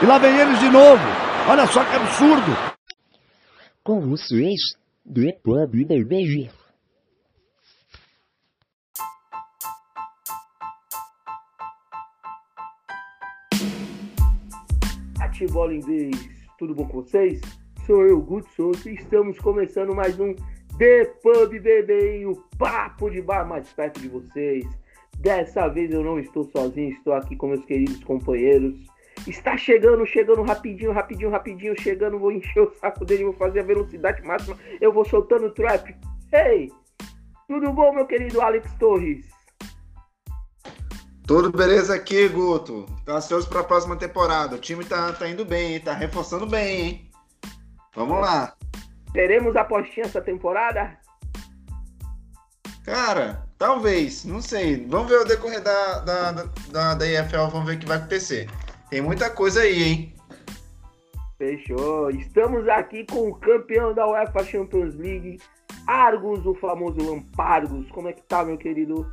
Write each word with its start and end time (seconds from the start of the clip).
E 0.00 0.06
lá 0.06 0.16
vem 0.16 0.38
eles 0.38 0.60
de 0.60 0.70
novo. 0.70 1.02
Olha 1.50 1.66
só 1.66 1.84
que 1.84 1.96
absurdo. 1.96 2.52
Com 3.82 4.00
vocês, 4.00 4.60
do 5.04 5.22
Pub 5.42 5.72
BBG. 5.72 6.48
Atibola 15.20 15.74
inglês, 15.74 16.14
tudo 16.60 16.76
bom 16.76 16.86
com 16.86 17.02
vocês? 17.02 17.40
Sou 17.84 18.06
eu, 18.06 18.20
Guto 18.20 18.48
Souza, 18.54 18.88
e 18.88 18.94
estamos 18.94 19.36
começando 19.40 19.96
mais 19.96 20.16
um 20.20 20.32
The 20.78 21.06
Pub 21.20 21.58
BB, 21.58 22.24
o 22.26 22.36
papo 22.56 23.10
de 23.10 23.20
bar 23.20 23.48
mais 23.48 23.72
perto 23.72 24.00
de 24.00 24.06
vocês. 24.06 24.64
Dessa 25.18 25.66
vez 25.66 25.90
eu 25.90 26.04
não 26.04 26.20
estou 26.20 26.44
sozinho, 26.44 26.90
estou 26.90 27.14
aqui 27.14 27.34
com 27.34 27.48
meus 27.48 27.64
queridos 27.64 28.04
companheiros. 28.04 28.78
Está 29.26 29.56
chegando, 29.56 30.06
chegando 30.06 30.42
rapidinho, 30.42 30.92
rapidinho, 30.92 31.30
rapidinho, 31.30 31.80
chegando. 31.80 32.18
Vou 32.18 32.32
encher 32.32 32.62
o 32.62 32.74
saco 32.74 33.04
dele, 33.04 33.24
vou 33.24 33.32
fazer 33.34 33.60
a 33.60 33.64
velocidade 33.64 34.22
máxima. 34.22 34.56
Eu 34.80 34.92
vou 34.92 35.04
soltando 35.04 35.46
o 35.46 35.50
trap. 35.50 35.94
Hey! 36.32 36.70
Tudo 37.48 37.72
bom, 37.72 37.94
meu 37.94 38.06
querido 38.06 38.40
Alex 38.40 38.72
Torres? 38.74 39.26
Tudo 41.26 41.50
beleza 41.50 41.94
aqui, 41.94 42.26
Guto. 42.28 42.86
Tá 43.04 43.16
ansioso 43.16 43.48
para 43.48 43.60
a 43.60 43.64
próxima 43.64 43.96
temporada. 43.96 44.56
O 44.56 44.58
time 44.58 44.84
tá, 44.84 45.12
tá 45.12 45.28
indo 45.28 45.44
bem? 45.44 45.78
Tá 45.78 45.92
reforçando 45.92 46.46
bem, 46.46 46.80
hein? 46.80 47.10
Vamos 47.94 48.20
lá. 48.20 48.54
Teremos 49.12 49.56
apostinha 49.56 50.06
essa 50.06 50.20
temporada? 50.20 50.96
Cara, 52.84 53.46
talvez, 53.58 54.24
não 54.24 54.40
sei. 54.40 54.86
Vamos 54.86 55.10
ver 55.10 55.20
o 55.20 55.24
decorrer 55.24 55.62
da, 55.62 55.98
da, 56.00 56.32
da, 56.70 56.94
da 56.94 57.06
EFL, 57.06 57.50
vamos 57.50 57.66
ver 57.66 57.76
o 57.76 57.78
que 57.78 57.86
vai 57.86 57.98
acontecer. 57.98 58.48
Tem 58.90 59.02
muita 59.02 59.28
coisa 59.28 59.60
aí, 59.60 59.82
hein? 59.82 60.14
Fechou. 61.36 62.10
Estamos 62.10 62.66
aqui 62.68 63.04
com 63.04 63.28
o 63.28 63.34
campeão 63.34 63.92
da 63.92 64.08
UEFA 64.08 64.42
Champions 64.44 64.94
League, 64.94 65.38
Argos, 65.86 66.44
o 66.46 66.54
famoso 66.54 66.98
Lampargos. 66.98 67.88
Como 67.90 68.08
é 68.08 68.12
que 68.14 68.22
tá, 68.22 68.42
meu 68.42 68.56
querido? 68.56 69.06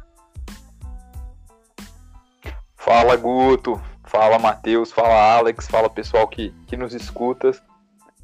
Fala, 2.78 3.18
Guto. 3.18 3.82
Fala, 4.06 4.40
Matheus. 4.40 4.94
Fala, 4.94 5.36
Alex. 5.38 5.68
Fala, 5.68 5.90
pessoal 5.90 6.26
que, 6.28 6.52
que 6.68 6.78
nos 6.78 6.94
escuta. 6.94 7.52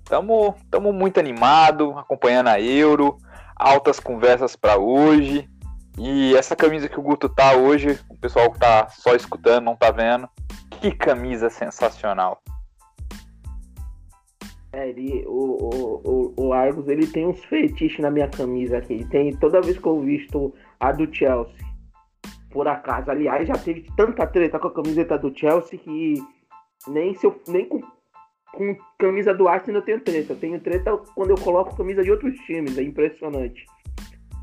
Tamo, 0.06 0.56
tamo 0.70 0.94
muito 0.94 1.20
animado, 1.20 1.98
acompanhando 2.00 2.48
a 2.48 2.62
Euro. 2.62 3.18
Altas 3.56 4.00
conversas 4.00 4.56
para 4.56 4.78
hoje. 4.78 5.51
E 5.98 6.36
essa 6.36 6.56
camisa 6.56 6.88
que 6.88 7.00
o 7.00 7.04
Guto 7.04 7.28
tá 7.28 7.54
hoje, 7.56 8.00
o 8.10 8.18
pessoal 8.18 8.52
que 8.52 8.60
tá 8.60 8.88
só 8.90 9.16
escutando, 9.16 9.66
não 9.66 9.76
tá 9.76 9.92
vendo. 9.92 10.28
Que 10.80 10.92
camisa 10.92 11.50
sensacional. 11.50 12.42
É, 14.74 14.90
ele, 14.90 15.26
o, 15.28 15.32
o, 15.32 16.02
o, 16.06 16.46
o 16.48 16.54
Argos 16.54 16.88
ele 16.88 17.06
tem 17.06 17.28
uns 17.28 17.44
fetiches 17.44 18.00
na 18.00 18.10
minha 18.10 18.30
camisa 18.30 18.78
aqui. 18.78 18.94
Ele 18.94 19.06
tem 19.06 19.36
toda 19.36 19.62
vez 19.62 19.78
que 19.78 19.86
eu 19.86 20.00
visto 20.00 20.54
a 20.80 20.92
do 20.92 21.14
Chelsea. 21.14 21.54
Por 22.50 22.68
acaso, 22.68 23.12
aliás, 23.12 23.48
já 23.48 23.56
teve 23.56 23.86
tanta 23.96 24.26
treta 24.26 24.60
com 24.60 24.68
a 24.68 24.74
camiseta 24.74 25.18
do 25.18 25.38
Chelsea 25.38 25.78
que 25.78 26.16
nem 26.88 27.14
se 27.16 27.26
eu, 27.26 27.40
nem 27.48 27.68
com, 27.68 27.82
com 28.54 28.78
camisa 28.98 29.34
do 29.34 29.48
Arsenal 29.48 29.82
eu 29.82 29.86
tenho 29.86 30.02
treta. 30.02 30.34
Eu 30.34 30.40
tenho 30.40 30.60
treta 30.60 30.98
quando 31.16 31.32
eu 31.32 31.38
coloco 31.38 31.76
camisa 31.76 32.04
de 32.04 32.12
outros 32.12 32.38
times, 32.40 32.78
é 32.78 32.84
impressionante. 32.84 33.66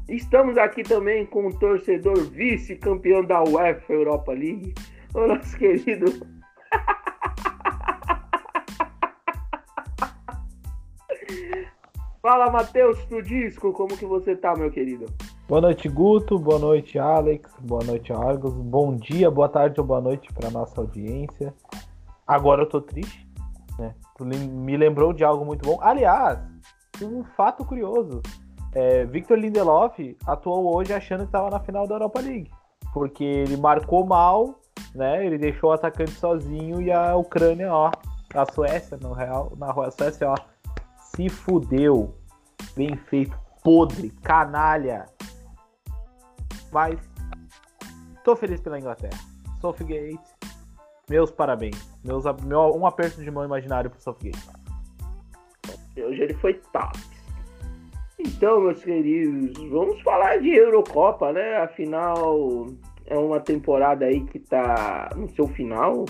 Estamos 0.08 0.56
aqui 0.56 0.82
também 0.82 1.26
com 1.26 1.48
o 1.48 1.58
torcedor 1.58 2.16
vice-campeão 2.30 3.22
da 3.22 3.44
UEFA 3.44 3.92
Europa 3.92 4.32
League, 4.32 4.72
o 5.14 5.26
nosso 5.26 5.54
querido. 5.58 6.06
Fala, 12.22 12.50
Matheus, 12.50 13.04
do 13.04 13.22
disco, 13.22 13.70
como 13.74 13.98
que 13.98 14.06
você 14.06 14.34
tá, 14.34 14.54
meu 14.56 14.70
querido? 14.70 15.04
Boa 15.46 15.60
noite, 15.60 15.90
Guto. 15.90 16.38
Boa 16.38 16.58
noite, 16.58 16.98
Alex. 16.98 17.54
Boa 17.60 17.84
noite, 17.84 18.10
Argos. 18.10 18.54
Bom 18.54 18.96
dia, 18.96 19.30
boa 19.30 19.50
tarde 19.50 19.78
ou 19.78 19.86
boa 19.86 20.00
noite 20.00 20.32
para 20.32 20.50
nossa 20.50 20.80
audiência. 20.80 21.52
Agora 22.26 22.62
eu 22.62 22.66
tô 22.66 22.80
triste, 22.80 23.28
né? 23.78 23.94
Me 24.20 24.74
lembrou 24.74 25.12
de 25.12 25.22
algo 25.22 25.44
muito 25.44 25.68
bom. 25.68 25.78
Aliás, 25.82 26.38
um 27.02 27.22
fato 27.24 27.62
curioso. 27.62 28.22
É, 28.74 29.04
Victor 29.06 29.38
Lindelof 29.38 29.98
atuou 30.26 30.76
hoje 30.76 30.92
achando 30.92 31.20
que 31.20 31.26
estava 31.26 31.50
na 31.50 31.60
final 31.60 31.86
da 31.86 31.94
Europa 31.94 32.20
League. 32.20 32.50
Porque 32.92 33.24
ele 33.24 33.56
marcou 33.56 34.06
mal, 34.06 34.60
né? 34.94 35.24
Ele 35.24 35.38
deixou 35.38 35.70
o 35.70 35.72
atacante 35.72 36.12
sozinho 36.12 36.80
e 36.80 36.90
a 36.90 37.16
Ucrânia, 37.16 37.72
ó, 37.72 37.90
a 38.34 38.52
Suécia, 38.52 38.96
no 38.98 39.12
Real, 39.12 39.52
na 39.56 39.72
Suécia, 39.90 40.30
ó, 40.30 40.36
se 41.00 41.28
fudeu. 41.28 42.14
Bem 42.76 42.96
feito, 42.96 43.36
podre, 43.62 44.10
canalha. 44.22 45.06
Mas 46.70 46.98
tô 48.24 48.36
feliz 48.36 48.60
pela 48.60 48.78
Inglaterra. 48.78 49.18
Southgate, 49.60 50.20
meus 51.08 51.30
parabéns. 51.30 51.76
Meus, 52.04 52.24
meu, 52.44 52.76
um 52.76 52.86
aperto 52.86 53.22
de 53.22 53.30
mão 53.30 53.44
imaginário 53.44 53.90
pro 53.90 54.00
Southgate. 54.00 54.38
Hoje 55.96 56.22
ele 56.22 56.34
foi 56.34 56.54
top. 56.72 57.17
Então, 58.18 58.60
meus 58.60 58.82
queridos, 58.82 59.56
vamos 59.70 60.00
falar 60.02 60.38
de 60.38 60.50
Eurocopa, 60.50 61.32
né? 61.32 61.58
Afinal, 61.58 62.66
é 63.06 63.16
uma 63.16 63.38
temporada 63.38 64.06
aí 64.06 64.24
que 64.24 64.40
tá 64.40 65.10
no 65.16 65.28
seu 65.30 65.46
final. 65.48 66.04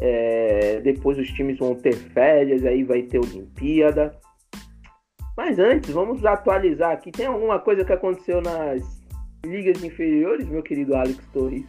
É, 0.00 0.80
depois 0.80 1.18
os 1.18 1.28
times 1.28 1.58
vão 1.58 1.74
ter 1.74 1.94
férias, 1.94 2.64
aí 2.64 2.84
vai 2.84 3.02
ter 3.02 3.18
Olimpíada. 3.18 4.16
Mas 5.36 5.58
antes, 5.58 5.90
vamos 5.90 6.24
atualizar 6.24 6.92
aqui. 6.92 7.10
Tem 7.10 7.26
alguma 7.26 7.58
coisa 7.58 7.84
que 7.84 7.92
aconteceu 7.92 8.40
nas 8.40 9.02
ligas 9.44 9.82
inferiores, 9.82 10.46
meu 10.46 10.62
querido 10.62 10.94
Alex 10.94 11.18
Torres? 11.32 11.64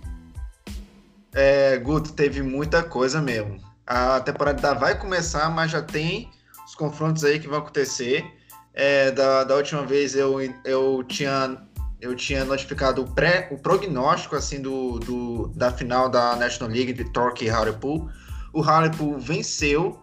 É, 1.33 1.77
Guto, 1.77 2.13
teve 2.13 2.43
muita 2.43 2.83
coisa 2.83 3.21
mesmo. 3.21 3.57
A 3.87 4.19
temporada 4.19 4.75
vai 4.75 4.97
começar, 4.99 5.49
mas 5.49 5.71
já 5.71 5.81
tem 5.81 6.29
os 6.65 6.75
confrontos 6.75 7.23
aí 7.23 7.39
que 7.39 7.47
vão 7.47 7.57
acontecer. 7.57 8.23
É, 8.73 9.11
da, 9.11 9.43
da 9.43 9.55
última 9.55 9.85
vez 9.85 10.15
eu, 10.15 10.39
eu 10.65 11.03
tinha 11.07 11.57
eu 12.01 12.13
tinha 12.15 12.43
notificado 12.43 13.01
o, 13.01 13.07
pré, 13.07 13.47
o 13.49 13.57
prognóstico 13.57 14.35
assim 14.35 14.61
do, 14.61 14.99
do, 14.99 15.47
da 15.55 15.71
final 15.71 16.09
da 16.09 16.35
National 16.35 16.73
League 16.73 16.91
de 16.91 17.05
Torquay 17.13 17.47
e 17.47 17.49
Hartlepool. 17.49 18.09
O 18.51 18.61
Hartlepool 18.61 19.17
venceu 19.17 20.01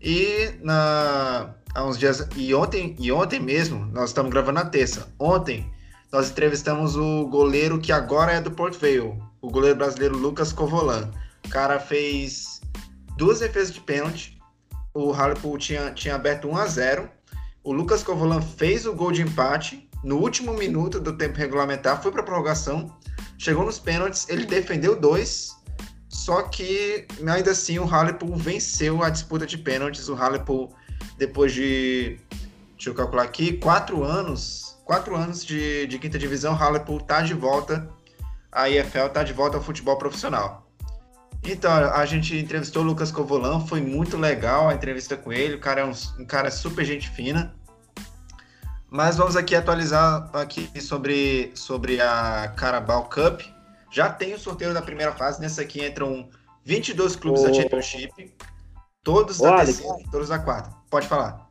e 0.00 0.52
na 0.62 1.52
há 1.74 1.84
uns 1.84 1.98
dias 1.98 2.26
e 2.36 2.54
ontem 2.54 2.94
e 3.00 3.10
ontem 3.10 3.40
mesmo 3.40 3.84
nós 3.86 4.10
estamos 4.10 4.30
gravando 4.30 4.60
na 4.60 4.64
terça. 4.64 5.08
Ontem 5.18 5.68
nós 6.12 6.30
entrevistamos 6.30 6.94
o 6.94 7.26
goleiro 7.26 7.80
que 7.80 7.90
agora 7.90 8.32
é 8.32 8.40
do 8.40 8.52
Port 8.52 8.76
Vale, 8.76 9.20
o 9.40 9.50
goleiro 9.50 9.76
brasileiro 9.76 10.16
Lucas 10.16 10.52
Covolan. 10.52 11.10
O 11.44 11.48
cara 11.48 11.80
fez 11.80 12.60
duas 13.16 13.40
defesas 13.40 13.74
de 13.74 13.80
pênalti. 13.80 14.38
O 14.94 15.12
Hartlepool 15.12 15.58
tinha, 15.58 15.92
tinha 15.92 16.14
aberto 16.14 16.48
1 16.48 16.56
a 16.56 16.66
0 16.66 17.10
o 17.62 17.72
Lucas 17.72 18.02
Covolan 18.02 18.40
fez 18.40 18.86
o 18.86 18.94
gol 18.94 19.12
de 19.12 19.22
empate 19.22 19.88
no 20.02 20.16
último 20.16 20.54
minuto 20.54 20.98
do 20.98 21.16
tempo 21.16 21.36
regulamentar, 21.36 22.02
foi 22.02 22.10
para 22.10 22.22
prorrogação, 22.22 22.96
chegou 23.38 23.64
nos 23.64 23.78
pênaltis, 23.78 24.26
ele 24.28 24.46
defendeu 24.46 24.98
dois, 24.98 25.56
só 26.08 26.42
que 26.42 27.06
ainda 27.26 27.50
assim 27.50 27.78
o 27.78 27.84
Hartlepool 27.84 28.34
venceu 28.36 29.02
a 29.02 29.10
disputa 29.10 29.46
de 29.46 29.58
pênaltis. 29.58 30.08
O 30.08 30.14
Hartlepool, 30.14 30.74
depois 31.18 31.52
de, 31.52 32.18
deixa 32.74 32.90
eu 32.90 32.94
calcular 32.94 33.24
aqui, 33.24 33.58
quatro 33.58 34.02
anos, 34.04 34.76
quatro 34.84 35.14
anos 35.14 35.44
de, 35.44 35.86
de 35.86 35.98
quinta 35.98 36.18
divisão, 36.18 36.54
o 36.54 36.96
está 36.96 37.20
de 37.22 37.34
volta, 37.34 37.88
a 38.50 38.68
EFL 38.70 39.06
está 39.06 39.22
de 39.22 39.32
volta 39.32 39.58
ao 39.58 39.62
futebol 39.62 39.96
profissional. 39.96 40.69
Então, 41.42 41.72
a 41.72 42.04
gente 42.04 42.36
entrevistou 42.36 42.82
o 42.82 42.86
Lucas 42.86 43.10
Covolan, 43.10 43.60
foi 43.60 43.80
muito 43.80 44.16
legal 44.16 44.68
a 44.68 44.74
entrevista 44.74 45.16
com 45.16 45.32
ele, 45.32 45.54
o 45.54 45.60
cara 45.60 45.80
é 45.80 45.84
um, 45.84 45.92
um 46.18 46.24
cara 46.24 46.50
super 46.50 46.84
gente 46.84 47.08
fina. 47.08 47.54
Mas 48.90 49.16
vamos 49.16 49.36
aqui 49.36 49.54
atualizar 49.54 50.28
aqui 50.34 50.68
sobre, 50.80 51.52
sobre 51.54 52.00
a 52.00 52.52
Carabao 52.56 53.04
Cup. 53.04 53.40
Já 53.90 54.10
tem 54.10 54.34
o 54.34 54.38
sorteio 54.38 54.74
da 54.74 54.82
primeira 54.82 55.12
fase, 55.12 55.40
nessa 55.40 55.62
aqui 55.62 55.84
entram 55.84 56.28
22 56.64 57.16
clubes 57.16 57.42
oh. 57.42 57.46
da 57.46 57.52
Championship, 57.54 58.34
todos 59.02 59.38
da 59.38 59.56
terceira, 59.56 59.94
todos 60.10 60.28
da 60.28 60.38
quarta. 60.38 60.70
Pode 60.90 61.06
falar. 61.06 61.48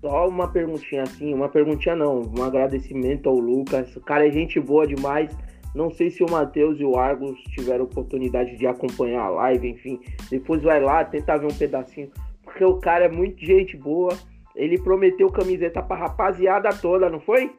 Só 0.00 0.28
uma 0.28 0.48
perguntinha 0.48 1.04
assim, 1.04 1.32
uma 1.32 1.48
perguntinha 1.48 1.96
não, 1.96 2.20
um 2.36 2.42
agradecimento 2.42 3.28
ao 3.28 3.38
Lucas. 3.38 3.96
O 3.96 4.00
cara 4.00 4.28
é 4.28 4.30
gente 4.30 4.60
boa 4.60 4.86
demais 4.86 5.30
não 5.74 5.90
sei 5.90 6.10
se 6.10 6.22
o 6.22 6.30
Matheus 6.30 6.78
e 6.78 6.84
o 6.84 6.96
Argos 6.96 7.38
tiveram 7.50 7.84
oportunidade 7.84 8.56
de 8.56 8.66
acompanhar 8.66 9.22
a 9.22 9.30
live, 9.30 9.68
enfim. 9.68 10.00
Depois 10.30 10.62
vai 10.62 10.80
lá, 10.80 11.04
tenta 11.04 11.36
ver 11.36 11.46
um 11.46 11.56
pedacinho. 11.56 12.10
Porque 12.44 12.64
o 12.64 12.78
cara 12.78 13.06
é 13.06 13.08
muito 13.08 13.44
gente 13.44 13.76
boa. 13.76 14.16
Ele 14.54 14.80
prometeu 14.80 15.28
camiseta 15.30 15.82
pra 15.82 15.96
rapaziada 15.96 16.70
toda, 16.70 17.10
não 17.10 17.20
foi? 17.20 17.52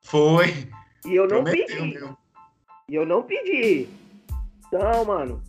Foi. 0.00 0.46
E 1.04 1.14
eu 1.14 1.28
não 1.28 1.44
Prometeu 1.44 1.66
pedi. 1.66 1.94
Mesmo. 1.94 2.16
E 2.88 2.94
eu 2.94 3.04
não 3.04 3.22
pedi. 3.22 3.88
Então, 4.66 5.04
mano, 5.04 5.42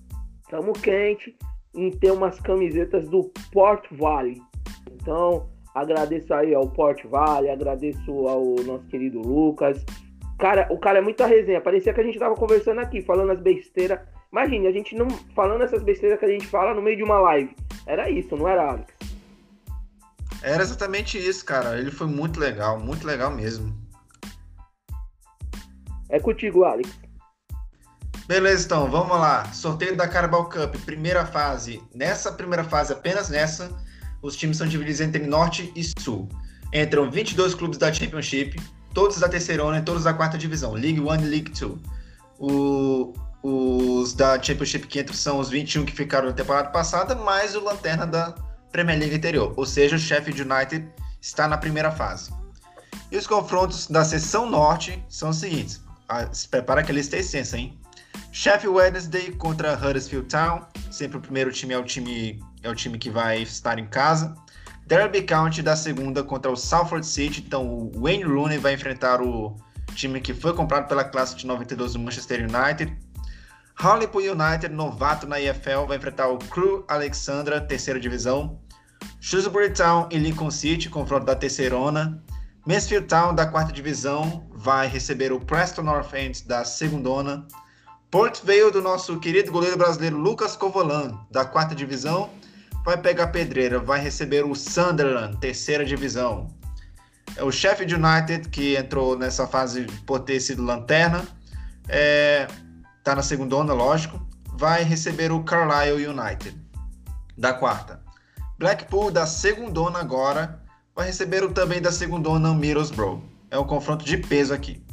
tamo 0.49 0.73
quente. 0.73 1.35
em 1.75 1.91
ter 1.91 2.11
umas 2.11 2.39
camisetas 2.39 3.07
do 3.09 3.31
Port 3.51 3.85
Valley. 3.91 4.41
Então, 4.93 5.49
agradeço 5.73 6.33
aí 6.33 6.55
ao 6.55 6.67
Port 6.69 7.03
Valley, 7.05 7.51
agradeço 7.51 8.11
ao 8.27 8.55
nosso 8.65 8.85
querido 8.87 9.19
Lucas. 9.19 9.85
Cara, 10.37 10.67
o 10.69 10.77
cara 10.77 10.99
é 10.99 11.01
muita 11.01 11.25
resenha. 11.25 11.61
Parecia 11.61 11.93
que 11.93 12.01
a 12.01 12.03
gente 12.03 12.19
tava 12.19 12.35
conversando 12.35 12.81
aqui, 12.81 13.01
falando 13.01 13.31
as 13.31 13.39
besteiras. 13.39 13.99
Imagine, 14.31 14.67
a 14.67 14.71
gente 14.71 14.95
não 14.95 15.09
falando 15.33 15.63
essas 15.63 15.81
besteiras 15.81 16.19
que 16.19 16.25
a 16.25 16.29
gente 16.29 16.45
fala 16.47 16.73
no 16.73 16.81
meio 16.81 16.97
de 16.97 17.03
uma 17.03 17.19
live. 17.19 17.55
Era 17.85 18.09
isso, 18.09 18.35
não 18.35 18.47
era, 18.47 18.69
Alex? 18.69 18.93
Era 20.41 20.61
exatamente 20.61 21.17
isso, 21.17 21.45
cara. 21.45 21.79
Ele 21.79 21.89
foi 21.89 22.07
muito 22.07 22.39
legal, 22.39 22.79
muito 22.79 23.07
legal 23.07 23.31
mesmo. 23.31 23.73
É 26.09 26.19
contigo, 26.19 26.63
Alex. 26.63 27.05
Beleza, 28.27 28.65
então, 28.65 28.89
vamos 28.89 29.17
lá. 29.17 29.45
Sorteio 29.53 29.95
da 29.95 30.07
Carabao 30.07 30.49
Cup, 30.49 30.75
primeira 30.85 31.25
fase. 31.25 31.81
Nessa 31.93 32.31
primeira 32.31 32.63
fase, 32.63 32.91
apenas 32.91 33.29
nessa, 33.29 33.71
os 34.21 34.35
times 34.35 34.57
são 34.57 34.67
divididos 34.67 34.99
entre 34.99 35.25
Norte 35.25 35.71
e 35.75 35.83
Sul. 36.01 36.27
Entram 36.73 37.09
22 37.09 37.53
clubes 37.53 37.77
da 37.77 37.93
Championship, 37.93 38.59
todos 38.95 39.19
da 39.19 39.27
terceirona 39.27 39.77
e 39.79 39.81
todos 39.81 40.05
da 40.05 40.13
quarta 40.13 40.37
divisão, 40.37 40.71
League 40.71 41.01
One 41.01 41.21
e 41.21 41.27
League 41.27 41.51
Two. 41.51 41.77
O, 42.39 43.13
os 43.43 44.13
da 44.13 44.41
Championship 44.41 44.87
que 44.87 45.01
entram 45.01 45.13
são 45.13 45.37
os 45.37 45.49
21 45.49 45.85
que 45.85 45.93
ficaram 45.93 46.29
na 46.29 46.33
temporada 46.33 46.69
passada, 46.69 47.13
mais 47.13 47.55
o 47.55 47.59
Lanterna 47.59 48.07
da 48.07 48.33
Premier 48.71 48.97
League 48.97 49.15
anterior. 49.15 49.53
Ou 49.57 49.65
seja, 49.65 49.97
o 49.97 49.99
Sheffield 49.99 50.41
United 50.41 50.87
está 51.21 51.47
na 51.47 51.57
primeira 51.57 51.91
fase. 51.91 52.33
E 53.11 53.17
os 53.17 53.27
confrontos 53.27 53.87
da 53.87 54.03
seção 54.03 54.49
norte 54.49 55.03
são 55.09 55.29
os 55.29 55.37
seguintes. 55.37 55.81
Ah, 56.07 56.27
se 56.31 56.47
prepara 56.47 56.81
que 56.81 56.91
a 56.91 56.95
lista 56.95 57.17
é 57.17 57.19
extensa, 57.19 57.57
hein? 57.57 57.77
Sheffield 58.31 58.77
Wednesday 58.77 59.31
contra 59.33 59.73
Huddersfield 59.73 60.27
Town. 60.27 60.61
Sempre 60.89 61.17
o 61.17 61.21
primeiro 61.21 61.51
time 61.51 61.73
é 61.73 61.77
o 61.77 61.83
time, 61.83 62.41
é 62.63 62.69
o 62.69 62.75
time 62.75 62.97
que 62.97 63.09
vai 63.09 63.41
estar 63.41 63.77
em 63.77 63.87
casa. 63.87 64.33
Derby 64.85 65.23
County 65.23 65.63
da 65.63 65.75
segunda 65.75 66.23
contra 66.23 66.51
o 66.51 66.55
Salford 66.55 67.05
City. 67.05 67.43
Então 67.45 67.67
o 67.67 67.91
Wayne 68.01 68.23
Rooney 68.23 68.57
vai 68.57 68.73
enfrentar 68.73 69.21
o 69.21 69.55
time 69.95 70.21
que 70.21 70.33
foi 70.33 70.53
comprado 70.53 70.87
pela 70.87 71.03
classe 71.03 71.35
de 71.35 71.47
92 71.47 71.93
do 71.93 71.99
Manchester 71.99 72.41
United. 72.41 72.95
Hartlepool 73.77 74.21
United, 74.21 74.69
novato 74.69 75.27
na 75.27 75.41
EFL, 75.41 75.85
vai 75.87 75.97
enfrentar 75.97 76.27
o 76.29 76.37
Crew 76.37 76.85
Alexandra, 76.87 77.59
terceira 77.59 77.99
divisão. 77.99 78.59
Shrewsbury 79.19 79.71
Town 79.73 80.07
e 80.11 80.17
Lincoln 80.17 80.51
City, 80.51 80.89
confronto 80.89 81.25
da 81.25 81.35
terceirona. 81.35 82.23
Mansfield 82.65 83.07
Town, 83.07 83.35
da 83.35 83.45
quarta 83.45 83.73
divisão, 83.73 84.47
vai 84.53 84.87
receber 84.87 85.31
o 85.31 85.39
Preston 85.39 85.83
North 85.83 86.13
End, 86.13 86.47
da 86.47 86.63
segundona. 86.63 87.45
Port 88.09 88.39
Vale, 88.43 88.71
do 88.71 88.81
nosso 88.81 89.19
querido 89.19 89.51
goleiro 89.51 89.77
brasileiro 89.77 90.17
Lucas 90.17 90.55
Covolan, 90.55 91.19
da 91.29 91.43
quarta 91.43 91.75
divisão, 91.75 92.29
vai 92.85 92.97
pegar 92.97 93.27
pedreira, 93.27 93.79
vai 93.79 93.99
receber 93.99 94.45
o 94.45 94.53
Sunderland, 94.53 95.37
terceira 95.37 95.83
divisão. 95.83 96.47
É 97.35 97.43
o 97.43 97.51
Sheffield 97.51 97.95
United, 97.95 98.49
que 98.49 98.77
entrou 98.77 99.17
nessa 99.17 99.47
fase 99.47 99.87
por 100.05 100.19
ter 100.19 100.39
sido 100.39 100.63
lanterna, 100.63 101.25
é, 101.89 102.47
tá 103.03 103.15
na 103.15 103.23
segunda 103.23 103.73
lógico, 103.73 104.23
vai 104.53 104.83
receber 104.83 105.31
o 105.31 105.43
Carlisle 105.43 106.07
United, 106.07 106.55
da 107.35 107.53
quarta. 107.53 107.99
Blackpool, 108.59 109.11
da 109.11 109.25
segunda 109.25 109.99
agora, 109.99 110.61
vai 110.95 111.07
receber 111.07 111.43
o 111.43 111.51
também 111.51 111.81
da 111.81 111.91
segunda 111.91 112.29
Middlesbrough. 112.53 113.21
É 113.49 113.57
um 113.57 113.65
confronto 113.65 114.05
de 114.05 114.17
peso 114.17 114.53
aqui. 114.53 114.85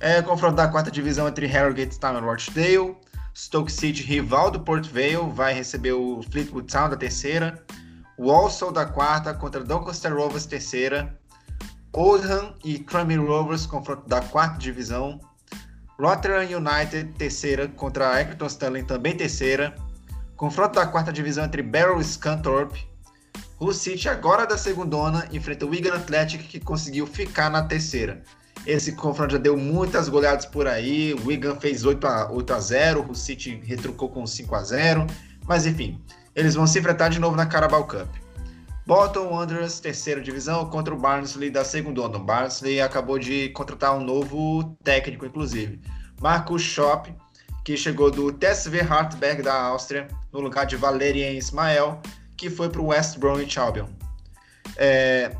É 0.00 0.22
confronto 0.22 0.54
da 0.54 0.68
quarta 0.68 0.90
divisão 0.90 1.26
entre 1.26 1.46
Harrogate 1.46 1.98
Town 1.98 2.16
e 2.16 2.20
Rochdale. 2.20 2.96
Stoke 3.38 3.70
City, 3.70 4.02
rival 4.02 4.50
do 4.50 4.58
Port 4.58 4.88
Vale, 4.88 5.32
vai 5.32 5.54
receber 5.54 5.92
o 5.92 6.20
Fleetwood 6.24 6.66
Town 6.66 6.90
da 6.90 6.96
terceira. 6.96 7.64
Walsall 8.18 8.72
da 8.72 8.84
quarta 8.84 9.32
contra 9.32 9.62
Doncaster 9.62 10.12
Rovers 10.12 10.44
terceira. 10.44 11.16
Oldham 11.92 12.56
e 12.64 12.80
Tranmere 12.80 13.24
Rovers, 13.24 13.64
confronto 13.64 14.08
da 14.08 14.20
quarta 14.20 14.58
divisão. 14.58 15.20
Rotherham 16.00 16.58
United, 16.58 17.12
terceira, 17.12 17.68
contra 17.68 18.20
Accrington 18.20 18.46
Stanley, 18.46 18.82
também 18.82 19.16
terceira. 19.16 19.72
Confronto 20.36 20.74
da 20.74 20.88
quarta 20.88 21.12
divisão 21.12 21.44
entre 21.44 21.62
Barrow 21.62 22.00
e 22.00 22.04
Scunthorpe. 22.04 22.88
Hull 23.60 23.72
City, 23.72 24.08
agora 24.08 24.48
da 24.48 24.58
segundona, 24.58 25.28
enfrenta 25.30 25.64
o 25.64 25.68
Wigan 25.68 25.94
Athletic, 25.94 26.42
que 26.48 26.58
conseguiu 26.58 27.06
ficar 27.06 27.50
na 27.50 27.62
terceira. 27.62 28.20
Esse 28.68 28.92
confronto 28.92 29.32
já 29.32 29.38
deu 29.38 29.56
muitas 29.56 30.10
goleadas 30.10 30.44
por 30.44 30.68
aí. 30.68 31.14
O 31.14 31.28
Wigan 31.28 31.56
fez 31.56 31.86
8 31.86 32.06
a, 32.06 32.30
8 32.30 32.52
a 32.52 32.60
0 32.60 33.06
o 33.08 33.14
City 33.14 33.58
retrucou 33.64 34.10
com 34.10 34.26
5 34.26 34.54
a 34.54 34.62
0 34.62 35.06
Mas 35.46 35.64
enfim, 35.64 35.98
eles 36.36 36.54
vão 36.54 36.66
se 36.66 36.78
enfrentar 36.78 37.08
de 37.08 37.18
novo 37.18 37.34
na 37.34 37.46
Carabao 37.46 37.86
Cup. 37.86 38.06
Bolton 38.86 39.32
Wanderers, 39.32 39.80
terceira 39.80 40.20
divisão, 40.20 40.68
contra 40.68 40.92
o 40.92 40.98
Barnsley 40.98 41.48
da 41.48 41.64
segunda. 41.64 42.02
O 42.02 42.18
Barnsley 42.18 42.78
acabou 42.78 43.18
de 43.18 43.48
contratar 43.50 43.96
um 43.96 44.04
novo 44.04 44.76
técnico, 44.84 45.24
inclusive. 45.24 45.80
Marcus 46.20 46.60
Schopp, 46.60 47.10
que 47.64 47.74
chegou 47.74 48.10
do 48.10 48.30
TSV 48.30 48.82
Hartberg 48.82 49.40
da 49.40 49.62
Áustria, 49.62 50.08
no 50.30 50.40
lugar 50.40 50.66
de 50.66 50.76
Valerian 50.76 51.30
Ismael, 51.30 52.02
que 52.36 52.50
foi 52.50 52.68
para 52.68 52.82
o 52.82 52.88
West 52.88 53.18
Bromwich 53.18 53.58
Albion. 53.58 53.86
É, 54.76 55.34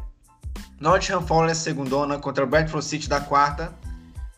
Nottingham 0.80 1.26
Forest, 1.26 1.62
segundona, 1.64 2.18
contra 2.18 2.46
Bradford 2.46 2.84
City 2.84 3.08
da 3.08 3.20
quarta. 3.20 3.72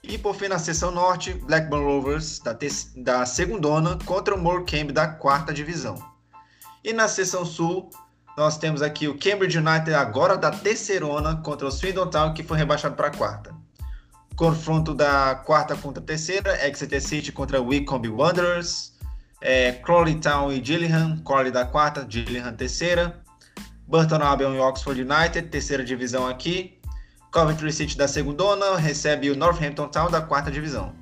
E 0.02 0.16
por 0.16 0.34
fim, 0.34 0.48
na 0.48 0.58
seção 0.58 0.90
norte, 0.90 1.34
Blackburn 1.34 1.84
Rovers, 1.84 2.38
da, 2.38 2.56
da 2.96 3.26
segundona, 3.26 3.98
contra 4.06 4.34
o 4.34 4.38
Morecambe 4.38 4.92
da 4.92 5.06
quarta 5.06 5.52
divisão. 5.52 6.02
E 6.82 6.92
na 6.92 7.06
seção 7.06 7.44
sul, 7.44 7.90
nós 8.36 8.56
temos 8.56 8.80
aqui 8.80 9.06
o 9.06 9.18
Cambridge 9.18 9.58
United 9.58 9.92
agora 9.92 10.36
da 10.36 10.50
terceirona 10.50 11.36
contra 11.36 11.66
o 11.66 11.70
Swindon 11.70 12.06
Town, 12.06 12.32
que 12.32 12.42
foi 12.42 12.56
rebaixado 12.56 12.94
para 12.94 13.08
a 13.08 13.10
quarta. 13.10 13.54
Confronto 14.34 14.94
da 14.94 15.34
quarta 15.34 15.76
contra 15.76 16.02
a 16.02 16.06
terceira, 16.06 16.66
Exeter 16.66 17.02
City 17.02 17.30
contra 17.30 17.60
Wycombe 17.60 18.08
Wanderers, 18.08 18.94
é, 19.42 19.72
Crawley 19.72 20.14
Town 20.14 20.50
e 20.50 20.64
Gillingham, 20.64 21.18
Crawley 21.22 21.50
da 21.50 21.66
quarta, 21.66 22.06
Gillingham 22.08 22.54
terceira, 22.54 23.20
Burton 23.90 24.22
Albion 24.22 24.54
e 24.54 24.60
Oxford 24.60 25.02
United, 25.02 25.48
terceira 25.48 25.84
divisão 25.84 26.26
aqui, 26.28 26.78
Coventry 27.32 27.72
City 27.72 27.96
da 27.96 28.06
segundona, 28.06 28.76
recebe 28.76 29.28
o 29.30 29.36
Northampton 29.36 29.88
Town 29.88 30.08
da 30.08 30.20
quarta 30.20 30.48
divisão. 30.48 30.94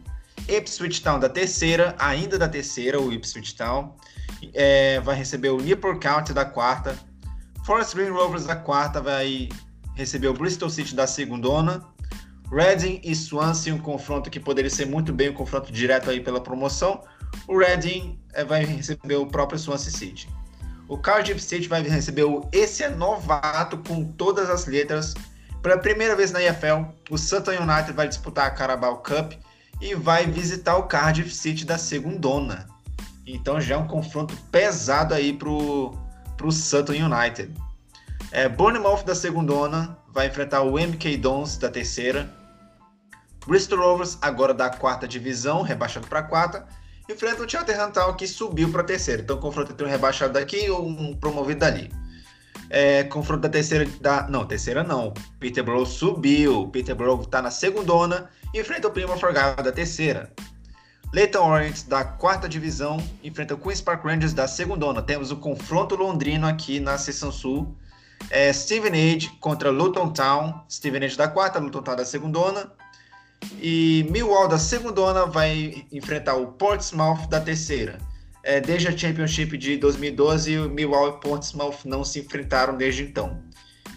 Ipswich 0.48 1.02
Town 1.02 1.20
da 1.20 1.28
terceira, 1.28 1.94
ainda 1.98 2.38
da 2.38 2.48
terceira, 2.48 2.98
o 2.98 3.12
Ipswich 3.12 3.54
Town, 3.54 3.94
é, 4.54 5.00
vai 5.00 5.14
receber 5.14 5.50
o 5.50 5.58
Newport 5.58 6.00
County 6.00 6.32
da 6.32 6.46
quarta, 6.46 6.96
Forest 7.66 7.94
Green 7.94 8.08
Rovers 8.08 8.46
da 8.46 8.56
quarta 8.56 8.98
vai 8.98 9.50
receber 9.94 10.28
o 10.28 10.32
Bristol 10.32 10.70
City 10.70 10.94
da 10.94 11.06
segundona. 11.06 11.84
Reading 12.50 13.02
e 13.04 13.14
Swansea, 13.14 13.74
um 13.74 13.78
confronto 13.78 14.30
que 14.30 14.40
poderia 14.40 14.70
ser 14.70 14.86
muito 14.86 15.12
bem 15.12 15.28
um 15.28 15.34
confronto 15.34 15.70
direto 15.70 16.08
aí 16.08 16.18
pela 16.18 16.40
promoção. 16.40 17.02
O 17.46 17.58
Reading 17.58 18.18
é, 18.32 18.42
vai 18.42 18.64
receber 18.64 19.16
o 19.16 19.26
próprio 19.26 19.58
Swansea 19.58 19.92
City. 19.92 20.37
O 20.88 20.96
Cardiff 20.96 21.40
City 21.40 21.68
vai 21.68 21.82
receber 21.82 22.24
o 22.24 22.48
esse 22.50 22.82
é 22.82 22.88
novato 22.88 23.76
com 23.78 24.04
todas 24.04 24.48
as 24.48 24.66
letras. 24.66 25.14
Pela 25.62 25.76
primeira 25.76 26.16
vez 26.16 26.32
na 26.32 26.42
EFL, 26.42 26.86
o 27.10 27.18
Sutton 27.18 27.52
United 27.52 27.92
vai 27.92 28.08
disputar 28.08 28.46
a 28.46 28.50
Carabao 28.50 29.02
Cup 29.02 29.34
e 29.80 29.94
vai 29.94 30.26
visitar 30.26 30.76
o 30.76 30.84
Cardiff 30.84 31.30
City 31.30 31.64
da 31.64 31.76
segundona. 31.76 32.66
Então 33.26 33.60
já 33.60 33.74
é 33.74 33.78
um 33.78 33.86
confronto 33.86 34.34
pesado 34.50 35.12
aí 35.12 35.32
pro 35.32 35.94
para 36.38 36.46
o 36.46 36.52
Sutton 36.52 36.92
United. 36.92 37.52
É, 38.30 38.48
Bournemouth 38.48 39.02
da 39.04 39.14
segundona 39.14 39.98
vai 40.08 40.28
enfrentar 40.28 40.62
o 40.62 40.78
MK 40.78 41.16
Dons 41.18 41.58
da 41.58 41.68
terceira. 41.68 42.32
Bristol 43.46 43.78
Rovers, 43.78 44.16
agora 44.22 44.54
da 44.54 44.70
quarta 44.70 45.08
divisão, 45.08 45.62
rebaixado 45.62 46.06
para 46.06 46.22
quarta, 46.22 46.66
enfrenta 47.08 47.42
o 47.42 47.48
Cheltenham 47.48 47.90
Town 47.90 48.14
que 48.14 48.26
subiu 48.26 48.70
para 48.70 48.82
a 48.82 48.84
terceira. 48.84 49.22
Então, 49.22 49.38
confronto 49.38 49.72
entre 49.72 49.86
um 49.86 49.88
rebaixado 49.88 50.32
daqui 50.34 50.68
ou 50.70 50.86
um 50.86 51.14
promovido 51.14 51.60
dali. 51.60 51.90
É, 52.70 53.04
confronto 53.04 53.42
da 53.42 53.48
terceira, 53.48 53.86
da, 54.00 54.28
não, 54.28 54.44
terceira 54.44 54.84
não. 54.84 55.14
Peterborough 55.40 55.86
subiu. 55.86 56.68
Peterborough 56.68 57.22
está 57.22 57.40
na 57.40 57.50
segundona 57.50 58.28
e 58.52 58.60
enfrenta 58.60 58.88
o 58.88 58.90
Plymouth 58.90 59.24
Argyle 59.24 59.62
da 59.62 59.72
terceira. 59.72 60.30
Leighton 61.12 61.50
Orient 61.50 61.86
da 61.86 62.04
quarta 62.04 62.46
divisão 62.46 62.98
enfrenta 63.24 63.54
o 63.54 63.58
Queen's 63.58 63.80
Park 63.80 64.04
Rangers 64.04 64.34
da 64.34 64.46
segunda. 64.46 65.00
Temos 65.00 65.30
o 65.30 65.36
confronto 65.36 65.96
londrino 65.96 66.46
aqui 66.46 66.78
na 66.78 66.98
seção 66.98 67.32
sul. 67.32 67.74
É 68.30 68.52
Stevenage 68.52 69.30
contra 69.40 69.70
Luton 69.70 70.12
Town. 70.12 70.62
Stevenage 70.70 71.16
da 71.16 71.28
quarta, 71.28 71.58
Luton 71.58 71.82
Town 71.82 71.96
da 71.96 72.04
segunda. 72.04 72.70
E 73.60 74.06
Millwall 74.10 74.48
da 74.48 74.58
segunda 74.58 75.26
vai 75.26 75.86
enfrentar 75.90 76.34
o 76.34 76.48
Portsmouth 76.52 77.28
da 77.28 77.40
terceira. 77.40 77.98
É, 78.42 78.60
desde 78.60 78.88
a 78.88 78.96
Championship 78.96 79.58
de 79.58 79.76
2012, 79.76 80.58
o 80.58 80.68
Millwall 80.70 81.08
e 81.08 81.20
Portsmouth 81.20 81.78
não 81.84 82.04
se 82.04 82.20
enfrentaram 82.20 82.76
desde 82.76 83.02
então. 83.02 83.42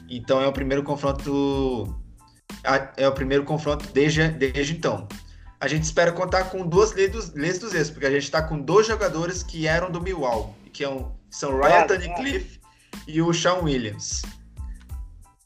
Então 0.10 0.42
é 0.42 0.48
o 0.48 0.52
primeiro 0.52 0.84
confronto 0.84 1.96
é 2.98 3.08
o 3.08 3.14
primeiro 3.14 3.44
confronto 3.44 3.88
desde, 3.94 4.28
desde 4.28 4.74
então 4.74 5.08
a 5.62 5.68
gente 5.68 5.84
espera 5.84 6.12
contar 6.12 6.46
com 6.46 6.68
duas 6.68 6.92
leis 6.94 7.60
dos, 7.60 7.74
ex, 7.76 7.92
porque 7.92 8.08
a 8.08 8.12
gente 8.12 8.24
está 8.24 8.42
com 8.42 8.60
dois 8.60 8.88
jogadores 8.88 9.44
que 9.44 9.68
eram 9.68 9.92
do 9.92 10.02
Millwall, 10.02 10.56
que 10.74 10.84
é 10.84 11.06
São 11.30 11.56
Ryan. 11.56 11.86
Cliff 12.16 12.60
e 13.08 13.22
o 13.22 13.32
Sean 13.32 13.60
Williams. 13.62 14.24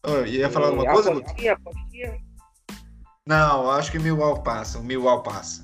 Oh, 0.08 0.26
ia 0.26 0.50
falar 0.50 0.68
alguma 0.68 0.90
coisa, 0.90 1.12
Guto? 1.12 1.26
apostinha, 1.30 1.54
apostinha. 1.54 2.25
Não, 3.28 3.72
acho 3.72 3.92
que 3.92 3.98
o 3.98 4.02
Milwaukee 4.02 4.44
passa. 4.44 4.78
O 4.78 4.84
Milwaukee 4.84 5.30
passa. 5.30 5.64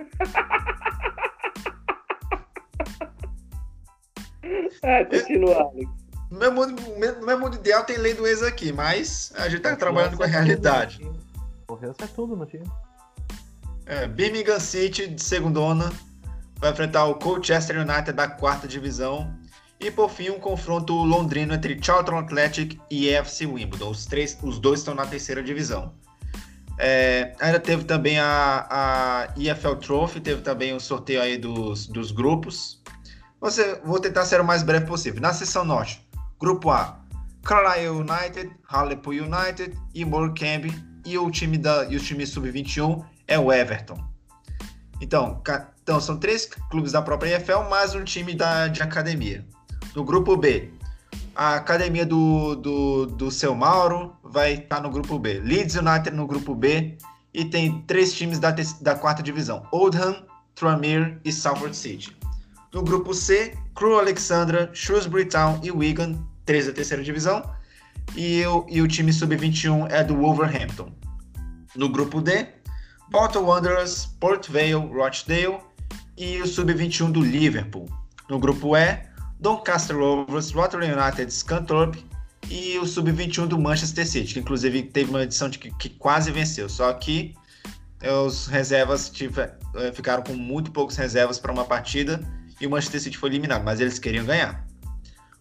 É, 4.82 5.04
continua, 5.04 5.56
Alex. 5.56 5.90
No 6.30 6.38
meu, 6.38 6.52
mundo, 6.52 6.82
no 7.20 7.26
meu 7.26 7.38
mundo 7.38 7.56
ideal 7.56 7.84
tem 7.84 7.98
lei 7.98 8.14
do 8.14 8.26
ex 8.26 8.42
aqui, 8.42 8.72
mas 8.72 9.32
a 9.36 9.48
gente 9.48 9.62
tá 9.62 9.74
trabalhando 9.74 10.16
com 10.16 10.22
a 10.22 10.26
realidade. 10.26 11.00
Correu 11.66 11.94
é 11.98 12.06
tudo 12.06 12.36
no 12.36 12.46
time. 12.46 12.64
É, 13.84 14.06
Birmingham 14.06 14.60
City, 14.60 15.08
de 15.08 15.22
segundona, 15.22 15.92
vai 16.56 16.70
enfrentar 16.70 17.04
o 17.06 17.16
Colchester 17.16 17.76
United 17.78 18.12
da 18.12 18.28
quarta 18.28 18.68
divisão. 18.68 19.32
E 19.80 19.90
por 19.90 20.08
fim, 20.08 20.30
um 20.30 20.38
confronto 20.38 20.94
londrino 20.94 21.52
entre 21.52 21.78
Charlton 21.82 22.18
Athletic 22.18 22.80
e 22.90 23.08
FC 23.08 23.46
Wimbledon. 23.46 23.90
Os, 23.90 24.06
três, 24.06 24.38
os 24.42 24.58
dois 24.58 24.80
estão 24.80 24.94
na 24.94 25.06
terceira 25.06 25.42
divisão. 25.42 25.92
É, 26.82 27.34
ainda 27.38 27.60
teve 27.60 27.84
também 27.84 28.18
a, 28.18 28.66
a 28.70 29.28
EFL 29.36 29.74
Trophy, 29.74 30.18
teve 30.18 30.40
também 30.40 30.72
o 30.72 30.80
sorteio 30.80 31.20
aí 31.20 31.36
dos, 31.36 31.86
dos 31.86 32.10
grupos. 32.10 32.82
Você, 33.38 33.78
vou 33.84 34.00
tentar 34.00 34.24
ser 34.24 34.40
o 34.40 34.44
mais 34.44 34.62
breve 34.62 34.86
possível. 34.86 35.20
Na 35.20 35.34
seção 35.34 35.62
norte, 35.62 36.02
grupo 36.40 36.70
A, 36.70 36.98
Carlisle 37.42 37.98
United, 37.98 38.50
Hartlepool 38.66 39.12
United 39.12 39.76
e 39.94 40.04
Morecambe. 40.06 40.72
E 41.04 41.18
o 41.18 41.30
time 41.30 41.58
da 41.58 41.84
e 41.84 41.96
o 41.96 42.00
time 42.00 42.26
sub-21 42.26 43.04
é 43.28 43.38
o 43.38 43.52
Everton. 43.52 44.02
Então, 45.02 45.42
então, 45.82 46.00
são 46.00 46.18
três 46.18 46.46
clubes 46.70 46.92
da 46.92 47.02
própria 47.02 47.36
EFL, 47.36 47.68
mais 47.68 47.94
um 47.94 48.04
time 48.04 48.34
da, 48.34 48.68
de 48.68 48.82
academia. 48.82 49.44
No 49.94 50.04
grupo 50.04 50.36
B, 50.36 50.70
a 51.34 51.56
academia 51.56 52.04
do, 52.04 52.54
do, 52.54 53.06
do 53.06 53.30
seu 53.30 53.54
Mauro 53.54 54.14
vai 54.30 54.54
estar 54.54 54.80
no 54.80 54.90
grupo 54.90 55.18
B. 55.18 55.40
Leeds 55.40 55.74
United 55.74 56.10
no 56.16 56.26
grupo 56.26 56.54
B. 56.54 56.96
E 57.32 57.44
tem 57.44 57.82
três 57.82 58.12
times 58.12 58.38
da, 58.38 58.54
da 58.80 58.94
quarta 58.94 59.22
divisão: 59.22 59.66
Oldham, 59.70 60.24
Tranmere 60.54 61.18
e 61.24 61.32
Salford 61.32 61.76
City. 61.76 62.16
No 62.72 62.82
grupo 62.82 63.12
C, 63.14 63.56
Crew 63.74 63.98
Alexandra, 63.98 64.70
Shrewsbury 64.72 65.26
Town 65.26 65.60
e 65.62 65.70
Wigan, 65.70 66.18
três 66.44 66.66
da 66.66 66.72
terceira 66.72 67.02
divisão. 67.02 67.42
E 68.16 68.44
o, 68.46 68.66
e 68.68 68.82
o 68.82 68.88
time 68.88 69.12
sub-21 69.12 69.90
é 69.90 70.02
do 70.02 70.16
Wolverhampton. 70.16 70.92
No 71.76 71.88
grupo 71.88 72.20
D, 72.20 72.48
Bolton 73.10 73.44
Wanderers, 73.44 74.06
Port 74.18 74.48
Vale, 74.48 74.74
Rochdale 74.74 75.58
e 76.16 76.40
o 76.40 76.46
sub-21 76.46 77.12
do 77.12 77.20
Liverpool. 77.20 77.88
No 78.28 78.38
grupo 78.38 78.76
E, 78.76 78.98
Doncaster 79.38 79.96
Rovers, 79.96 80.50
Rotterdam 80.50 81.00
United, 81.00 81.32
Scunthorpe 81.32 82.09
e 82.48 82.78
o 82.78 82.86
sub-21 82.86 83.46
do 83.46 83.58
Manchester 83.58 84.06
City, 84.06 84.34
que 84.34 84.40
inclusive 84.40 84.82
teve 84.82 85.10
uma 85.10 85.22
edição 85.22 85.48
de 85.48 85.58
que, 85.58 85.70
que 85.76 85.88
quase 85.90 86.30
venceu, 86.32 86.68
só 86.68 86.92
que 86.92 87.34
eh, 88.00 88.12
os 88.12 88.46
reservas 88.46 89.08
tive- 89.10 89.42
eh, 89.76 89.92
ficaram 89.94 90.22
com 90.22 90.34
muito 90.34 90.70
poucos 90.72 90.96
reservas 90.96 91.38
para 91.38 91.52
uma 91.52 91.64
partida 91.64 92.20
e 92.60 92.66
o 92.66 92.70
Manchester 92.70 93.00
City 93.00 93.16
foi 93.18 93.30
eliminado, 93.30 93.62
mas 93.64 93.80
eles 93.80 93.98
queriam 93.98 94.24
ganhar. 94.24 94.66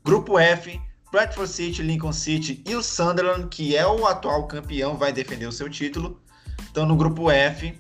Grupo 0.04 0.38
F, 0.40 0.80
Bradford 1.12 1.52
City, 1.52 1.82
Lincoln 1.82 2.14
City 2.14 2.64
e 2.68 2.76
o 2.76 2.84
Sunderland, 2.84 3.48
que 3.48 3.76
é 3.76 3.86
o 3.88 4.06
atual 4.06 4.48
campeão, 4.48 4.96
vai 4.96 5.12
defender 5.12 5.48
o 5.48 5.52
seu 5.52 5.70
título. 5.70 6.22
Estão 6.62 6.86
no 6.86 6.96
grupo 6.96 7.30
F. 7.32 7.74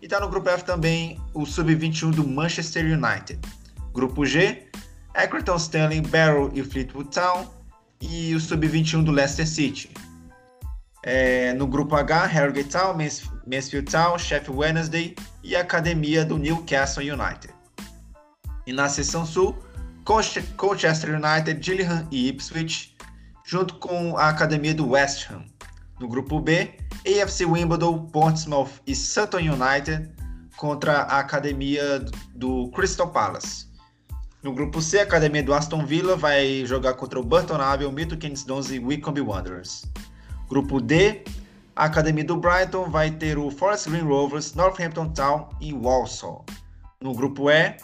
E 0.00 0.06
está 0.06 0.18
no 0.18 0.28
grupo 0.28 0.48
F 0.48 0.64
também 0.64 1.20
o 1.32 1.46
sub-21 1.46 2.10
do 2.10 2.26
Manchester 2.26 2.84
United. 2.84 3.38
Grupo 3.92 4.24
G, 4.26 4.66
Accrington 5.14 5.56
Stanley, 5.56 6.00
Barrow 6.00 6.50
e 6.54 6.64
Fleetwood 6.64 7.10
Town. 7.10 7.46
E 8.02 8.34
o 8.34 8.40
sub-21 8.40 9.04
do 9.04 9.12
Leicester 9.12 9.46
City. 9.46 9.90
É, 11.04 11.52
no 11.54 11.66
grupo 11.66 11.94
H, 11.96 12.26
Harrogate 12.26 12.68
Town, 12.68 12.94
Mans- 12.94 13.30
Mansfield 13.46 13.90
Town, 13.90 14.18
Sheffield 14.18 14.58
Wednesday 14.58 15.14
e 15.42 15.56
a 15.56 15.60
academia 15.60 16.24
do 16.24 16.36
Newcastle 16.36 17.08
United. 17.08 17.52
E 18.66 18.72
na 18.72 18.88
seção 18.88 19.24
sul, 19.24 19.56
Colche- 20.04 20.42
Colchester 20.56 21.10
United, 21.10 21.64
Gillingham 21.64 22.06
e 22.10 22.28
Ipswich, 22.28 22.96
junto 23.44 23.74
com 23.76 24.16
a 24.16 24.28
academia 24.28 24.74
do 24.74 24.90
West 24.90 25.28
Ham. 25.30 25.44
No 26.00 26.08
grupo 26.08 26.40
B, 26.40 26.74
AFC 27.06 27.44
Wimbledon, 27.44 28.06
Portsmouth 28.06 28.80
e 28.86 28.94
Sutton 28.94 29.38
United 29.38 30.10
contra 30.56 31.02
a 31.02 31.18
academia 31.18 32.04
do 32.34 32.68
Crystal 32.70 33.08
Palace. 33.10 33.66
No 34.42 34.52
grupo 34.52 34.82
C, 34.82 34.98
a 34.98 35.04
academia 35.04 35.40
do 35.40 35.54
Aston 35.54 35.86
Villa 35.86 36.16
vai 36.16 36.66
jogar 36.66 36.94
contra 36.94 37.20
o 37.20 37.22
Burton 37.22 37.60
Albion, 37.60 37.92
Milton 37.92 38.16
Keynes 38.16 38.42
Dons 38.42 38.72
e 38.72 38.78
Wycombe 38.80 39.20
Wanderers. 39.20 39.84
Grupo 40.48 40.80
D, 40.80 41.22
a 41.76 41.84
academia 41.84 42.24
do 42.24 42.36
Brighton 42.36 42.90
vai 42.90 43.12
ter 43.12 43.38
o 43.38 43.52
Forest 43.52 43.88
Green 43.88 44.02
Rovers, 44.02 44.54
Northampton 44.54 45.10
Town 45.10 45.48
e 45.60 45.72
Walsall. 45.72 46.44
No 47.00 47.14
grupo 47.14 47.52
E, 47.52 47.76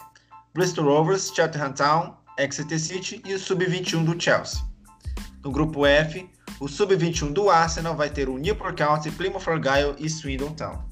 Bristol 0.53 0.83
Rovers, 0.83 1.31
Cheltenham 1.33 1.71
Town, 1.71 2.17
Exeter 2.37 2.77
City 2.79 3.21
e 3.25 3.33
o 3.33 3.39
Sub-21 3.39 4.03
do 4.03 4.21
Chelsea. 4.21 4.61
No 5.41 5.51
grupo 5.51 5.85
F, 5.85 6.29
o 6.59 6.67
Sub-21 6.67 7.31
do 7.31 7.49
Arsenal 7.49 7.95
vai 7.95 8.09
ter 8.09 8.27
o 8.27 8.37
Newport 8.37 8.77
County, 8.77 9.09
Plymouth 9.11 9.47
Argyle 9.47 9.95
e 9.97 10.09
Swindon 10.09 10.53
Town. 10.55 10.83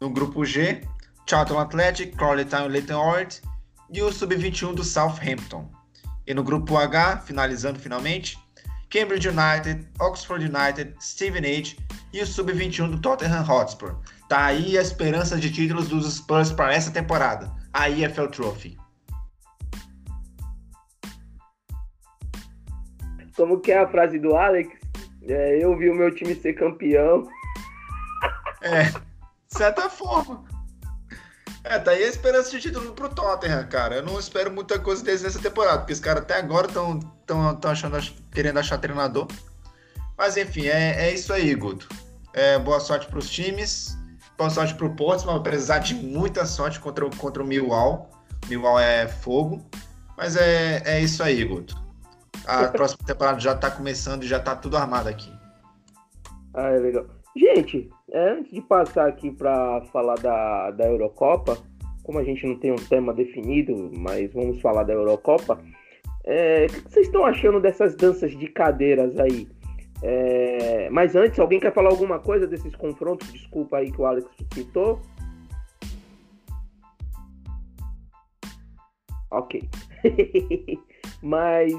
No 0.00 0.10
grupo 0.10 0.44
G, 0.44 0.82
Charlton 1.26 1.60
Athletic, 1.60 2.16
Crawley 2.16 2.44
Town 2.44 2.66
e 2.66 2.70
Leyton 2.70 2.98
Orient 2.98 3.40
e 3.90 4.02
o 4.02 4.12
Sub-21 4.12 4.74
do 4.74 4.84
Southampton. 4.84 5.70
E 6.26 6.34
no 6.34 6.42
grupo 6.42 6.76
H, 6.76 7.18
finalizando 7.18 7.78
finalmente, 7.78 8.38
Cambridge 8.90 9.28
United, 9.28 9.86
Oxford 10.00 10.44
United, 10.44 10.94
Stevenage 11.00 11.76
e 12.12 12.20
o 12.20 12.26
Sub-21 12.26 12.90
do 12.90 13.00
Tottenham 13.00 13.44
Hotspur. 13.48 13.96
Tá 14.28 14.46
aí 14.46 14.76
a 14.78 14.82
esperança 14.82 15.36
de 15.36 15.52
títulos 15.52 15.88
dos 15.88 16.12
Spurs 16.14 16.52
para 16.52 16.72
essa 16.72 16.90
temporada, 16.90 17.52
a 17.72 17.88
EFL 17.88 18.26
Trophy. 18.26 18.76
Como 23.36 23.60
que 23.60 23.70
é 23.70 23.78
a 23.78 23.88
frase 23.88 24.18
do 24.18 24.34
Alex? 24.34 24.74
É, 25.28 25.62
eu 25.62 25.76
vi 25.76 25.90
o 25.90 25.94
meu 25.94 26.14
time 26.14 26.34
ser 26.34 26.54
campeão. 26.54 27.28
É, 28.62 28.84
de 28.84 29.00
certa 29.48 29.90
forma. 29.90 30.44
É, 31.68 31.78
tá 31.80 31.90
aí 31.90 32.04
a 32.04 32.08
esperança 32.08 32.50
de 32.50 32.60
título 32.60 32.92
pro 32.92 33.08
Tottenham, 33.08 33.66
cara. 33.68 33.96
Eu 33.96 34.02
não 34.04 34.18
espero 34.20 34.50
muita 34.52 34.78
coisa 34.78 35.02
deles 35.02 35.22
nessa 35.22 35.40
temporada, 35.40 35.78
porque 35.78 35.92
os 35.92 36.00
caras 36.00 36.22
até 36.22 36.36
agora 36.38 36.68
estão 36.68 37.00
tão, 37.26 37.56
tão 37.56 37.70
achando, 37.72 37.98
querendo 38.32 38.58
achar 38.58 38.78
treinador. 38.78 39.26
Mas 40.16 40.36
enfim, 40.36 40.66
é, 40.66 41.08
é 41.08 41.12
isso 41.14 41.32
aí, 41.32 41.54
Guto. 41.54 41.88
É, 42.32 42.58
boa 42.58 42.78
sorte 42.78 43.06
pros 43.08 43.28
times. 43.28 43.96
Boa 44.38 44.48
sorte 44.50 44.74
pro 44.74 44.94
Portsmouth, 44.94 45.34
vai 45.34 45.42
precisar 45.50 45.78
de 45.78 45.94
muita 45.94 46.46
sorte 46.46 46.78
contra, 46.78 47.04
o- 47.06 47.16
contra 47.16 47.42
o 47.42 47.46
Millwall. 47.46 48.10
Millwall 48.48 48.78
é 48.78 49.08
fogo. 49.08 49.64
Mas 50.16 50.36
é, 50.36 50.82
é 50.84 51.00
isso 51.00 51.22
aí, 51.22 51.42
Guto. 51.44 51.76
A 52.46 52.68
próxima 52.68 53.04
temporada 53.04 53.40
já 53.40 53.54
tá 53.56 53.70
começando 53.70 54.22
e 54.22 54.28
já 54.28 54.38
tá 54.38 54.54
tudo 54.54 54.76
armado 54.76 55.08
aqui. 55.08 55.32
Ah, 56.54 56.68
é 56.68 56.78
legal. 56.78 57.06
Gente, 57.36 57.90
antes 58.14 58.50
de 58.50 58.62
passar 58.62 59.06
aqui 59.06 59.30
para 59.30 59.82
falar 59.92 60.14
da, 60.14 60.70
da 60.70 60.86
Eurocopa, 60.86 61.58
como 62.02 62.18
a 62.18 62.24
gente 62.24 62.46
não 62.46 62.58
tem 62.58 62.72
um 62.72 62.76
tema 62.76 63.12
definido, 63.12 63.92
mas 63.94 64.32
vamos 64.32 64.58
falar 64.62 64.84
da 64.84 64.94
Eurocopa, 64.94 65.62
é, 66.24 66.64
o 66.64 66.72
que 66.72 66.80
vocês 66.90 67.06
estão 67.06 67.26
achando 67.26 67.60
dessas 67.60 67.94
danças 67.94 68.30
de 68.30 68.46
cadeiras 68.48 69.18
aí? 69.18 69.46
É, 70.02 70.88
mas 70.88 71.14
antes, 71.14 71.38
alguém 71.38 71.60
quer 71.60 71.74
falar 71.74 71.90
alguma 71.90 72.18
coisa 72.18 72.46
desses 72.46 72.74
confrontos? 72.74 73.30
Desculpa 73.30 73.76
aí 73.76 73.92
que 73.92 74.00
o 74.00 74.06
Alex 74.06 74.26
citou. 74.54 75.02
Ok. 79.30 79.68
mas 81.22 81.74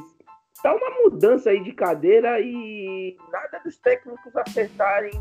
tá 0.62 0.72
uma 0.76 1.02
mudança 1.02 1.50
aí 1.50 1.64
de 1.64 1.72
cadeira 1.72 2.40
e 2.40 3.18
nada 3.32 3.60
dos 3.64 3.76
técnicos 3.80 4.36
acertarem 4.36 5.12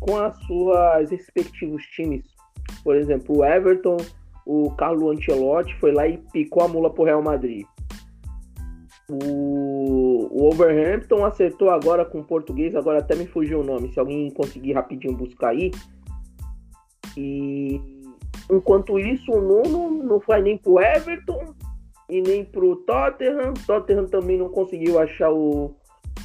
com 0.00 0.16
as 0.16 0.36
suas 0.46 1.10
respectivos 1.10 1.82
times. 1.86 2.24
Por 2.82 2.96
exemplo, 2.96 3.38
o 3.38 3.44
Everton, 3.44 3.96
o 4.46 4.70
Carlo 4.72 5.10
Ancelotti 5.10 5.74
foi 5.78 5.92
lá 5.92 6.06
e 6.06 6.18
picou 6.32 6.62
a 6.62 6.68
mula 6.68 6.90
pro 6.90 7.04
Real 7.04 7.22
Madrid. 7.22 7.66
O, 9.10 10.28
o 10.30 10.48
Overhampton 10.48 11.24
acertou 11.24 11.70
agora 11.70 12.04
com 12.04 12.20
o 12.20 12.24
português, 12.24 12.74
agora 12.74 12.98
até 12.98 13.14
me 13.14 13.26
fugiu 13.26 13.60
o 13.60 13.64
nome, 13.64 13.90
se 13.92 13.98
alguém 13.98 14.30
conseguir 14.30 14.74
rapidinho 14.74 15.16
buscar 15.16 15.48
aí. 15.48 15.70
E 17.16 17.80
enquanto 18.50 18.98
isso, 18.98 19.32
o 19.32 19.40
Nuno 19.40 20.02
não 20.04 20.20
foi 20.20 20.42
nem 20.42 20.58
pro 20.58 20.78
Everton 20.78 21.54
e 22.08 22.20
nem 22.20 22.44
pro 22.44 22.76
Tottenham. 22.76 23.54
Tottenham 23.66 24.06
também 24.06 24.38
não 24.38 24.50
conseguiu 24.50 24.98
achar 24.98 25.32
o, 25.32 25.74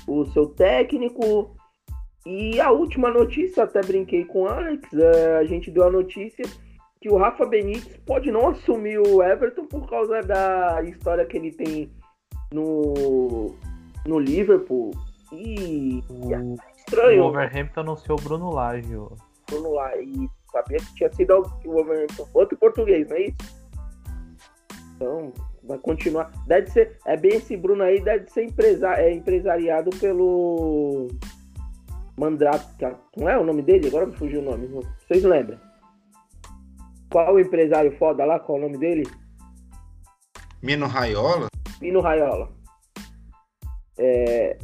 o 0.08 0.26
seu 0.28 0.48
técnico. 0.48 1.56
E 2.26 2.60
a 2.60 2.72
última 2.72 3.10
notícia, 3.10 3.64
até 3.64 3.82
brinquei 3.82 4.24
com 4.24 4.44
o 4.44 4.48
Alex, 4.48 4.94
é, 4.94 5.38
a 5.38 5.44
gente 5.44 5.70
deu 5.70 5.86
a 5.86 5.92
notícia 5.92 6.46
que 7.02 7.10
o 7.10 7.18
Rafa 7.18 7.46
Benítez 7.46 7.98
pode 8.06 8.32
não 8.32 8.48
assumir 8.48 8.98
o 8.98 9.22
Everton 9.22 9.66
por 9.66 9.90
causa 9.90 10.22
da 10.22 10.82
história 10.84 11.26
que 11.26 11.36
ele 11.36 11.52
tem 11.52 11.92
no, 12.54 13.54
no 14.08 14.20
Liverpool. 14.20 14.92
E 15.34 16.02
O, 16.10 16.30
o 16.30 16.58
estranho 16.78 17.24
Wolverhampton 17.24 17.82
anunciou 17.82 18.18
o 18.18 18.22
Bruno 18.22 18.52
Lage. 18.52 18.96
Bruno 19.50 19.74
lá. 19.74 19.98
E 19.98 20.30
sabia 20.52 20.78
que 20.78 20.96
tinha 20.96 21.12
sido 21.12 21.44
o 21.66 21.72
Wolverhampton. 21.72 22.28
Outro 22.34 22.58
português, 22.58 23.10
não 23.10 23.18
é 23.18 23.22
isso? 23.24 23.64
Então, 24.96 25.34
vai 25.64 25.78
continuar. 25.80 26.32
Deve 26.48 26.70
ser. 26.70 26.98
É 27.06 27.18
bem 27.18 27.36
esse 27.36 27.58
Bruno 27.58 27.84
aí, 27.84 28.00
deve 28.00 28.30
ser 28.30 28.46
empresa, 28.46 28.94
é 28.94 29.12
empresariado 29.12 29.90
pelo. 30.00 31.10
Mandrake. 32.18 32.96
Não 33.18 33.28
é 33.30 33.38
o 33.38 33.46
nome 33.46 33.62
dele? 33.62 33.88
Agora 33.88 34.06
me 34.06 34.14
fugiu 34.14 34.42
o 34.42 34.44
nome. 34.44 34.68
Vocês 35.08 35.24
lembram? 35.24 35.58
Qual 37.12 37.36
o 37.36 37.40
empresário 37.40 37.96
foda 37.98 38.26
lá? 38.26 38.40
Qual 38.40 38.58
o 38.58 38.62
nome 38.62 38.78
dele? 38.78 39.04
Mino 40.62 40.88
Raiola? 40.88 41.48
Pino 41.80 42.00
Raiola. 42.02 42.50
É, 43.98 44.58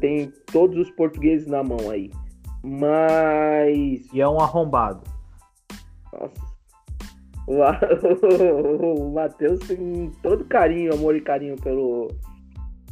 tem 0.00 0.32
todos 0.52 0.76
os 0.76 0.90
portugueses 0.90 1.46
na 1.46 1.62
mão 1.62 1.90
aí. 1.90 2.10
Mas. 2.62 4.06
E 4.12 4.20
é 4.20 4.28
um 4.28 4.40
arrombado. 4.40 5.02
Nossa. 6.12 6.54
O, 7.46 7.58
Ma- 7.58 7.78
o 8.98 9.12
Matheus 9.12 9.60
tem 9.60 10.10
todo 10.22 10.44
carinho, 10.46 10.94
amor 10.94 11.14
e 11.14 11.20
carinho 11.20 11.56
pelo 11.56 12.08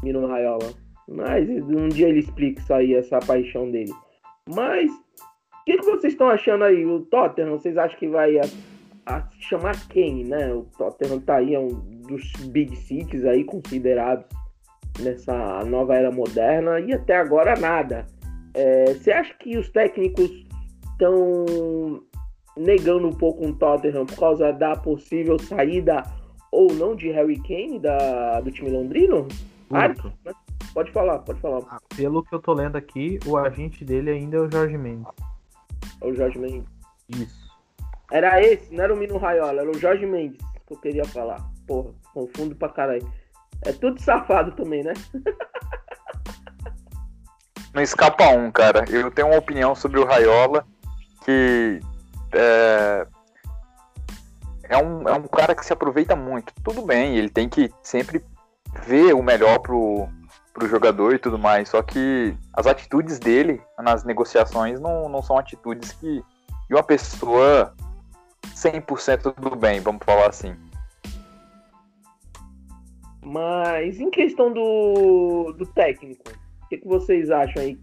Mino 0.03 0.27
Raiola. 0.27 0.73
Mas 1.09 1.49
um 1.49 1.89
dia 1.89 2.09
ele 2.09 2.21
explica 2.21 2.61
isso 2.61 2.73
aí, 2.73 2.95
essa 2.95 3.19
paixão 3.19 3.71
dele. 3.71 3.93
Mas, 4.49 4.91
o 4.91 5.65
que, 5.65 5.79
que 5.79 5.85
vocês 5.85 6.13
estão 6.13 6.29
achando 6.29 6.65
aí? 6.65 6.85
O 6.85 7.01
Tottenham, 7.01 7.59
vocês 7.59 7.77
acham 7.77 7.99
que 7.99 8.09
vai 8.09 8.39
a, 8.39 8.43
a 9.07 9.29
chamar 9.39 9.77
quem, 9.89 10.25
né? 10.25 10.53
O 10.53 10.67
Tottenham 10.77 11.21
tá 11.21 11.37
aí, 11.37 11.55
é 11.55 11.61
um 11.61 11.69
dos 11.69 12.33
big 12.47 12.75
cities 12.77 13.25
aí 13.25 13.45
considerados 13.45 14.27
nessa 15.01 15.65
nova 15.65 15.95
era 15.95 16.11
moderna 16.11 16.81
e 16.81 16.93
até 16.93 17.17
agora 17.17 17.55
nada. 17.59 18.07
É, 18.55 18.93
Você 18.93 19.11
acha 19.13 19.33
que 19.35 19.57
os 19.57 19.69
técnicos 19.71 20.31
estão 20.93 22.03
negando 22.57 23.09
um 23.09 23.13
pouco 23.13 23.47
um 23.47 23.55
Tottenham 23.55 24.05
por 24.05 24.19
causa 24.19 24.53
da 24.53 24.77
possível 24.77 25.39
saída 25.39 26.03
ou 26.51 26.73
não 26.75 26.95
de 26.95 27.11
Harry 27.11 27.41
Kane 27.41 27.79
da, 27.79 28.41
do 28.41 28.51
time 28.51 28.71
londrino? 28.71 29.27
Guto, 29.71 30.13
né? 30.25 30.33
Pode 30.73 30.91
falar, 30.93 31.19
pode 31.21 31.41
falar. 31.41 31.63
ah, 31.69 31.79
pelo 31.95 32.23
que 32.23 32.35
eu 32.35 32.41
tô 32.41 32.53
lendo 32.53 32.77
aqui, 32.77 33.19
o 33.27 33.37
agente 33.37 33.85
dele 33.85 34.11
ainda 34.11 34.37
é 34.39 34.41
o 34.41 34.51
Jorge 34.51 34.79
Mendes. 34.79 35.13
É 36.01 36.07
o 36.07 36.15
Jorge 36.15 36.39
Mendes. 36.39 36.69
Isso. 37.09 37.43
Era 38.11 38.43
esse, 38.43 38.75
não 38.75 38.85
era 38.85 38.95
o 38.95 38.97
Mino 38.97 39.19
Raiola, 39.19 39.63
era 39.63 39.71
o 39.71 39.79
Jorge 39.79 40.07
Mendes 40.07 40.53
que 40.67 40.73
eu 40.73 40.79
queria 40.79 41.05
falar. 41.05 41.41
Porra, 41.67 41.91
confundo 42.13 42.55
pra 42.57 42.69
caralho. 42.69 43.07
É 43.65 43.73
tudo 43.73 44.01
safado 44.01 44.53
também, 44.53 44.83
né? 44.83 44.95
Não 47.73 47.83
escapa 47.83 48.29
um, 48.29 48.51
cara. 48.51 48.85
Eu 48.91 49.11
tenho 49.11 49.29
uma 49.29 49.39
opinião 49.39 49.75
sobre 49.75 49.99
o 49.99 50.05
Raiola 50.05 50.67
que 51.25 51.81
é, 52.33 53.07
é, 54.65 54.77
um, 54.77 55.09
é 55.09 55.15
um 55.15 55.23
cara 55.23 55.55
que 55.55 55.65
se 55.65 55.73
aproveita 55.73 56.15
muito. 56.15 56.53
Tudo 56.63 56.83
bem, 56.83 57.17
ele 57.17 57.31
tem 57.31 57.49
que 57.49 57.71
sempre 57.83 58.23
ver 58.85 59.15
o 59.15 59.23
melhor 59.23 59.61
pro, 59.61 60.07
pro 60.53 60.69
jogador 60.69 61.15
e 61.15 61.19
tudo 61.19 61.39
mais. 61.39 61.69
Só 61.69 61.83
que 61.83 62.35
as 62.53 62.67
atitudes 62.67 63.19
dele 63.19 63.61
nas 63.79 64.05
negociações 64.05 64.81
não, 64.81 65.09
não 65.09 65.23
são 65.23 65.39
atitudes 65.39 65.93
que 65.93 66.23
de 66.69 66.75
uma 66.75 66.83
pessoa 66.83 67.75
100% 68.55 69.35
do 69.35 69.57
bem, 69.57 69.81
vamos 69.81 70.05
falar 70.05 70.29
assim. 70.29 70.55
Mas 73.25 74.01
em 74.01 74.11
questão 74.11 74.53
do, 74.53 75.53
do 75.53 75.67
técnico, 75.67 76.25
o 76.65 76.69
que, 76.69 76.79
que 76.79 76.89
vocês 76.89 77.31
acham 77.31 77.63
aí? 77.63 77.79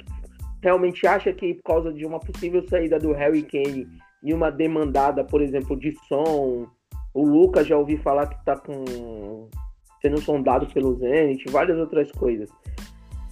Realmente 0.61 1.07
acha 1.07 1.31
que 1.31 1.53
por 1.53 1.63
causa 1.63 1.93
de 1.93 2.05
uma 2.05 2.19
possível 2.19 2.67
saída 2.67 2.99
do 2.99 3.13
Harry 3.13 3.43
Kane 3.43 3.87
e 4.21 4.33
uma 4.33 4.51
demandada, 4.51 5.23
por 5.23 5.41
exemplo, 5.41 5.77
de 5.77 5.97
som, 6.07 6.67
o 7.13 7.25
Lucas 7.25 7.65
já 7.67 7.77
ouvi 7.77 7.97
falar 7.97 8.27
que 8.27 8.43
tá 8.43 8.57
com 8.57 9.47
sendo 10.01 10.19
sondado 10.21 10.67
pelo 10.67 10.95
Zenit, 10.95 11.49
várias 11.51 11.77
outras 11.77 12.11
coisas. 12.11 12.49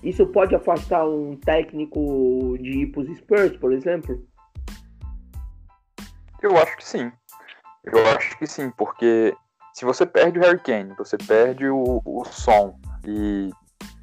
Isso 0.04 0.26
pode 0.28 0.56
afastar 0.56 1.08
um 1.08 1.36
técnico 1.36 2.58
de 2.60 2.82
ir 2.82 2.88
pros 2.88 3.08
Spurs, 3.18 3.58
por 3.58 3.74
exemplo? 3.74 4.24
Eu 6.42 6.56
acho 6.58 6.78
que 6.78 6.86
sim. 6.86 7.12
Eu 7.84 8.06
acho 8.16 8.38
que 8.38 8.46
sim, 8.46 8.70
porque 8.78 9.36
se 9.74 9.86
você 9.86 10.06
perde 10.06 10.40
o 10.40 10.42
Harry 10.42 10.60
Kane, 10.60 10.94
você 10.98 11.18
perde 11.18 11.68
o, 11.68 12.02
o 12.06 12.26
som 12.26 12.78
e 13.06 13.50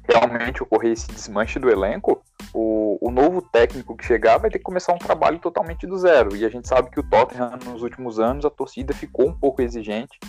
realmente 0.07 0.61
ocorrer 0.61 0.91
esse 0.91 1.07
desmanche 1.07 1.59
do 1.59 1.69
elenco, 1.69 2.23
o, 2.53 2.97
o 3.01 3.11
novo 3.11 3.41
técnico 3.41 3.95
que 3.95 4.05
chegar 4.05 4.37
vai 4.37 4.49
ter 4.49 4.59
que 4.59 4.63
começar 4.63 4.93
um 4.93 4.97
trabalho 4.97 5.39
totalmente 5.39 5.87
do 5.87 5.97
zero. 5.97 6.35
E 6.35 6.45
a 6.45 6.49
gente 6.49 6.67
sabe 6.67 6.89
que 6.89 6.99
o 6.99 7.09
Tottenham, 7.09 7.57
nos 7.65 7.81
últimos 7.81 8.19
anos, 8.19 8.45
a 8.45 8.49
torcida 8.49 8.93
ficou 8.93 9.29
um 9.29 9.33
pouco 9.33 9.61
exigente, 9.61 10.19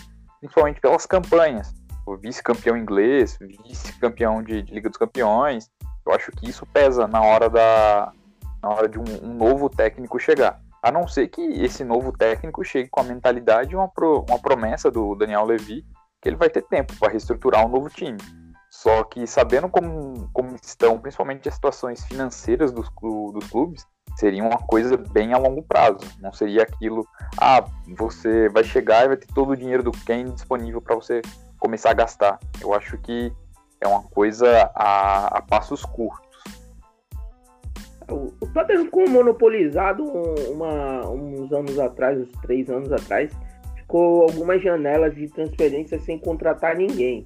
principalmente 0.40 0.80
pelas 0.80 1.06
campanhas. 1.06 1.74
O 2.06 2.16
vice-campeão 2.16 2.76
inglês, 2.76 3.36
vice-campeão 3.40 4.42
de, 4.42 4.62
de 4.62 4.72
Liga 4.72 4.88
dos 4.88 4.98
Campeões. 4.98 5.68
Eu 6.06 6.12
acho 6.12 6.30
que 6.30 6.48
isso 6.48 6.64
pesa 6.66 7.08
na 7.08 7.20
hora, 7.20 7.50
da, 7.50 8.12
na 8.62 8.70
hora 8.70 8.88
de 8.88 8.98
um, 8.98 9.04
um 9.24 9.34
novo 9.34 9.68
técnico 9.68 10.20
chegar. 10.20 10.60
A 10.80 10.92
não 10.92 11.08
ser 11.08 11.26
que 11.26 11.42
esse 11.42 11.82
novo 11.84 12.12
técnico 12.12 12.64
chegue 12.64 12.88
com 12.88 13.00
a 13.00 13.04
mentalidade 13.04 13.72
e 13.72 13.76
uma, 13.76 13.88
pro- 13.88 14.24
uma 14.28 14.38
promessa 14.38 14.88
do 14.88 15.16
Daniel 15.16 15.44
Levy 15.44 15.84
que 16.22 16.28
ele 16.28 16.36
vai 16.36 16.48
ter 16.48 16.62
tempo 16.62 16.94
para 16.96 17.10
reestruturar 17.10 17.66
um 17.66 17.68
novo 17.68 17.90
time. 17.90 18.18
Só 18.70 19.02
que 19.02 19.26
sabendo 19.26 19.68
como, 19.68 20.30
como 20.32 20.54
estão, 20.62 20.98
principalmente 20.98 21.48
as 21.48 21.54
situações 21.54 22.04
financeiras 22.04 22.70
dos, 22.70 22.88
dos 23.32 23.48
clubes, 23.48 23.84
seria 24.16 24.44
uma 24.44 24.58
coisa 24.58 24.96
bem 24.96 25.32
a 25.32 25.38
longo 25.38 25.62
prazo. 25.62 25.98
Não 26.20 26.32
seria 26.32 26.62
aquilo, 26.62 27.04
ah, 27.38 27.64
você 27.96 28.48
vai 28.48 28.62
chegar 28.62 29.04
e 29.04 29.08
vai 29.08 29.16
ter 29.16 29.26
todo 29.34 29.50
o 29.50 29.56
dinheiro 29.56 29.82
do 29.82 29.92
Kane 29.92 30.30
disponível 30.32 30.80
para 30.80 30.94
você 30.94 31.20
começar 31.66 31.90
a 31.90 31.94
gastar. 31.94 32.38
Eu 32.60 32.72
acho 32.72 32.96
que 32.98 33.32
é 33.80 33.88
uma 33.88 34.02
coisa 34.04 34.70
a, 34.72 35.38
a 35.38 35.42
passos 35.42 35.84
curtos. 35.84 36.24
O 38.08 38.46
Tottenham 38.54 38.84
ficou 38.84 39.08
monopolizado 39.10 40.04
um- 40.04 40.52
uma- 40.52 41.10
uns 41.10 41.52
anos 41.52 41.76
atrás, 41.80 42.16
uns 42.20 42.30
três 42.40 42.70
anos 42.70 42.92
atrás. 42.92 43.32
Ficou 43.78 44.22
algumas 44.22 44.62
janelas 44.62 45.12
de 45.16 45.26
transferência 45.28 45.98
sem 46.00 46.18
contratar 46.20 46.76
ninguém. 46.76 47.24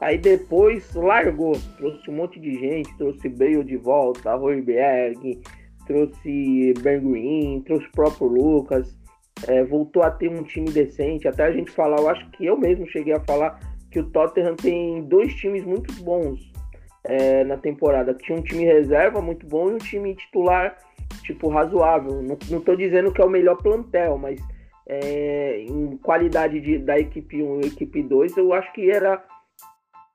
Aí 0.00 0.18
depois 0.18 0.92
largou, 0.94 1.52
trouxe 1.76 2.10
um 2.10 2.14
monte 2.16 2.40
de 2.40 2.58
gente, 2.58 2.96
trouxe 2.96 3.28
Bale 3.28 3.62
de 3.62 3.76
volta, 3.76 4.34
Royberg, 4.34 5.40
trouxe 5.86 6.74
Bergwijn, 6.80 7.60
trouxe 7.62 7.86
o 7.86 7.92
próprio 7.92 8.26
Lucas, 8.26 8.96
é, 9.48 9.64
voltou 9.64 10.02
a 10.02 10.10
ter 10.10 10.28
um 10.28 10.42
time 10.42 10.70
decente. 10.70 11.28
Até 11.28 11.44
a 11.44 11.52
gente 11.52 11.70
falar, 11.70 11.98
eu 11.98 12.08
acho 12.08 12.28
que 12.30 12.46
eu 12.46 12.56
mesmo 12.56 12.86
cheguei 12.88 13.14
a 13.14 13.20
falar 13.20 13.58
que 13.90 13.98
o 13.98 14.04
Tottenham 14.10 14.54
tem 14.54 15.02
dois 15.02 15.34
times 15.34 15.64
muito 15.64 15.92
bons 16.02 16.50
é, 17.04 17.44
na 17.44 17.56
temporada. 17.56 18.14
Tinha 18.14 18.38
um 18.38 18.42
time 18.42 18.64
reserva 18.64 19.20
muito 19.20 19.46
bom 19.46 19.70
e 19.70 19.74
um 19.74 19.78
time 19.78 20.14
titular, 20.14 20.76
tipo, 21.22 21.48
razoável. 21.48 22.22
Não, 22.22 22.60
tô 22.60 22.76
dizendo 22.76 23.12
que 23.12 23.20
é 23.20 23.24
o 23.24 23.30
melhor 23.30 23.56
plantel, 23.56 24.18
mas 24.18 24.40
é, 24.86 25.62
em 25.62 25.96
qualidade 25.98 26.60
de, 26.60 26.78
da 26.78 26.98
equipe 26.98 27.42
1 27.42 27.60
e 27.60 27.66
equipe 27.66 28.02
2, 28.02 28.36
eu 28.36 28.52
acho 28.52 28.72
que 28.72 28.90
era. 28.90 29.22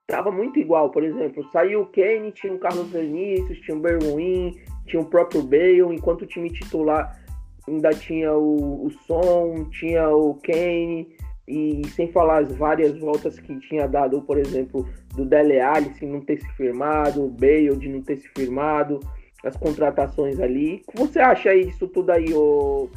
Tava 0.06 0.30
muito 0.30 0.60
igual, 0.60 0.90
por 0.92 1.02
exemplo, 1.02 1.42
saiu 1.50 1.80
o 1.80 1.86
Kane, 1.86 2.30
tinha 2.30 2.52
o 2.52 2.60
Carlos 2.60 2.88
Vinícius, 2.92 3.58
tinha 3.58 3.76
o 3.76 3.80
Bergwijn, 3.80 4.52
tinha 4.86 5.02
o 5.02 5.06
próprio 5.06 5.42
Bale, 5.42 5.80
enquanto 5.92 6.22
o 6.22 6.26
time 6.26 6.48
titular 6.48 7.25
ainda 7.68 7.90
tinha 7.90 8.32
o, 8.32 8.86
o 8.86 8.90
Son, 9.06 9.64
tinha 9.70 10.08
o 10.08 10.34
Kane, 10.34 11.08
e 11.48 11.82
sem 11.90 12.10
falar 12.10 12.42
as 12.42 12.52
várias 12.56 12.98
voltas 12.98 13.38
que 13.38 13.58
tinha 13.60 13.86
dado, 13.86 14.20
por 14.22 14.38
exemplo, 14.38 14.88
do 15.14 15.24
Dele 15.24 15.60
Alli 15.60 15.94
se 15.94 16.04
não 16.04 16.20
ter 16.20 16.40
se 16.40 16.48
firmado, 16.54 17.24
o 17.24 17.28
Bale 17.28 17.76
de 17.76 17.88
não 17.88 18.02
ter 18.02 18.16
se 18.16 18.28
firmado, 18.30 19.00
as 19.44 19.56
contratações 19.56 20.40
ali. 20.40 20.82
O 20.88 20.92
que 20.92 20.98
você 20.98 21.20
acha 21.20 21.50
aí 21.50 21.66
disso 21.66 21.86
tudo 21.86 22.10
aí, 22.10 22.34
ô 22.34 22.88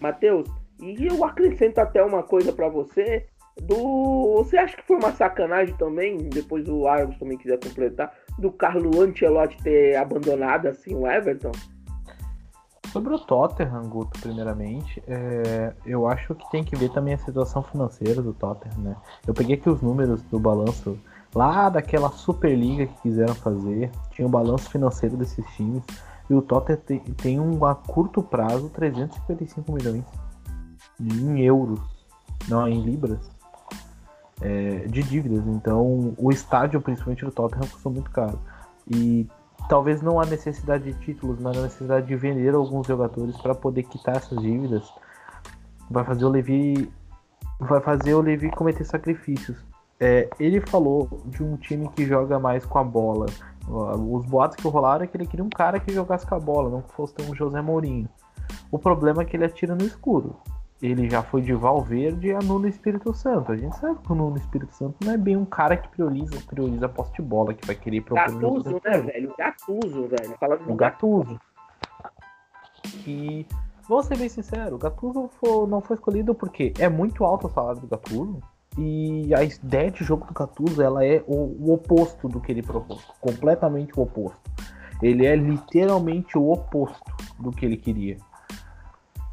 Matheus? 0.00 0.48
E 0.80 1.06
eu 1.06 1.24
acrescento 1.24 1.78
até 1.78 2.02
uma 2.02 2.22
coisa 2.22 2.52
pra 2.52 2.68
você. 2.68 3.26
Do. 3.60 4.34
Você 4.36 4.56
acha 4.56 4.76
que 4.76 4.86
foi 4.86 4.96
uma 4.96 5.12
sacanagem 5.12 5.74
também? 5.76 6.16
Depois 6.16 6.68
o 6.68 6.86
Argos 6.86 7.18
também 7.18 7.36
quiser 7.36 7.58
completar. 7.58 8.14
Do 8.38 8.52
Carlo 8.52 9.02
Ancelotti 9.02 9.60
ter 9.62 9.96
abandonado 9.96 10.68
assim 10.68 10.94
o 10.94 11.06
Everton? 11.06 11.50
Sobre 12.98 13.14
o 13.14 13.18
Tottenham, 13.20 13.88
Guto, 13.88 14.18
primeiramente, 14.20 15.00
é, 15.06 15.72
eu 15.86 16.08
acho 16.08 16.34
que 16.34 16.50
tem 16.50 16.64
que 16.64 16.74
ver 16.74 16.90
também 16.90 17.14
a 17.14 17.18
situação 17.18 17.62
financeira 17.62 18.20
do 18.20 18.32
Tottenham, 18.32 18.76
né? 18.78 18.96
Eu 19.24 19.32
peguei 19.32 19.54
aqui 19.54 19.70
os 19.70 19.80
números 19.80 20.20
do 20.22 20.40
balanço 20.40 20.98
lá 21.32 21.68
daquela 21.68 22.10
Superliga 22.10 22.88
que 22.88 23.02
quiseram 23.02 23.36
fazer, 23.36 23.92
tinha 24.10 24.26
o 24.26 24.28
balanço 24.28 24.68
financeiro 24.68 25.16
desses 25.16 25.46
times, 25.54 25.84
e 26.28 26.34
o 26.34 26.42
Tottenham 26.42 26.80
tem, 26.84 26.98
tem 26.98 27.38
um 27.38 27.64
a 27.64 27.72
curto 27.72 28.20
prazo 28.20 28.68
355 28.70 29.70
milhões 29.70 30.04
em 31.00 31.40
euros, 31.42 31.78
não 32.48 32.66
em 32.66 32.82
libras. 32.82 33.30
é, 34.40 34.86
de 34.88 35.04
dívidas. 35.04 35.46
Então, 35.46 36.14
o 36.18 36.32
estádio, 36.32 36.80
principalmente 36.80 37.24
do 37.24 37.30
Tottenham, 37.30 37.68
custou 37.68 37.92
muito 37.92 38.10
caro. 38.10 38.40
E 38.90 39.28
talvez 39.68 40.02
não 40.02 40.20
há 40.20 40.26
necessidade 40.26 40.84
de 40.84 40.98
títulos, 40.98 41.38
mas 41.38 41.56
a 41.56 41.62
necessidade 41.62 42.06
de 42.06 42.16
vender 42.16 42.54
alguns 42.54 42.86
jogadores 42.86 43.36
para 43.36 43.54
poder 43.54 43.82
quitar 43.84 44.16
essas 44.16 44.40
dívidas 44.40 44.92
vai 45.90 46.04
fazer 46.04 46.24
o 46.24 46.28
Levi 46.28 46.90
vai 47.60 47.80
fazer 47.80 48.14
o 48.14 48.20
Levi 48.20 48.50
cometer 48.50 48.84
sacrifícios. 48.84 49.56
É, 50.00 50.30
ele 50.38 50.60
falou 50.60 51.08
de 51.26 51.42
um 51.42 51.56
time 51.56 51.88
que 51.88 52.06
joga 52.06 52.38
mais 52.38 52.64
com 52.64 52.78
a 52.78 52.84
bola. 52.84 53.26
Os 53.66 54.24
boatos 54.26 54.56
que 54.56 54.68
rolaram 54.68 55.04
é 55.04 55.06
que 55.06 55.16
ele 55.16 55.26
queria 55.26 55.44
um 55.44 55.50
cara 55.50 55.80
que 55.80 55.92
jogasse 55.92 56.24
com 56.24 56.36
a 56.36 56.40
bola, 56.40 56.70
não 56.70 56.82
que 56.82 56.92
fosse 56.94 57.14
um 57.20 57.34
José 57.34 57.60
Mourinho. 57.60 58.08
O 58.70 58.78
problema 58.78 59.22
é 59.22 59.24
que 59.24 59.36
ele 59.36 59.44
atira 59.44 59.74
no 59.74 59.84
escuro. 59.84 60.36
Ele 60.80 61.10
já 61.10 61.22
foi 61.22 61.42
de 61.42 61.52
Valverde 61.52 62.32
a 62.32 62.38
Nuno 62.38 62.68
Espírito 62.68 63.12
Santo. 63.12 63.50
A 63.50 63.56
gente 63.56 63.76
sabe 63.78 63.98
que 63.98 64.12
o 64.12 64.14
Nuno 64.14 64.36
Espírito 64.36 64.72
Santo 64.74 64.94
não 65.04 65.12
é 65.12 65.16
bem 65.16 65.36
um 65.36 65.44
cara 65.44 65.76
que 65.76 65.88
prioriza, 65.88 66.40
prioriza 66.46 66.86
a 66.86 66.88
poste 66.88 67.16
de 67.16 67.22
bola, 67.22 67.52
que 67.52 67.66
vai 67.66 67.74
querer 67.74 68.00
propor 68.02 68.22
jogo 68.40 68.80
né, 68.84 68.98
velho? 69.00 69.34
Gattuso, 69.36 70.08
velho. 70.08 70.36
O 70.72 70.74
Gattuso. 70.76 71.40
Que, 73.02 73.44
vou 73.88 74.02
ser 74.04 74.16
bem 74.16 74.28
sincero, 74.28 74.76
o 74.76 74.78
Gattuso 74.78 75.28
fo- 75.40 75.66
não 75.66 75.80
foi 75.80 75.96
escolhido 75.96 76.32
porque 76.34 76.72
é 76.78 76.88
muito 76.88 77.24
alto 77.24 77.48
o 77.48 77.50
salário 77.50 77.80
do 77.80 77.88
Gattuso 77.88 78.40
e 78.78 79.34
a 79.34 79.42
ideia 79.42 79.90
de 79.90 80.04
jogo 80.04 80.26
do 80.26 80.32
Gattuso 80.32 80.80
ela 80.80 81.04
é 81.04 81.24
o, 81.26 81.56
o 81.58 81.72
oposto 81.74 82.28
do 82.28 82.40
que 82.40 82.52
ele 82.52 82.62
propôs, 82.62 83.04
completamente 83.20 83.98
o 83.98 84.02
oposto. 84.04 84.38
Ele 85.02 85.26
é 85.26 85.34
literalmente 85.34 86.38
o 86.38 86.52
oposto 86.52 87.12
do 87.38 87.50
que 87.50 87.66
ele 87.66 87.76
queria. 87.76 88.16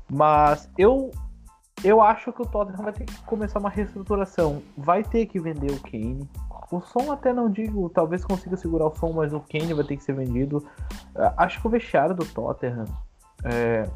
Mas 0.09 0.69
eu 0.77 1.11
eu 1.85 2.01
acho 2.01 2.33
que 2.33 2.41
o 2.41 2.45
Tottenham 2.45 2.83
vai 2.83 2.91
ter 2.91 3.05
que 3.05 3.21
começar 3.23 3.59
uma 3.59 3.69
reestruturação. 3.69 4.61
Vai 4.75 5.03
ter 5.03 5.27
que 5.27 5.39
vender 5.39 5.71
o 5.71 5.79
Kane. 5.79 6.27
O 6.71 6.81
som 6.81 7.11
até 7.11 7.31
não 7.31 7.49
digo, 7.49 7.89
talvez 7.89 8.25
consiga 8.25 8.57
segurar 8.57 8.87
o 8.87 8.95
som, 8.95 9.13
mas 9.13 9.33
o 9.33 9.39
Kane 9.39 9.73
vai 9.73 9.85
ter 9.85 9.95
que 9.95 10.03
ser 10.03 10.13
vendido. 10.13 10.65
Ah, 11.15 11.33
Acho 11.37 11.61
que 11.61 11.67
o 11.67 11.69
vestiário 11.69 12.15
do 12.15 12.25
Tottenham, 12.25 12.85
é, 13.43 13.87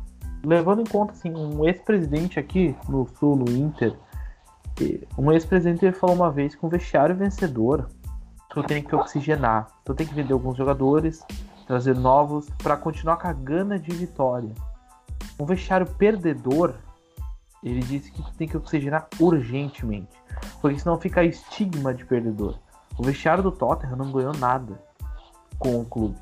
levando 0.46 0.82
em 0.82 0.86
conta 0.86 1.14
assim, 1.14 1.34
um 1.36 1.66
ex-presidente 1.66 2.40
aqui 2.40 2.76
no 2.88 3.08
sul, 3.08 3.36
no 3.36 3.50
Inter, 3.50 3.98
um 5.18 5.32
ex-presidente 5.32 5.92
falou 5.92 6.16
uma 6.16 6.32
vez 6.32 6.56
que 6.56 6.66
um 6.66 6.70
vestiário 6.70 7.16
vencedor, 7.16 7.90
tu 8.50 8.64
tem 8.64 8.84
que 8.84 8.96
oxigenar, 8.96 9.68
tu 9.84 9.94
tem 9.94 10.08
que 10.08 10.14
vender 10.14 10.34
alguns 10.34 10.56
jogadores, 10.56 11.26
trazer 11.68 11.96
novos 11.96 12.50
para 12.64 12.78
continuar 12.78 13.18
com 13.18 13.28
a 13.28 13.34
gana 13.34 13.78
de 13.78 13.92
vitória. 13.92 14.54
Um 15.40 15.46
vestiário 15.46 15.86
perdedor, 15.86 16.76
ele 17.64 17.82
disse 17.82 18.12
que 18.12 18.38
tem 18.38 18.48
que 18.48 18.58
oxigenar 18.58 19.08
urgentemente, 19.20 20.18
porque 20.62 20.80
senão 20.80 21.00
fica 21.00 21.24
estigma 21.24 21.94
de 21.94 22.06
perdedor. 22.06 22.58
O 22.98 23.04
vestiário 23.04 23.44
do 23.44 23.52
Tottenham 23.52 23.96
não 23.96 24.12
ganhou 24.12 24.34
nada 24.38 24.82
com 25.58 25.80
o 25.80 25.86
clube. 25.86 26.18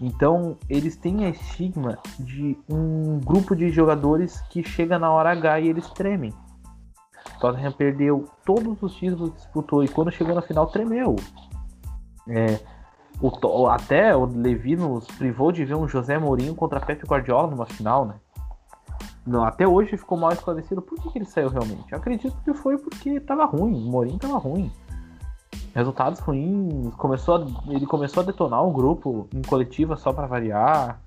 Então, 0.00 0.56
eles 0.68 0.96
têm 0.96 1.24
a 1.24 1.30
estigma 1.30 1.98
de 2.18 2.56
um 2.68 3.18
grupo 3.18 3.56
de 3.56 3.68
jogadores 3.70 4.40
que 4.42 4.62
chega 4.62 4.98
na 4.98 5.10
hora 5.10 5.32
H 5.32 5.60
e 5.60 5.68
eles 5.68 5.88
tremem. 5.90 6.32
Tottenham 7.40 7.72
perdeu 7.72 8.28
todos 8.44 8.80
os 8.82 8.94
títulos 8.94 9.30
que 9.30 9.36
disputou 9.36 9.82
e 9.82 9.88
quando 9.88 10.12
chegou 10.12 10.34
na 10.34 10.42
final 10.42 10.66
tremeu. 10.68 11.16
É, 12.28 12.60
o 13.20 13.66
até 13.66 14.14
o 14.16 14.24
Levi 14.24 14.76
nos 14.76 15.06
privou 15.06 15.50
de 15.50 15.64
ver 15.64 15.74
um 15.74 15.88
José 15.88 16.18
Mourinho 16.18 16.54
contra 16.54 16.80
Pepe 16.80 17.06
Guardiola 17.06 17.50
numa 17.50 17.66
final, 17.66 18.04
né? 18.04 18.14
Não, 19.28 19.44
até 19.44 19.68
hoje 19.68 19.96
ficou 19.98 20.16
mal 20.16 20.32
esclarecido 20.32 20.80
por 20.80 20.98
que, 20.98 21.10
que 21.10 21.18
ele 21.18 21.26
saiu 21.26 21.50
realmente. 21.50 21.92
Eu 21.92 21.98
acredito 21.98 22.34
que 22.42 22.54
foi 22.54 22.78
porque 22.78 23.20
tava 23.20 23.44
ruim, 23.44 23.74
o 23.74 23.90
Mourinho 23.90 24.18
tava 24.18 24.38
ruim. 24.38 24.72
Resultados 25.74 26.18
ruins, 26.20 26.94
começou 26.94 27.36
a- 27.36 27.72
ele 27.72 27.86
começou 27.86 28.22
a 28.22 28.26
detonar 28.26 28.64
um 28.64 28.72
grupo 28.72 29.28
em 29.34 29.42
coletiva 29.42 29.96
só 29.96 30.14
para 30.14 30.26
variar. 30.26 30.98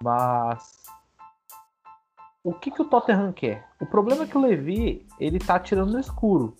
Mas 0.00 0.82
o 2.44 2.52
que, 2.52 2.70
que 2.70 2.80
o 2.80 2.84
Tottenham 2.84 3.32
quer? 3.32 3.68
O 3.80 3.86
problema 3.86 4.22
é 4.22 4.26
que 4.26 4.38
o 4.38 4.40
Levi, 4.40 5.04
ele 5.18 5.40
tá 5.40 5.56
atirando 5.56 5.92
no 5.92 5.98
escuro. 5.98 6.54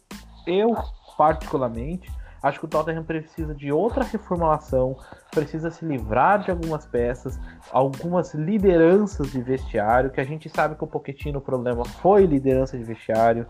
Eu, 0.47 0.75
particularmente, 1.17 2.11
acho 2.43 2.59
que 2.59 2.65
o 2.65 2.69
Tottenham 2.69 3.05
precisa 3.05 3.55
de 3.55 3.71
outra 3.71 4.05
reformulação, 4.05 4.97
precisa 5.31 5.71
se 5.71 5.85
livrar 5.85 6.41
de 6.43 6.51
algumas 6.51 6.85
peças, 6.85 7.39
algumas 7.71 8.35
lideranças 8.35 9.31
de 9.31 9.41
vestiário, 9.41 10.11
que 10.11 10.21
a 10.21 10.25
gente 10.25 10.49
sabe 10.49 10.75
que 10.75 10.85
o 10.85 10.87
Pochettino 10.87 11.39
o 11.39 11.43
problema 11.43 11.85
foi 11.85 12.27
liderança 12.27 12.77
de 12.77 12.85
vestiário. 12.85 13.47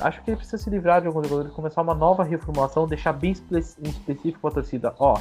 Acho 0.00 0.22
que 0.22 0.30
ele 0.30 0.36
precisa 0.36 0.56
se 0.62 0.70
livrar 0.70 1.00
de 1.00 1.08
alguns 1.08 1.26
jogadores, 1.26 1.52
começar 1.52 1.82
uma 1.82 1.94
nova 1.94 2.22
reformulação, 2.22 2.86
deixar 2.86 3.12
bem 3.12 3.32
espe- 3.32 3.58
específico 3.58 4.40
para 4.40 4.50
a 4.50 4.54
torcida. 4.54 4.94
Ó, 4.98 5.18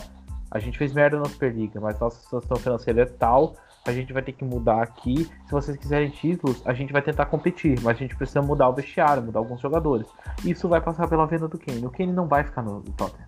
a 0.52 0.60
gente 0.60 0.78
fez 0.78 0.94
merda 0.94 1.18
na 1.18 1.26
Superliga, 1.26 1.82
mas 1.82 2.00
nossa 2.00 2.22
situação 2.22 2.58
financeira 2.58 3.02
é 3.02 3.06
tal, 3.06 3.56
a 3.90 3.94
gente 3.94 4.14
vai 4.14 4.22
ter 4.22 4.34
que 4.34 4.44
mudar 4.44 4.82
aqui. 4.82 5.26
Se 5.46 5.52
vocês 5.52 5.78
quiserem 5.78 6.10
títulos, 6.10 6.62
a 6.66 6.74
gente 6.74 6.94
vai 6.94 7.02
tentar 7.02 7.26
competir, 7.26 7.80
mas 7.82 7.98
a 7.98 8.00
gente 8.00 8.16
precisa 8.16 8.42
mudar 8.42 8.70
o 8.70 8.74
vestiário, 8.74 9.24
mudar 9.24 9.40
alguns 9.40 9.62
jogadores. 9.62 10.08
Isso 10.46 10.68
vai 10.68 10.82
passar 10.82 11.08
pela 11.08 11.26
venda 11.26 11.48
do 11.48 11.58
Kane. 11.58 11.86
O 11.86 11.90
Kane 11.92 12.14
não 12.14 12.28
vai 12.28 12.44
ficar 12.44 12.62
no 12.62 12.82
Tottenham. 12.82 13.28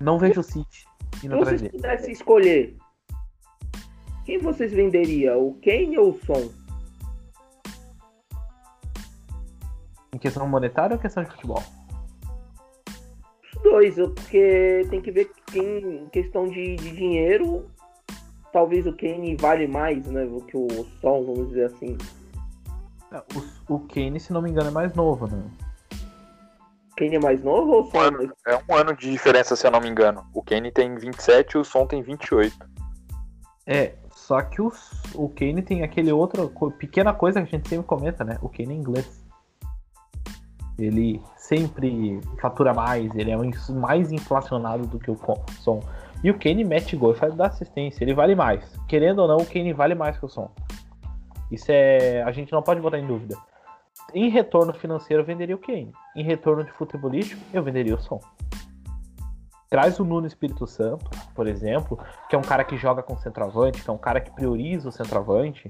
Não 0.00 0.18
vejo 0.18 0.40
o 0.40 0.42
City 0.42 0.84
Se 1.16 1.26
indo 1.26 1.36
atrás 1.36 1.60
vocês 1.60 1.62
dele. 1.62 1.72
pudessem 1.72 2.12
escolher, 2.12 2.76
quem 4.24 4.38
vocês 4.38 4.72
venderiam? 4.72 5.48
O 5.48 5.54
Kane 5.54 5.98
ou 5.98 6.10
o 6.10 6.20
Son? 6.24 6.50
Em 10.14 10.18
questão 10.18 10.46
monetária 10.48 10.94
ou 10.94 11.00
questão 11.00 11.24
de 11.24 11.30
futebol? 11.30 11.62
Os 13.44 13.62
dois, 13.62 13.94
porque 13.96 14.86
tem 14.90 15.00
que 15.00 15.10
ver 15.10 15.30
quem, 15.46 16.04
em 16.04 16.08
questão 16.08 16.46
de, 16.46 16.76
de 16.76 16.90
dinheiro, 16.92 17.70
talvez 18.52 18.86
o 18.86 18.92
Kane 18.92 19.36
vale 19.36 19.66
mais, 19.66 20.06
né, 20.06 20.24
do 20.26 20.40
que 20.42 20.56
o 20.56 20.68
Son, 21.00 21.24
vamos 21.24 21.48
dizer 21.48 21.66
assim. 21.66 21.96
É, 23.12 23.22
O, 23.68 23.74
o 23.74 23.80
Kane, 23.80 24.20
se 24.20 24.32
não 24.32 24.42
me 24.42 24.50
engano, 24.50 24.68
é 24.68 24.72
mais 24.72 24.94
novo, 24.94 25.26
né? 25.26 25.42
Kane 26.96 27.16
é 27.16 27.20
mais 27.20 27.42
novo 27.42 27.72
ou 27.72 27.82
o 27.82 27.90
Son? 27.90 27.98
É 28.46 28.56
um 28.68 28.76
ano 28.76 28.94
de 28.96 29.10
diferença, 29.10 29.56
se 29.56 29.66
eu 29.66 29.70
não 29.70 29.80
me 29.80 29.88
engano. 29.88 30.24
O 30.34 30.42
Kane 30.42 30.70
tem 30.70 30.94
27 30.94 31.52
e 31.52 31.58
o 31.58 31.64
Son 31.64 31.86
tem 31.86 32.02
28. 32.02 32.54
É, 33.66 33.94
só 34.14 34.40
que 34.42 34.60
o, 34.60 34.72
o 35.14 35.28
Kane 35.28 35.62
tem 35.62 35.82
aquele 35.82 36.12
outro 36.12 36.48
co- 36.50 36.70
pequena 36.70 37.12
coisa 37.12 37.40
que 37.42 37.48
a 37.48 37.58
gente 37.58 37.68
sempre 37.68 37.86
comenta, 37.86 38.24
né? 38.24 38.38
O 38.42 38.48
Kane 38.48 38.74
é 38.74 38.76
inglês. 38.76 39.22
Ele 40.78 41.20
sempre 41.36 42.20
fatura 42.40 42.72
mais, 42.72 43.14
ele 43.14 43.30
é 43.30 43.36
mais 43.74 44.10
inflacionado 44.10 44.86
do 44.86 44.98
que 44.98 45.10
o 45.10 45.18
Son. 45.60 45.80
E 46.22 46.30
o 46.30 46.38
Kane 46.38 46.64
mete 46.64 46.96
gol 46.96 47.12
e 47.12 47.16
faz 47.16 47.34
dar 47.34 47.48
assistência, 47.48 48.04
ele 48.04 48.14
vale 48.14 48.34
mais. 48.34 48.78
Querendo 48.88 49.20
ou 49.20 49.28
não, 49.28 49.38
o 49.38 49.46
Kane 49.46 49.72
vale 49.72 49.94
mais 49.94 50.16
que 50.18 50.24
o 50.24 50.28
Son. 50.28 50.50
Isso 51.50 51.66
é. 51.68 52.22
A 52.22 52.30
gente 52.32 52.52
não 52.52 52.62
pode 52.62 52.80
botar 52.80 52.98
em 52.98 53.06
dúvida. 53.06 53.36
Em 54.14 54.28
retorno 54.28 54.72
financeiro, 54.72 55.22
eu 55.22 55.26
venderia 55.26 55.54
o 55.54 55.58
Kane. 55.58 55.92
Em 56.16 56.24
retorno 56.24 56.64
de 56.64 56.72
futebolístico, 56.72 57.42
eu 57.52 57.62
venderia 57.62 57.94
o 57.94 58.00
Son. 58.00 58.20
Traz 59.68 59.98
o 59.98 60.04
Nuno 60.04 60.26
Espírito 60.26 60.66
Santo, 60.66 61.10
por 61.34 61.46
exemplo, 61.46 61.98
que 62.28 62.36
é 62.36 62.38
um 62.38 62.42
cara 62.42 62.62
que 62.62 62.76
joga 62.76 63.02
com 63.02 63.16
centroavante, 63.16 63.82
que 63.82 63.88
é 63.88 63.92
um 63.92 63.98
cara 63.98 64.20
que 64.20 64.30
prioriza 64.30 64.88
o 64.88 64.92
centroavante. 64.92 65.68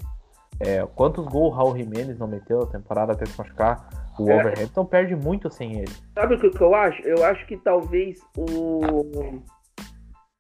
É, 0.61 0.85
quantos 0.95 1.25
gols 1.27 1.53
o 1.53 1.57
Raul 1.57 1.77
Jimenez 1.77 2.19
não 2.19 2.27
meteu 2.27 2.61
na 2.61 2.67
temporada 2.67 3.13
até 3.13 3.25
se 3.27 3.39
machucar? 3.39 3.89
O 4.19 4.29
É. 4.29 4.35
Wolverhampton 4.35 4.85
perde 4.85 5.17
muito 5.17 5.51
sem 5.51 5.79
ele. 5.79 5.93
Sabe 6.15 6.35
o 6.35 6.39
que 6.39 6.61
eu 6.61 6.75
acho? 6.75 7.01
Eu 7.03 7.25
acho 7.25 7.47
que 7.47 7.57
talvez 7.57 8.19
o. 8.37 9.41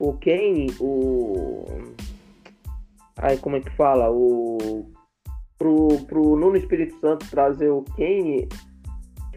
O 0.03 0.15
Kane, 0.15 0.67
o. 0.81 1.65
Ai, 3.19 3.37
como 3.37 3.55
é 3.55 3.61
que 3.61 3.71
fala? 3.77 4.11
O. 4.11 4.91
Pro, 5.57 6.05
pro 6.09 6.35
Nuno 6.35 6.57
Espírito 6.57 6.99
Santo 6.99 7.31
trazer 7.31 7.71
o 7.71 7.85
Kane, 7.97 8.49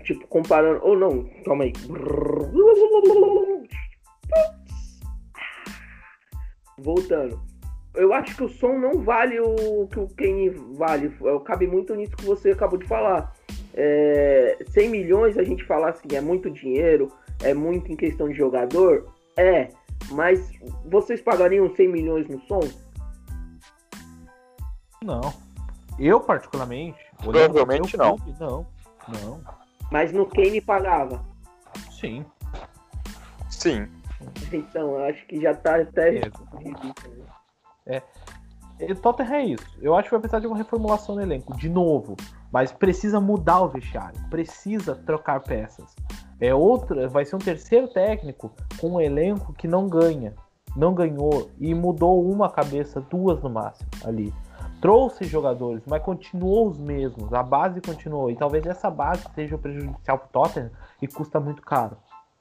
tipo, 0.03 0.25
comparando. 0.25 0.83
Ou 0.83 0.97
não, 0.97 1.23
calma 1.45 1.65
aí. 1.65 1.73
Voltando. 6.79 7.39
Eu 7.93 8.11
acho 8.11 8.35
que 8.35 8.45
o 8.45 8.49
som 8.49 8.79
não 8.79 9.03
vale 9.03 9.39
o 9.39 9.87
que 9.87 9.99
o 9.99 10.07
Kane 10.15 10.49
vale. 10.49 11.15
Cabe 11.45 11.67
muito 11.67 11.93
nisso 11.93 12.17
que 12.17 12.25
você 12.25 12.49
acabou 12.49 12.79
de 12.79 12.87
falar 12.87 13.35
é, 13.75 14.57
100 14.67 14.89
milhões 14.89 15.37
a 15.37 15.43
gente 15.43 15.63
falar 15.63 15.89
assim, 15.89 16.07
é 16.15 16.21
muito 16.21 16.49
dinheiro, 16.49 17.11
é 17.43 17.53
muito 17.53 17.91
em 17.91 17.95
questão 17.95 18.27
de 18.27 18.33
jogador, 18.33 19.13
é, 19.37 19.69
mas 20.11 20.51
vocês 20.85 21.21
pagariam 21.21 21.73
100 21.75 21.87
milhões 21.87 22.27
no 22.27 22.39
som? 22.41 22.61
Não. 25.03 25.33
Eu, 25.99 26.19
particularmente. 26.19 26.99
Provavelmente 27.17 27.95
não. 27.97 28.17
clube, 28.17 28.39
Não. 28.39 28.67
Não. 29.07 29.41
Mas 29.91 30.11
no 30.11 30.25
Kane 30.25 30.59
pagava. 30.61 31.23
Sim. 31.91 32.25
Sim. 33.49 33.87
Então, 34.51 34.99
eu 34.99 35.05
acho 35.05 35.25
que 35.27 35.39
já 35.39 35.53
tá 35.53 35.81
até. 35.81 36.21
E 38.79 38.91
o 38.91 38.95
Tottenham 38.95 39.33
é 39.33 39.45
isso. 39.45 39.77
Eu 39.81 39.95
acho 39.95 40.09
que 40.09 40.11
vai 40.11 40.19
precisar 40.19 40.39
de 40.39 40.47
uma 40.47 40.57
reformulação 40.57 41.15
no 41.15 41.21
elenco. 41.21 41.55
De 41.55 41.69
novo. 41.69 42.15
Mas 42.51 42.71
precisa 42.71 43.19
mudar 43.19 43.61
o 43.61 43.69
vestiário, 43.69 44.19
precisa 44.29 44.95
trocar 44.95 45.41
peças. 45.41 45.95
É 46.39 46.53
outra, 46.53 47.07
vai 47.07 47.23
ser 47.23 47.37
um 47.37 47.39
terceiro 47.39 47.87
técnico 47.87 48.51
com 48.79 48.95
um 48.95 49.01
elenco 49.01 49.53
que 49.53 49.67
não 49.67 49.87
ganha, 49.87 50.33
não 50.75 50.93
ganhou 50.93 51.49
e 51.57 51.73
mudou 51.73 52.29
uma 52.29 52.49
cabeça, 52.49 52.99
duas 52.99 53.41
no 53.41 53.49
máximo 53.49 53.89
ali. 54.03 54.33
Trouxe 54.81 55.23
jogadores, 55.23 55.83
mas 55.87 56.03
continuou 56.03 56.67
os 56.67 56.77
mesmos, 56.77 57.33
a 57.33 57.41
base 57.41 57.79
continuou 57.79 58.29
e 58.29 58.35
talvez 58.35 58.65
essa 58.65 58.89
base 58.89 59.23
seja 59.33 59.57
prejudicial 59.57 60.17
para 60.17 60.27
o 60.27 60.29
Tottenham 60.29 60.71
e 61.01 61.07
custa 61.07 61.39
muito 61.39 61.61
caro. 61.61 61.95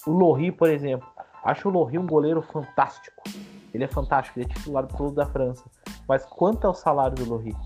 O 0.05 0.11
Lohri, 0.11 0.51
por 0.51 0.69
exemplo, 0.69 1.09
acho 1.45 1.69
o 1.69 1.73
Lohri 1.73 1.97
um 1.97 2.07
goleiro 2.07 2.43
fantástico. 2.43 3.23
Ele 3.73 3.85
é 3.85 3.89
fantástico, 3.89 4.39
ele 4.39 4.47
é 4.47 4.55
titular 4.55 4.85
do 4.85 4.95
clube 4.95 5.15
da 5.15 5.27
França. 5.27 5.65
Mas 6.07 6.25
quanto 6.27 6.67
é 6.67 6.71
o 6.71 6.75
salário 6.75 7.17
do 7.17 7.25
Lohri? 7.25 7.57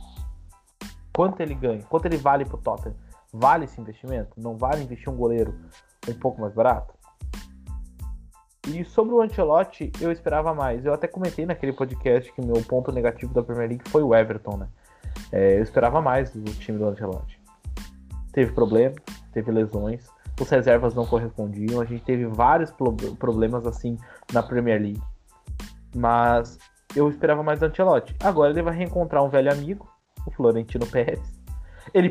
Quanto 1.13 1.41
ele 1.41 1.55
ganha? 1.55 1.83
Quanto 1.89 2.05
ele 2.05 2.19
vale 2.19 2.45
para 2.45 2.55
o 2.55 2.61
Tottenham? 2.61 2.95
Vale 3.33 3.65
esse 3.65 3.81
investimento? 3.81 4.31
Não 4.37 4.57
vale 4.57 4.83
investir 4.83 5.13
um 5.13 5.17
goleiro 5.17 5.55
um 6.07 6.15
pouco 6.15 6.41
mais 6.41 6.53
barato? 6.53 6.95
E 8.69 8.85
sobre 8.85 9.15
o 9.15 9.23
Ancelotti, 9.23 9.91
eu 10.01 10.13
esperava 10.13 10.55
mais. 10.55 10.85
Eu 10.85 10.93
até 10.93 11.07
comentei 11.07 11.47
naquele 11.47 11.73
podcast 11.73 12.31
que 12.33 12.43
meu 12.43 12.63
ponto 12.63 12.93
negativo 12.93 13.33
da 13.33 13.43
Premier 13.43 13.69
League 13.69 13.89
foi 13.89 14.03
o 14.03 14.15
Everton, 14.15 14.59
né? 14.59 14.69
É, 15.33 15.57
eu 15.57 15.63
esperava 15.63 16.03
mais 16.03 16.31
do 16.31 16.53
time 16.55 16.79
do 16.79 16.87
Ancelotti. 16.87 17.41
Teve 18.33 18.53
problema, 18.53 18.95
teve 19.33 19.51
lesões, 19.51 20.07
os 20.39 20.49
reservas 20.49 20.95
não 20.95 21.07
correspondiam, 21.07 21.81
a 21.81 21.85
gente 21.85 22.05
teve 22.05 22.27
vários 22.27 22.73
problemas 23.19 23.67
assim 23.67 23.97
na 24.33 24.43
Premier 24.43 24.81
League. 24.81 25.03
Mas 25.97 26.59
eu 26.95 27.09
esperava 27.09 27.43
mais 27.43 27.59
do 27.61 27.67
Ancelotti. 27.67 28.15
Agora 28.23 28.51
ele 28.51 28.63
vai 28.63 28.77
reencontrar 28.77 29.25
um 29.25 29.29
velho 29.29 29.51
amigo, 29.51 29.89
o 30.27 30.31
Florentino 30.31 30.87
Pérez. 30.87 31.21
Ele 31.95 32.11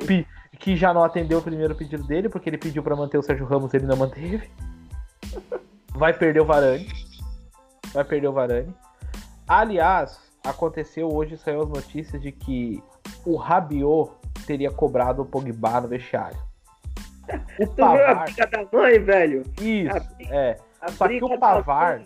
que 0.60 0.76
já 0.76 0.94
não 0.94 1.04
atendeu 1.04 1.40
o 1.40 1.42
primeiro 1.42 1.76
pedido 1.76 2.04
dele, 2.04 2.30
porque 2.30 2.50
ele 2.50 2.58
pediu 2.58 2.82
para 2.82 2.96
manter 2.96 3.18
o 3.18 3.24
Sérgio 3.24 3.46
Ramos, 3.46 3.74
ele 3.74 3.86
não 3.86 3.98
manteve. 3.98 4.50
Vai 5.94 6.14
perder 6.14 6.42
o 6.42 6.46
Varane. 6.46 6.88
Vai 7.94 8.04
perder 8.04 8.28
o 8.28 8.34
Varane. 8.34 8.74
Aliás, 9.48 10.20
aconteceu 10.44 11.14
hoje, 11.14 11.38
saiu 11.38 11.62
as 11.62 11.70
notícias 11.70 12.22
de 12.22 12.32
que 12.32 12.84
o 13.26 13.36
Rabiot 13.36 14.12
teria 14.46 14.72
cobrado 14.72 15.22
o 15.22 15.26
Pogba 15.26 15.82
no 15.82 15.88
vestiário. 15.88 16.38
O 17.60 17.68
Pavar... 17.68 18.24
briga 18.24 18.48
da 18.48 18.66
mãe, 18.72 19.00
velho? 19.00 19.44
Isso, 19.60 19.98
a, 19.98 20.34
é. 20.34 20.58
A 20.80 20.92
Só 20.92 21.10
que 21.10 21.22
o 21.22 21.38
Pavar, 21.38 22.02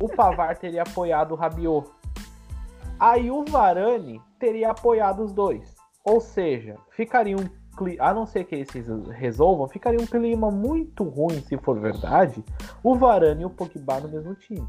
o 0.00 0.08
Pavar 0.08 0.56
teria 0.56 0.82
apoiado 0.82 1.32
o 1.32 1.34
Rabiot. 1.34 1.86
Aí 2.98 3.30
o 3.30 3.44
Varane 3.44 4.22
teria 4.38 4.70
apoiado 4.70 5.22
os 5.22 5.32
dois. 5.32 5.74
Ou 6.02 6.20
seja, 6.20 6.76
ficaria 6.90 7.36
um 7.36 7.46
a 7.98 8.14
não 8.14 8.26
ser 8.26 8.44
que 8.44 8.54
eles 8.54 8.68
resolvam, 9.10 9.68
ficaria 9.68 10.00
um 10.00 10.06
clima 10.06 10.50
muito 10.50 11.04
ruim 11.04 11.40
se 11.40 11.56
for 11.58 11.78
verdade, 11.78 12.44
o 12.82 12.94
Varane 12.94 13.42
e 13.42 13.46
o 13.46 13.50
Pogba 13.50 14.00
no 14.00 14.08
mesmo 14.08 14.34
time. 14.34 14.66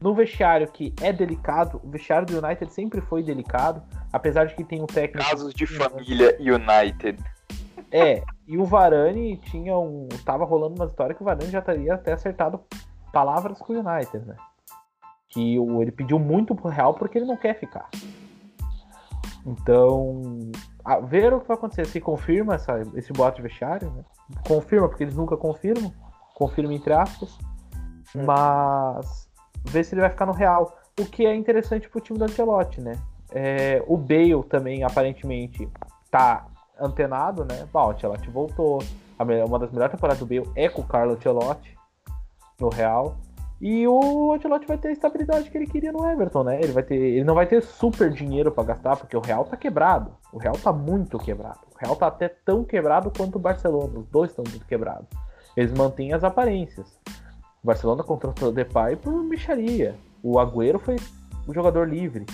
No 0.00 0.14
vestiário 0.14 0.66
que 0.66 0.94
é 1.02 1.12
delicado, 1.12 1.78
o 1.84 1.90
vestiário 1.90 2.26
do 2.26 2.44
United 2.44 2.72
sempre 2.72 3.02
foi 3.02 3.22
delicado, 3.22 3.82
apesar 4.10 4.46
de 4.46 4.54
que 4.54 4.64
tem 4.64 4.82
um 4.82 4.86
técnico. 4.86 5.28
Casos 5.28 5.52
de 5.52 5.66
família 5.66 6.36
United. 6.40 7.22
É, 7.92 8.22
e 8.46 8.56
o 8.56 8.64
Varane 8.64 9.36
tinha 9.36 9.76
um. 9.76 10.08
Tava 10.24 10.44
rolando 10.44 10.76
uma 10.76 10.86
história 10.86 11.14
que 11.14 11.20
o 11.20 11.24
Varane 11.24 11.50
já 11.50 11.60
teria 11.60 11.94
até 11.94 12.12
acertado 12.12 12.60
palavras 13.12 13.58
com 13.58 13.74
o 13.74 13.76
United, 13.78 14.24
né? 14.26 14.36
Que 15.28 15.56
ele 15.56 15.92
pediu 15.92 16.18
muito 16.18 16.54
pro 16.54 16.70
Real 16.70 16.94
porque 16.94 17.18
ele 17.18 17.26
não 17.26 17.36
quer 17.36 17.58
ficar. 17.58 17.88
Então, 19.44 20.50
a 20.84 20.98
ver 20.98 21.32
o 21.32 21.40
que 21.40 21.48
vai 21.48 21.56
acontecer. 21.56 21.86
Se 21.86 22.00
confirma 22.00 22.54
essa, 22.54 22.80
esse 22.94 23.12
boato 23.12 23.36
de 23.36 23.42
vestiário, 23.42 23.90
né? 23.90 24.04
Confirma, 24.46 24.88
porque 24.88 25.04
eles 25.04 25.16
nunca 25.16 25.36
confirmam. 25.36 25.92
Confirma 26.34 26.74
entre 26.74 26.92
aspas. 26.92 27.38
É. 28.14 28.22
Mas 28.22 29.28
ver 29.64 29.84
se 29.84 29.94
ele 29.94 30.00
vai 30.00 30.10
ficar 30.10 30.26
no 30.26 30.32
Real. 30.32 30.76
O 30.98 31.04
que 31.04 31.24
é 31.26 31.34
interessante 31.34 31.88
pro 31.88 32.00
time 32.00 32.18
do 32.18 32.24
Ancelotti, 32.24 32.80
né? 32.80 32.92
É, 33.32 33.82
o 33.86 33.96
Bale 33.96 34.42
também, 34.48 34.82
aparentemente, 34.82 35.68
tá 36.10 36.46
antenado, 36.78 37.44
né? 37.44 37.68
Bom, 37.72 37.86
o 37.86 37.90
Ancelotti 37.90 38.28
voltou. 38.30 38.82
Uma 39.46 39.58
das 39.58 39.70
melhores 39.70 39.92
temporadas 39.92 40.18
do 40.18 40.26
Bale 40.26 40.50
é 40.56 40.68
com 40.68 40.80
o 40.82 40.86
Carlo 40.86 41.12
Ancelotti 41.12 41.76
no 42.58 42.68
Real. 42.68 43.16
E 43.60 43.86
o 43.86 44.32
Ancelotti 44.32 44.66
vai 44.66 44.78
ter 44.78 44.88
a 44.88 44.92
estabilidade 44.92 45.50
que 45.50 45.58
ele 45.58 45.66
queria 45.66 45.92
no 45.92 46.08
Everton, 46.08 46.44
né? 46.44 46.58
Ele, 46.62 46.72
vai 46.72 46.82
ter, 46.82 46.94
ele 46.94 47.24
não 47.24 47.34
vai 47.34 47.46
ter 47.46 47.62
super 47.62 48.10
dinheiro 48.10 48.50
para 48.50 48.64
gastar, 48.64 48.96
porque 48.96 49.14
o 49.14 49.20
Real 49.20 49.44
tá 49.44 49.56
quebrado. 49.56 50.12
O 50.32 50.38
Real 50.38 50.54
tá 50.56 50.72
muito 50.72 51.18
quebrado. 51.18 51.60
O 51.74 51.78
Real 51.78 51.94
tá 51.94 52.06
até 52.06 52.28
tão 52.28 52.64
quebrado 52.64 53.12
quanto 53.14 53.36
o 53.36 53.38
Barcelona. 53.38 53.98
Os 53.98 54.06
dois 54.06 54.30
estão 54.30 54.44
muito 54.48 54.66
quebrados. 54.66 55.08
Eles 55.54 55.72
mantêm 55.72 56.14
as 56.14 56.24
aparências. 56.24 56.98
O 57.62 57.66
Barcelona 57.66 58.02
contratou 58.02 58.48
o 58.48 58.52
Depay 58.52 58.96
por 58.96 59.12
micharia. 59.22 59.94
O 60.22 60.38
Agüero 60.38 60.78
foi 60.78 60.96
o 61.46 61.52
jogador 61.52 61.86
livre. 61.86 62.24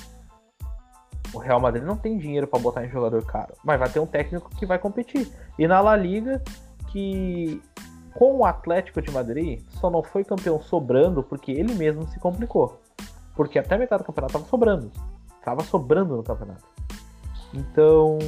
O 1.35 1.39
Real 1.39 1.59
Madrid 1.59 1.83
não 1.83 1.97
tem 1.97 2.19
dinheiro 2.19 2.47
para 2.47 2.61
botar 2.61 2.85
em 2.85 2.89
jogador 2.89 3.25
caro, 3.25 3.55
mas 3.65 3.79
vai 3.81 3.89
ter 3.89 3.99
um 3.99 4.07
técnico 4.07 4.49
que 4.57 4.65
vai 4.65 4.79
competir. 4.79 5.29
E 5.59 5.67
na 5.67 5.81
La 5.81 5.97
Liga, 5.97 6.41
que 6.93 7.61
com 8.17 8.39
o 8.39 8.45
Atlético 8.45 9.03
de 9.03 9.11
Madrid 9.11 9.61
só 9.81 9.91
não 9.91 10.03
foi 10.03 10.25
campeão 10.25 10.61
sobrando 10.61 11.23
porque 11.23 11.53
ele 11.53 11.75
mesmo 11.75 12.07
se 12.09 12.19
complicou. 12.19 12.81
Porque 13.35 13.59
até 13.59 13.77
metade 13.77 14.03
do 14.03 14.07
campeonato 14.07 14.33
estava 14.33 14.49
sobrando. 14.49 14.91
Tava 15.45 15.63
sobrando 15.63 16.17
no 16.17 16.23
campeonato. 16.23 16.65
Então, 17.53 18.19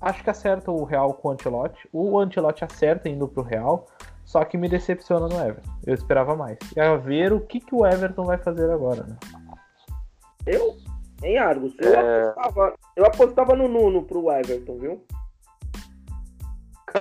acho 0.00 0.22
que 0.22 0.30
acerta 0.30 0.70
o 0.70 0.84
Real 0.84 1.14
com 1.14 1.28
o 1.28 1.30
Ancelotti. 1.30 1.88
O 1.92 2.18
Ancelotti 2.18 2.64
acerta 2.64 3.08
indo 3.08 3.28
pro 3.28 3.42
Real, 3.42 3.86
só 4.24 4.44
que 4.44 4.58
me 4.58 4.68
decepciona 4.68 5.28
no 5.28 5.40
Everton. 5.40 5.70
Eu 5.86 5.94
esperava 5.94 6.34
mais. 6.34 6.58
E 6.76 6.80
a 6.80 6.96
ver 6.96 7.32
o 7.32 7.40
que, 7.40 7.60
que 7.60 7.74
o 7.74 7.86
Everton 7.86 8.24
vai 8.24 8.38
fazer 8.38 8.70
agora, 8.70 9.04
né? 9.04 9.16
Eu, 10.46 10.76
em 11.22 11.38
Argos, 11.38 11.74
eu, 11.78 11.94
é... 11.94 12.28
apostava, 12.28 12.74
eu 12.96 13.06
apostava 13.06 13.54
no 13.54 13.68
Nuno 13.68 14.02
pro 14.02 14.30
Everton, 14.30 14.78
viu? 14.78 15.04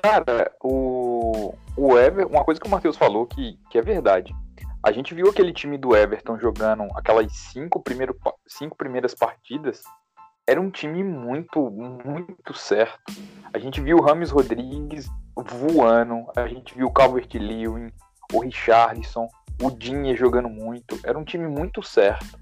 Cara, 0.01 0.51
o, 0.59 1.53
o 1.77 1.97
Ever, 1.99 2.25
uma 2.25 2.43
coisa 2.43 2.59
que 2.59 2.67
o 2.67 2.71
Matheus 2.71 2.97
falou 2.97 3.27
que, 3.27 3.59
que 3.69 3.77
é 3.77 3.81
verdade. 3.81 4.33
A 4.81 4.91
gente 4.91 5.13
viu 5.13 5.29
aquele 5.29 5.53
time 5.53 5.77
do 5.77 5.95
Everton 5.95 6.39
jogando 6.39 6.87
aquelas 6.95 7.31
cinco, 7.31 7.79
primeiro, 7.79 8.17
cinco 8.47 8.75
primeiras 8.75 9.13
partidas. 9.13 9.83
Era 10.47 10.59
um 10.59 10.71
time 10.71 11.03
muito, 11.03 11.69
muito 11.69 12.53
certo. 12.55 13.13
A 13.53 13.59
gente 13.59 13.79
viu 13.81 13.97
o 13.97 14.01
Rames 14.01 14.31
Rodrigues 14.31 15.07
voando, 15.37 16.25
a 16.35 16.47
gente 16.47 16.75
viu 16.75 16.87
o 16.87 16.91
Calvert 16.91 17.29
Lewin, 17.35 17.91
o 18.33 18.39
Richarlison, 18.39 19.27
o 19.61 19.69
Dinha 19.69 20.15
jogando 20.15 20.49
muito. 20.49 20.99
Era 21.05 21.17
um 21.17 21.23
time 21.23 21.47
muito 21.47 21.83
certo. 21.83 22.37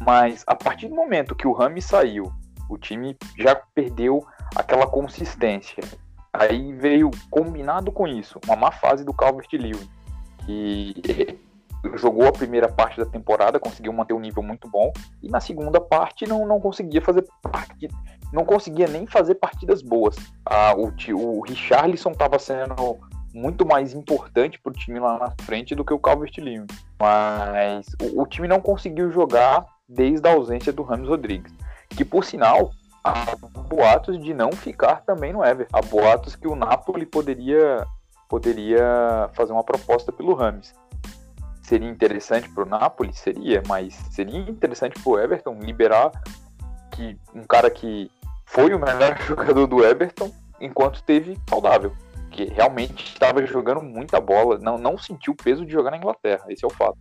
Mas 0.00 0.44
a 0.46 0.54
partir 0.54 0.88
do 0.88 0.94
momento 0.94 1.34
que 1.34 1.48
o 1.48 1.52
Rames 1.52 1.84
saiu, 1.84 2.32
o 2.70 2.78
time 2.78 3.16
já 3.36 3.56
perdeu 3.74 4.24
aquela 4.54 4.86
consistência. 4.86 5.82
Aí 6.32 6.72
veio, 6.72 7.10
combinado 7.30 7.92
com 7.92 8.06
isso, 8.06 8.40
uma 8.46 8.56
má 8.56 8.72
fase 8.72 9.04
do 9.04 9.12
Calvert-Lewin, 9.12 9.88
que 10.46 11.38
jogou 11.94 12.26
a 12.26 12.32
primeira 12.32 12.68
parte 12.68 12.98
da 12.98 13.04
temporada, 13.04 13.60
conseguiu 13.60 13.92
manter 13.92 14.14
um 14.14 14.20
nível 14.20 14.42
muito 14.42 14.66
bom, 14.66 14.92
e 15.22 15.28
na 15.28 15.40
segunda 15.40 15.80
parte 15.80 16.26
não, 16.26 16.46
não 16.46 16.58
conseguia 16.58 17.02
fazer 17.02 17.26
partida, 17.42 17.94
não 18.32 18.46
conseguia 18.46 18.86
nem 18.86 19.06
fazer 19.06 19.34
partidas 19.34 19.82
boas. 19.82 20.16
Ah, 20.46 20.74
o, 20.74 20.92
o 21.14 21.42
Richarlison 21.42 22.12
estava 22.12 22.38
sendo 22.38 22.98
muito 23.34 23.66
mais 23.66 23.92
importante 23.92 24.58
para 24.58 24.70
o 24.70 24.74
time 24.74 25.00
lá 25.00 25.18
na 25.18 25.34
frente 25.44 25.74
do 25.74 25.84
que 25.84 25.92
o 25.92 25.98
Calvert-Lewin, 25.98 26.66
mas 26.98 27.86
o, 28.00 28.22
o 28.22 28.26
time 28.26 28.48
não 28.48 28.60
conseguiu 28.60 29.10
jogar 29.10 29.66
desde 29.86 30.26
a 30.26 30.32
ausência 30.32 30.72
do 30.72 30.82
Ramos 30.82 31.08
Rodrigues, 31.08 31.52
que 31.90 32.04
por 32.04 32.24
sinal 32.24 32.70
há 33.04 33.36
boatos 33.68 34.18
de 34.22 34.32
não 34.32 34.52
ficar 34.52 35.02
também 35.02 35.32
no 35.32 35.44
Everton. 35.44 35.76
Há 35.76 35.82
boatos 35.82 36.36
que 36.36 36.46
o 36.46 36.54
Napoli 36.54 37.06
poderia, 37.06 37.86
poderia 38.28 39.28
fazer 39.34 39.52
uma 39.52 39.64
proposta 39.64 40.12
pelo 40.12 40.34
Rames. 40.34 40.74
Seria 41.62 41.88
interessante 41.88 42.48
para 42.48 42.64
o 42.64 42.66
Napoli? 42.66 43.12
Seria, 43.14 43.62
mas 43.66 43.94
seria 44.10 44.38
interessante 44.38 45.00
para 45.00 45.12
o 45.12 45.18
Everton 45.18 45.58
liberar 45.60 46.10
que 46.92 47.18
um 47.34 47.42
cara 47.44 47.70
que 47.70 48.10
foi 48.46 48.74
o 48.74 48.78
melhor 48.78 49.18
jogador 49.26 49.66
do 49.66 49.84
Everton 49.84 50.30
enquanto 50.60 50.96
esteve 50.96 51.38
saudável. 51.48 51.92
Que 52.30 52.44
realmente 52.44 53.04
estava 53.04 53.44
jogando 53.44 53.82
muita 53.82 54.20
bola, 54.20 54.58
não, 54.58 54.78
não 54.78 54.96
sentiu 54.96 55.34
o 55.34 55.36
peso 55.36 55.66
de 55.66 55.72
jogar 55.72 55.90
na 55.90 55.98
Inglaterra, 55.98 56.44
esse 56.48 56.64
é 56.64 56.66
o 56.66 56.70
fato. 56.70 56.96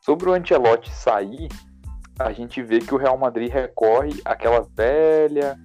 Sobre 0.00 0.28
o 0.28 0.34
Ancelotti 0.34 0.90
sair, 0.90 1.48
a 2.18 2.32
gente 2.32 2.62
vê 2.62 2.78
que 2.78 2.94
o 2.94 2.98
Real 2.98 3.16
Madrid 3.16 3.50
recorre 3.50 4.20
àquela 4.24 4.60
velha 4.60 5.58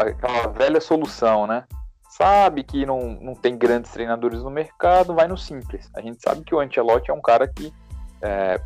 aquela 0.00 0.48
velha 0.48 0.80
solução, 0.80 1.46
né? 1.46 1.64
Sabe 2.08 2.62
que 2.62 2.86
não, 2.86 3.00
não 3.20 3.34
tem 3.34 3.58
grandes 3.58 3.90
treinadores 3.90 4.42
no 4.42 4.50
mercado, 4.50 5.14
vai 5.14 5.26
no 5.26 5.36
simples. 5.36 5.90
A 5.94 6.00
gente 6.00 6.22
sabe 6.22 6.44
que 6.44 6.54
o 6.54 6.60
Ancelotti 6.60 7.10
é 7.10 7.14
um 7.14 7.20
cara 7.20 7.48
que 7.48 7.72
é, 8.22 8.60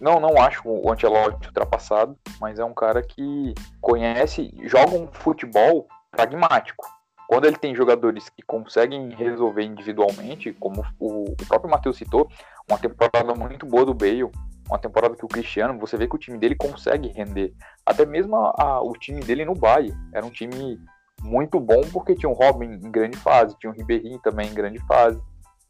não, 0.00 0.20
não 0.20 0.40
acho 0.40 0.62
o 0.66 0.92
Ancelotti 0.92 1.48
ultrapassado, 1.48 2.16
mas 2.40 2.58
é 2.58 2.64
um 2.64 2.74
cara 2.74 3.02
que 3.02 3.54
conhece, 3.80 4.52
joga 4.64 4.94
um 4.94 5.08
futebol 5.10 5.88
pragmático. 6.10 6.86
Quando 7.26 7.46
ele 7.46 7.56
tem 7.56 7.74
jogadores 7.74 8.28
que 8.28 8.42
conseguem 8.42 9.08
resolver 9.14 9.64
individualmente, 9.64 10.52
como 10.52 10.84
o 11.00 11.34
próprio 11.48 11.70
Matheus 11.70 11.96
citou, 11.96 12.28
uma 12.68 12.78
temporada 12.78 13.34
muito 13.34 13.64
boa 13.64 13.86
do 13.86 13.94
Bale, 13.94 14.30
uma 14.72 14.78
temporada 14.78 15.14
que 15.14 15.24
o 15.24 15.28
Cristiano, 15.28 15.78
você 15.78 15.96
vê 15.96 16.08
que 16.08 16.16
o 16.16 16.18
time 16.18 16.38
dele 16.38 16.56
consegue 16.56 17.08
render. 17.08 17.52
Até 17.84 18.06
mesmo 18.06 18.36
a- 18.36 18.54
a- 18.56 18.82
o 18.82 18.92
time 18.94 19.20
dele 19.20 19.44
no 19.44 19.54
Bayern 19.54 19.96
era 20.12 20.24
um 20.24 20.30
time 20.30 20.80
muito 21.22 21.60
bom 21.60 21.82
porque 21.92 22.14
tinha 22.14 22.30
o 22.30 22.34
Robin 22.34 22.66
em 22.66 22.90
grande 22.90 23.16
fase, 23.16 23.56
tinha 23.58 23.70
o 23.70 23.74
Ribeirinho 23.74 24.18
também 24.20 24.48
em 24.48 24.54
grande 24.54 24.78
fase. 24.86 25.20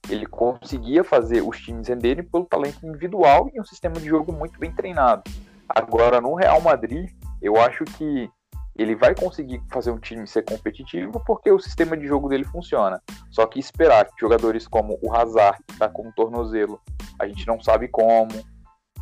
Ele 0.09 0.27
conseguia 0.27 1.05
fazer 1.05 1.43
os 1.43 1.59
times 1.61 1.89
renderem 1.89 2.25
pelo 2.25 2.45
talento 2.45 2.87
individual 2.87 3.51
e 3.53 3.61
um 3.61 3.65
sistema 3.65 3.97
de 3.97 4.07
jogo 4.07 4.33
muito 4.33 4.59
bem 4.59 4.73
treinado. 4.73 5.23
Agora, 5.69 6.21
no 6.21 6.35
Real 6.35 6.61
Madrid, 6.61 7.11
eu 7.41 7.61
acho 7.61 7.85
que 7.85 8.31
ele 8.75 8.97
vai 8.97 9.15
conseguir 9.15 9.63
fazer 9.71 9.91
um 9.91 9.99
time 9.99 10.27
ser 10.27 10.43
competitivo 10.43 11.23
porque 11.27 11.51
o 11.51 11.61
sistema 11.61 11.97
de 11.97 12.07
jogo 12.07 12.29
dele 12.29 12.45
funciona. 12.45 13.01
Só 13.31 13.47
que 13.47 13.61
esperar 13.61 14.07
que 14.07 14.21
jogadores 14.21 14.67
como 14.67 14.99
o 15.03 15.15
Hazard, 15.15 15.59
que 15.67 15.75
está 15.75 15.89
com 15.89 16.09
um 16.09 16.13
tornozelo, 16.13 16.81
a 17.19 17.27
gente 17.27 17.47
não 17.47 17.61
sabe 17.61 17.89
como, 17.89 18.33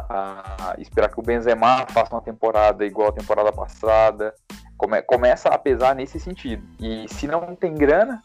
ah, 0.09 0.75
esperar 0.79 1.09
que 1.11 1.19
o 1.21 1.23
Benzema 1.23 1.87
faça 1.89 2.15
uma 2.15 2.23
temporada 2.23 2.85
igual 2.85 3.09
a 3.09 3.13
temporada 3.13 3.53
passada, 3.53 4.35
come- 4.77 5.03
começa 5.03 5.49
a 5.49 5.59
pesar 5.59 5.95
nesse 5.95 6.19
sentido. 6.19 6.63
E 6.81 7.07
se 7.09 7.27
não 7.27 7.55
tem 7.55 7.75
grana, 7.75 8.23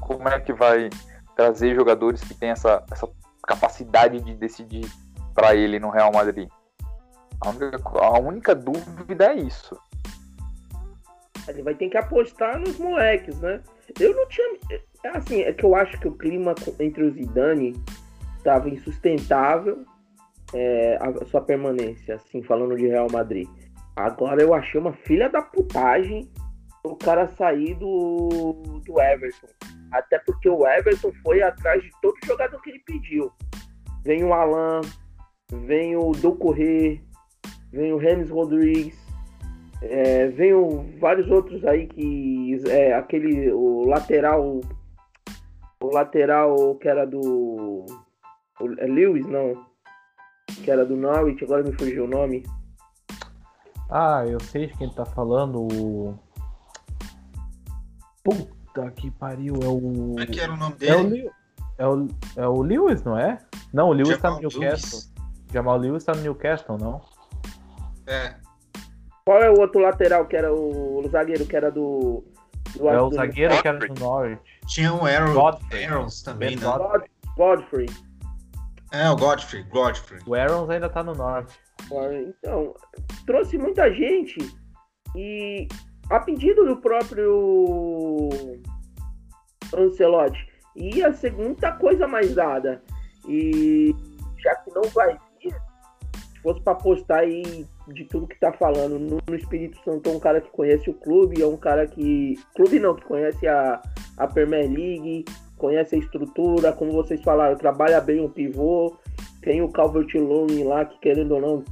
como 0.00 0.28
é 0.28 0.40
que 0.40 0.52
vai 0.52 0.90
trazer 1.36 1.74
jogadores 1.74 2.20
que 2.22 2.34
têm 2.34 2.50
essa, 2.50 2.84
essa 2.90 3.08
capacidade 3.46 4.20
de 4.20 4.34
decidir 4.34 4.90
para 5.34 5.54
ele 5.54 5.78
no 5.78 5.90
Real 5.90 6.12
Madrid? 6.12 6.48
A 7.40 7.48
única, 7.48 7.98
a 7.98 8.18
única 8.18 8.54
dúvida 8.54 9.32
é 9.32 9.34
isso. 9.36 9.78
Ele 11.48 11.62
vai 11.62 11.74
ter 11.74 11.88
que 11.88 11.96
apostar 11.96 12.58
nos 12.58 12.78
moleques, 12.78 13.38
né? 13.40 13.60
Eu 13.98 14.14
não 14.14 14.28
tinha. 14.28 14.58
é 15.04 15.08
Assim, 15.16 15.40
é 15.40 15.52
que 15.52 15.64
eu 15.64 15.74
acho 15.74 15.98
que 15.98 16.06
o 16.06 16.12
clima 16.12 16.54
entre 16.78 17.02
o 17.02 17.10
Zidane 17.10 17.82
estava 18.36 18.68
insustentável 18.68 19.84
é, 20.54 20.98
a 21.00 21.24
sua 21.26 21.40
permanência, 21.40 22.16
assim, 22.16 22.42
falando 22.42 22.76
de 22.76 22.86
Real 22.86 23.08
Madrid. 23.10 23.48
Agora 23.96 24.42
eu 24.42 24.54
achei 24.54 24.80
uma 24.80 24.92
filha 24.92 25.28
da 25.28 25.42
putagem 25.42 26.30
o 26.84 26.96
cara 26.96 27.28
sair 27.28 27.74
do, 27.74 28.80
do 28.86 29.00
Everton. 29.00 29.48
Até 29.92 30.18
porque 30.20 30.48
o 30.48 30.66
Everton 30.66 31.12
foi 31.22 31.42
atrás 31.42 31.82
de 31.82 31.90
todo 32.00 32.14
jogador 32.24 32.60
que 32.62 32.70
ele 32.70 32.82
pediu. 32.86 33.30
Vem 34.04 34.24
o 34.24 34.32
Alan, 34.32 34.80
vem 35.52 35.96
o 35.96 36.12
Doucouré, 36.12 37.00
vem 37.72 37.92
o 37.92 37.98
Remes 37.98 38.30
Rodrigues, 38.30 38.98
é, 39.82 40.28
vem 40.28 40.54
o- 40.54 40.86
vários 40.98 41.30
outros 41.30 41.64
aí 41.64 41.86
que 41.86 42.56
é 42.68 42.94
aquele 42.94 43.50
o 43.52 43.84
lateral 43.86 44.60
o 45.82 45.86
lateral 45.86 46.74
que 46.76 46.88
era 46.88 47.06
do 47.06 47.86
o, 48.60 48.72
é 48.78 48.86
Lewis 48.86 49.26
não 49.26 49.69
que 50.56 50.70
era 50.70 50.84
do 50.84 50.96
Norwich 50.96 51.42
agora 51.44 51.62
me 51.62 51.72
fugiu 51.72 52.04
o 52.04 52.08
nome 52.08 52.44
Ah, 53.90 54.24
eu 54.26 54.38
sei 54.40 54.66
de 54.68 54.74
quem 54.76 54.88
tá 54.90 55.04
falando. 55.04 55.60
O. 55.62 56.18
Puta 58.22 58.90
que 58.92 59.10
pariu, 59.10 59.54
é 59.62 59.66
o. 59.66 59.80
Como 59.80 60.20
é 60.20 60.26
que 60.26 60.40
era 60.40 60.52
o 60.52 60.56
nome 60.56 60.76
É 60.80 60.94
o, 60.94 61.02
dele? 61.04 61.22
Lew- 61.22 61.30
é, 61.78 61.86
o, 61.88 62.08
é 62.36 62.46
o 62.48 62.62
Lewis, 62.62 63.02
não 63.02 63.18
é? 63.18 63.38
Não, 63.72 63.88
o 63.88 63.92
Lewis 63.92 64.18
tá 64.18 64.28
Jamal 64.28 64.42
no 64.42 64.48
Newcastle. 64.48 64.98
Lewis. 65.00 65.12
Jamal 65.52 65.76
Lewis 65.78 66.04
tá 66.04 66.12
no 66.14 66.20
Newcastle, 66.22 66.78
não? 66.78 67.00
É. 68.06 68.34
qual 69.24 69.38
é 69.40 69.50
o 69.50 69.58
outro 69.60 69.80
lateral 69.80 70.26
que 70.26 70.36
era 70.36 70.52
o, 70.52 70.98
o 71.04 71.08
zagueiro 71.08 71.46
que 71.46 71.56
era 71.56 71.70
do, 71.70 72.24
do 72.76 72.88
É 72.88 73.00
o 73.00 73.08
do- 73.08 73.16
zagueiro 73.16 73.60
que 73.62 73.68
era 73.68 73.78
do 73.78 73.94
Norwich. 74.00 74.42
Tinha 74.66 74.92
o 74.92 75.04
Aaron, 75.06 75.32
Godfrey. 75.34 75.84
Aarons 75.86 76.22
também, 76.22 76.56
né? 76.56 76.62
Godfrey. 76.62 76.88
God- 76.90 77.36
Godfrey 77.36 77.86
É, 78.92 79.08
o 79.08 79.16
Godfrey, 79.16 79.62
Godfrey. 79.64 80.20
O 80.26 80.34
Aarons 80.34 80.68
ainda 80.68 80.88
tá 80.88 81.02
no 81.02 81.14
Norte. 81.14 81.58
Então, 82.28 82.74
trouxe 83.24 83.56
muita 83.56 83.92
gente 83.92 84.38
e 85.16 85.66
a 86.10 86.20
pedido 86.20 86.64
do 86.64 86.76
próprio 86.76 88.28
Ancelotti 89.74 90.48
ia 90.76 91.12
ser 91.12 91.32
muita 91.32 91.72
coisa 91.72 92.06
mais 92.06 92.34
dada. 92.34 92.82
E 93.28 93.94
já 94.38 94.54
que 94.56 94.70
não 94.74 94.82
vai 94.92 95.16
vir, 95.40 95.54
se 96.12 96.40
fosse 96.42 96.60
para 96.62 96.72
apostar 96.72 97.18
aí 97.20 97.66
de 97.88 98.04
tudo 98.04 98.26
que 98.26 98.38
tá 98.38 98.52
falando 98.52 98.98
no, 98.98 99.18
no 99.28 99.36
Espírito 99.36 99.78
Santo, 99.84 100.08
é 100.08 100.12
um 100.12 100.20
cara 100.20 100.40
que 100.40 100.50
conhece 100.50 100.88
o 100.90 100.94
clube, 100.94 101.42
é 101.42 101.46
um 101.46 101.56
cara 101.56 101.86
que. 101.86 102.34
Clube 102.54 102.78
não, 102.78 102.94
que 102.94 103.04
conhece 103.04 103.46
a, 103.46 103.80
a 104.16 104.26
Premier 104.26 104.68
League, 104.68 105.24
conhece 105.60 105.94
a 105.94 105.98
estrutura, 105.98 106.72
como 106.72 106.92
vocês 106.92 107.22
falaram, 107.22 107.56
trabalha 107.56 108.00
bem 108.00 108.24
o 108.24 108.30
pivô, 108.30 108.96
tem 109.42 109.60
o 109.60 109.68
Calvert 109.68 110.08
Lewin 110.14 110.64
lá, 110.64 110.84
que 110.86 110.98
querendo 111.00 111.32
ou 111.32 111.40
não, 111.40 111.64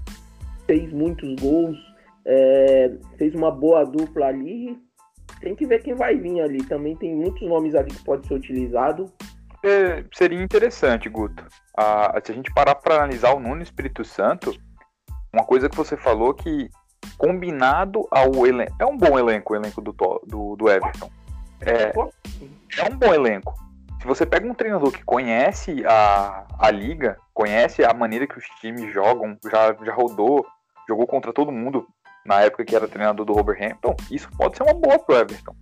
fez 0.66 0.92
muitos 0.92 1.34
gols, 1.40 1.76
é, 2.24 2.92
fez 3.16 3.34
uma 3.34 3.50
boa 3.50 3.84
dupla 3.84 4.26
ali. 4.26 4.78
Tem 5.40 5.54
que 5.54 5.66
ver 5.66 5.82
quem 5.82 5.94
vai 5.94 6.16
vir 6.16 6.40
ali. 6.40 6.62
Também 6.64 6.94
tem 6.96 7.14
muitos 7.14 7.40
nomes 7.48 7.74
ali 7.74 7.90
que 7.90 8.04
pode 8.04 8.26
ser 8.26 8.34
utilizado. 8.34 9.10
É, 9.64 10.04
seria 10.12 10.42
interessante, 10.42 11.08
Guto. 11.08 11.44
Ah, 11.76 12.20
se 12.22 12.32
a 12.32 12.34
gente 12.34 12.52
parar 12.52 12.74
para 12.74 12.96
analisar 12.96 13.34
o 13.34 13.40
Nuno 13.40 13.62
Espírito 13.62 14.04
Santo, 14.04 14.54
uma 15.32 15.44
coisa 15.44 15.68
que 15.68 15.76
você 15.76 15.96
falou 15.96 16.34
que 16.34 16.68
combinado 17.16 18.06
ao 18.10 18.46
elenco. 18.46 18.74
É 18.78 18.84
um 18.84 18.96
bom 18.96 19.18
elenco 19.18 19.52
o 19.52 19.56
elenco 19.56 19.80
do, 19.80 19.92
do, 19.92 20.56
do 20.56 20.68
Everton. 20.68 21.10
É, 21.60 21.92
é 22.80 22.90
um 22.90 22.96
bom 22.96 23.14
elenco. 23.14 23.54
Se 24.00 24.06
você 24.06 24.24
pega 24.24 24.46
um 24.46 24.54
treinador 24.54 24.92
que 24.92 25.04
conhece 25.04 25.84
a, 25.84 26.46
a 26.58 26.70
liga, 26.70 27.18
conhece 27.34 27.84
a 27.84 27.92
maneira 27.92 28.26
que 28.26 28.38
os 28.38 28.44
times 28.60 28.92
jogam, 28.92 29.36
já, 29.50 29.74
já 29.84 29.92
rodou, 29.92 30.46
jogou 30.88 31.06
contra 31.06 31.32
todo 31.32 31.50
mundo 31.52 31.86
na 32.24 32.40
época 32.42 32.64
que 32.64 32.76
era 32.76 32.86
treinador 32.86 33.24
do 33.24 33.34
Wolverhampton, 33.34 33.96
isso 34.10 34.28
pode 34.36 34.56
ser 34.56 34.62
uma 34.62 34.74
boa 34.74 34.98
pro 34.98 35.16
Everton. 35.16 35.54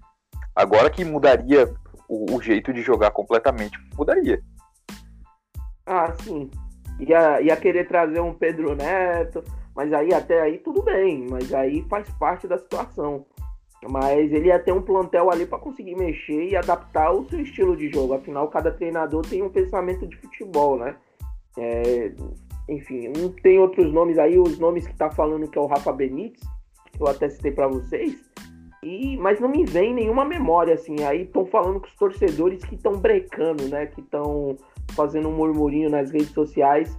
Agora 0.54 0.90
que 0.90 1.04
mudaria 1.04 1.72
o, 2.08 2.34
o 2.34 2.42
jeito 2.42 2.72
de 2.72 2.82
jogar 2.82 3.10
completamente, 3.12 3.78
mudaria. 3.96 4.42
Ah, 5.86 6.12
sim. 6.22 6.50
Ia, 6.98 7.40
ia 7.40 7.56
querer 7.56 7.86
trazer 7.86 8.20
um 8.20 8.34
Pedro 8.34 8.74
Neto, 8.74 9.44
mas 9.74 9.92
aí 9.92 10.12
até 10.12 10.42
aí 10.42 10.58
tudo 10.58 10.82
bem, 10.82 11.26
mas 11.30 11.54
aí 11.54 11.86
faz 11.88 12.08
parte 12.18 12.48
da 12.48 12.58
situação. 12.58 13.24
Mas 13.88 14.32
ele 14.32 14.48
ia 14.48 14.58
ter 14.58 14.72
um 14.72 14.82
plantel 14.82 15.30
ali 15.30 15.46
para 15.46 15.58
conseguir 15.58 15.96
mexer 15.96 16.48
e 16.48 16.56
adaptar 16.56 17.12
o 17.12 17.28
seu 17.28 17.40
estilo 17.40 17.76
de 17.76 17.90
jogo. 17.90 18.14
Afinal, 18.14 18.48
cada 18.48 18.70
treinador 18.70 19.24
tem 19.26 19.42
um 19.42 19.48
pensamento 19.48 20.06
de 20.06 20.16
futebol, 20.16 20.78
né? 20.78 20.96
É, 21.58 22.12
enfim, 22.68 23.08
não 23.16 23.30
tem 23.30 23.58
outros 23.58 23.92
nomes 23.92 24.18
aí, 24.18 24.38
os 24.38 24.58
nomes 24.58 24.86
que 24.86 24.94
tá 24.94 25.10
falando 25.10 25.48
que 25.48 25.56
é 25.56 25.60
o 25.60 25.66
Rafa 25.66 25.92
Benítez, 25.92 26.42
que 26.92 27.02
eu 27.02 27.06
até 27.06 27.28
citei 27.28 27.52
para 27.52 27.68
vocês. 27.68 28.20
E, 28.82 29.16
mas 29.16 29.40
não 29.40 29.48
me 29.48 29.64
vem 29.64 29.94
nenhuma 29.94 30.24
memória 30.24 30.74
assim. 30.74 31.02
Aí 31.02 31.22
estão 31.22 31.44
falando 31.46 31.80
com 31.80 31.86
os 31.86 31.94
torcedores 31.96 32.64
que 32.64 32.76
estão 32.76 32.92
brecando, 32.92 33.64
né? 33.68 33.86
Que 33.86 34.00
estão 34.00 34.56
fazendo 34.92 35.28
um 35.28 35.32
murmurinho 35.32 35.90
nas 35.90 36.10
redes 36.10 36.30
sociais 36.30 36.96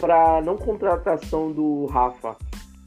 para 0.00 0.40
não 0.42 0.56
contratação 0.56 1.52
do 1.52 1.86
Rafa. 1.86 2.36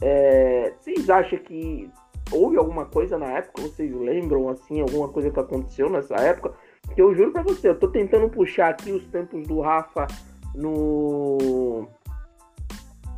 É, 0.02 0.74
vocês 0.80 1.10
acham 1.10 1.38
que 1.40 1.90
houve 2.32 2.58
alguma 2.58 2.86
coisa 2.86 3.18
na 3.18 3.28
época? 3.28 3.62
Vocês 3.62 3.94
lembram 3.94 4.50
assim 4.50 4.82
alguma 4.82 5.10
coisa 5.10 5.30
que 5.30 5.40
aconteceu 5.40 5.90
nessa 5.90 6.16
época? 6.16 6.54
Porque 6.82 7.02
eu 7.02 7.14
juro 7.14 7.32
para 7.32 7.44
você, 7.44 7.70
eu 7.70 7.80
tô 7.80 7.88
tentando 7.88 8.30
puxar 8.30 8.70
aqui 8.70 8.92
os 8.92 9.06
tempos 9.08 9.48
do 9.48 9.60
Rafa 9.60 10.08
no 10.56 11.88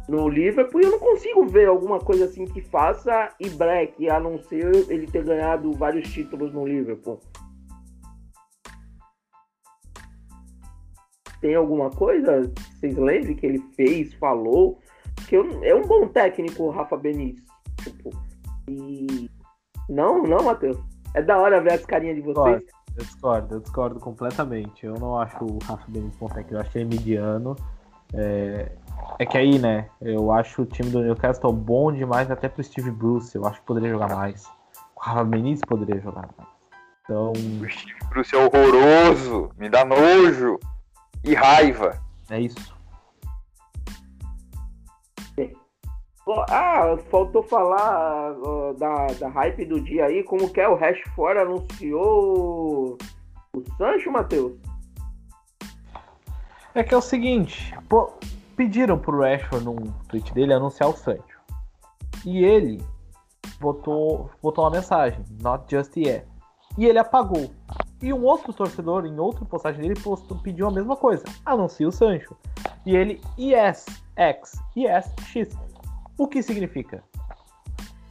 no 0.08 0.28
Liverpool 0.28 0.82
e 0.82 0.84
eu 0.84 0.92
não 0.92 1.00
consigo 1.00 1.46
ver 1.46 1.68
alguma 1.68 1.98
coisa 1.98 2.26
assim 2.26 2.46
que 2.46 2.62
faça 2.62 3.30
e 3.40 3.50
break, 3.50 4.10
a 4.10 4.20
não 4.20 4.38
ser 4.38 4.70
ele 4.90 5.08
ter 5.08 5.24
ganhado 5.24 5.72
vários 5.72 6.12
títulos 6.12 6.54
no 6.54 6.68
Liverpool. 6.68 7.20
Tem 11.40 11.56
alguma 11.56 11.90
coisa 11.90 12.52
vocês 12.84 12.98
lembrem 12.98 13.36
que 13.36 13.46
ele 13.46 13.60
fez, 13.78 14.14
falou? 14.16 14.78
Porque 15.16 15.38
é 15.38 15.74
um 15.74 15.88
bom 15.88 16.06
técnico 16.08 16.64
o 16.64 16.70
Rafa 16.70 16.98
Benítez. 16.98 17.46
Tipo, 17.82 18.12
e. 18.68 19.30
Não, 19.90 20.24
não, 20.24 20.44
Matheus. 20.44 20.78
É 21.14 21.22
da 21.22 21.38
hora 21.38 21.62
ver 21.62 21.74
as 21.74 21.86
carinhas 21.86 22.16
de 22.16 22.22
vocês. 22.22 22.64
Discordo, 22.64 22.66
eu 22.98 23.04
discordo, 23.04 23.56
eu 23.56 23.60
discordo 23.60 24.00
completamente. 24.00 24.86
Eu 24.86 24.96
não 24.96 25.20
acho 25.20 25.44
o 25.44 25.60
Rafa 25.64 25.84
Benítez 25.88 26.18
bom 26.18 26.28
técnico, 26.28 26.56
eu 26.56 26.60
acho 26.60 26.78
ele 26.78 26.86
mediano. 26.86 27.56
É... 28.14 28.72
é 29.20 29.26
que 29.26 29.38
aí, 29.38 29.58
né, 29.58 29.90
eu 30.02 30.32
acho 30.32 30.62
o 30.62 30.66
time 30.66 30.90
do 30.90 31.02
Newcastle 31.02 31.52
bom 31.52 31.92
demais 31.92 32.30
até 32.30 32.48
pro 32.48 32.64
Steve 32.64 32.92
Bruce. 32.92 33.36
Eu 33.36 33.46
acho 33.46 33.60
que 33.60 33.66
poderia 33.66 33.90
jogar 33.90 34.16
mais. 34.16 34.46
O 34.96 35.00
Rafa 35.00 35.24
Benítez 35.24 35.62
poderia 35.68 36.02
jogar 36.02 36.30
mais. 36.38 36.54
Então, 37.04 37.34
O 37.34 37.70
Steve 37.70 38.00
Bruce 38.10 38.34
é 38.34 38.40
horroroso, 38.40 39.50
me 39.58 39.70
dá 39.70 39.84
nojo 39.84 40.58
e 41.24 41.34
raiva. 41.34 42.02
é 42.30 42.40
isso. 42.40 42.73
Ah, 46.50 46.98
faltou 47.10 47.44
falar 47.44 48.34
ó, 48.42 48.74
da, 48.74 49.08
da 49.08 49.28
hype 49.28 49.66
do 49.66 49.82
dia 49.82 50.06
aí, 50.06 50.24
como 50.24 50.50
que 50.50 50.62
é 50.62 50.68
o 50.68 50.76
Rashford 50.76 51.40
anunciou 51.40 52.98
o 53.54 53.64
Sancho, 53.78 54.10
Matheus? 54.10 54.54
É 56.74 56.82
que 56.82 56.94
é 56.94 56.98
o 56.98 57.02
seguinte, 57.02 57.78
pô, 57.90 58.14
pediram 58.56 58.98
pro 58.98 59.20
Rashford 59.20 59.66
num 59.66 59.92
tweet 60.08 60.34
dele 60.34 60.54
anunciar 60.54 60.90
o 60.90 60.96
Sancho. 60.96 61.42
E 62.26 62.44
ele 62.44 62.82
botou, 63.60 64.30
botou 64.42 64.64
uma 64.64 64.72
mensagem, 64.72 65.24
not 65.42 65.66
just 65.70 65.96
yet. 65.98 66.26
E 66.78 66.86
ele 66.86 67.00
apagou. 67.00 67.52
E 68.02 68.12
um 68.14 68.24
outro 68.24 68.52
torcedor, 68.54 69.06
em 69.06 69.20
outra 69.20 69.46
postagem 69.46 69.82
dele, 69.82 70.00
postou, 70.00 70.38
pediu 70.40 70.68
a 70.68 70.72
mesma 70.72 70.96
coisa. 70.96 71.24
Anuncia 71.46 71.88
o 71.88 71.92
Sancho. 71.92 72.36
E 72.86 72.96
ele, 72.96 73.22
yes, 73.38 73.86
X, 74.16 74.60
yes, 74.76 75.14
X. 75.28 75.73
O 76.24 76.28
que 76.30 76.42
significa? 76.42 77.04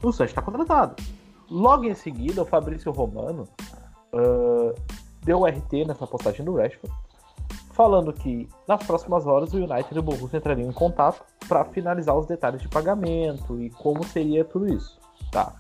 O 0.03 0.13
Sancho 0.13 0.33
está 0.33 0.43
contratado. 0.43 1.03
Logo 1.51 1.85
em 1.85 1.95
seguida, 1.95 2.43
o 2.43 2.45
Fabrício 2.45 2.93
Romano 2.93 3.49
ah, 4.13 4.75
deu 5.25 5.47
RT 5.47 5.87
nessa 5.87 6.07
postagem 6.07 6.45
do 6.45 6.55
Rashford, 6.55 6.95
falando 7.73 8.13
que 8.13 8.47
nas 8.69 8.85
próximas 8.85 9.27
horas 9.27 9.55
o 9.55 9.57
United 9.57 9.95
e 9.95 9.99
o 9.99 10.03
Borussia 10.03 10.37
entrariam 10.37 10.69
em 10.69 10.75
contato 10.75 11.25
para 11.49 11.65
finalizar 11.65 12.15
os 12.15 12.27
detalhes 12.27 12.61
de 12.61 12.69
pagamento 12.69 13.59
e 13.59 13.71
como 13.71 14.05
seria 14.05 14.45
tudo 14.45 14.69
isso. 14.69 15.01
Tá. 15.31 15.55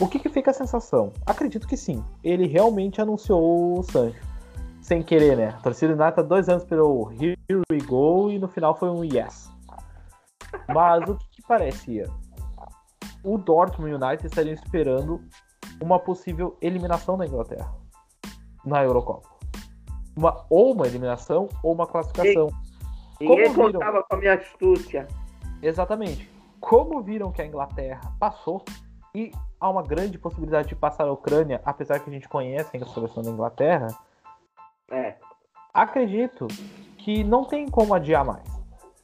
O 0.00 0.08
que, 0.08 0.18
que 0.18 0.28
fica 0.28 0.50
a 0.50 0.54
sensação? 0.54 1.12
Acredito 1.24 1.68
que 1.68 1.76
sim. 1.76 2.04
Ele 2.24 2.48
realmente 2.48 3.00
anunciou 3.00 3.78
o 3.78 3.82
Sancho. 3.84 4.20
Sem 4.80 5.00
querer, 5.00 5.36
né? 5.36 5.50
A 5.50 5.62
torcida 5.62 5.92
United 5.92 6.18
há 6.18 6.22
dois 6.24 6.48
anos 6.48 6.64
pelo 6.64 7.12
Here 7.12 7.36
we 7.70 7.78
go 7.86 8.32
e 8.32 8.38
no 8.40 8.48
final 8.48 8.74
foi 8.74 8.90
um 8.90 9.04
yes. 9.04 9.54
Mas 10.72 11.08
o 11.08 11.16
que, 11.16 11.26
que 11.30 11.42
parecia? 11.42 12.08
O 13.22 13.38
Dortmund 13.38 13.90
e 13.90 13.94
o 13.94 13.96
United 14.04 14.26
estariam 14.26 14.54
esperando 14.54 15.20
uma 15.82 15.98
possível 15.98 16.56
eliminação 16.60 17.16
da 17.18 17.26
Inglaterra 17.26 17.74
na 18.64 18.82
Eurocopa. 18.82 19.28
Uma, 20.16 20.44
ou 20.48 20.72
uma 20.72 20.86
eliminação 20.86 21.48
ou 21.62 21.72
uma 21.72 21.86
classificação. 21.86 22.48
Ninguém 23.20 23.52
Como 23.52 23.66
viram? 23.66 23.80
contava 23.80 24.02
com 24.02 24.14
a 24.14 24.18
minha 24.18 24.34
astúcia. 24.34 25.06
Exatamente. 25.62 26.30
Como 26.60 27.02
viram 27.02 27.30
que 27.32 27.42
a 27.42 27.46
Inglaterra 27.46 28.00
passou 28.18 28.64
e 29.14 29.32
há 29.60 29.68
uma 29.70 29.82
grande 29.82 30.18
possibilidade 30.18 30.68
de 30.68 30.76
passar 30.76 31.06
a 31.06 31.12
Ucrânia, 31.12 31.60
apesar 31.64 31.98
que 32.00 32.08
a 32.10 32.12
gente 32.12 32.28
conhece 32.28 32.76
a 32.76 32.86
seleção 32.86 33.22
da 33.22 33.30
Inglaterra, 33.30 33.88
É. 34.90 35.16
acredito 35.72 36.46
que 36.98 37.22
não 37.24 37.44
tem 37.44 37.68
como 37.68 37.94
adiar 37.94 38.24
mais. 38.24 38.55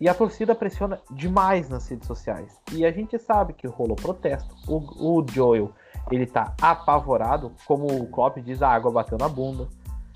E 0.03 0.09
a 0.09 0.15
torcida 0.15 0.53
pressiona 0.53 1.01
demais 1.13 1.69
nas 1.69 1.89
redes 1.89 2.09
sociais. 2.09 2.61
E 2.73 2.85
a 2.85 2.91
gente 2.91 3.17
sabe 3.21 3.53
que 3.53 3.69
rolou 3.69 3.95
protesto. 3.95 4.53
O, 4.67 5.19
o 5.21 5.25
Joel, 5.31 5.71
ele 6.11 6.27
tá 6.27 6.57
apavorado, 6.61 7.53
como 7.69 7.87
o 7.87 8.09
Klopp 8.09 8.39
diz, 8.39 8.61
a 8.63 8.69
água 8.69 8.91
bateu 8.91 9.17
na 9.17 9.29
bunda. 9.29 9.69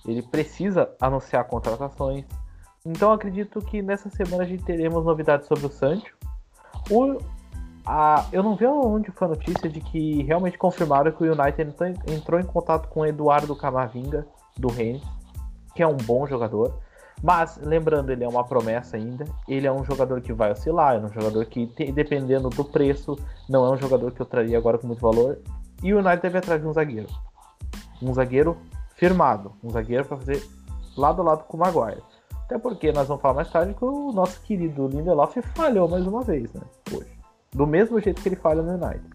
Ele 0.05 0.23
precisa 0.23 0.91
anunciar 1.01 1.45
contratações. 1.45 2.25
Então 2.85 3.13
acredito 3.13 3.61
que 3.61 3.81
nessa 3.81 4.11
semana 4.11 4.43
a 4.43 4.47
gente 4.47 4.65
teremos 4.65 5.05
novidades 5.05 5.47
sobre 5.47 5.67
o 5.67 5.71
Sancho. 5.71 6.17
O, 6.91 7.19
a, 7.87 8.27
eu 8.33 8.43
não 8.43 8.57
vi 8.57 8.67
onde 8.67 9.13
foi 9.13 9.29
a 9.29 9.31
notícia 9.31 9.69
de 9.69 9.81
que 9.81 10.25
realmente 10.25 10.59
confirmaram 10.59 11.13
que 11.13 11.23
o 11.23 11.33
United 11.33 11.73
entrou 12.09 12.41
em, 12.41 12.45
contato 12.45 12.89
com 12.89 13.03
o 13.03 13.07
Eduardo 13.07 13.55
Camavinga, 13.55 14.27
do 14.59 14.67
Rennes, 14.67 15.05
que 15.77 15.83
é 15.85 15.87
um 15.87 15.97
bom 15.97 16.27
jogador. 16.27 16.77
Mas, 17.23 17.59
lembrando, 17.63 18.11
ele 18.11 18.25
é 18.25 18.29
uma 18.29 18.45
promessa 18.45 18.97
ainda. 18.97 19.25
Ele 19.49 19.67
é 19.67 19.73
um 19.73 19.85
jogador 19.85 20.21
que 20.21 20.33
vai 20.33 20.53
oscilar, 20.53 20.97
é 20.97 20.99
um 20.99 21.13
jogador 21.13 21.45
que, 21.47 21.67
dependendo 21.93 22.51
do 22.51 22.65
preço, 22.65 23.19
não 23.49 23.65
é 23.65 23.71
um 23.71 23.77
jogador 23.77 24.13
que 24.13 24.21
eu 24.21 24.27
traria 24.27 24.59
agora 24.59 24.79
com 24.79 24.87
muito 24.87 25.01
valor. 25.01 25.39
E 25.83 25.93
o 25.93 25.99
United 25.99 26.21
deve 26.21 26.39
atrás 26.39 26.61
de 26.61 26.67
um 26.67 26.73
zagueiro. 26.73 27.09
Um 28.03 28.13
zagueiro 28.13 28.57
firmado. 28.95 29.53
Um 29.63 29.71
zagueiro 29.71 30.05
para 30.05 30.17
fazer 30.19 30.47
lado 30.97 31.23
a 31.23 31.25
lado 31.25 31.45
com 31.45 31.57
o 31.57 31.61
Maguire. 31.61 32.03
Até 32.45 32.59
porque 32.59 32.93
nós 32.93 33.09
vamos 33.09 33.23
falar 33.23 33.35
mais 33.35 33.51
tarde 33.51 33.75
que 33.75 33.85
o 33.85 34.13
nosso 34.13 34.41
querido 34.43 34.87
Lindelof 34.87 35.37
falhou 35.55 35.89
mais 35.89 36.07
uma 36.07 36.23
vez, 36.23 36.53
né? 36.53 36.63
Hoje. 36.93 37.11
Do 37.53 37.67
mesmo 37.67 38.01
jeito 38.01 38.23
que 38.23 38.29
ele 38.29 38.37
falha 38.37 38.63
no 38.63 38.73
United. 38.73 39.09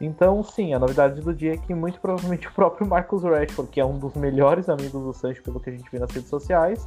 Então, 0.00 0.42
sim, 0.42 0.74
a 0.74 0.78
novidade 0.78 1.20
do 1.20 1.34
dia 1.34 1.54
é 1.54 1.56
que 1.56 1.74
muito 1.74 2.00
provavelmente 2.00 2.48
o 2.48 2.52
próprio 2.52 2.86
Marcus 2.86 3.22
Rashford, 3.22 3.70
que 3.70 3.80
é 3.80 3.84
um 3.84 3.98
dos 3.98 4.14
melhores 4.14 4.68
amigos 4.68 5.02
do 5.02 5.12
Sancho, 5.12 5.42
pelo 5.42 5.58
que 5.58 5.70
a 5.70 5.72
gente 5.72 5.90
vê 5.90 5.98
nas 5.98 6.10
redes 6.10 6.28
sociais, 6.28 6.86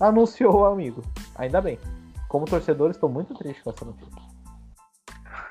anunciou 0.00 0.60
o 0.60 0.64
amigo. 0.64 1.02
Ainda 1.36 1.60
bem. 1.60 1.78
Como 2.28 2.46
torcedor, 2.46 2.90
estou 2.90 3.08
muito 3.08 3.34
triste 3.34 3.62
com 3.62 3.70
essa 3.70 3.84
notícia. 3.84 4.22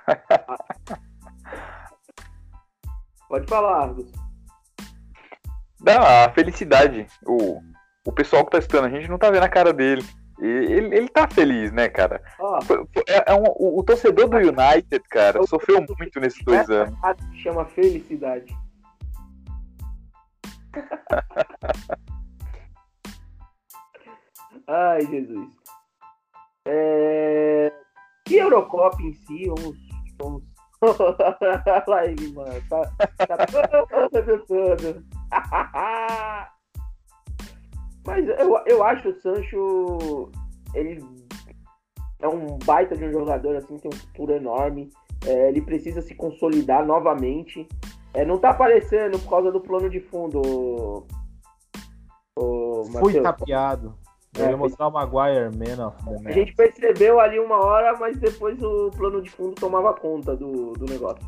Pode 3.29 3.47
falar, 3.47 3.83
Argos. 3.83 4.11
Dá 5.79 6.25
a 6.25 6.31
felicidade. 6.33 7.07
O, 7.25 7.61
o 8.05 8.11
pessoal 8.11 8.43
que 8.45 8.51
tá 8.51 8.57
escutando 8.59 8.85
a 8.85 8.89
gente 8.89 9.07
não 9.09 9.17
tá 9.17 9.29
vendo 9.31 9.43
a 9.43 9.49
cara 9.49 9.71
dele. 9.71 10.03
Ele, 10.39 10.95
ele 10.95 11.07
tá 11.07 11.27
feliz, 11.27 11.71
né, 11.71 11.87
cara? 11.87 12.19
Foi- 12.63 12.83
É, 13.07 13.31
é 13.31 13.35
um- 13.35 13.43
o, 13.55 13.79
o 13.79 13.83
torcedor 13.83 14.27
do 14.27 14.37
United, 14.37 14.99
cara, 15.09 15.41
sofreu 15.45 15.85
muito 15.97 16.19
nesses 16.19 16.43
dois 16.43 16.61
essa 16.61 16.73
anos. 16.83 16.97
chama 17.41 17.63
felicidade. 17.65 18.53
Ai, 24.71 25.05
Jesus. 25.05 25.49
É... 26.65 27.73
E 28.29 28.39
a 28.39 28.43
Eurocopa 28.43 29.01
em 29.01 29.13
si, 29.13 29.47
vamos. 29.47 29.77
vamos... 30.17 30.43
Olha 31.87 31.99
aí, 31.99 32.15
mano. 32.33 32.61
Tá, 32.69 32.89
tá 33.27 33.37
todo, 33.45 34.45
todo. 34.45 35.05
Mas 38.07 38.27
eu, 38.29 38.57
eu 38.65 38.81
acho 38.83 39.09
o 39.09 39.21
Sancho. 39.21 40.31
Ele 40.73 41.03
é 42.21 42.27
um 42.29 42.57
baita 42.59 42.95
de 42.95 43.03
um 43.03 43.11
jogador, 43.11 43.57
assim, 43.57 43.77
tem 43.77 43.91
um 43.93 43.97
futuro 43.97 44.31
enorme. 44.33 44.89
É, 45.25 45.49
ele 45.49 45.61
precisa 45.61 46.01
se 46.01 46.15
consolidar 46.15 46.85
novamente. 46.85 47.67
É, 48.13 48.23
não 48.23 48.37
tá 48.37 48.51
aparecendo 48.51 49.19
por 49.19 49.29
causa 49.29 49.51
do 49.51 49.59
plano 49.59 49.89
de 49.89 49.99
fundo. 49.99 50.41
ô- 50.41 51.05
ô, 52.39 52.85
Fui 52.99 53.19
tapeado. 53.21 54.00
Eu 54.37 54.45
É, 54.45 54.49
ia 54.51 54.57
mostrar 54.57 54.87
o 54.87 54.91
Maguire, 54.91 55.49
Man 55.55 55.87
of 55.87 55.97
the 56.05 56.29
A 56.29 56.31
gente 56.31 56.55
percebeu 56.55 57.19
ali 57.19 57.39
uma 57.39 57.57
hora, 57.57 57.97
mas 57.97 58.17
depois 58.17 58.61
o 58.61 58.89
plano 58.91 59.21
de 59.21 59.29
fundo 59.29 59.55
tomava 59.55 59.93
conta 59.93 60.35
do, 60.35 60.73
do 60.73 60.85
negócio. 60.85 61.25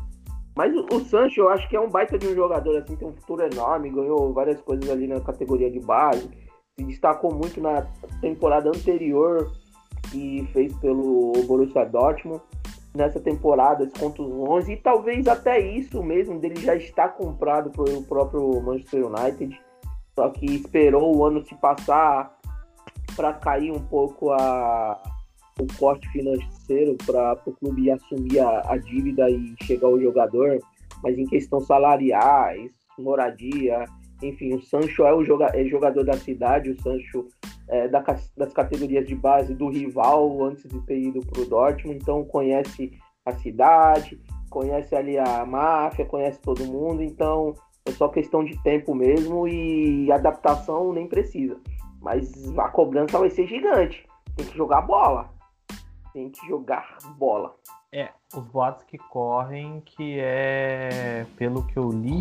Mas 0.56 0.74
o, 0.74 0.86
o 0.90 1.00
Sancho, 1.00 1.40
eu 1.40 1.48
acho 1.48 1.68
que 1.68 1.76
é 1.76 1.80
um 1.80 1.90
baita 1.90 2.18
de 2.18 2.28
um 2.28 2.34
jogador, 2.34 2.76
assim, 2.76 2.96
tem 2.96 3.08
um 3.08 3.12
futuro 3.12 3.42
enorme, 3.42 3.90
ganhou 3.90 4.32
várias 4.32 4.60
coisas 4.60 4.88
ali 4.88 5.06
na 5.06 5.20
categoria 5.20 5.70
de 5.70 5.80
base, 5.80 6.30
se 6.78 6.84
destacou 6.84 7.34
muito 7.34 7.60
na 7.60 7.86
temporada 8.20 8.68
anterior 8.68 9.50
que 10.10 10.48
fez 10.52 10.74
pelo 10.76 11.32
Borussia 11.46 11.84
Dortmund. 11.84 12.40
Nessa 12.96 13.18
temporada, 13.18 13.82
as 13.82 13.92
contusões, 13.92 14.68
e 14.68 14.76
talvez 14.76 15.26
até 15.26 15.58
isso 15.58 16.00
mesmo, 16.00 16.38
dele 16.38 16.60
já 16.60 16.76
está 16.76 17.08
comprado 17.08 17.68
pelo 17.70 18.04
próprio 18.04 18.60
Manchester 18.62 19.06
United. 19.06 19.60
Só 20.14 20.28
que 20.28 20.46
esperou 20.46 21.16
o 21.16 21.24
ano 21.24 21.44
se 21.44 21.56
passar 21.56 22.38
para 23.16 23.32
cair 23.34 23.70
um 23.70 23.80
pouco 23.80 24.32
a, 24.32 25.00
o 25.60 25.66
corte 25.78 26.08
financeiro 26.08 26.96
para 27.04 27.38
o 27.46 27.52
clube 27.52 27.90
assumir 27.90 28.40
a, 28.40 28.72
a 28.72 28.76
dívida 28.76 29.30
e 29.30 29.54
chegar 29.62 29.88
ao 29.88 30.00
jogador, 30.00 30.58
mas 31.02 31.18
em 31.18 31.26
questão 31.26 31.60
salariais, 31.60 32.72
moradia, 32.98 33.84
enfim, 34.22 34.54
o 34.54 34.62
Sancho 34.62 35.04
é 35.04 35.14
o 35.14 35.24
joga, 35.24 35.50
é 35.54 35.64
jogador 35.64 36.04
da 36.04 36.14
cidade, 36.14 36.70
o 36.70 36.82
Sancho 36.82 37.26
é 37.68 37.88
da, 37.88 38.04
das 38.36 38.52
categorias 38.52 39.06
de 39.06 39.14
base 39.14 39.54
do 39.54 39.68
rival 39.68 40.44
antes 40.44 40.68
de 40.68 40.80
ter 40.86 40.98
ido 40.98 41.20
para 41.20 41.42
o 41.42 41.46
Dortmund, 41.46 41.98
então 42.00 42.24
conhece 42.24 42.92
a 43.24 43.32
cidade, 43.32 44.20
conhece 44.50 44.94
ali 44.94 45.18
a 45.18 45.44
máfia, 45.44 46.04
conhece 46.04 46.40
todo 46.40 46.64
mundo, 46.64 47.02
então 47.02 47.54
é 47.86 47.90
só 47.92 48.08
questão 48.08 48.44
de 48.44 48.60
tempo 48.62 48.94
mesmo 48.94 49.46
e 49.48 50.10
adaptação 50.10 50.92
nem 50.92 51.06
precisa. 51.06 51.56
Mas 52.04 52.30
a 52.58 52.68
cobrança 52.68 53.18
vai 53.18 53.30
ser 53.30 53.46
gigante. 53.46 54.06
Tem 54.36 54.44
que 54.46 54.56
jogar 54.56 54.82
bola. 54.82 55.30
Tem 56.12 56.28
que 56.30 56.46
jogar 56.46 56.98
bola. 57.16 57.56
É, 57.90 58.10
os 58.34 58.44
boatos 58.44 58.84
que 58.84 58.98
correm, 58.98 59.80
que 59.80 60.18
é, 60.20 61.24
pelo 61.36 61.66
que 61.66 61.78
eu 61.78 61.88
li, 61.90 62.20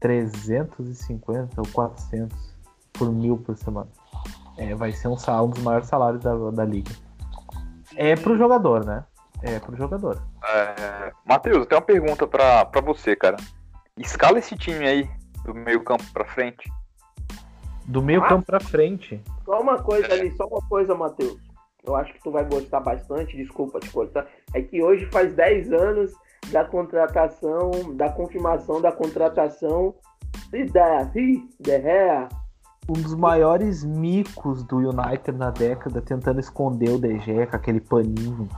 350 0.00 1.60
ou 1.60 1.66
400 1.72 2.56
por 2.92 3.10
mil 3.12 3.36
por 3.38 3.56
semana. 3.56 3.88
É, 4.56 4.74
vai 4.74 4.92
ser 4.92 5.08
um, 5.08 5.16
sal- 5.16 5.46
um 5.46 5.50
dos 5.50 5.62
maiores 5.62 5.88
salários 5.88 6.22
da, 6.22 6.34
da 6.50 6.64
liga. 6.64 6.92
É 7.96 8.14
pro 8.14 8.36
jogador, 8.38 8.84
né? 8.84 9.04
É 9.42 9.58
pro 9.58 9.76
jogador. 9.76 10.22
É, 10.44 11.12
Matheus, 11.24 11.56
eu 11.58 11.66
tenho 11.66 11.80
uma 11.80 11.86
pergunta 11.86 12.26
pra, 12.26 12.64
pra 12.64 12.80
você, 12.80 13.14
cara. 13.16 13.36
Escala 13.98 14.38
esse 14.38 14.56
time 14.56 14.86
aí, 14.86 15.10
do 15.44 15.54
meio 15.54 15.82
campo 15.82 16.04
pra 16.12 16.24
frente. 16.24 16.70
Do 17.88 18.02
meio 18.02 18.26
campo 18.26 18.46
pra 18.46 18.60
frente. 18.60 19.22
Só 19.44 19.60
uma 19.60 19.78
coisa 19.78 20.12
ali, 20.12 20.34
só 20.36 20.46
uma 20.46 20.60
coisa, 20.68 20.94
Matheus. 20.94 21.38
eu 21.86 21.94
acho 21.94 22.12
que 22.12 22.22
tu 22.22 22.32
vai 22.32 22.44
gostar 22.44 22.80
bastante, 22.80 23.36
desculpa 23.36 23.78
te 23.78 23.90
cortar, 23.90 24.26
é 24.52 24.60
que 24.60 24.82
hoje 24.82 25.06
faz 25.06 25.32
10 25.34 25.72
anos 25.72 26.12
da 26.50 26.64
contratação, 26.64 27.70
da 27.94 28.10
confirmação 28.10 28.80
da 28.80 28.92
contratação 28.92 29.94
De 30.50 30.66
Gea. 31.64 32.28
Um 32.88 32.92
dos 32.92 33.14
maiores 33.14 33.84
micos 33.84 34.62
do 34.62 34.76
United 34.76 35.32
na 35.32 35.50
década, 35.50 36.00
tentando 36.00 36.38
esconder 36.38 36.90
o 36.90 37.20
Gea 37.20 37.46
com 37.46 37.56
aquele 37.56 37.80
paninho. 37.80 38.48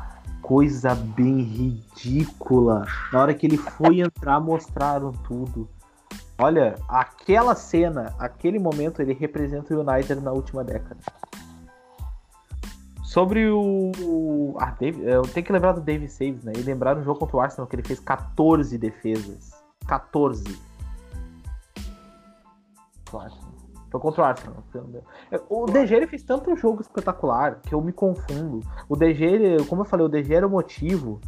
Coisa 0.42 0.94
bem 0.94 1.40
ridícula. 1.40 2.86
Na 3.12 3.20
hora 3.20 3.34
que 3.34 3.46
ele 3.46 3.56
foi 3.56 4.00
entrar, 4.00 4.40
mostraram 4.40 5.12
tudo. 5.12 5.68
Olha, 6.40 6.76
aquela 6.88 7.56
cena, 7.56 8.14
aquele 8.16 8.60
momento, 8.60 9.02
ele 9.02 9.12
representa 9.12 9.74
o 9.74 9.80
United 9.80 10.20
na 10.20 10.30
última 10.30 10.62
década. 10.62 11.00
Sobre 13.02 13.48
o. 13.50 14.54
Ah, 14.60 14.70
Dave, 14.78 15.02
eu 15.02 15.22
tenho 15.22 15.44
que 15.44 15.52
lembrar 15.52 15.72
do 15.72 15.80
Dave 15.80 16.06
Saves, 16.08 16.44
né? 16.44 16.52
E 16.56 16.62
lembrar 16.62 16.94
no 16.94 17.02
jogo 17.02 17.18
contra 17.18 17.36
o 17.36 17.40
Arsenal 17.40 17.66
que 17.66 17.74
ele 17.74 17.82
fez 17.82 17.98
14 17.98 18.78
defesas. 18.78 19.50
14. 19.88 20.44
Foi 23.90 24.00
contra 24.00 24.22
o 24.22 24.24
Arsenal. 24.24 24.62
O 25.48 25.66
DG 25.66 25.94
ele 25.94 26.06
fez 26.06 26.22
tanto 26.22 26.54
jogo 26.54 26.82
espetacular 26.82 27.60
que 27.62 27.74
eu 27.74 27.80
me 27.80 27.92
confundo. 27.92 28.60
O 28.88 28.94
DG, 28.94 29.24
ele, 29.24 29.64
como 29.64 29.80
eu 29.80 29.86
falei, 29.86 30.06
o 30.06 30.08
DG 30.08 30.34
era 30.34 30.46
o 30.46 30.50
motivo 30.50 31.20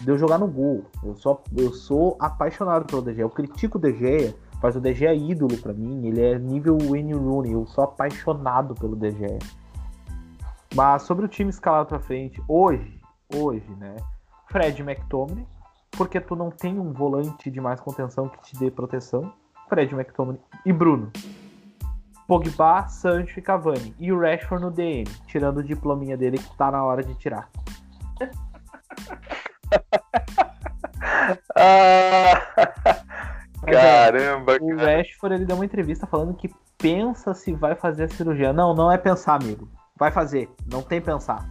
de 0.00 0.08
eu 0.08 0.18
jogar 0.18 0.38
no 0.38 0.46
gol. 0.46 0.84
Eu, 1.02 1.14
só, 1.16 1.42
eu 1.56 1.72
sou 1.72 2.16
apaixonado 2.20 2.84
pelo 2.86 3.02
DG. 3.02 3.22
Eu 3.22 3.30
critico 3.30 3.78
o 3.78 3.80
DG, 3.80 4.34
mas 4.62 4.76
o 4.76 4.80
DG 4.80 5.06
é 5.06 5.16
ídolo 5.16 5.56
para 5.58 5.72
mim. 5.72 6.06
Ele 6.06 6.20
é 6.20 6.38
nível 6.38 6.78
Wayne 6.78 7.14
Rooney. 7.14 7.52
Eu 7.52 7.66
sou 7.66 7.84
apaixonado 7.84 8.74
pelo 8.74 8.96
DG. 8.96 9.38
Mas 10.74 11.02
sobre 11.02 11.24
o 11.24 11.28
time 11.28 11.50
escalado 11.50 11.88
pra 11.88 11.98
frente, 11.98 12.42
hoje, 12.46 13.00
hoje, 13.34 13.68
né? 13.78 13.96
Fred 14.48 14.82
McTominay, 14.82 15.46
porque 15.92 16.20
tu 16.20 16.36
não 16.36 16.50
tem 16.50 16.78
um 16.78 16.92
volante 16.92 17.50
de 17.50 17.60
mais 17.60 17.80
contenção 17.80 18.28
que 18.28 18.42
te 18.42 18.58
dê 18.58 18.70
proteção. 18.70 19.32
Fred 19.68 19.94
McTominay 19.94 20.40
e 20.64 20.72
Bruno. 20.72 21.10
Pogba, 22.26 22.88
Sancho 22.88 23.38
e 23.38 23.42
Cavani. 23.42 23.94
E 23.98 24.12
o 24.12 24.20
Rashford 24.20 24.64
no 24.64 24.70
DM, 24.70 25.04
tirando 25.26 25.58
o 25.58 25.62
diplominha 25.62 26.16
dele 26.16 26.38
que 26.38 26.56
tá 26.56 26.70
na 26.70 26.84
hora 26.84 27.02
de 27.02 27.14
tirar. 27.14 27.48
ah, 31.56 32.32
caramba, 33.64 34.58
O 34.60 34.76
Rashford 34.76 35.34
ele 35.34 35.44
deu 35.44 35.56
uma 35.56 35.64
entrevista 35.64 36.06
falando 36.06 36.34
que 36.34 36.50
pensa 36.78 37.34
se 37.34 37.52
vai 37.52 37.74
fazer 37.74 38.04
a 38.04 38.08
cirurgia. 38.08 38.52
Não, 38.52 38.74
não 38.74 38.90
é 38.90 38.98
pensar, 38.98 39.34
amigo. 39.34 39.68
Vai 39.98 40.10
fazer. 40.10 40.48
Não 40.70 40.82
tem 40.82 41.00
pensar. 41.00 41.48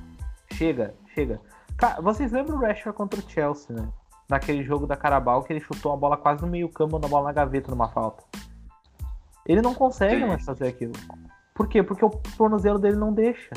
Chega, 0.53 0.93
chega. 1.13 1.41
Cara, 1.77 2.01
vocês 2.01 2.31
lembram 2.31 2.57
o 2.57 2.61
Rashford 2.61 2.95
contra 2.95 3.19
o 3.19 3.29
Chelsea, 3.29 3.75
né? 3.75 3.87
Naquele 4.29 4.63
jogo 4.63 4.87
da 4.87 4.95
Carabao 4.95 5.43
que 5.43 5.53
ele 5.53 5.59
chutou 5.59 5.91
a 5.91 5.97
bola 5.97 6.17
quase 6.17 6.41
no 6.41 6.47
meio 6.47 6.69
campo, 6.69 6.97
na 6.97 7.07
bola 7.07 7.25
na 7.25 7.33
gaveta 7.33 7.69
numa 7.69 7.89
falta. 7.89 8.23
Ele 9.45 9.61
não 9.61 9.73
consegue 9.73 10.21
Sim. 10.21 10.27
mais 10.27 10.43
fazer 10.43 10.67
aquilo. 10.67 10.93
Por 11.53 11.67
quê? 11.67 11.83
Porque 11.83 12.03
o 12.03 12.09
tornozelo 12.37 12.79
dele 12.79 12.95
não 12.95 13.13
deixa. 13.13 13.51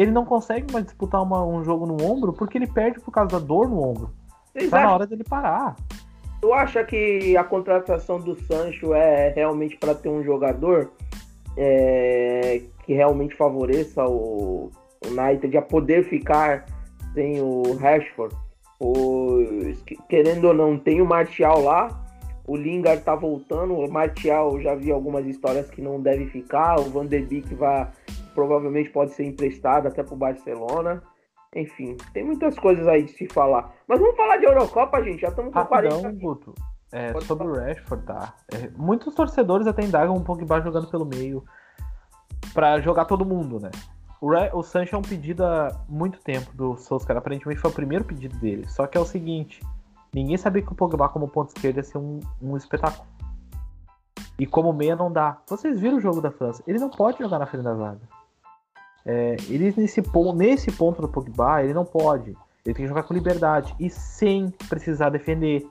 Ele 0.00 0.10
não 0.12 0.24
consegue 0.24 0.72
mais 0.72 0.84
disputar 0.84 1.20
uma- 1.22 1.44
um 1.44 1.64
jogo 1.64 1.84
no 1.84 2.00
ombro 2.04 2.32
porque 2.32 2.56
ele 2.56 2.66
perde 2.68 3.00
por 3.00 3.10
causa 3.10 3.32
da 3.32 3.44
dor 3.44 3.68
no 3.68 3.82
ombro. 3.82 4.10
Vocês 4.52 4.70
Tá 4.70 4.82
na 4.84 4.94
hora 4.94 5.06
dele 5.06 5.24
parar. 5.24 5.74
tu 6.40 6.52
acha 6.52 6.84
que 6.84 7.36
a 7.36 7.42
contratação 7.42 8.20
do 8.20 8.36
Sancho 8.44 8.94
é 8.94 9.30
realmente 9.34 9.76
para 9.76 9.94
ter 9.94 10.08
um 10.08 10.22
jogador 10.22 10.92
é, 11.56 12.62
que 12.86 12.92
realmente 12.94 13.34
favoreça 13.34 14.04
o 14.06 14.70
o 15.04 15.08
United 15.20 15.56
a 15.56 15.62
poder 15.62 16.04
ficar 16.08 16.64
sem 17.14 17.40
o 17.40 17.62
Rashford? 17.76 18.34
Pois, 18.78 19.80
que- 19.82 19.96
querendo 20.08 20.46
ou 20.48 20.54
não, 20.54 20.76
tem 20.78 21.00
o 21.00 21.06
Martial 21.06 21.60
lá. 21.62 21.88
O 22.46 22.56
Lingard 22.56 23.02
tá 23.02 23.14
voltando. 23.14 23.74
O 23.74 23.90
Martial 23.90 24.60
já 24.60 24.74
vi 24.74 24.90
algumas 24.90 25.24
histórias 25.26 25.70
que 25.70 25.80
não 25.82 26.00
deve 26.00 26.26
ficar. 26.26 26.80
O 26.80 26.84
Van 26.90 27.06
de 27.06 27.20
Beek 27.20 27.54
vai, 27.54 27.88
provavelmente 28.38 28.90
pode 28.90 29.10
ser 29.14 29.24
emprestado 29.24 29.88
até 29.88 30.00
pro 30.04 30.14
Barcelona. 30.14 31.02
Enfim, 31.56 31.96
tem 32.12 32.22
muitas 32.22 32.56
coisas 32.56 32.86
aí 32.86 33.02
de 33.02 33.10
se 33.10 33.26
falar. 33.26 33.72
Mas 33.88 33.98
vamos 33.98 34.16
falar 34.16 34.36
de 34.36 34.44
Eurocopa, 34.44 35.02
gente. 35.02 35.22
Já 35.22 35.28
estamos 35.28 35.52
com 35.52 35.58
Rapidão, 35.58 36.02
40 36.02 36.20
Guto. 36.20 36.54
É, 36.92 37.12
Pode 37.12 37.24
sobre 37.24 37.48
o 37.48 37.52
Rashford, 37.52 38.04
tá? 38.06 38.34
É, 38.54 38.70
muitos 38.76 39.12
torcedores 39.12 39.66
até 39.66 39.82
indagam 39.82 40.14
um 40.14 40.22
pouco 40.22 40.40
embaixo 40.40 40.64
jogando 40.66 40.88
pelo 40.88 41.04
meio 41.04 41.42
pra 42.54 42.80
jogar 42.80 43.06
todo 43.06 43.24
mundo, 43.24 43.58
né? 43.58 43.70
O, 44.20 44.30
Ra- 44.30 44.50
o 44.54 44.62
Sancho 44.62 44.94
é 44.94 44.98
um 44.98 45.02
pedido 45.02 45.44
há 45.44 45.68
muito 45.88 46.20
tempo 46.20 46.52
do 46.54 46.76
Solskjaer. 46.76 47.18
Aparentemente 47.18 47.60
foi 47.60 47.72
o 47.72 47.74
primeiro 47.74 48.04
pedido 48.04 48.38
dele. 48.38 48.68
Só 48.68 48.86
que 48.86 48.96
é 48.96 49.00
o 49.00 49.04
seguinte: 49.04 49.60
ninguém 50.14 50.36
sabia 50.36 50.62
que 50.62 50.70
o 50.70 50.76
Pogba 50.76 51.08
como 51.08 51.26
ponto 51.26 51.48
esquerdo 51.48 51.78
ia 51.78 51.82
ser 51.82 51.98
um, 51.98 52.20
um 52.40 52.56
espetáculo. 52.56 53.04
E 54.38 54.46
como 54.46 54.72
meia 54.72 54.94
não 54.94 55.10
dá. 55.10 55.38
Vocês 55.48 55.80
viram 55.80 55.96
o 55.96 56.00
jogo 56.00 56.20
da 56.20 56.30
França? 56.30 56.62
Ele 56.68 56.78
não 56.78 56.88
pode 56.88 57.18
jogar 57.18 57.40
na 57.40 57.46
frente 57.46 57.64
da 57.64 57.74
zaga. 57.74 58.17
É, 59.10 59.36
ele 59.48 59.72
nesse, 59.74 60.02
pon- 60.02 60.34
nesse 60.34 60.70
ponto 60.70 61.00
do 61.00 61.08
Pogba, 61.08 61.64
ele 61.64 61.72
não 61.72 61.84
pode. 61.86 62.36
Ele 62.62 62.74
tem 62.74 62.84
que 62.84 62.86
jogar 62.88 63.04
com 63.04 63.14
liberdade 63.14 63.74
e 63.80 63.88
sem 63.88 64.50
precisar 64.68 65.08
defender. 65.08 65.66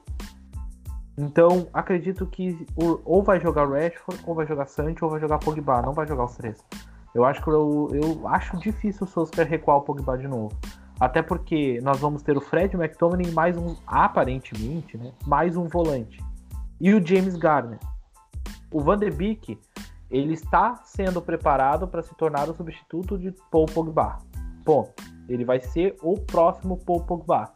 Então, 1.15 1.67
acredito 1.71 2.25
que 2.25 2.65
ou 2.75 3.21
vai 3.21 3.39
jogar 3.39 3.69
Rashford, 3.69 4.23
ou 4.25 4.33
vai 4.33 4.47
jogar 4.47 4.65
Sancho, 4.65 5.05
ou 5.05 5.11
vai 5.11 5.19
jogar 5.19 5.37
Pogba. 5.37 5.83
Não 5.83 5.93
vai 5.93 6.07
jogar 6.07 6.25
os 6.25 6.35
três. 6.35 6.65
Eu 7.13 7.23
acho 7.25 7.43
que 7.43 7.49
eu, 7.49 7.89
eu 7.93 8.27
acho 8.27 8.57
difícil 8.57 9.05
o 9.05 9.09
Solskjaer 9.09 9.47
recuar 9.47 9.77
o 9.77 9.81
Pogba 9.81 10.17
de 10.17 10.27
novo. 10.27 10.51
Até 10.99 11.21
porque 11.21 11.79
nós 11.83 11.99
vamos 11.99 12.23
ter 12.23 12.35
o 12.35 12.41
Fred 12.41 12.75
McTominay 12.75 13.31
mais 13.31 13.55
um, 13.55 13.75
aparentemente, 13.85 14.97
né? 14.97 15.11
Mais 15.27 15.55
um 15.55 15.67
volante. 15.67 16.19
E 16.81 16.91
o 16.91 17.05
James 17.05 17.35
Garner. 17.35 17.77
O 18.71 18.81
Van 18.81 18.97
de 18.97 19.11
Beek, 19.11 19.59
ele 20.09 20.33
está 20.33 20.77
sendo 20.83 21.21
preparado 21.21 21.87
para 21.87 22.01
se 22.01 22.15
tornar 22.15 22.49
o 22.49 22.55
substituto 22.55 23.17
de 23.17 23.33
Paul 23.51 23.65
Pogba. 23.65 24.19
Ponto. 24.63 24.93
Ele 25.27 25.43
vai 25.43 25.59
ser 25.59 25.97
o 26.01 26.15
próximo 26.15 26.77
Paul 26.77 27.03
Pogba. 27.03 27.53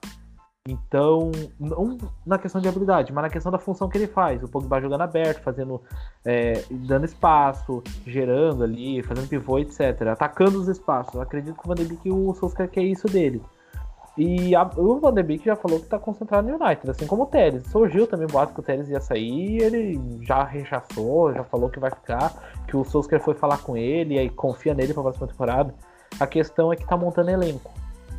Então, 0.68 1.32
não 1.60 1.97
na 2.24 2.38
questão 2.38 2.62
de 2.62 2.68
habilidade, 2.68 3.12
mas 3.12 3.24
na 3.24 3.30
questão 3.30 3.52
da 3.52 3.58
função 3.58 3.89
que 3.89 3.97
ele 3.97 4.06
faz. 4.06 4.43
O 4.43 4.47
Pogba 4.47 4.80
jogando 4.80 5.02
aberto, 5.02 5.41
fazendo, 5.41 5.82
é, 6.24 6.64
dando 6.70 7.06
espaço, 7.06 7.82
gerando 8.06 8.64
ali, 8.64 9.02
fazendo 9.02 9.28
pivô, 9.28 9.58
etc. 9.58 10.02
Atacando 10.12 10.60
os 10.60 10.68
espaços. 10.68 11.16
Eu 11.16 11.22
acredito 11.22 11.56
que 11.56 11.66
o 11.66 11.68
Van 11.68 11.76
de 11.76 11.86
Beek, 11.86 12.12
o 12.12 12.34
Solskjaer 12.36 12.70
quer 12.70 12.84
isso 12.84 13.08
dele. 13.08 13.41
E 14.18 14.53
a- 14.55 14.70
o 14.76 14.99
Van 14.99 15.14
de 15.14 15.24
Beek 15.24 15.45
já 15.45 15.55
falou 15.55 15.80
que 15.80 15.86
está 15.86 15.97
concentrado 15.97 16.47
no 16.47 16.55
United, 16.55 16.89
assim 16.89 17.07
como 17.07 17.24
o 17.24 17.26
Teres. 17.26 17.66
Surgiu 17.68 18.05
também 18.05 18.28
o 18.28 18.30
boato 18.30 18.53
que 18.53 18.59
o 18.59 18.64
Teres 18.64 18.89
ia 18.89 18.99
sair, 18.99 19.62
ele 19.62 19.99
já 20.22 20.43
rechaçou, 20.43 21.34
já 21.34 21.43
falou 21.45 21.70
que 21.70 21.80
vai 21.80 21.89
ficar, 21.91 22.34
que 22.68 22.76
o 22.76 22.84
Solskjaer 22.84 23.24
foi 23.24 23.34
falar 23.34 23.59
com 23.59 23.78
ele 23.78 24.16
e 24.16 24.20
aí 24.20 24.30
confia 24.30 24.74
nele 24.74 24.93
para 24.93 25.01
a 25.01 25.03
próxima 25.05 25.28
temporada. 25.28 25.74
A 26.20 26.28
questão 26.28 26.74
é 26.74 26.76
que 26.76 26.86
tá 26.86 26.97
montando 26.97 27.30
elenco. 27.30 27.72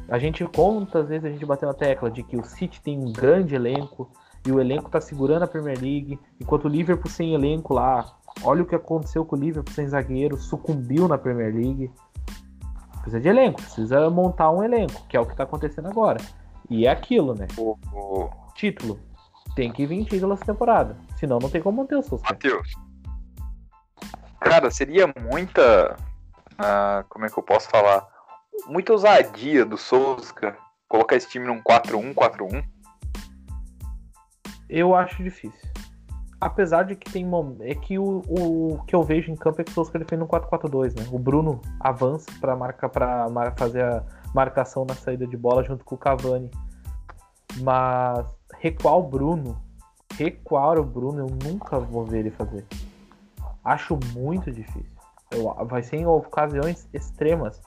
A 0.08 0.18
gente 0.18 0.44
quantas 0.46 1.08
vezes 1.08 1.24
a 1.26 1.30
gente 1.30 1.44
bateu 1.44 1.68
na 1.68 1.74
tecla 1.74 2.10
de 2.10 2.22
que 2.22 2.36
o 2.36 2.44
City 2.44 2.80
tem 2.82 2.98
um 2.98 3.12
grande 3.12 3.54
elenco 3.54 4.10
e 4.46 4.50
o 4.50 4.60
elenco 4.60 4.90
tá 4.90 5.00
segurando 5.00 5.44
a 5.44 5.46
Premier 5.46 5.78
League, 5.78 6.18
enquanto 6.40 6.64
o 6.64 6.68
Liverpool 6.68 7.10
sem 7.10 7.34
elenco 7.34 7.72
lá, 7.72 8.16
olha 8.42 8.62
o 8.62 8.66
que 8.66 8.74
aconteceu 8.74 9.24
com 9.24 9.36
o 9.36 9.38
Liverpool 9.38 9.72
sem 9.72 9.86
zagueiro, 9.86 10.36
sucumbiu 10.36 11.06
na 11.06 11.16
Premier 11.16 11.54
League. 11.54 11.90
Precisa 13.02 13.20
de 13.20 13.28
elenco, 13.28 13.60
precisa 13.60 14.08
montar 14.08 14.50
um 14.50 14.62
elenco, 14.62 15.06
que 15.08 15.16
é 15.16 15.20
o 15.20 15.26
que 15.26 15.36
tá 15.36 15.42
acontecendo 15.42 15.88
agora. 15.88 16.20
E 16.70 16.86
é 16.86 16.90
aquilo, 16.90 17.34
né? 17.34 17.46
O, 17.58 17.76
o 17.92 18.30
Título. 18.54 18.98
Tem 19.54 19.70
que 19.70 19.84
vir 19.84 20.04
título 20.06 20.32
essa 20.32 20.46
temporada. 20.46 20.96
Senão 21.16 21.38
não 21.38 21.50
tem 21.50 21.60
como 21.60 21.82
manter 21.82 21.96
o 21.96 22.02
Solskjaer. 22.02 22.32
Matheus. 22.32 22.74
Cara, 24.40 24.70
seria 24.70 25.12
muita. 25.30 25.96
ah, 26.58 27.04
como 27.08 27.26
é 27.26 27.28
que 27.28 27.38
eu 27.38 27.42
posso 27.42 27.68
falar? 27.68 28.06
Muita 28.66 28.92
ousadia 28.92 29.66
do 29.66 29.76
Solskjaer 29.76 30.56
colocar 30.92 31.16
esse 31.16 31.28
time 31.28 31.46
num 31.46 31.62
4-1, 31.62 32.14
4-1. 32.14 32.62
Eu 34.68 34.94
acho 34.94 35.22
difícil. 35.22 35.71
Apesar 36.44 36.82
de 36.82 36.96
que 36.96 37.10
tem 37.10 37.24
é 37.60 37.74
que 37.74 37.98
o, 37.98 38.22
o 38.28 38.82
que 38.86 38.94
eu 38.96 39.02
vejo 39.04 39.30
em 39.30 39.36
campo 39.36 39.60
é 39.60 39.64
que 39.64 39.70
o 39.70 39.74
Solskjaer 39.74 40.04
defende 40.04 40.24
um 40.24 40.26
4-4-2, 40.26 40.98
né? 40.98 41.06
O 41.12 41.18
Bruno 41.18 41.60
avança 41.78 42.28
para 42.40 42.56
marcar 42.56 42.88
para 42.88 43.28
fazer 43.56 43.84
a 43.84 44.02
marcação 44.34 44.84
na 44.84 44.94
saída 44.94 45.24
de 45.26 45.36
bola 45.36 45.62
junto 45.62 45.84
com 45.84 45.94
o 45.94 45.98
Cavani. 45.98 46.50
Mas 47.60 48.26
recuar 48.58 48.96
o 48.96 49.02
Bruno, 49.02 49.56
recuar 50.16 50.78
o 50.78 50.84
Bruno, 50.84 51.20
eu 51.20 51.26
nunca 51.50 51.78
vou 51.78 52.04
ver 52.04 52.18
ele 52.20 52.30
fazer. 52.30 52.66
Acho 53.64 53.96
muito 54.14 54.50
difícil. 54.50 54.96
Eu- 55.30 55.54
vai 55.66 55.82
ser 55.84 55.96
em 55.98 56.06
ocasiões 56.06 56.88
extremas, 56.92 57.62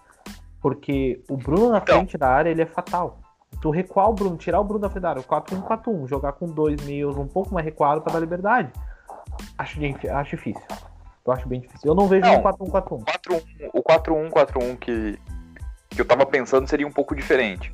porque 0.61 1.23
o 1.29 1.37
Bruno 1.37 1.69
na 1.69 1.77
Então. 1.77 1.95
frente 1.99 2.17
da 2.17 2.27
área 2.29 2.49
ele 2.49 2.61
é 2.61 2.65
fatal. 2.65 3.19
Tu 3.61 3.69
recuar 3.69 4.09
o 4.09 4.13
Bruno, 4.13 4.37
tirar 4.37 4.59
o 4.59 4.63
Bruno 4.63 4.79
da 4.81 4.89
frente 4.89 5.03
da 5.03 5.09
área, 5.11 5.23
4-1-4-1, 5.23 6.07
jogar 6.07 6.33
com 6.33 6.47
dois 6.47 6.79
meios 6.85 7.17
um 7.17 7.27
pouco 7.27 7.53
mais 7.53 7.65
recuado 7.65 8.01
para 8.01 8.13
dar 8.13 8.19
liberdade. 8.19 8.71
Acho, 9.57 9.79
acho 10.11 10.29
difícil. 10.35 10.61
Eu 11.25 11.33
acho 11.33 11.47
bem 11.47 11.61
difícil. 11.61 11.89
Eu 11.89 11.95
não 11.95 12.07
vejo 12.07 12.25
Não. 12.27 12.35
um 12.39 12.43
4-1-4-1. 12.43 13.03
4-1, 13.03 13.69
o 13.73 13.81
4-1, 13.81 14.29
4-1 14.29 14.77
que, 14.77 15.19
que 15.89 15.99
eu 16.01 16.05
tava 16.05 16.25
pensando 16.25 16.67
seria 16.67 16.85
um 16.87 16.91
pouco 16.91 17.15
diferente. 17.15 17.73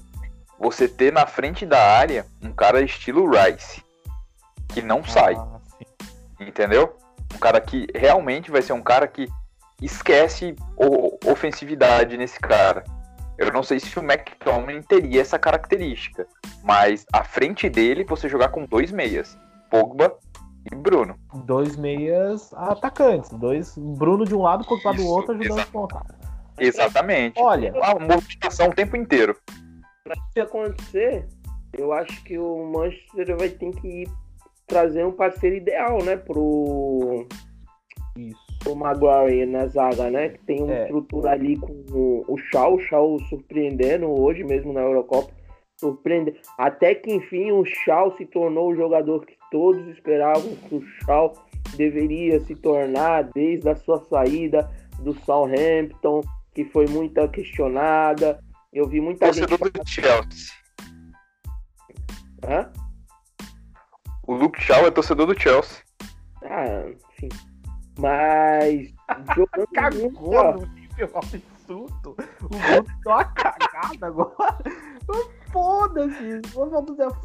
Você 0.59 0.87
ter 0.87 1.11
na 1.11 1.25
frente 1.25 1.65
da 1.65 1.81
área 1.81 2.25
um 2.41 2.51
cara 2.53 2.81
estilo 2.81 3.29
Rice, 3.29 3.83
que 4.69 4.81
não 4.81 5.03
sai, 5.03 5.35
Ah, 5.35 5.59
sim. 5.77 5.85
entendeu? 6.47 6.95
Um 7.33 7.39
cara 7.39 7.59
que 7.59 7.87
realmente 7.93 8.51
vai 8.51 8.61
ser 8.61 8.73
um 8.73 8.81
cara 8.81 9.07
que 9.07 9.27
esquece 9.81 10.55
ofensividade 11.25 12.15
nesse 12.15 12.39
cara. 12.39 12.83
Eu 13.41 13.51
não 13.51 13.63
sei 13.63 13.79
se 13.79 13.97
o 13.97 14.03
McTominay 14.03 14.83
teria 14.83 15.19
essa 15.19 15.39
característica, 15.39 16.27
mas 16.63 17.05
à 17.11 17.23
frente 17.23 17.67
dele 17.67 18.03
você 18.03 18.29
jogar 18.29 18.49
com 18.49 18.65
dois 18.65 18.91
meias, 18.91 19.35
Pogba 19.71 20.15
e 20.71 20.75
Bruno. 20.75 21.15
Dois 21.45 21.75
meias 21.75 22.53
atacantes. 22.53 23.31
Dois. 23.31 23.75
Bruno 23.75 24.25
de 24.25 24.35
um 24.35 24.43
lado, 24.43 24.63
Pogba 24.63 24.93
do 24.93 25.01
Isso, 25.01 25.09
outro, 25.09 25.31
ajudando 25.33 25.57
a 25.57 25.61
exato. 25.61 25.71
ponta. 25.71 26.05
Exatamente. 26.59 27.41
Olha, 27.41 27.73
A 27.81 27.97
movimentação 27.97 28.69
o 28.69 28.75
tempo 28.75 28.95
inteiro. 28.95 29.35
Se 30.33 30.39
acontecer, 30.39 31.27
eu 31.75 31.91
acho 31.93 32.23
que 32.23 32.37
o 32.37 32.63
Manchester 32.71 33.37
vai 33.37 33.49
ter 33.49 33.71
que 33.71 34.03
trazer 34.67 35.03
um 35.03 35.11
parceiro 35.11 35.55
ideal, 35.55 36.03
né, 36.03 36.15
pro, 36.15 37.27
isso. 38.15 38.50
O 38.65 38.75
Maguire 38.75 39.45
na 39.45 39.67
zaga, 39.67 40.09
né? 40.09 40.29
Que 40.29 40.39
tem 40.45 40.63
uma 40.63 40.73
É. 40.73 40.83
estrutura 40.83 41.31
ali 41.31 41.57
com 41.57 41.71
o, 41.91 42.25
o 42.27 42.37
Shaw, 42.37 42.75
o 42.75 42.79
Shaw 42.79 43.19
surpreendendo 43.29 44.07
hoje 44.07 44.43
mesmo 44.43 44.71
na 44.73 44.81
Eurocopa. 44.81 45.31
Surpreende. 45.79 46.35
Até 46.57 46.93
que 46.93 47.11
enfim 47.11 47.51
o 47.51 47.65
Shaw 47.65 48.15
se 48.17 48.25
tornou 48.25 48.69
o 48.71 48.75
jogador 48.75 49.25
que 49.25 49.35
todos 49.49 49.87
esperavam 49.87 50.55
que 50.69 50.75
o 50.75 50.81
Shaw 51.03 51.33
deveria 51.75 52.39
se 52.41 52.55
tornar 52.55 53.23
desde 53.33 53.67
a 53.69 53.75
sua 53.75 53.99
saída 54.05 54.69
do 54.99 55.13
Southampton, 55.21 56.21
que 56.53 56.65
foi 56.65 56.85
muito 56.87 57.27
questionada. 57.29 58.39
Eu 58.71 58.87
vi 58.87 59.01
muita 59.01 59.33
gente. 59.33 59.47
Torcedor 59.47 59.71
do 59.71 59.89
Chelsea. 59.89 60.53
Hã? 62.47 62.71
O 64.27 64.33
Luke 64.35 64.61
Shaw 64.61 64.85
é 64.85 64.91
torcedor 64.91 65.25
do 65.27 65.39
Chelsea. 65.39 65.81
Ah, 66.43 66.85
enfim. 67.13 67.29
Mas 67.99 68.93
Cagou 69.73 70.53
no 70.53 70.65
nível 70.73 71.09
absurdo. 71.13 72.15
O 72.41 72.47
Guto 72.47 72.91
deu 73.03 73.13
uma 73.13 73.25
cagada 73.25 74.07
agora. 74.07 74.57
Foda-se. 75.51 76.41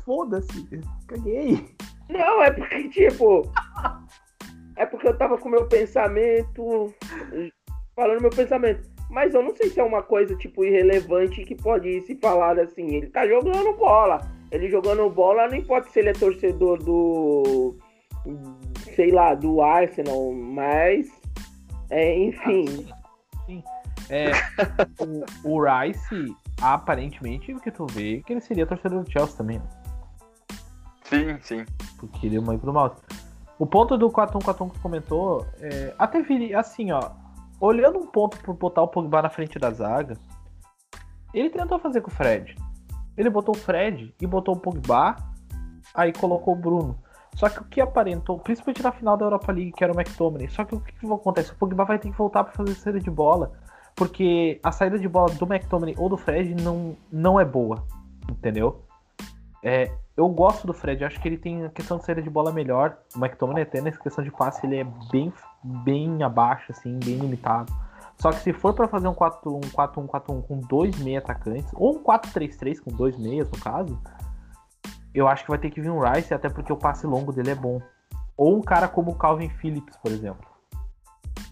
Foda-se. 0.05 0.81
Caguei. 1.07 1.75
Não, 2.09 2.43
é 2.43 2.51
porque, 2.51 2.89
tipo. 2.89 3.51
É 4.77 4.87
porque 4.87 5.09
eu 5.09 5.17
tava 5.17 5.39
com 5.39 5.49
meu 5.49 5.67
pensamento. 5.67 6.95
Falando 7.95 8.21
meu 8.21 8.31
pensamento. 8.31 8.89
Mas 9.09 9.35
eu 9.35 9.43
não 9.43 9.55
sei 9.55 9.71
se 9.71 9.81
é 9.81 9.85
uma 9.85 10.03
coisa, 10.03 10.37
tipo, 10.37 10.65
irrelevante 10.65 11.45
que 11.45 11.55
pode 11.55 12.03
se 12.03 12.17
falar 12.17 12.59
assim. 12.59 12.97
Ele 12.97 13.07
tá 13.07 13.27
jogando 13.27 13.77
bola. 13.77 14.21
Ele 14.51 14.69
jogando 14.69 15.09
bola, 15.11 15.49
não 15.49 15.57
importa 15.57 15.89
se 15.91 16.01
ele 16.01 16.11
é 16.11 16.13
torcedor 16.13 16.79
do. 16.83 17.77
Sei 18.97 19.13
lá, 19.13 19.35
do 19.35 19.61
Arsenal, 19.61 20.33
mas. 20.33 21.09
É, 21.91 22.19
enfim. 22.19 22.89
Sim. 23.45 23.63
É, 24.09 24.31
o, 25.45 25.57
o 25.57 25.63
Rice, 25.63 26.35
aparentemente, 26.61 27.53
o 27.53 27.61
que 27.61 27.71
tu 27.71 27.87
vê, 27.87 28.23
que 28.27 28.33
ele 28.33 28.41
seria 28.41 28.67
torcedor 28.67 29.05
do 29.05 29.11
Chelsea 29.11 29.37
também. 29.37 29.59
né? 29.59 29.65
Sim, 31.05 31.39
sim. 31.43 31.65
Porque 31.99 32.27
ele 32.27 32.37
é 32.37 32.41
muito 32.41 32.65
do 32.65 32.73
mal. 32.73 32.97
O 33.59 33.67
ponto 33.67 33.97
do 33.97 34.11
4-1-4-1 34.11 34.69
que 34.71 34.75
tu 34.75 34.81
comentou, 34.81 35.47
é, 35.61 35.95
até 35.99 36.23
viria, 36.23 36.59
assim, 36.59 36.91
ó. 36.91 37.11
Olhando 37.61 37.99
um 37.99 38.07
ponto 38.07 38.39
por 38.43 38.55
botar 38.55 38.83
o 38.83 38.89
Pogba 38.89 39.23
na 39.23 39.31
frente 39.31 39.59
da 39.59 39.71
zaga, 39.71 40.19
ele 41.33 41.49
tentou 41.51 41.79
fazer 41.79 42.01
com 42.01 42.11
o 42.11 42.15
Fred. 42.15 42.55
Ele 43.17 43.31
botou 43.31 43.55
o 43.55 43.59
Fred 43.59 44.15
e 44.21 44.27
botou 44.27 44.55
o 44.55 44.59
Pogba, 44.59 45.17
aí 45.95 46.13
colocou 46.13 46.55
o 46.55 46.57
Bruno. 46.59 46.99
Só 47.37 47.51
que 47.51 47.61
o 47.61 47.65
que 47.65 47.81
aparentou, 47.83 48.39
principalmente 48.39 48.83
na 48.83 48.91
final 48.91 49.17
da 49.17 49.27
Europa 49.27 49.53
League, 49.53 49.73
que 49.73 49.85
era 49.85 49.93
o 49.93 49.97
McTominay, 49.97 50.49
só 50.49 50.65
que 50.65 50.75
o 50.75 50.81
que, 50.81 50.93
que 50.93 51.07
acontece? 51.07 51.53
O 51.53 51.57
Pogba 51.57 51.85
vai 51.85 51.99
ter 51.99 52.11
que 52.11 52.17
voltar 52.17 52.43
para 52.43 52.55
fazer 52.55 52.75
saída 52.75 52.99
de 52.99 53.11
bola, 53.11 53.53
porque 53.95 54.59
a 54.63 54.73
saída 54.73 54.99
de 54.99 55.07
bola 55.07 55.31
do 55.35 55.45
McTominay 55.45 55.95
ou 55.99 56.09
do 56.09 56.17
Fred 56.17 56.55
não, 56.63 56.97
não 57.13 57.39
é 57.39 57.45
boa, 57.45 57.85
entendeu? 58.31 58.83
É, 59.63 59.93
eu 60.17 60.27
gosto 60.31 60.67
do 60.67 60.73
Fred, 60.73 61.05
acho 61.05 61.21
que 61.21 61.29
ele 61.29 61.37
tem 61.37 61.67
a 61.67 61.69
questão 61.69 61.99
de 61.99 62.07
saída 62.07 62.23
de 62.23 62.31
bola 62.31 62.51
melhor. 62.53 62.97
O 63.15 63.19
McTominay 63.19 63.65
até 63.65 63.83
nessa 63.83 63.99
questão 63.99 64.25
de 64.25 64.31
passe 64.31 64.67
ele 64.67 64.77
é 64.77 64.85
bem, 65.13 65.31
bem 65.63 66.23
abaixo, 66.23 66.73
assim, 66.73 66.99
bem 67.05 67.19
limitado. 67.19 67.71
Só 68.19 68.31
que 68.31 68.39
se 68.39 68.53
for 68.55 68.73
para 68.73 68.89
fazer 68.89 69.09
um 69.09 69.15
4-1, 69.15 69.61
4-1, 69.73 70.07
4-1 70.07 70.43
com 70.47 70.61
dois 70.61 70.99
meia 71.01 71.19
atacantes, 71.19 71.71
ou 71.75 71.97
um 71.97 72.03
4-3-3 72.03 72.81
com 72.81 72.91
dois 72.91 73.19
meias 73.19 73.51
no 73.51 73.59
caso, 73.59 74.01
eu 75.17 75.27
acho 75.27 75.45
que 75.45 75.51
vai 75.51 75.59
ter 75.59 75.71
que 75.71 75.81
vir 75.81 75.91
um 75.91 76.01
Rice, 76.01 76.35
até 76.35 76.49
porque 76.51 76.73
o 76.73 76.77
passe 76.77 77.07
longo 77.07 77.33
dele 77.33 77.51
é 77.51 77.55
bom. 77.55 77.81
Ou 78.37 78.59
um 78.59 78.61
cara 78.61 78.87
como 78.87 79.13
o 79.13 79.15
Calvin 79.15 79.49
Phillips, 79.49 79.97
por 79.97 80.13
exemplo. 80.13 80.47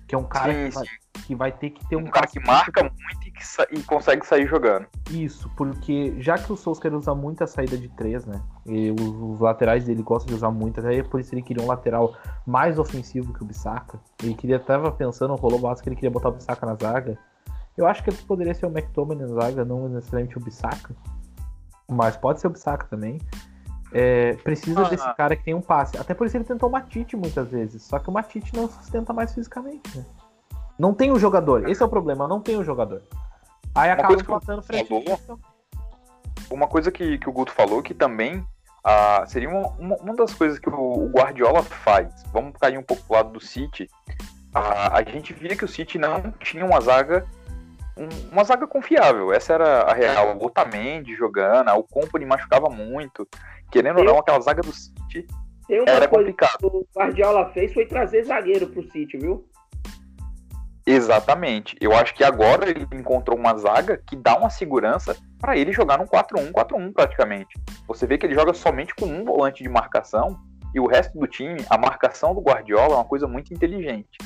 Que 0.07 0.15
é 0.15 0.19
um 0.19 0.25
cara 0.25 0.53
Sim, 0.53 0.69
que, 0.69 0.75
vai, 0.75 0.85
que 1.27 1.35
vai 1.35 1.53
ter 1.53 1.71
que 1.71 1.89
ter 1.89 1.97
um, 1.97 2.01
Um 2.01 2.11
cara 2.11 2.27
que 2.27 2.39
marca 2.41 2.83
muito 2.83 3.27
e, 3.27 3.31
que 3.31 3.43
e 3.73 3.83
consegue 3.85 4.27
sair 4.27 4.47
jogando. 4.47 4.87
isso, 5.11 5.51
porque 5.57 6.15
já 6.21 6.37
que 6.37 6.53
o 6.53 6.57
Solskjaer 6.57 6.95
usa 6.95 7.15
muito 7.15 7.43
a 7.43 7.47
saída 7.47 7.79
de 7.79 7.89
três, 7.89 8.27
né? 8.27 8.39
E 8.67 8.91
os, 8.91 9.01
os 9.01 9.41
laterais 9.41 9.87
dele 9.87 10.03
gostam 10.03 10.29
de 10.29 10.35
usar 10.35 10.51
muito, 10.51 10.81
até 10.81 11.03
por 11.03 11.19
isso 11.19 11.35
ele 11.35 11.41
queria 11.41 11.65
um 11.65 11.67
lateral 11.67 12.15
mais 12.47 12.79
ofensivo 12.79 13.33
que 13.33 13.43
o 13.43 13.47
Bissaka. 13.47 13.99
Ele 14.23 14.35
queria, 14.35 14.61
tava 14.61 14.93
pensando, 14.93 15.35
rolou 15.37 15.59
base 15.59 15.83
que 15.83 15.89
ele 15.89 15.97
queria 15.97 16.11
botar 16.11 16.29
o 16.29 16.33
Bissaka 16.33 16.67
na 16.67 16.75
zaga. 16.75 17.19
Eu 17.79 17.87
acho 17.87 18.05
que 18.05 18.11
ele 18.11 18.19
poderia 18.19 18.55
ser 18.55 18.67
o 18.67 18.69
McTominay 18.69 19.27
na 19.27 19.41
zaga, 19.41 19.65
não 19.65 19.89
necessariamente 19.89 20.37
o 20.37 20.41
Bissaka. 20.41 20.95
Mas 21.91 22.15
pode 22.15 22.41
ser 22.41 22.47
o 22.47 22.51
Bissaka 22.51 22.87
também. 22.87 23.19
É, 23.97 24.33
precisa 24.43 24.85
Ah. 24.85 24.89
desse 24.89 25.15
cara 25.15 25.37
que 25.37 25.45
tem 25.45 25.55
um 25.55 25.61
passe. 25.61 25.97
Até 25.97 26.13
por 26.15 26.27
isso 26.27 26.37
ele 26.37 26.43
tentou 26.45 26.69
o 26.69 26.73
Matite 26.73 27.17
muitas 27.17 27.49
vezes. 27.49 27.85
Só 27.85 27.99
que 28.01 28.11
o 28.11 28.13
Matite 28.13 28.53
não 28.55 28.69
sustenta 28.69 29.13
mais 29.13 29.33
fisicamente, 29.33 29.97
né? 29.97 30.05
Não 30.77 30.93
tem 30.93 31.13
o 31.13 31.19
jogador. 31.19 31.69
Esse 31.69 31.81
é 31.83 31.87
o 31.87 31.89
problema, 31.89 32.27
não 32.27 32.41
tem 32.41 32.57
o 32.57 32.65
jogador. 32.65 33.03
Aí 33.73 33.91
acaba 33.91 34.09
coisa 34.09 34.25
que 34.25 34.63
Fred. 34.67 34.89
falou- 34.89 35.41
Uma 36.51 36.67
coisa 36.67 36.91
que, 36.91 37.19
que 37.19 37.29
o 37.29 37.33
Guto 37.33 37.53
falou 37.53 37.81
que 37.83 37.95
também 37.95 38.45
ah, 38.85 39.25
seria 39.27 39.49
uma, 39.49 39.69
uma, 39.79 39.97
uma 39.97 40.15
das 40.17 40.35
coisas 40.35 40.59
que 40.59 40.69
o, 40.69 40.75
o 40.75 41.09
Guardiola 41.11 41.63
faz. 41.63 42.13
Vamos 42.33 42.53
cair 42.61 42.77
um 42.77 42.83
pouco 42.83 43.03
pro 43.05 43.15
lado 43.17 43.31
do 43.31 43.41
City. 43.41 43.89
Ah, 44.53 44.99
a 44.99 45.03
gente 45.03 45.33
via 45.33 45.57
que 45.57 45.65
o 45.65 45.69
City 45.69 45.99
não 45.99 46.31
tinha 46.41 46.65
uma 46.67 46.81
zaga 46.81 47.27
um- 47.97 48.31
uma 48.33 48.45
zaga 48.45 48.67
confiável. 48.67 49.33
Essa 49.33 49.55
era 49.55 49.83
a 49.83 49.93
real. 49.95 50.37
O 50.37 50.47
Otamendi 50.47 51.15
jogando, 51.15 51.71
o 51.73 51.83
Company 51.83 52.25
machucava 52.27 52.69
muito. 52.69 53.27
Querendo 53.71 53.99
ou 53.99 54.05
não, 54.05 54.19
aquela 54.19 54.41
zaga 54.41 54.63
do 54.63 54.73
City 54.73 55.27
Tem 55.67 55.81
uma 55.81 55.91
era 55.91 56.09
coisa 56.09 56.25
complicado. 56.31 56.59
que 56.59 56.67
o 56.67 56.87
Guardiola 56.95 57.51
fez 57.51 57.73
foi 57.73 57.87
trazer 57.87 58.25
zagueiro 58.25 58.67
pro 58.69 58.83
City, 58.91 59.17
viu? 59.19 59.49
Exatamente. 60.87 61.77
Eu 61.81 61.93
acho 61.97 62.15
que 62.15 62.23
agora 62.23 62.69
ele 62.69 62.87
encontrou 62.93 63.39
uma 63.39 63.57
zaga 63.57 63.97
que 64.07 64.15
dá 64.15 64.37
uma 64.37 64.51
segurança 64.51 65.17
para 65.39 65.57
ele 65.57 65.73
jogar 65.73 65.99
num 65.99 66.07
4-1, 66.07 66.53
4-1 66.53 66.93
praticamente. 66.93 67.55
Você 67.89 68.07
vê 68.07 68.19
que 68.19 68.27
ele 68.27 68.35
joga 68.35 68.53
somente 68.53 68.95
com 68.95 69.07
um 69.07 69.25
volante 69.25 69.63
de 69.63 69.69
marcação 69.69 70.39
e 70.75 70.81
o 70.81 70.87
resto 70.87 71.19
do 71.19 71.27
time, 71.27 71.65
a 71.71 71.79
marcação 71.79 72.35
do 72.35 72.41
Guardiola 72.43 72.95
é 72.95 72.97
uma 72.97 73.05
coisa 73.05 73.27
muito 73.27 73.55
inteligente. 73.55 74.19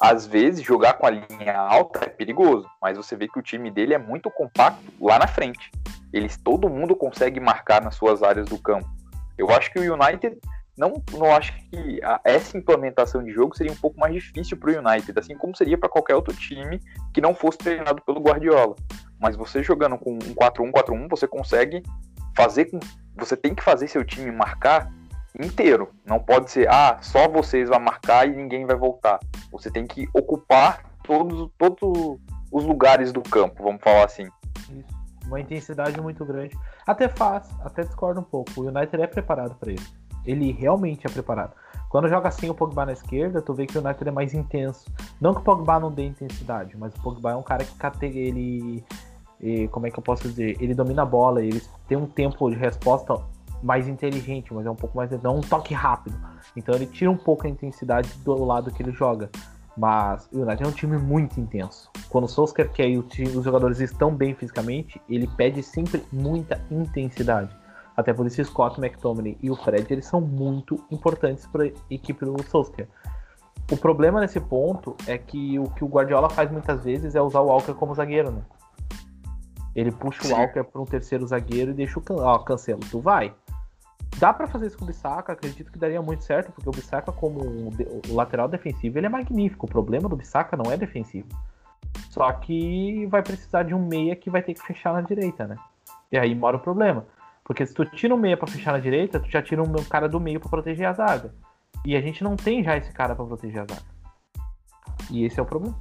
Às 0.00 0.26
vezes 0.26 0.64
jogar 0.64 0.94
com 0.94 1.06
a 1.06 1.10
linha 1.10 1.58
alta 1.58 2.04
é 2.04 2.08
perigoso, 2.08 2.68
mas 2.80 2.96
você 2.96 3.16
vê 3.16 3.26
que 3.26 3.38
o 3.38 3.42
time 3.42 3.70
dele 3.70 3.94
é 3.94 3.98
muito 3.98 4.30
compacto 4.30 4.80
lá 5.00 5.18
na 5.18 5.26
frente. 5.26 5.70
Eles 6.12 6.36
todo 6.36 6.70
mundo 6.70 6.94
consegue 6.94 7.40
marcar 7.40 7.82
nas 7.82 7.96
suas 7.96 8.22
áreas 8.22 8.48
do 8.48 8.58
campo. 8.58 8.88
Eu 9.36 9.50
acho 9.50 9.72
que 9.72 9.78
o 9.78 9.94
United 9.94 10.38
não, 10.76 11.02
não 11.12 11.34
acho 11.34 11.52
que 11.68 12.00
a- 12.04 12.20
essa 12.22 12.56
implementação 12.56 13.24
de 13.24 13.32
jogo 13.32 13.56
seria 13.56 13.72
um 13.72 13.76
pouco 13.76 13.98
mais 13.98 14.14
difícil 14.14 14.56
para 14.56 14.70
o 14.70 14.78
United, 14.78 15.18
assim 15.18 15.36
como 15.36 15.56
seria 15.56 15.76
para 15.76 15.88
qualquer 15.88 16.14
outro 16.14 16.32
time 16.34 16.80
que 17.12 17.20
não 17.20 17.34
fosse 17.34 17.58
treinado 17.58 18.00
pelo 18.02 18.20
Guardiola. 18.20 18.76
Mas 19.18 19.34
você 19.34 19.64
jogando 19.64 19.98
com 19.98 20.14
um 20.14 20.34
4-1, 20.34 20.70
4-1, 20.70 21.08
você 21.08 21.26
consegue 21.26 21.82
fazer 22.36 22.66
com. 22.66 22.78
Você 23.16 23.36
tem 23.36 23.52
que 23.52 23.64
fazer 23.64 23.88
seu 23.88 24.04
time 24.04 24.30
marcar 24.30 24.88
inteiro. 25.38 25.90
Não 26.04 26.18
pode 26.18 26.50
ser, 26.50 26.68
ah, 26.68 26.98
só 27.00 27.28
vocês 27.28 27.68
vão 27.68 27.80
marcar 27.80 28.28
e 28.28 28.34
ninguém 28.34 28.66
vai 28.66 28.76
voltar. 28.76 29.18
Você 29.52 29.70
tem 29.70 29.86
que 29.86 30.08
ocupar 30.12 30.84
todos, 31.02 31.50
todos 31.56 32.18
os 32.50 32.64
lugares 32.64 33.12
do 33.12 33.22
campo, 33.22 33.62
vamos 33.62 33.82
falar 33.82 34.04
assim. 34.04 34.28
Isso. 34.70 34.98
Uma 35.26 35.40
intensidade 35.40 36.00
muito 36.00 36.24
grande. 36.24 36.56
Até 36.86 37.08
faz, 37.08 37.50
até 37.62 37.82
discordo 37.82 38.20
um 38.20 38.24
pouco. 38.24 38.50
O 38.56 38.68
United 38.68 39.02
é 39.02 39.06
preparado 39.06 39.54
para 39.56 39.72
isso. 39.72 39.94
Ele 40.24 40.52
realmente 40.52 41.06
é 41.06 41.10
preparado. 41.10 41.52
Quando 41.90 42.08
joga 42.08 42.28
assim 42.28 42.48
o 42.50 42.54
Pogba 42.54 42.84
na 42.86 42.92
esquerda, 42.92 43.40
tu 43.40 43.54
vê 43.54 43.66
que 43.66 43.76
o 43.78 43.82
United 43.82 44.08
é 44.08 44.12
mais 44.12 44.34
intenso. 44.34 44.90
Não 45.20 45.34
que 45.34 45.40
o 45.40 45.44
Pogba 45.44 45.78
não 45.78 45.90
dê 45.90 46.06
intensidade, 46.06 46.76
mas 46.76 46.94
o 46.94 47.00
Pogba 47.00 47.32
é 47.32 47.36
um 47.36 47.42
cara 47.42 47.64
que 47.64 48.04
ele 48.04 48.84
como 49.70 49.86
é 49.86 49.90
que 49.90 49.98
eu 49.98 50.02
posso 50.02 50.28
dizer? 50.28 50.56
Ele 50.60 50.74
domina 50.74 51.02
a 51.02 51.06
bola, 51.06 51.42
ele 51.42 51.62
tem 51.86 51.96
um 51.96 52.06
tempo 52.06 52.50
de 52.50 52.56
resposta 52.56 53.14
mais 53.62 53.88
inteligente, 53.88 54.52
mas 54.52 54.66
é 54.66 54.70
um 54.70 54.76
pouco 54.76 54.96
mais 54.96 55.10
não 55.22 55.38
um 55.38 55.40
toque 55.40 55.74
rápido. 55.74 56.16
Então 56.56 56.74
ele 56.74 56.86
tira 56.86 57.10
um 57.10 57.16
pouco 57.16 57.46
a 57.46 57.50
intensidade 57.50 58.10
do 58.24 58.44
lado 58.44 58.70
que 58.70 58.82
ele 58.82 58.92
joga. 58.92 59.30
Mas 59.76 60.28
o 60.32 60.40
United 60.40 60.64
é 60.64 60.66
um 60.66 60.72
time 60.72 60.98
muito 60.98 61.40
intenso. 61.40 61.88
Quando 62.08 62.24
o 62.24 62.28
Solskjaer 62.28 62.70
quer 62.72 62.88
e 62.88 62.98
os 62.98 63.44
jogadores 63.44 63.78
estão 63.78 64.12
bem 64.12 64.34
fisicamente, 64.34 65.00
ele 65.08 65.28
pede 65.36 65.62
sempre 65.62 66.04
muita 66.12 66.60
intensidade. 66.68 67.56
Até 67.96 68.12
por 68.12 68.26
isso 68.26 68.44
Scott 68.44 68.80
McTominay 68.80 69.38
e 69.40 69.50
o 69.50 69.56
Fred 69.56 69.86
eles 69.92 70.06
são 70.06 70.20
muito 70.20 70.84
importantes 70.90 71.46
para 71.46 71.64
a 71.64 71.70
equipe 71.90 72.24
do 72.24 72.42
Solskjaer. 72.44 72.88
O 73.70 73.76
problema 73.76 74.20
nesse 74.20 74.40
ponto 74.40 74.96
é 75.06 75.18
que 75.18 75.58
o 75.58 75.64
que 75.64 75.84
o 75.84 75.88
Guardiola 75.88 76.30
faz 76.30 76.50
muitas 76.50 76.82
vezes 76.82 77.14
é 77.14 77.20
usar 77.20 77.40
o 77.40 77.46
Walker 77.46 77.74
como 77.74 77.94
zagueiro, 77.94 78.30
né? 78.30 78.42
Ele 79.76 79.92
puxa 79.92 80.24
Sim. 80.24 80.32
o 80.32 80.36
Walker 80.36 80.64
para 80.64 80.80
um 80.80 80.84
terceiro 80.84 81.26
zagueiro 81.26 81.70
e 81.70 81.74
deixa 81.74 81.98
o 81.98 82.02
can... 82.02 82.14
ó, 82.14 82.38
cancelo, 82.38 82.80
tu 82.90 83.00
vai. 83.00 83.34
Dá 84.18 84.32
para 84.32 84.48
fazer 84.48 84.66
isso 84.66 84.76
com 84.76 84.84
o 84.84 84.86
Bissaka, 84.86 85.32
acredito 85.32 85.70
que 85.70 85.78
daria 85.78 86.02
muito 86.02 86.24
certo, 86.24 86.50
porque 86.50 86.68
o 86.68 86.72
Bissaka, 86.72 87.12
como 87.12 87.40
o 88.08 88.14
lateral 88.14 88.48
defensivo, 88.48 88.98
ele 88.98 89.06
é 89.06 89.10
magnífico. 89.10 89.66
O 89.66 89.68
problema 89.68 90.08
do 90.08 90.16
Bissaka 90.16 90.56
não 90.56 90.72
é 90.72 90.76
defensivo. 90.76 91.28
Só 92.10 92.30
que 92.32 93.06
vai 93.06 93.22
precisar 93.22 93.62
de 93.62 93.74
um 93.74 93.86
meia 93.86 94.16
que 94.16 94.28
vai 94.28 94.42
ter 94.42 94.54
que 94.54 94.62
fechar 94.62 94.92
na 94.92 95.02
direita, 95.02 95.46
né? 95.46 95.56
E 96.10 96.18
aí 96.18 96.34
mora 96.34 96.56
o 96.56 96.60
problema. 96.60 97.06
Porque 97.44 97.64
se 97.64 97.72
tu 97.72 97.84
tira 97.86 98.14
um 98.14 98.18
meia 98.18 98.36
para 98.36 98.48
fechar 98.48 98.72
na 98.72 98.78
direita, 98.78 99.20
tu 99.20 99.30
já 99.30 99.40
tira 99.40 99.62
um 99.62 99.72
cara 99.84 100.08
do 100.08 100.18
meio 100.18 100.40
para 100.40 100.50
proteger 100.50 100.86
a 100.86 100.92
zaga. 100.92 101.32
E 101.84 101.96
a 101.96 102.00
gente 102.00 102.24
não 102.24 102.34
tem 102.34 102.62
já 102.62 102.76
esse 102.76 102.92
cara 102.92 103.14
para 103.14 103.24
proteger 103.24 103.62
a 103.62 103.66
zaga. 103.72 103.86
E 105.10 105.24
esse 105.24 105.38
é 105.38 105.42
o 105.42 105.46
problema. 105.46 105.76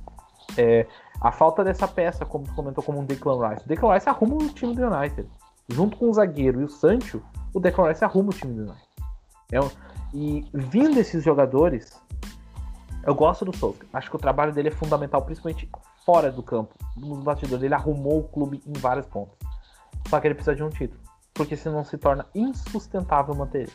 É, 0.57 0.85
a 1.19 1.31
falta 1.31 1.63
dessa 1.63 1.87
peça, 1.87 2.25
como 2.25 2.45
tu 2.45 2.53
comentou, 2.53 2.83
como 2.83 2.99
um 2.99 3.05
Declan 3.05 3.49
Rice. 3.49 3.65
O 3.65 3.67
Declan 3.67 3.93
Rice 3.93 4.07
arruma 4.07 4.35
o 4.35 4.49
time 4.49 4.75
do 4.75 4.87
United. 4.87 5.27
Junto 5.69 5.97
com 5.97 6.09
o 6.09 6.13
zagueiro 6.13 6.61
e 6.61 6.63
o 6.63 6.69
Sancho, 6.69 7.21
o 7.57 7.59
Declan 7.59 7.87
Rice 7.87 8.05
arruma 8.05 8.29
o 8.29 8.33
time 8.33 8.53
do 8.53 8.61
United. 8.61 8.87
É 9.51 9.59
um... 9.59 9.69
E 10.13 10.45
vindo 10.53 10.99
esses 10.99 11.23
jogadores, 11.23 11.99
eu 13.03 13.15
gosto 13.15 13.43
do 13.43 13.55
Souza. 13.55 13.79
Acho 13.91 14.11
que 14.11 14.15
o 14.15 14.19
trabalho 14.19 14.53
dele 14.53 14.69
é 14.69 14.71
fundamental, 14.71 15.23
principalmente 15.23 15.69
fora 16.05 16.31
do 16.31 16.43
campo. 16.43 16.75
Nos 16.95 17.23
bastidores, 17.23 17.63
ele 17.63 17.73
arrumou 17.73 18.19
o 18.19 18.27
clube 18.27 18.61
em 18.65 18.73
vários 18.73 19.07
pontos. 19.07 19.35
Só 20.07 20.19
que 20.19 20.27
ele 20.27 20.35
precisa 20.35 20.55
de 20.55 20.63
um 20.63 20.69
título. 20.69 21.01
Porque 21.33 21.57
senão 21.57 21.83
se 21.83 21.97
torna 21.97 22.27
insustentável 22.35 23.33
manter 23.33 23.63
ele. 23.63 23.71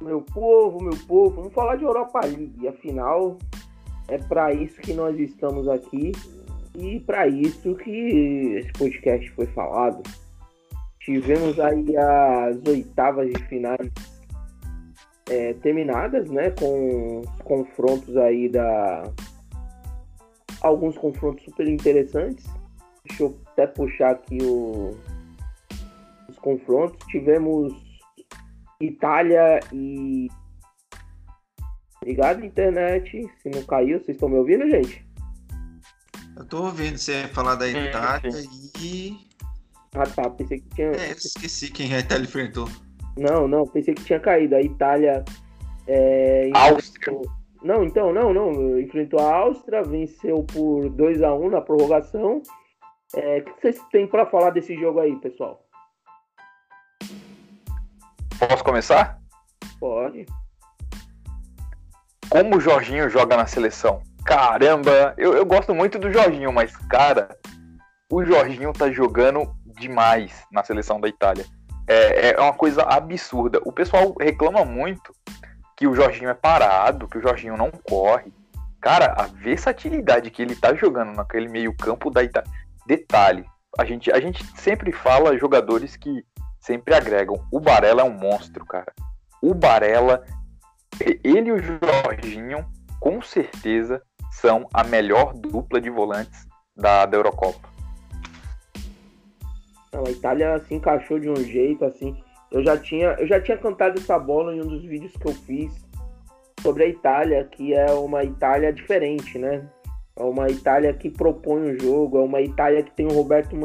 Meu 0.00 0.22
povo, 0.22 0.82
meu 0.82 0.96
povo, 1.06 1.36
vamos 1.36 1.52
falar 1.52 1.76
de 1.76 1.84
Europa 1.84 2.20
League. 2.24 2.66
Afinal, 2.66 3.36
é 4.08 4.16
para 4.16 4.54
isso 4.54 4.80
que 4.80 4.94
nós 4.94 5.18
estamos 5.20 5.68
aqui 5.68 6.12
e 6.80 7.00
para 7.00 7.26
isso 7.26 7.74
que 7.76 7.90
esse 7.90 8.72
podcast 8.72 9.30
foi 9.32 9.46
falado. 9.48 10.02
Tivemos 11.00 11.58
aí 11.60 11.96
as 11.96 12.66
oitavas 12.66 13.30
de 13.30 13.42
finais 13.44 13.90
é, 15.28 15.54
terminadas, 15.54 16.28
né? 16.30 16.50
Com 16.50 17.22
confrontos 17.44 18.16
aí 18.16 18.48
da. 18.48 19.02
Alguns 20.60 20.96
confrontos 20.98 21.44
super 21.44 21.66
interessantes. 21.68 22.46
Deixa 23.06 23.24
eu 23.24 23.38
até 23.46 23.66
puxar 23.66 24.10
aqui 24.10 24.38
o... 24.42 24.96
os 26.28 26.38
confrontos. 26.38 26.98
Tivemos 27.06 27.72
Itália 28.80 29.60
e. 29.72 30.28
Obrigado, 32.02 32.44
internet. 32.44 33.26
Se 33.42 33.50
não 33.50 33.62
caiu, 33.64 33.98
vocês 33.98 34.16
estão 34.16 34.28
me 34.28 34.36
ouvindo, 34.36 34.68
gente? 34.68 35.09
Eu 36.40 36.46
tô 36.46 36.62
ouvindo 36.62 36.96
você 36.96 37.28
falar 37.28 37.54
da 37.54 37.68
Itália 37.68 38.30
e. 38.80 39.14
Ah 39.94 40.06
tá, 40.06 40.30
pensei 40.30 40.58
que 40.58 40.70
tinha. 40.70 40.86
É, 40.92 41.10
esqueci 41.10 41.70
quem 41.70 41.94
a 41.94 41.98
Itália 41.98 42.24
enfrentou. 42.24 42.66
Não, 43.18 43.46
não, 43.46 43.66
pensei 43.66 43.92
que 43.92 44.02
tinha 44.02 44.18
caído. 44.18 44.56
A 44.56 44.62
Itália. 44.62 45.22
É, 45.86 46.50
Áustria. 46.54 47.20
Não, 47.62 47.84
então, 47.84 48.10
não, 48.10 48.32
não. 48.32 48.80
Enfrentou 48.80 49.20
a 49.20 49.36
Áustria, 49.36 49.82
venceu 49.82 50.42
por 50.44 50.88
2 50.88 51.22
a 51.22 51.34
1 51.34 51.50
na 51.50 51.60
prorrogação. 51.60 52.40
É, 53.14 53.40
o 53.40 53.44
que 53.44 53.60
vocês 53.60 53.78
têm 53.92 54.06
para 54.06 54.24
falar 54.24 54.48
desse 54.48 54.74
jogo 54.80 54.98
aí, 54.98 55.14
pessoal? 55.16 55.62
Posso 58.38 58.64
começar? 58.64 59.20
Pode. 59.78 60.24
Como 62.30 62.56
o 62.56 62.60
Jorginho 62.60 63.10
joga 63.10 63.36
na 63.36 63.46
seleção? 63.46 64.00
Caramba, 64.30 65.12
eu, 65.18 65.34
eu 65.34 65.44
gosto 65.44 65.74
muito 65.74 65.98
do 65.98 66.12
Jorginho, 66.12 66.52
mas, 66.52 66.76
cara, 66.88 67.36
o 68.08 68.24
Jorginho 68.24 68.72
tá 68.72 68.88
jogando 68.88 69.52
demais 69.76 70.44
na 70.52 70.62
seleção 70.62 71.00
da 71.00 71.08
Itália. 71.08 71.44
É, 71.88 72.30
é 72.30 72.40
uma 72.40 72.52
coisa 72.52 72.84
absurda. 72.84 73.60
O 73.64 73.72
pessoal 73.72 74.14
reclama 74.20 74.64
muito 74.64 75.12
que 75.76 75.88
o 75.88 75.96
Jorginho 75.96 76.30
é 76.30 76.34
parado, 76.34 77.08
que 77.08 77.18
o 77.18 77.20
Jorginho 77.20 77.56
não 77.56 77.72
corre. 77.72 78.32
Cara, 78.80 79.06
a 79.18 79.26
versatilidade 79.26 80.30
que 80.30 80.42
ele 80.42 80.54
tá 80.54 80.76
jogando 80.76 81.12
naquele 81.12 81.48
meio-campo 81.48 82.08
da 82.08 82.22
Itália. 82.22 82.48
Detalhe, 82.86 83.44
a 83.76 83.84
gente, 83.84 84.12
a 84.12 84.20
gente 84.20 84.46
sempre 84.56 84.92
fala 84.92 85.36
jogadores 85.36 85.96
que 85.96 86.24
sempre 86.60 86.94
agregam. 86.94 87.44
O 87.50 87.58
Barella 87.58 88.02
é 88.02 88.04
um 88.04 88.16
monstro, 88.16 88.64
cara. 88.64 88.92
O 89.42 89.54
Barella, 89.54 90.24
ele 91.00 91.48
e 91.48 91.52
o 91.52 91.58
Jorginho, 91.58 92.64
com 93.00 93.20
certeza, 93.20 94.00
são 94.30 94.66
a 94.72 94.84
melhor 94.84 95.34
dupla 95.34 95.80
de 95.80 95.90
volantes 95.90 96.46
da, 96.76 97.06
da 97.06 97.16
Eurocopa. 97.16 97.68
Não, 99.92 100.06
a 100.06 100.10
Itália 100.10 100.58
se 100.60 100.74
encaixou 100.74 101.18
de 101.18 101.28
um 101.28 101.36
jeito 101.36 101.84
assim. 101.84 102.16
Eu 102.50 102.64
já 102.64 102.76
tinha, 102.76 103.08
eu 103.18 103.26
já 103.26 103.40
tinha 103.40 103.56
cantado 103.56 103.98
essa 103.98 104.18
bola 104.18 104.54
em 104.54 104.60
um 104.60 104.66
dos 104.66 104.82
vídeos 104.84 105.12
que 105.12 105.26
eu 105.26 105.32
fiz 105.32 105.72
sobre 106.60 106.84
a 106.84 106.88
Itália, 106.88 107.44
que 107.44 107.74
é 107.74 107.90
uma 107.92 108.22
Itália 108.24 108.72
diferente, 108.72 109.38
né? 109.38 109.68
É 110.16 110.22
uma 110.22 110.48
Itália 110.48 110.92
que 110.92 111.08
propõe 111.08 111.70
o 111.70 111.80
jogo, 111.80 112.18
é 112.18 112.22
uma 112.22 112.40
Itália 112.40 112.82
que 112.82 112.90
tem 112.92 113.06
o 113.06 113.12
Roberto 113.12 113.56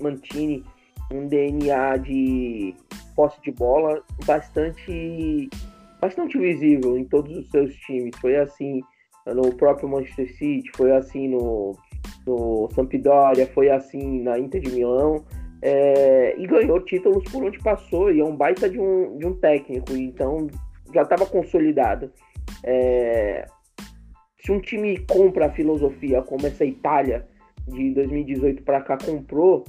Mantini 0.00 0.64
um 1.12 1.26
DNA 1.26 1.96
de 1.98 2.74
posse 3.16 3.40
de 3.42 3.50
bola 3.50 4.02
bastante 4.24 5.50
bastante 6.00 6.38
visível 6.38 6.96
em 6.96 7.04
todos 7.04 7.36
os 7.36 7.50
seus 7.50 7.74
times. 7.74 8.16
Foi 8.20 8.36
assim 8.36 8.80
no 9.34 9.54
próprio 9.54 9.88
Manchester 9.88 10.28
City, 10.36 10.70
foi 10.76 10.92
assim 10.92 11.28
no, 11.28 11.76
no 12.26 12.68
Sampdoria, 12.74 13.46
foi 13.48 13.70
assim 13.70 14.22
na 14.22 14.38
Inter 14.38 14.60
de 14.60 14.70
Milão. 14.70 15.24
É, 15.62 16.34
e 16.38 16.46
ganhou 16.46 16.80
títulos 16.80 17.22
por 17.30 17.44
onde 17.44 17.58
passou, 17.58 18.10
e 18.10 18.20
é 18.20 18.24
um 18.24 18.34
baita 18.34 18.68
de 18.68 18.80
um, 18.80 19.18
de 19.18 19.26
um 19.26 19.34
técnico, 19.34 19.92
então 19.92 20.48
já 20.94 21.02
estava 21.02 21.26
consolidado. 21.26 22.10
É, 22.64 23.44
se 24.38 24.50
um 24.50 24.60
time 24.60 24.98
compra 25.06 25.46
a 25.46 25.50
filosofia 25.50 26.22
como 26.22 26.46
essa 26.46 26.64
Itália 26.64 27.28
de 27.68 27.90
2018 27.90 28.62
para 28.62 28.80
cá 28.80 28.96
comprou, 28.96 29.64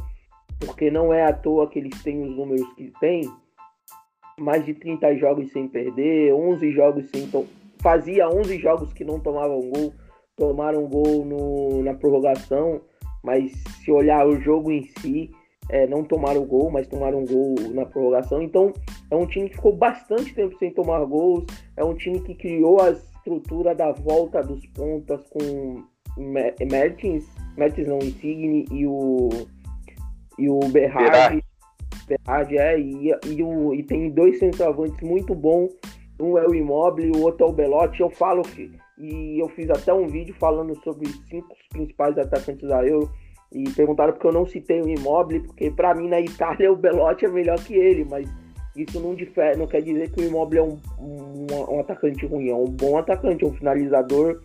porque 0.59 0.89
não 0.89 1.13
é 1.13 1.23
à 1.23 1.33
toa 1.33 1.69
que 1.69 1.79
eles 1.79 2.01
têm 2.03 2.21
os 2.21 2.35
números 2.35 2.71
que 2.73 2.91
têm. 2.99 3.29
Mais 4.39 4.65
de 4.65 4.73
30 4.73 5.17
jogos 5.17 5.51
sem 5.51 5.67
perder, 5.67 6.33
11 6.33 6.71
jogos 6.71 7.09
sem. 7.09 7.29
Fazia 7.81 8.29
11 8.29 8.59
jogos 8.59 8.93
que 8.93 9.03
não 9.03 9.19
tomavam 9.19 9.59
gol, 9.59 9.93
tomaram 10.35 10.87
gol 10.87 11.25
no, 11.25 11.83
na 11.83 11.93
prorrogação, 11.93 12.81
mas 13.23 13.51
se 13.83 13.91
olhar 13.91 14.27
o 14.27 14.39
jogo 14.39 14.71
em 14.71 14.83
si, 14.83 15.31
é, 15.69 15.87
não 15.87 16.03
tomaram 16.03 16.45
gol, 16.45 16.69
mas 16.69 16.87
tomaram 16.87 17.23
gol 17.25 17.55
na 17.73 17.85
prorrogação. 17.85 18.41
Então, 18.41 18.73
é 19.09 19.15
um 19.15 19.25
time 19.25 19.49
que 19.49 19.55
ficou 19.55 19.75
bastante 19.75 20.33
tempo 20.33 20.57
sem 20.57 20.71
tomar 20.71 21.03
gols, 21.05 21.45
é 21.77 21.83
um 21.83 21.95
time 21.95 22.19
que 22.21 22.35
criou 22.35 22.81
a 22.81 22.91
estrutura 22.91 23.73
da 23.73 23.91
volta 23.91 24.43
dos 24.43 24.65
pontas 24.67 25.23
com 25.29 25.83
Mertens, 26.17 27.25
Mertens 27.57 27.87
não, 27.87 27.99
Insigne 27.99 28.65
e 28.71 28.85
o 28.85 29.29
e 30.37 30.49
o 30.49 30.59
Berrard, 30.69 31.43
Berrard 32.07 32.57
é, 32.57 32.79
e, 32.79 33.11
e, 33.27 33.43
o, 33.43 33.73
e 33.73 33.83
tem 33.83 34.09
dois 34.09 34.39
centroavantes 34.39 34.99
muito 35.01 35.35
bons. 35.35 35.71
Um 36.21 36.37
é 36.37 36.45
o 36.45 36.53
Immobile 36.53 37.11
o 37.17 37.23
outro 37.23 37.45
é 37.45 37.49
o 37.49 37.53
Belotti. 37.53 38.01
Eu 38.01 38.09
falo 38.09 38.43
que, 38.43 38.71
e 38.97 39.41
eu 39.41 39.49
fiz 39.49 39.69
até 39.69 39.93
um 39.93 40.07
vídeo 40.07 40.35
falando 40.39 40.75
sobre 40.83 41.07
os 41.07 41.15
cinco 41.27 41.55
principais 41.69 42.17
atacantes 42.17 42.67
da 42.67 42.85
Euro. 42.85 43.11
E 43.51 43.69
perguntaram 43.71 44.13
porque 44.13 44.27
eu 44.27 44.31
não 44.31 44.45
citei 44.45 44.81
o 44.81 44.87
Immobile, 44.87 45.41
porque 45.41 45.69
para 45.71 45.93
mim 45.93 46.07
na 46.07 46.21
Itália 46.21 46.71
o 46.71 46.75
Belotti 46.75 47.25
é 47.25 47.29
melhor 47.29 47.61
que 47.61 47.73
ele, 47.73 48.05
mas 48.09 48.29
isso 48.75 48.99
não, 48.99 49.13
difere, 49.13 49.57
não 49.57 49.67
quer 49.67 49.81
dizer 49.81 50.09
que 50.11 50.21
o 50.21 50.25
Immobile 50.25 50.59
é 50.59 50.63
um, 50.63 50.79
um, 50.99 51.75
um 51.75 51.79
atacante 51.81 52.25
ruim, 52.25 52.49
é 52.49 52.55
um 52.55 52.65
bom 52.65 52.97
atacante, 52.97 53.43
é 53.43 53.47
um 53.47 53.53
finalizador 53.53 54.41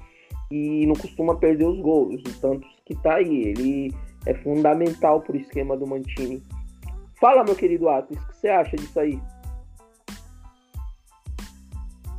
e 0.51 0.87
não 0.87 0.95
costuma 0.95 1.37
perder 1.37 1.66
os 1.66 1.81
gols, 1.81 2.20
tanto 2.41 2.66
que 2.85 2.95
tá 2.97 3.16
aí. 3.16 3.49
Ele 3.49 3.95
é 4.27 4.35
fundamental 4.35 5.20
para 5.20 5.35
o 5.35 5.41
esquema 5.41 5.77
do 5.77 5.87
Mantini. 5.87 6.43
Fala, 7.20 7.45
meu 7.45 7.55
querido 7.55 7.89
Atos, 7.89 8.18
o 8.18 8.29
que 8.29 8.37
você 8.37 8.49
acha 8.49 8.77
disso 8.77 8.99
aí? 8.99 9.18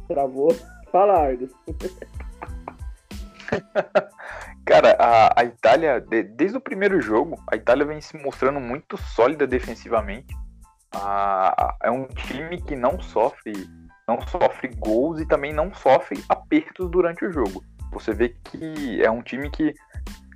Travou? 0.07 0.55
Fala, 0.91 1.19
Argos. 1.19 1.51
Cara, 4.65 4.95
a, 4.99 5.41
a 5.41 5.43
Itália, 5.45 6.01
de, 6.01 6.23
desde 6.23 6.57
o 6.57 6.61
primeiro 6.61 7.01
jogo, 7.01 7.41
a 7.49 7.55
Itália 7.55 7.85
vem 7.85 8.01
se 8.01 8.17
mostrando 8.17 8.59
muito 8.59 8.97
sólida 8.97 9.47
defensivamente. 9.47 10.35
É 11.81 11.91
um 11.91 12.07
time 12.07 12.61
que 12.61 12.75
não 12.75 12.99
sofre 12.99 13.53
não 14.07 14.21
sofre 14.25 14.69
gols 14.69 15.19
e 15.19 15.25
também 15.25 15.51
não 15.51 15.73
sofre 15.73 16.23
apertos 16.29 16.89
durante 16.89 17.25
o 17.25 17.31
jogo. 17.31 17.63
Você 17.91 18.13
vê 18.13 18.29
que 18.29 19.03
é 19.03 19.11
um 19.11 19.21
time 19.21 19.49
que, 19.49 19.73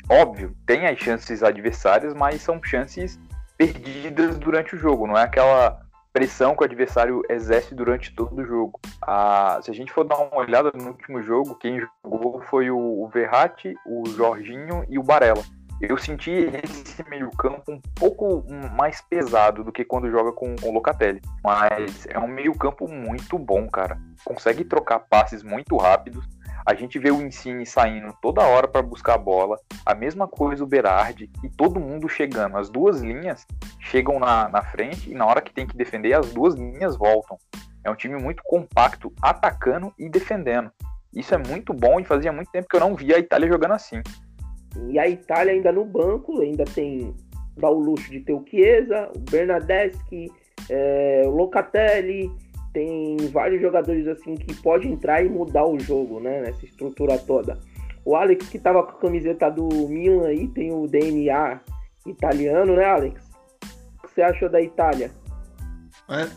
óbvio, 0.10 0.56
tem 0.66 0.88
as 0.88 1.00
chances 1.00 1.42
adversárias, 1.42 2.14
mas 2.14 2.42
são 2.42 2.62
chances 2.62 3.18
perdidas 3.58 4.38
durante 4.38 4.76
o 4.76 4.80
jogo, 4.80 5.08
não 5.08 5.18
é 5.18 5.24
aquela 5.24 5.80
pressão 6.14 6.56
que 6.56 6.62
o 6.62 6.66
adversário 6.66 7.22
exerce 7.30 7.74
durante 7.74 8.14
todo 8.14 8.42
o 8.42 8.46
jogo. 8.46 8.80
Ah, 9.02 9.60
se 9.62 9.72
a 9.72 9.74
gente 9.74 9.92
for 9.92 10.04
dar 10.04 10.18
uma 10.18 10.38
olhada 10.38 10.72
no 10.74 10.88
último 10.88 11.22
jogo, 11.22 11.56
quem 11.56 11.82
jogou 12.04 12.42
foi 12.44 12.70
o 12.70 13.10
Verratti, 13.14 13.74
o 13.86 14.08
Jorginho 14.10 14.86
e 14.90 15.00
o 15.00 15.04
Barella. 15.04 15.44
Eu 15.82 15.98
senti 15.98 16.32
esse 16.64 17.04
meio-campo 17.10 17.72
um 17.72 17.82
pouco 17.96 18.46
mais 18.78 19.02
pesado 19.02 19.64
do 19.64 19.72
que 19.72 19.84
quando 19.84 20.12
joga 20.12 20.32
com, 20.32 20.56
com 20.56 20.70
o 20.70 20.74
Locatelli. 20.74 21.22
Mas 21.44 22.06
é 22.08 22.20
um 22.20 22.28
meio-campo 22.28 22.88
muito 22.88 23.40
bom, 23.40 23.68
cara. 23.68 23.98
Consegue 24.24 24.64
trocar 24.64 25.00
passes 25.00 25.42
muito 25.42 25.76
rápidos. 25.78 26.24
A 26.66 26.74
gente 26.74 27.00
vê 27.00 27.12
o 27.12 27.22
Insigne 27.22 27.66
saindo 27.66 28.14
toda 28.22 28.46
hora 28.46 28.68
para 28.68 28.82
buscar 28.82 29.16
a 29.16 29.18
bola. 29.18 29.58
A 29.86 29.96
mesma 29.96 30.28
coisa 30.28 30.64
o 30.64 30.68
Berardi 30.68 31.30
e 31.44 31.50
todo 31.50 31.80
mundo 31.80 32.08
chegando. 32.08 32.58
As 32.58 32.70
duas 32.70 33.02
linhas 33.02 33.46
chegam 33.80 34.20
na, 34.20 34.48
na 34.50 34.62
frente 34.62 35.10
e 35.10 35.14
na 35.14 35.26
hora 35.26 35.42
que 35.42 35.54
tem 35.54 35.66
que 35.66 35.76
defender, 35.76 36.14
as 36.14 36.32
duas 36.32 36.56
linhas 36.56 36.96
voltam. 36.96 37.38
É 37.84 37.90
um 37.90 37.96
time 37.96 38.22
muito 38.22 38.44
compacto, 38.44 39.12
atacando 39.22 39.92
e 39.98 40.08
defendendo. 40.08 40.72
Isso 41.14 41.34
é 41.34 41.38
muito 41.38 41.74
bom 41.74 42.00
e 42.00 42.06
fazia 42.06 42.32
muito 42.32 42.52
tempo 42.52 42.68
que 42.70 42.76
eu 42.76 42.80
não 42.80 42.96
via 42.96 43.16
a 43.16 43.20
Itália 43.20 43.50
jogando 43.50 43.74
assim. 43.74 44.02
E 44.88 45.00
a 45.00 45.08
Itália 45.08 45.54
ainda 45.54 45.72
no 45.72 45.84
banco, 45.84 46.40
ainda 46.42 46.64
tem 46.64 47.14
dá 47.58 47.70
o 47.70 47.80
luxo 47.80 48.10
de 48.10 48.22
ter 48.22 48.34
o 48.34 48.46
Chiesa, 48.48 49.12
o 49.16 49.20
Bernardeschi, 49.20 50.32
é, 50.70 51.24
o 51.26 51.32
Locatelli, 51.32 52.32
tem 52.74 53.18
vários 53.32 53.62
jogadores 53.62 54.08
assim 54.08 54.36
que 54.36 54.54
pode 54.62 54.88
entrar 54.88 55.24
e 55.26 55.30
mudar 55.30 55.66
o 55.66 55.80
jogo, 55.80 56.20
né? 56.20 56.42
Nessa 56.42 56.66
estrutura 56.66 57.18
toda. 57.18 57.60
O 58.04 58.16
Alex 58.16 58.50
que 58.50 58.58
tava 58.58 58.84
com 58.84 58.92
a 58.92 59.00
camiseta 59.02 59.50
do 59.50 59.68
Milan 59.88 60.28
aí 60.28 60.48
tem 60.48 60.74
o 60.74 60.88
DNA 60.88 61.60
italiano, 62.06 62.76
né, 62.76 62.86
Alex? 62.86 63.22
O 64.04 64.08
que 64.08 64.14
você 64.14 64.22
achou 64.22 64.50
da 64.50 64.62
Itália? 64.62 65.12
É, 66.10 66.28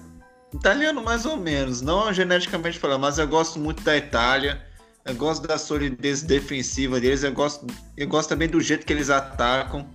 italiano 0.53 1.03
mais 1.03 1.25
ou 1.25 1.37
menos, 1.37 1.81
não 1.81 2.13
geneticamente 2.13 2.79
falando, 2.79 3.01
mas 3.01 3.19
eu 3.19 3.27
gosto 3.27 3.59
muito 3.59 3.83
da 3.83 3.97
Itália. 3.97 4.63
Eu 5.05 5.15
gosto 5.15 5.47
da 5.47 5.59
solidez 5.59 6.23
defensiva 6.23 6.99
deles. 6.99 7.23
Eu 7.23 7.33
gosto, 7.33 7.67
eu 7.97 8.09
gosto 8.09 8.31
também 8.31 8.49
do 8.49 8.61
jeito 8.61 8.87
que 8.87 8.93
eles 8.93 9.11
atacam. 9.11 9.87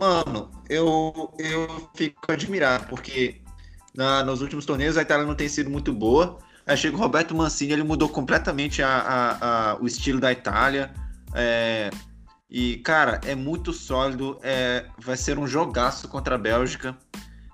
Mano, 0.00 0.50
eu, 0.68 1.32
eu 1.38 1.90
fico 1.94 2.32
admirado, 2.32 2.86
porque 2.88 3.41
na, 3.94 4.22
nos 4.22 4.40
últimos 4.40 4.64
torneios 4.64 4.96
a 4.96 5.02
Itália 5.02 5.26
não 5.26 5.34
tem 5.34 5.48
sido 5.48 5.70
muito 5.70 5.92
boa. 5.92 6.38
Aí 6.66 6.76
chega 6.76 6.96
o 6.96 6.98
Roberto 6.98 7.34
Mancini, 7.34 7.72
ele 7.72 7.82
mudou 7.82 8.08
completamente 8.08 8.82
a, 8.82 8.88
a, 8.88 9.70
a, 9.72 9.76
o 9.80 9.86
estilo 9.86 10.20
da 10.20 10.30
Itália. 10.30 10.92
É, 11.34 11.90
e, 12.48 12.76
cara, 12.78 13.20
é 13.24 13.34
muito 13.34 13.72
sólido. 13.72 14.38
É, 14.42 14.86
vai 14.98 15.16
ser 15.16 15.38
um 15.38 15.46
jogaço 15.46 16.06
contra 16.08 16.36
a 16.36 16.38
Bélgica. 16.38 16.96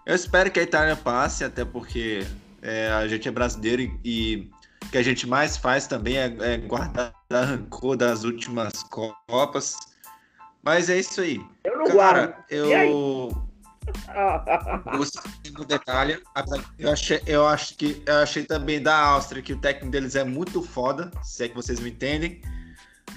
Eu 0.05 0.15
espero 0.15 0.51
que 0.51 0.61
a 0.61 0.63
Itália 0.63 0.97
passe, 0.97 1.45
até 1.45 1.65
porque 1.65 2.27
é, 2.61 2.91
a 2.91 3.07
gente 3.09 3.29
é 3.29 3.31
brasileiro 3.31 3.83
e, 3.83 4.01
e 4.05 4.51
que 4.91 4.99
a 4.99 5.03
gente 5.03 5.27
mais 5.27 5.57
faz 5.57 5.87
também 5.87 6.19
é, 6.19 6.35
é 6.41 6.57
guardar 6.59 7.15
rancor 7.31 7.97
das 7.97 8.25
últimas 8.25 8.83
Copas. 8.83 9.77
Mas 10.63 10.91
é 10.91 10.99
isso 10.99 11.21
aí. 11.21 11.41
Eu 11.65 11.79
não 11.79 11.87
Cara, 11.87 11.95
guardo. 12.27 12.45
eu 12.51 13.48
do 15.53 15.65
detalhe. 15.65 16.23
Eu 16.79 16.93
achei, 16.93 17.23
eu 17.27 17.47
acho 17.47 17.77
que 17.77 18.03
eu 18.07 18.17
achei 18.17 18.45
também 18.45 18.83
da 18.83 18.97
Áustria 18.97 19.43
que 19.43 19.53
o 19.53 19.61
técnico 19.61 19.91
deles 19.91 20.15
é 20.15 20.25
muito 20.25 20.63
foda, 20.63 21.11
se 21.23 21.45
é 21.45 21.49
que 21.49 21.55
vocês 21.55 21.81
me 21.81 21.91
entendem. 21.91 22.41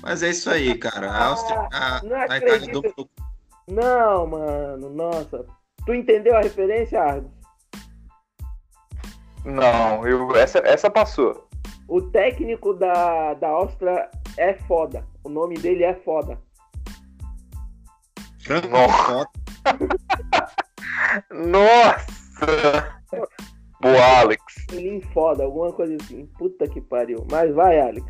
Mas 0.02 0.24
é 0.24 0.30
isso 0.30 0.50
aí, 0.50 0.78
cara. 0.78 1.10
A 1.12 1.26
Áustria, 1.28 1.68
a, 1.72 2.02
não 2.04 2.16
a 2.16 2.38
Itália 2.38 2.72
dominou. 2.72 3.10
Não, 3.68 4.28
mano, 4.28 4.90
nossa. 4.90 5.46
Tu 5.86 5.94
entendeu 5.94 6.36
a 6.36 6.42
referência, 6.42 7.02
Argos? 7.02 7.32
Não, 9.46 10.08
eu, 10.08 10.36
essa, 10.36 10.60
essa 10.60 10.90
passou. 10.90 11.48
O 11.88 12.02
técnico 12.02 12.74
da, 12.74 13.34
da 13.36 13.50
Áustria 13.50 14.10
é 14.38 14.54
foda. 14.54 15.06
O 15.24 15.30
nome 15.30 15.56
dele 15.56 15.84
é 15.84 15.94
foda. 15.94 16.40
Franco 18.44 18.68
Nossa. 18.70 19.04
foda. 19.04 19.30
Nossa! 21.32 22.96
Boa, 23.82 24.20
Alex. 24.20 24.44
Ele 24.72 25.02
foda, 25.14 25.44
alguma 25.44 25.72
coisa 25.74 25.96
assim. 26.02 26.28
Puta 26.38 26.68
que 26.68 26.80
pariu. 26.82 27.26
Mas 27.32 27.54
vai, 27.54 27.80
Alex. 27.80 28.06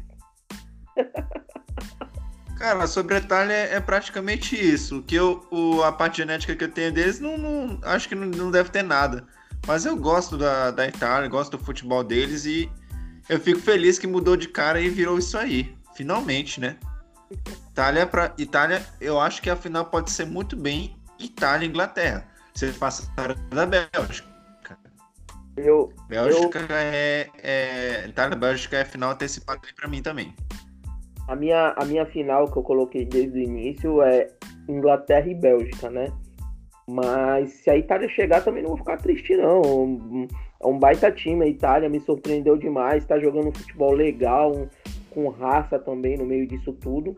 Cara, 2.57 2.85
sobre 2.85 3.15
a 3.15 3.17
Itália 3.17 3.53
é 3.53 3.79
praticamente 3.79 4.55
isso. 4.55 5.01
Que 5.03 5.15
eu, 5.15 5.45
o, 5.49 5.81
a 5.83 5.91
parte 5.91 6.17
genética 6.17 6.55
que 6.55 6.63
eu 6.63 6.71
tenho 6.71 6.91
deles, 6.93 7.19
não, 7.19 7.37
não- 7.37 7.79
acho 7.83 8.07
que 8.07 8.15
não, 8.15 8.27
não 8.27 8.51
deve 8.51 8.69
ter 8.69 8.83
nada. 8.83 9.25
Mas 9.65 9.85
eu 9.85 9.95
gosto 9.95 10.37
da, 10.37 10.71
da 10.71 10.87
Itália, 10.87 11.29
gosto 11.29 11.57
do 11.57 11.63
futebol 11.63 12.03
deles 12.03 12.45
e 12.45 12.69
eu 13.29 13.39
fico 13.39 13.59
feliz 13.59 13.97
que 13.97 14.07
mudou 14.07 14.35
de 14.35 14.47
cara 14.47 14.79
e 14.81 14.89
virou 14.89 15.17
isso 15.17 15.37
aí. 15.37 15.75
Finalmente, 15.95 16.59
né? 16.59 16.77
Itália, 17.71 18.05
pra, 18.05 18.33
Itália, 18.37 18.85
eu 18.99 19.19
acho 19.19 19.41
que 19.41 19.49
a 19.49 19.55
final 19.55 19.85
pode 19.85 20.11
ser 20.11 20.25
muito 20.25 20.55
bem 20.55 20.95
Itália 21.19 21.65
e 21.65 21.69
Inglaterra. 21.69 22.27
Vocês 22.53 22.77
passaram 22.77 23.35
da 23.49 23.65
Bélgica. 23.65 24.29
Eu, 25.57 25.91
Bélgica 26.07 26.59
é, 26.71 27.27
é. 27.43 28.07
Itália 28.07 28.35
e 28.35 28.39
Bélgica 28.39 28.77
é 28.77 28.85
final 28.85 29.11
antecipada 29.11 29.59
pra 29.75 29.87
mim 29.87 30.01
também. 30.01 30.33
a, 31.27 31.35
minha, 31.35 31.73
a 31.77 31.85
minha 31.85 32.05
final 32.05 32.49
que 32.51 32.57
eu 32.57 32.63
coloquei 32.63 33.05
desde 33.05 33.37
o 33.37 33.41
início 33.41 34.01
é 34.01 34.27
Inglaterra 34.67 35.27
e 35.27 35.35
Bélgica, 35.35 35.89
né? 35.89 36.11
Mas 36.89 37.51
se 37.51 37.69
a 37.69 37.77
Itália 37.77 38.09
chegar 38.09 38.43
também 38.43 38.63
não 38.63 38.69
vou 38.69 38.77
ficar 38.77 38.97
triste, 38.97 39.35
não. 39.35 40.27
É 40.61 40.67
um 40.67 40.77
baita 40.77 41.11
time, 41.11 41.45
a 41.45 41.47
Itália 41.47 41.89
me 41.89 41.99
surpreendeu 41.99 42.57
demais, 42.57 43.05
tá 43.05 43.19
jogando 43.19 43.49
um 43.49 43.53
futebol 43.53 43.93
legal, 43.93 44.55
um- 44.55 44.67
com 45.09 45.27
raça 45.29 45.77
também 45.77 46.17
no 46.17 46.25
meio 46.25 46.47
disso 46.47 46.71
tudo. 46.73 47.15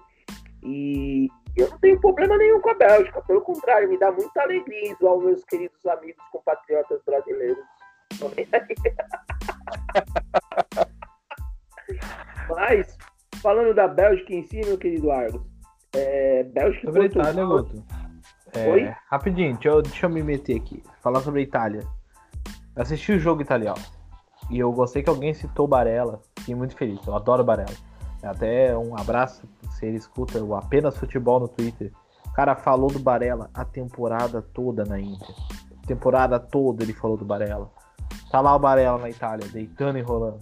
E 0.63 1.02
a 2.73 2.77
Bélgica, 2.77 3.21
pelo 3.21 3.41
contrário, 3.41 3.89
me 3.89 3.97
dá 3.97 4.11
muita 4.11 4.41
alegria 4.41 4.95
aos 5.01 5.23
meus 5.23 5.43
queridos 5.45 5.85
amigos 5.85 6.23
compatriotas 6.31 7.01
brasileiros. 7.05 7.63
Mas, 12.49 12.97
falando 13.41 13.73
da 13.73 13.87
Bélgica 13.87 14.33
em 14.33 14.43
si, 14.43 14.61
meu 14.65 14.77
querido 14.77 15.11
Argos, 15.11 15.41
é, 15.95 16.43
Bélgica 16.43 16.87
Sobre 16.87 16.99
a 16.99 17.03
Portugal- 17.03 17.31
Itália, 17.31 17.45
Guto. 17.45 17.83
É, 18.53 18.71
Oi? 18.71 18.93
Rapidinho, 19.07 19.53
deixa 19.53 19.69
eu, 19.69 19.81
deixa 19.81 20.05
eu 20.05 20.09
me 20.09 20.21
meter 20.21 20.57
aqui. 20.57 20.83
Falar 21.01 21.21
sobre 21.21 21.39
a 21.39 21.43
Itália. 21.43 21.81
Eu 22.75 22.81
assisti 22.81 23.13
o 23.13 23.19
jogo 23.19 23.41
italiano. 23.41 23.81
E 24.49 24.59
eu 24.59 24.71
gostei 24.71 25.01
que 25.01 25.09
alguém 25.09 25.33
citou 25.33 25.67
Barella. 25.67 26.21
Fiquei 26.37 26.53
muito 26.53 26.75
feliz. 26.75 26.99
Eu 27.07 27.15
adoro 27.15 27.43
Barella. 27.43 27.71
Até 28.21 28.77
um 28.77 28.95
abraço 28.97 29.47
se 29.71 29.85
ele 29.85 29.97
escuta 29.97 30.43
o 30.43 30.55
Apenas 30.55 30.97
Futebol 30.97 31.39
no 31.39 31.47
Twitter. 31.47 31.91
O 32.33 32.35
cara 32.35 32.55
falou 32.55 32.89
do 32.89 32.97
Barella 32.97 33.47
a 33.53 33.63
temporada 33.63 34.41
toda 34.41 34.83
na 34.83 34.99
Índia. 34.99 35.35
Temporada 35.85 36.39
toda 36.39 36.83
ele 36.83 36.91
falou 36.91 37.15
do 37.15 37.23
Barella. 37.23 37.69
Tá 38.31 38.41
lá 38.41 38.55
o 38.55 38.59
Barella 38.59 38.97
na 38.97 39.07
Itália, 39.07 39.47
deitando 39.49 39.99
e 39.99 40.01
rolando. 40.01 40.39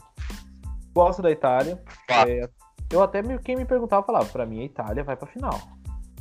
Gosto 0.95 1.21
da 1.21 1.29
Itália. 1.29 1.83
É, 2.25 2.49
eu 2.89 3.03
até 3.03 3.21
me, 3.21 3.37
quem 3.39 3.57
me 3.57 3.65
perguntava 3.65 4.05
falava, 4.05 4.25
pra 4.25 4.45
mim 4.45 4.61
a 4.61 4.63
Itália 4.63 5.03
vai 5.03 5.17
pra 5.17 5.27
final. 5.27 5.59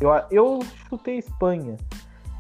Eu, 0.00 0.10
eu 0.32 0.58
chutei 0.88 1.18
Espanha, 1.18 1.76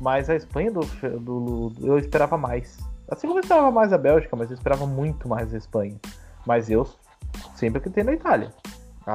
mas 0.00 0.28
a 0.28 0.34
Espanha 0.34 0.72
do, 0.72 0.80
do, 0.80 1.70
do- 1.70 1.86
eu 1.86 1.98
esperava 1.98 2.36
mais. 2.36 2.78
Assim 3.08 3.28
como 3.28 3.38
eu 3.38 3.42
esperava 3.42 3.70
mais 3.70 3.92
a 3.92 3.98
Bélgica, 3.98 4.34
mas 4.34 4.50
eu 4.50 4.54
esperava 4.56 4.86
muito 4.86 5.28
mais 5.28 5.54
a 5.54 5.56
Espanha. 5.58 5.96
Mas 6.44 6.68
eu 6.68 6.84
sempre 7.54 7.78
acreditei 7.78 8.02
na 8.02 8.12
Itália. 8.14 8.52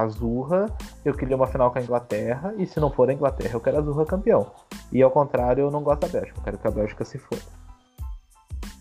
Azurra, 0.01 0.65
eu 1.03 1.13
queria 1.13 1.35
uma 1.35 1.47
final 1.47 1.71
com 1.71 1.79
a 1.79 1.81
Inglaterra, 1.81 2.53
e 2.57 2.65
se 2.65 2.79
não 2.79 2.91
for 2.91 3.09
a 3.09 3.13
Inglaterra, 3.13 3.53
eu 3.53 3.61
quero 3.61 3.77
a 3.77 3.79
Azurra 3.79 4.05
campeão. 4.05 4.51
E 4.91 5.01
ao 5.01 5.11
contrário, 5.11 5.63
eu 5.63 5.71
não 5.71 5.83
gosto 5.83 6.01
da 6.01 6.07
Bélgica, 6.07 6.39
eu 6.39 6.43
quero 6.43 6.57
que 6.57 6.67
a 6.67 6.71
Bélgica 6.71 7.05
se 7.05 7.17
for. 7.17 7.39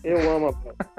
Eu 0.03 0.17
amo 0.35 0.47
a 0.47 0.51
Bélgica. 0.51 0.93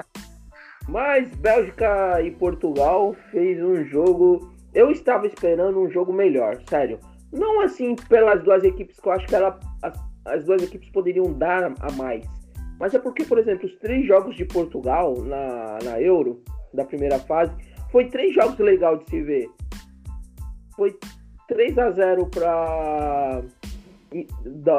Mas 0.87 1.29
Bélgica 1.35 2.21
e 2.21 2.31
Portugal 2.31 3.13
fez 3.31 3.61
um 3.61 3.83
jogo. 3.85 4.53
Eu 4.73 4.89
estava 4.89 5.27
esperando 5.27 5.81
um 5.81 5.89
jogo 5.89 6.13
melhor, 6.13 6.61
sério. 6.69 6.99
Não 7.31 7.59
assim 7.59 7.95
pelas 8.07 8.41
duas 8.43 8.63
equipes 8.63 8.99
que 8.99 9.07
eu 9.07 9.11
acho 9.11 9.27
que 9.27 9.35
ela, 9.35 9.59
as, 9.81 9.99
as 10.25 10.45
duas 10.45 10.63
equipes 10.63 10.89
poderiam 10.89 11.33
dar 11.33 11.73
a 11.79 11.91
mais. 11.91 12.25
Mas 12.79 12.93
é 12.93 12.99
porque, 12.99 13.25
por 13.25 13.37
exemplo, 13.37 13.65
os 13.65 13.75
três 13.79 14.05
jogos 14.05 14.35
de 14.35 14.45
Portugal 14.45 15.15
na, 15.23 15.79
na 15.83 16.01
Euro, 16.01 16.41
da 16.73 16.85
primeira 16.85 17.19
fase, 17.19 17.51
foi 17.91 18.05
três 18.05 18.33
jogos 18.33 18.57
legais 18.59 18.99
de 18.99 19.09
se 19.09 19.21
ver. 19.21 19.49
Foi 20.77 20.95
3 21.47 21.77
a 21.79 21.91
0 21.91 22.27
para 22.27 23.41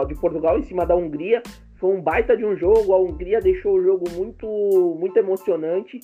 de 0.06 0.14
Portugal 0.14 0.58
em 0.58 0.62
cima 0.62 0.86
da 0.86 0.96
Hungria. 0.96 1.42
Foi 1.76 1.94
um 1.94 2.00
baita 2.00 2.36
de 2.36 2.46
um 2.46 2.56
jogo. 2.56 2.94
A 2.94 2.98
Hungria 2.98 3.40
deixou 3.40 3.74
o 3.74 3.82
jogo 3.82 4.08
muito, 4.12 4.46
muito 4.98 5.16
emocionante. 5.18 6.00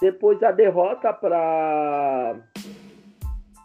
Depois 0.00 0.42
a 0.42 0.52
derrota 0.52 1.12
para 1.12 2.36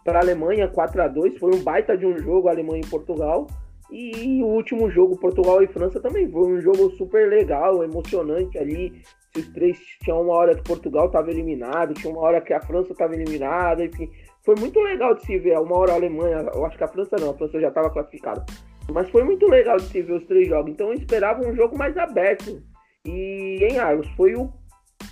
para 0.04 0.18
a 0.18 0.22
Alemanha 0.22 0.66
4 0.66 1.00
a 1.00 1.06
2 1.06 1.38
foi 1.38 1.54
um 1.54 1.62
baita 1.62 1.96
de 1.96 2.04
um 2.04 2.18
jogo 2.18 2.48
Alemanha 2.48 2.82
e 2.84 2.90
Portugal. 2.90 3.46
E 3.90 4.42
o 4.42 4.46
último 4.46 4.90
jogo, 4.90 5.18
Portugal 5.18 5.62
e 5.62 5.66
França, 5.68 6.00
também 6.00 6.28
foi 6.28 6.50
um 6.50 6.60
jogo 6.60 6.90
super 6.92 7.28
legal, 7.28 7.84
emocionante 7.84 8.58
ali. 8.58 9.02
Os 9.36 9.46
três 9.48 9.78
tinham 10.02 10.22
uma 10.22 10.32
hora 10.32 10.56
que 10.56 10.62
Portugal 10.62 11.06
estava 11.06 11.30
eliminado, 11.30 11.94
tinha 11.94 12.12
uma 12.12 12.22
hora 12.22 12.40
que 12.40 12.54
a 12.54 12.60
França 12.60 12.92
estava 12.92 13.14
eliminada, 13.14 13.84
enfim. 13.84 14.10
Foi 14.44 14.54
muito 14.58 14.80
legal 14.80 15.14
de 15.14 15.24
se 15.24 15.38
ver. 15.38 15.58
Uma 15.58 15.76
hora 15.76 15.92
a 15.92 15.94
Alemanha, 15.96 16.46
eu 16.54 16.64
acho 16.66 16.76
que 16.76 16.84
a 16.84 16.88
França 16.88 17.16
não, 17.20 17.30
a 17.30 17.34
França 17.34 17.60
já 17.60 17.68
estava 17.68 17.90
classificada. 17.90 18.44
Mas 18.90 19.08
foi 19.10 19.22
muito 19.22 19.46
legal 19.46 19.76
de 19.76 19.84
se 19.84 20.02
ver 20.02 20.14
os 20.14 20.26
três 20.26 20.48
jogos. 20.48 20.72
Então 20.72 20.88
eu 20.88 20.94
esperava 20.94 21.46
um 21.46 21.54
jogo 21.54 21.78
mais 21.78 21.96
aberto. 21.96 22.62
E 23.04 23.58
em 23.62 23.78
Argos 23.78 24.08
foi 24.16 24.34
o 24.34 24.52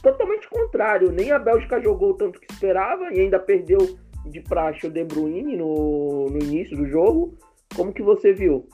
totalmente 0.02 0.48
contrário. 0.48 1.12
Nem 1.12 1.30
a 1.30 1.38
Bélgica 1.38 1.80
jogou 1.80 2.14
tanto 2.14 2.40
que 2.40 2.52
esperava 2.52 3.12
e 3.12 3.20
ainda 3.20 3.38
perdeu 3.38 3.78
de 4.26 4.40
praxe 4.40 4.86
o 4.86 4.90
De 4.90 5.04
Bruyne 5.04 5.56
no, 5.56 6.26
no 6.26 6.38
início 6.38 6.76
do 6.76 6.86
jogo. 6.86 7.38
Como 7.74 7.92
que 7.92 8.02
você 8.02 8.32
viu? 8.32 8.68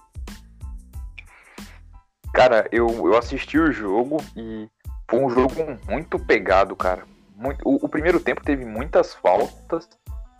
Cara, 2.32 2.66
eu, 2.72 2.86
eu 2.86 3.16
assisti 3.16 3.58
o 3.58 3.72
jogo 3.72 4.18
e 4.36 4.68
foi 5.08 5.20
um 5.20 5.30
jogo 5.30 5.54
muito 5.88 6.18
pegado, 6.18 6.74
cara. 6.74 7.04
Muito, 7.34 7.60
o, 7.64 7.76
o, 7.84 7.88
primeiro 7.88 8.18
tempo 8.18 8.42
teve 8.42 8.64
muitas 8.64 9.14
faltas, 9.14 9.88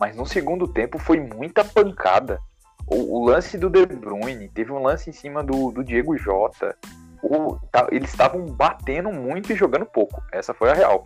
mas 0.01 0.17
no 0.17 0.27
segundo 0.27 0.69
tempo 0.69 0.99
foi 0.99 1.21
muita 1.21 1.65
pancada. 1.65 2.39
O, 2.87 3.19
o 3.19 3.25
lance 3.25 3.59
do 3.59 3.69
De 3.69 3.85
Bruyne, 3.87 4.49
teve 4.49 4.73
um 4.73 4.83
lance 4.83 5.11
em 5.11 5.13
cima 5.13 5.43
do, 5.43 5.73
do 5.73 5.83
Diego 5.83 6.17
Jota. 6.17 6.77
O, 7.23 7.57
tá, 7.73 7.89
eles 7.91 8.11
estavam 8.11 8.47
batendo 8.47 9.11
muito 9.11 9.53
e 9.53 9.57
jogando 9.57 9.87
pouco. 9.87 10.23
Essa 10.33 10.55
foi 10.55 10.71
a 10.71 10.75
real. 10.75 11.05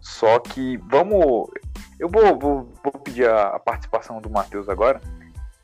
Só 0.00 0.38
que 0.38 0.76
vamos. 0.88 1.50
Eu 1.98 2.08
vou, 2.08 2.38
vou, 2.38 2.72
vou 2.82 2.92
pedir 3.02 3.28
a, 3.28 3.58
participação 3.58 4.20
do 4.20 4.30
Matheus 4.30 4.68
agora. 4.68 5.00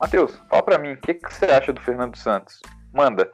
Matheus, 0.01 0.35
fala 0.49 0.63
pra 0.63 0.79
mim, 0.79 0.93
o 0.93 1.01
que, 1.01 1.15
que 1.15 1.33
você 1.33 1.45
acha 1.45 1.73
do 1.73 1.81
Fernando 1.81 2.17
Santos? 2.17 2.61
Manda. 2.93 3.31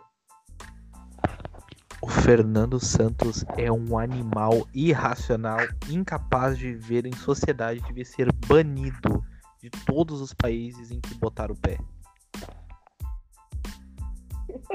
O 2.00 2.08
Fernando 2.08 2.78
Santos 2.78 3.44
é 3.56 3.72
um 3.72 3.98
animal 3.98 4.68
irracional, 4.72 5.58
incapaz 5.88 6.56
de 6.56 6.72
viver 6.72 7.06
em 7.06 7.12
sociedade, 7.12 7.80
devia 7.80 8.04
ser 8.04 8.32
banido 8.46 9.24
de 9.60 9.68
todos 9.68 10.20
os 10.20 10.32
países 10.32 10.92
em 10.92 11.00
que 11.00 11.14
botar 11.14 11.50
o 11.50 11.56
pé. 11.56 11.76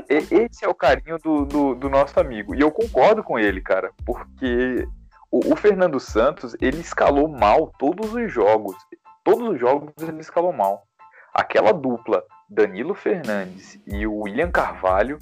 Esse 0.09 0.65
é 0.65 0.67
o 0.67 0.75
carinho 0.75 1.17
do, 1.17 1.45
do, 1.45 1.75
do 1.75 1.89
nosso 1.89 2.19
amigo. 2.19 2.53
E 2.53 2.59
eu 2.59 2.69
concordo 2.69 3.23
com 3.23 3.39
ele, 3.39 3.61
cara, 3.61 3.91
porque 4.05 4.85
o, 5.31 5.53
o 5.53 5.55
Fernando 5.55 5.99
Santos, 5.99 6.55
ele 6.59 6.81
escalou 6.81 7.29
mal 7.29 7.71
todos 7.79 8.13
os 8.13 8.31
jogos. 8.31 8.75
Todos 9.23 9.47
os 9.49 9.59
jogos 9.59 9.93
ele 10.01 10.19
escalou 10.19 10.51
mal 10.51 10.85
aquela 11.33 11.71
dupla 11.71 12.23
Danilo 12.47 12.93
Fernandes 12.93 13.79
e 13.87 14.05
o 14.05 14.19
William 14.19 14.51
Carvalho 14.51 15.17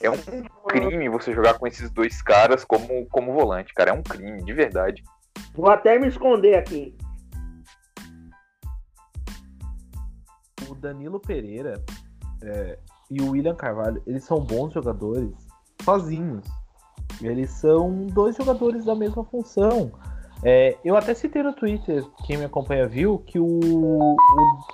é 0.00 0.10
um 0.10 0.16
crime 0.66 1.08
você 1.08 1.32
jogar 1.32 1.58
com 1.58 1.66
esses 1.66 1.90
dois 1.90 2.20
caras 2.22 2.64
como, 2.64 3.06
como 3.06 3.32
volante, 3.32 3.72
cara. 3.74 3.90
É 3.90 3.94
um 3.94 4.02
crime, 4.02 4.42
de 4.42 4.52
verdade. 4.52 5.02
Vou 5.54 5.68
até 5.68 5.98
me 5.98 6.08
esconder 6.08 6.56
aqui. 6.56 6.96
O 10.68 10.74
Danilo 10.74 11.20
Pereira 11.20 11.82
é, 12.42 12.78
e 13.10 13.20
o 13.20 13.30
William 13.30 13.54
Carvalho, 13.54 14.02
eles 14.06 14.24
são 14.24 14.40
bons 14.40 14.72
jogadores 14.72 15.30
sozinhos. 15.82 16.46
Eles 17.20 17.50
são 17.50 18.06
dois 18.06 18.36
jogadores 18.36 18.84
da 18.84 18.94
mesma 18.94 19.24
função. 19.24 19.92
É, 20.44 20.76
eu 20.84 20.96
até 20.96 21.14
citei 21.14 21.42
no 21.42 21.52
Twitter, 21.52 22.04
quem 22.26 22.36
me 22.36 22.44
acompanha 22.44 22.88
viu, 22.88 23.18
que 23.18 23.38
o, 23.38 23.46
o 23.46 24.16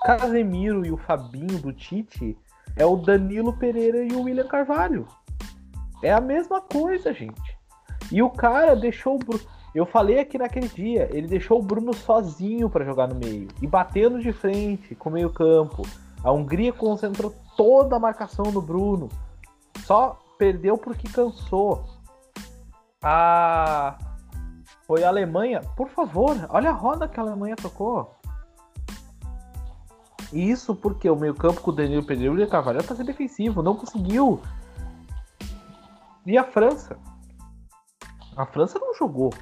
Casemiro 0.02 0.86
e 0.86 0.90
o 0.90 0.96
Fabinho 0.96 1.58
do 1.60 1.72
Tite 1.74 2.38
é 2.78 2.86
o 2.86 2.96
Danilo 2.96 3.52
Pereira 3.52 4.04
e 4.04 4.12
o 4.12 4.22
William 4.22 4.46
Carvalho. 4.46 5.06
É 6.02 6.12
a 6.12 6.20
mesma 6.20 6.60
coisa, 6.60 7.12
gente. 7.12 7.58
E 8.10 8.22
o 8.22 8.30
cara 8.30 8.74
deixou 8.76 9.16
o 9.16 9.18
Bruno. 9.18 9.44
Eu 9.74 9.84
falei 9.84 10.18
aqui 10.18 10.38
naquele 10.38 10.68
dia, 10.68 11.08
ele 11.12 11.26
deixou 11.26 11.58
o 11.58 11.62
Bruno 11.62 11.92
sozinho 11.92 12.70
para 12.70 12.84
jogar 12.84 13.08
no 13.08 13.16
meio 13.16 13.48
e 13.60 13.66
batendo 13.66 14.20
de 14.20 14.32
frente 14.32 14.94
com 14.94 15.10
o 15.10 15.12
meio-campo. 15.12 15.82
A 16.24 16.32
Hungria 16.32 16.72
concentrou 16.72 17.34
toda 17.56 17.96
a 17.96 18.00
marcação 18.00 18.46
no 18.50 18.62
Bruno. 18.62 19.08
Só 19.84 20.18
perdeu 20.38 20.78
porque 20.78 21.08
cansou. 21.08 21.84
A 23.02 23.98
foi 24.86 25.04
a 25.04 25.08
Alemanha. 25.08 25.60
Por 25.76 25.88
favor, 25.90 26.34
olha 26.48 26.70
a 26.70 26.72
roda 26.72 27.06
que 27.06 27.20
a 27.20 27.22
Alemanha 27.22 27.54
tocou. 27.54 28.17
Isso 30.32 30.74
porque 30.74 31.08
o 31.08 31.16
meio-campo 31.16 31.60
com 31.60 31.70
o 31.70 31.74
Danilo 31.74 32.04
Pedro 32.04 32.38
e 32.38 32.44
o 32.44 32.48
Carvalho 32.48 32.84
para 32.84 32.96
ser 32.96 33.04
defensivo, 33.04 33.62
não 33.62 33.76
conseguiu. 33.76 34.40
E 36.26 36.36
a 36.36 36.44
França? 36.44 36.98
A 38.36 38.44
França 38.44 38.78
não 38.78 38.94
jogou. 38.94 39.32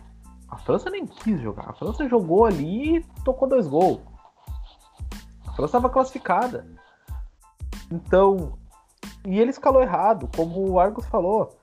A 0.48 0.56
França 0.56 0.88
nem 0.88 1.06
quis 1.06 1.40
jogar. 1.40 1.70
A 1.70 1.72
França 1.72 2.08
jogou 2.08 2.44
ali 2.44 2.98
e 2.98 3.04
tocou 3.24 3.48
dois 3.48 3.66
gols. 3.66 4.00
A 5.46 5.52
França 5.52 5.76
estava 5.78 5.90
classificada. 5.90 6.66
Então, 7.90 8.56
e 9.26 9.40
ele 9.40 9.50
escalou 9.50 9.82
errado, 9.82 10.28
como 10.36 10.70
o 10.70 10.78
Argos 10.78 11.06
falou. 11.06 11.58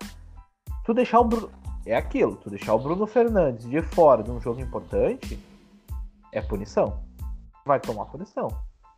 Tu 0.84 0.94
deixar 0.94 1.22
o 1.22 1.24
Bruno 1.24 1.50
é 1.86 1.96
aquilo, 1.96 2.36
tu 2.36 2.50
deixar 2.50 2.74
o 2.74 2.80
Bruno 2.80 3.06
Fernandes 3.06 3.70
de 3.70 3.82
fora 3.82 4.24
de 4.24 4.32
um 4.32 4.40
jogo 4.40 4.62
importante 4.62 5.40
é 6.32 6.42
punição. 6.42 7.00
Vai 7.66 7.80
tomar 7.80 8.06
punição. 8.06 8.48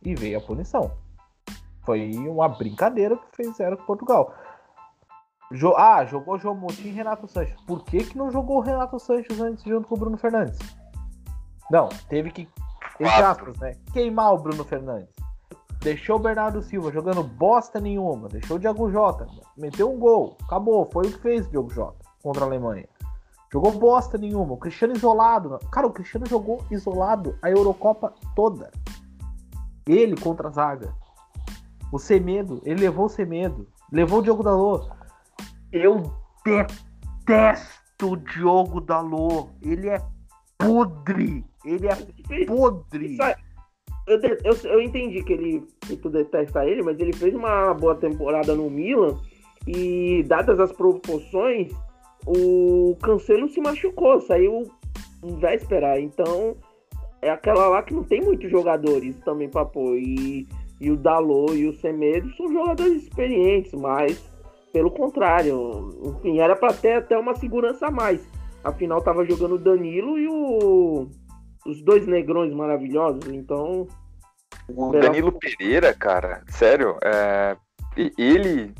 E 0.02 0.14
veio 0.14 0.38
a 0.38 0.40
punição. 0.40 0.90
Foi 1.84 2.12
uma 2.28 2.48
brincadeira 2.48 3.16
que 3.16 3.44
fizeram 3.44 3.76
com 3.76 3.84
Portugal. 3.84 4.34
Jo 5.52 5.74
ah, 5.76 6.04
jogou 6.04 6.38
João 6.38 6.56
Moutinho 6.56 6.88
e 6.88 6.92
Renato 6.92 7.28
Sanches. 7.28 7.60
Por 7.62 7.84
que, 7.84 8.04
que 8.04 8.18
não 8.18 8.30
jogou 8.30 8.58
o 8.58 8.60
Renato 8.60 8.98
Sanches 8.98 9.40
antes 9.40 9.64
junto 9.64 9.86
com 9.86 9.94
o 9.94 9.98
Bruno 9.98 10.16
Fernandes? 10.16 10.58
Não, 11.70 11.88
teve 12.08 12.30
que, 12.30 12.48
entre 12.98 13.22
aspas, 13.22 13.56
né? 13.58 13.76
Queimar 13.92 14.34
o 14.34 14.38
Bruno 14.38 14.64
Fernandes. 14.64 15.14
Deixou 15.80 16.16
o 16.16 16.20
Bernardo 16.20 16.62
Silva 16.62 16.90
jogando 16.90 17.22
bosta 17.22 17.78
nenhuma. 17.78 18.28
Deixou 18.28 18.56
o 18.56 18.60
Diago 18.60 18.90
Jota. 18.90 19.28
Meteu 19.56 19.92
um 19.92 19.98
gol. 19.98 20.36
Acabou. 20.44 20.84
Foi 20.86 21.06
o 21.06 21.12
que 21.12 21.18
fez 21.18 21.46
o 21.46 21.50
Diogo 21.50 21.70
Jota 21.70 22.04
contra 22.22 22.44
a 22.44 22.46
Alemanha. 22.48 22.88
Jogou 23.52 23.70
bosta 23.70 24.18
nenhuma. 24.18 24.54
O 24.54 24.56
Cristiano 24.56 24.96
isolado. 24.96 25.60
Cara, 25.70 25.86
o 25.86 25.92
Cristiano 25.92 26.26
jogou 26.26 26.64
isolado 26.72 27.38
a 27.40 27.50
Eurocopa 27.50 28.12
toda. 28.34 28.72
Ele 29.86 30.16
contra 30.16 30.48
a 30.48 30.50
zaga. 30.50 30.94
O 31.92 31.98
Semedo, 31.98 32.60
ele 32.64 32.80
levou 32.80 33.06
o 33.06 33.08
Semedo. 33.08 33.68
Levou 33.92 34.18
o 34.18 34.22
Diogo 34.22 34.42
Dalô. 34.42 34.88
Eu 35.72 36.02
detesto 36.44 38.12
o 38.12 38.16
Diogo 38.16 38.80
Dalô. 38.80 39.50
Ele 39.62 39.88
é 39.88 40.00
podre. 40.58 41.44
Ele 41.64 41.86
é 41.86 42.44
podre. 42.46 43.16
Eu, 44.06 44.20
eu, 44.44 44.54
eu 44.64 44.80
entendi 44.82 45.22
que 45.22 45.32
ele 45.32 45.66
que 45.80 45.96
tu 45.96 46.10
detesta 46.10 46.64
ele, 46.64 46.82
mas 46.82 46.98
ele 46.98 47.12
fez 47.12 47.34
uma 47.34 47.72
boa 47.74 47.94
temporada 47.94 48.54
no 48.54 48.68
Milan. 48.68 49.16
E 49.66 50.24
dadas 50.24 50.60
as 50.60 50.72
proporções, 50.72 51.72
o 52.26 52.96
Cancelo 53.02 53.48
se 53.48 53.60
machucou, 53.60 54.20
saiu 54.20 54.70
em 55.22 55.36
véspera, 55.38 56.00
então 56.00 56.56
é 57.26 57.30
aquela 57.30 57.66
lá 57.68 57.82
que 57.82 57.94
não 57.94 58.04
tem 58.04 58.20
muitos 58.20 58.50
jogadores 58.50 59.16
também 59.20 59.48
para 59.48 59.64
pôr. 59.64 59.96
E, 59.96 60.46
e 60.80 60.90
o 60.90 60.96
Dalô 60.96 61.52
e 61.52 61.66
o 61.66 61.74
Semedo 61.74 62.30
são 62.36 62.52
jogadores 62.52 63.02
experientes, 63.02 63.72
mas 63.72 64.22
pelo 64.72 64.90
contrário, 64.90 65.88
enfim, 66.04 66.38
era 66.38 66.54
para 66.54 66.72
ter 66.72 66.94
até 66.94 67.16
uma 67.18 67.34
segurança 67.34 67.86
a 67.86 67.90
mais. 67.90 68.20
Afinal, 68.62 69.00
tava 69.00 69.24
jogando 69.24 69.54
o 69.54 69.58
Danilo 69.58 70.18
e 70.18 70.28
o, 70.28 71.08
os 71.66 71.82
dois 71.82 72.06
negrões 72.06 72.52
maravilhosos, 72.52 73.26
então. 73.28 73.86
O 74.68 74.92
Danilo 74.92 75.32
Pereira, 75.32 75.94
cara, 75.94 76.42
sério, 76.48 76.96
é, 77.02 77.56
ele 78.18 78.74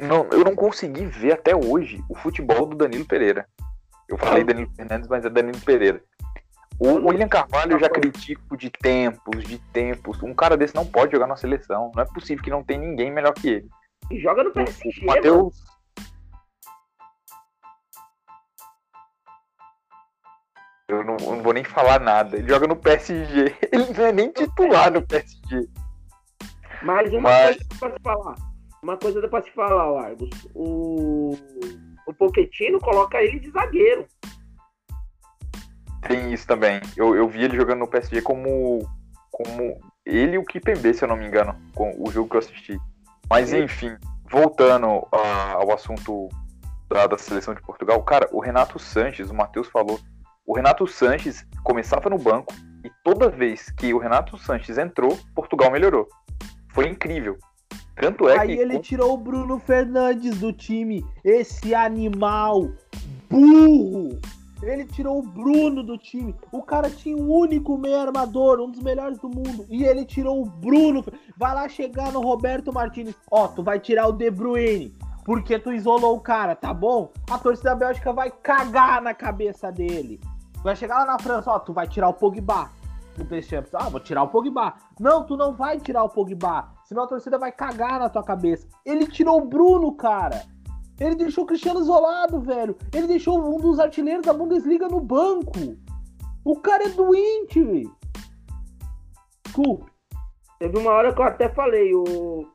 não, 0.00 0.26
eu 0.30 0.44
não 0.44 0.54
consegui 0.54 1.06
ver 1.06 1.32
até 1.32 1.54
hoje 1.54 2.02
o 2.08 2.14
futebol 2.14 2.66
do 2.66 2.76
Danilo 2.76 3.04
Pereira. 3.04 3.46
Eu 4.08 4.18
falei 4.18 4.44
Danilo 4.44 4.70
Fernandes, 4.76 5.08
mas 5.08 5.24
é 5.24 5.30
Danilo 5.30 5.60
Pereira. 5.64 6.02
O 6.78 7.08
William 7.08 7.28
Carvalho 7.28 7.72
eu 7.72 7.78
já 7.78 7.88
critico 7.88 8.56
de 8.56 8.68
tempos, 8.70 9.44
de 9.44 9.58
tempos. 9.72 10.22
Um 10.22 10.34
cara 10.34 10.56
desse 10.56 10.74
não 10.74 10.84
pode 10.84 11.12
jogar 11.12 11.26
na 11.26 11.36
seleção. 11.36 11.92
Não 11.94 12.02
é 12.02 12.06
possível 12.06 12.42
que 12.42 12.50
não 12.50 12.64
tem 12.64 12.78
ninguém 12.78 13.12
melhor 13.12 13.32
que 13.32 13.48
ele. 13.48 13.68
E 14.10 14.18
joga 14.18 14.44
no 14.44 14.52
PSG, 14.52 15.04
Matheus. 15.04 15.54
Eu 20.88 21.02
não, 21.02 21.16
eu 21.16 21.36
não, 21.36 21.42
vou 21.42 21.52
nem 21.52 21.64
falar 21.64 21.98
nada. 21.98 22.36
Ele 22.36 22.48
joga 22.48 22.66
no 22.66 22.76
PSG. 22.76 23.54
Ele 23.72 23.92
não 23.96 24.04
é 24.04 24.12
nem 24.12 24.30
titular 24.30 24.92
no 24.92 25.00
PSG. 25.00 25.66
Mais 26.82 27.10
uma 27.12 27.20
Mas... 27.22 27.56
coisa 27.56 27.98
pra 27.98 28.00
falar. 28.02 28.36
Uma 28.82 28.98
coisa 28.98 29.20
dá 29.22 29.28
pra 29.28 29.42
se 29.42 29.50
falar, 29.52 29.90
Largos. 29.90 30.28
O, 30.54 31.34
o 32.06 32.14
Pochettino 32.14 32.78
coloca 32.78 33.22
ele 33.22 33.40
de 33.40 33.50
zagueiro. 33.50 34.06
Tem 36.06 36.32
isso 36.32 36.46
também. 36.46 36.80
Eu, 36.96 37.14
eu 37.14 37.28
vi 37.28 37.42
ele 37.44 37.56
jogando 37.56 37.80
no 37.80 37.88
PSG 37.88 38.22
como, 38.22 38.80
como 39.30 39.78
ele 40.04 40.34
e 40.34 40.38
o 40.38 40.44
Kipembe, 40.44 40.94
se 40.94 41.04
eu 41.04 41.08
não 41.08 41.16
me 41.16 41.26
engano, 41.26 41.54
com 41.74 41.94
o 41.98 42.10
jogo 42.10 42.28
que 42.28 42.36
eu 42.36 42.40
assisti. 42.40 42.78
Mas 43.28 43.52
enfim, 43.52 43.96
voltando 44.30 45.06
a- 45.12 45.52
ao 45.54 45.72
assunto 45.72 46.28
da, 46.88 47.06
da 47.06 47.18
seleção 47.18 47.54
de 47.54 47.62
Portugal, 47.62 48.02
cara, 48.02 48.28
o 48.32 48.40
Renato 48.40 48.78
Sanches, 48.78 49.30
o 49.30 49.34
Matheus 49.34 49.66
falou, 49.68 49.98
o 50.46 50.54
Renato 50.54 50.86
Sanches 50.86 51.46
começava 51.62 52.10
no 52.10 52.18
banco 52.18 52.52
e 52.84 52.90
toda 53.02 53.30
vez 53.30 53.70
que 53.70 53.94
o 53.94 53.98
Renato 53.98 54.36
Sanches 54.36 54.76
entrou, 54.76 55.18
Portugal 55.34 55.70
melhorou. 55.70 56.06
Foi 56.68 56.86
incrível. 56.88 57.38
Tanto 57.96 58.28
é 58.28 58.38
Aí 58.38 58.56
que 58.56 58.62
ele 58.62 58.78
tirou 58.80 59.14
o 59.14 59.16
Bruno 59.16 59.58
Fernandes 59.60 60.38
do 60.38 60.52
time. 60.52 61.06
Esse 61.24 61.74
animal 61.74 62.68
burro. 63.30 64.20
Ele 64.62 64.84
tirou 64.84 65.18
o 65.18 65.22
Bruno 65.22 65.82
do 65.82 65.98
time. 65.98 66.34
O 66.50 66.62
cara 66.62 66.88
tinha 66.88 67.16
um 67.16 67.30
único 67.30 67.76
meio 67.76 68.00
armador, 68.00 68.60
um 68.60 68.70
dos 68.70 68.80
melhores 68.80 69.18
do 69.18 69.28
mundo. 69.28 69.66
E 69.68 69.84
ele 69.84 70.04
tirou 70.04 70.42
o 70.42 70.46
Bruno. 70.46 71.04
Vai 71.36 71.54
lá 71.54 71.68
chegar 71.68 72.12
no 72.12 72.20
Roberto 72.20 72.72
Martinez. 72.72 73.14
Ó, 73.30 73.48
tu 73.48 73.62
vai 73.62 73.78
tirar 73.78 74.08
o 74.08 74.12
De 74.12 74.30
Bruyne. 74.30 74.94
Porque 75.24 75.58
tu 75.58 75.72
isolou 75.72 76.16
o 76.16 76.20
cara, 76.20 76.54
tá 76.54 76.72
bom? 76.72 77.10
A 77.30 77.38
torcida 77.38 77.70
da 77.70 77.76
Bélgica 77.76 78.12
vai 78.12 78.30
cagar 78.30 79.00
na 79.00 79.14
cabeça 79.14 79.72
dele. 79.72 80.20
Vai 80.62 80.76
chegar 80.76 80.98
lá 80.98 81.04
na 81.06 81.18
França, 81.18 81.50
ó, 81.50 81.58
tu 81.58 81.72
vai 81.72 81.86
tirar 81.86 82.08
o 82.08 82.14
Pogba. 82.14 82.70
No 83.16 83.24
Deschamps, 83.24 83.74
ah, 83.74 83.88
vou 83.88 84.00
tirar 84.00 84.22
o 84.22 84.28
Pogba. 84.28 84.74
Não, 84.98 85.24
tu 85.24 85.36
não 85.36 85.54
vai 85.54 85.78
tirar 85.78 86.02
o 86.02 86.08
Pogba. 86.08 86.68
Senão 86.84 87.04
a 87.04 87.06
torcida 87.06 87.38
vai 87.38 87.52
cagar 87.52 87.98
na 88.00 88.08
tua 88.08 88.22
cabeça. 88.22 88.66
Ele 88.84 89.06
tirou 89.06 89.40
o 89.40 89.46
Bruno, 89.46 89.92
cara. 89.92 90.42
Ele 90.98 91.14
deixou 91.14 91.44
o 91.44 91.46
Cristiano 91.46 91.80
isolado, 91.80 92.40
velho. 92.40 92.76
Ele 92.92 93.06
deixou 93.06 93.38
um 93.38 93.58
dos 93.58 93.78
artilheiros 93.78 94.24
da 94.24 94.32
Bundesliga 94.32 94.88
no 94.88 95.00
banco. 95.00 95.52
O 96.44 96.56
cara 96.60 96.84
é 96.84 96.88
doente, 96.90 97.62
velho. 97.62 97.92
Desculpe. 99.44 99.90
Teve 100.58 100.78
uma 100.78 100.92
hora 100.92 101.12
que 101.12 101.20
eu 101.20 101.24
até 101.24 101.48
falei, 101.48 101.94
o, 101.94 102.46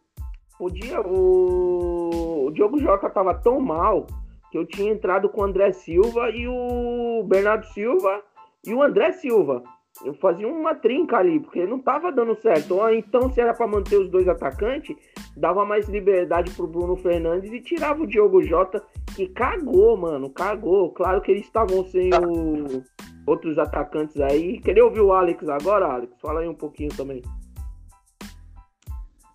o 0.59 0.69
dia, 0.69 1.01
o, 1.01 2.47
o 2.47 2.51
Diogo 2.51 2.79
Jota 2.79 3.09
tava 3.09 3.33
tão 3.33 3.59
mal 3.59 4.07
que 4.51 4.57
eu 4.57 4.65
tinha 4.65 4.91
entrado 4.91 5.29
com 5.29 5.41
o 5.41 5.43
André 5.43 5.71
Silva 5.71 6.29
e 6.31 6.47
o 6.47 7.23
Bernardo 7.27 7.65
Silva 7.67 8.23
e 8.65 8.73
o 8.73 8.81
André 8.81 9.11
Silva. 9.11 9.63
Eu 10.05 10.13
fazia 10.15 10.47
uma 10.47 10.73
trinca 10.75 11.17
ali, 11.17 11.39
porque 11.39 11.65
não 11.65 11.79
tava 11.79 12.11
dando 12.11 12.39
certo. 12.41 12.75
Ou 12.75 12.89
então, 12.89 13.31
se 13.31 13.41
era 13.41 13.53
para 13.53 13.67
manter 13.67 13.97
os 13.97 14.09
dois 14.09 14.27
atacantes, 14.27 14.95
dava 15.35 15.65
mais 15.65 15.89
liberdade 15.89 16.51
pro 16.51 16.67
Bruno 16.67 16.95
Fernandes 16.95 17.51
e 17.51 17.59
tirava 17.59 18.03
o 18.03 18.07
Diogo 18.07 18.41
Jota, 18.41 18.81
que 19.15 19.27
cagou, 19.27 19.97
mano, 19.97 20.29
cagou. 20.29 20.91
Claro 20.93 21.21
que 21.21 21.31
eles 21.31 21.45
estavam 21.45 21.83
sem 21.85 22.11
o- 22.13 22.81
outros 23.27 23.57
atacantes 23.57 24.19
aí. 24.21 24.59
Queria 24.61 24.85
ouvir 24.85 25.01
o 25.01 25.11
Alex 25.11 25.47
agora, 25.49 25.85
Alex? 25.85 26.13
Fala 26.21 26.39
aí 26.39 26.47
um 26.47 26.55
pouquinho 26.55 26.89
também. 26.95 27.21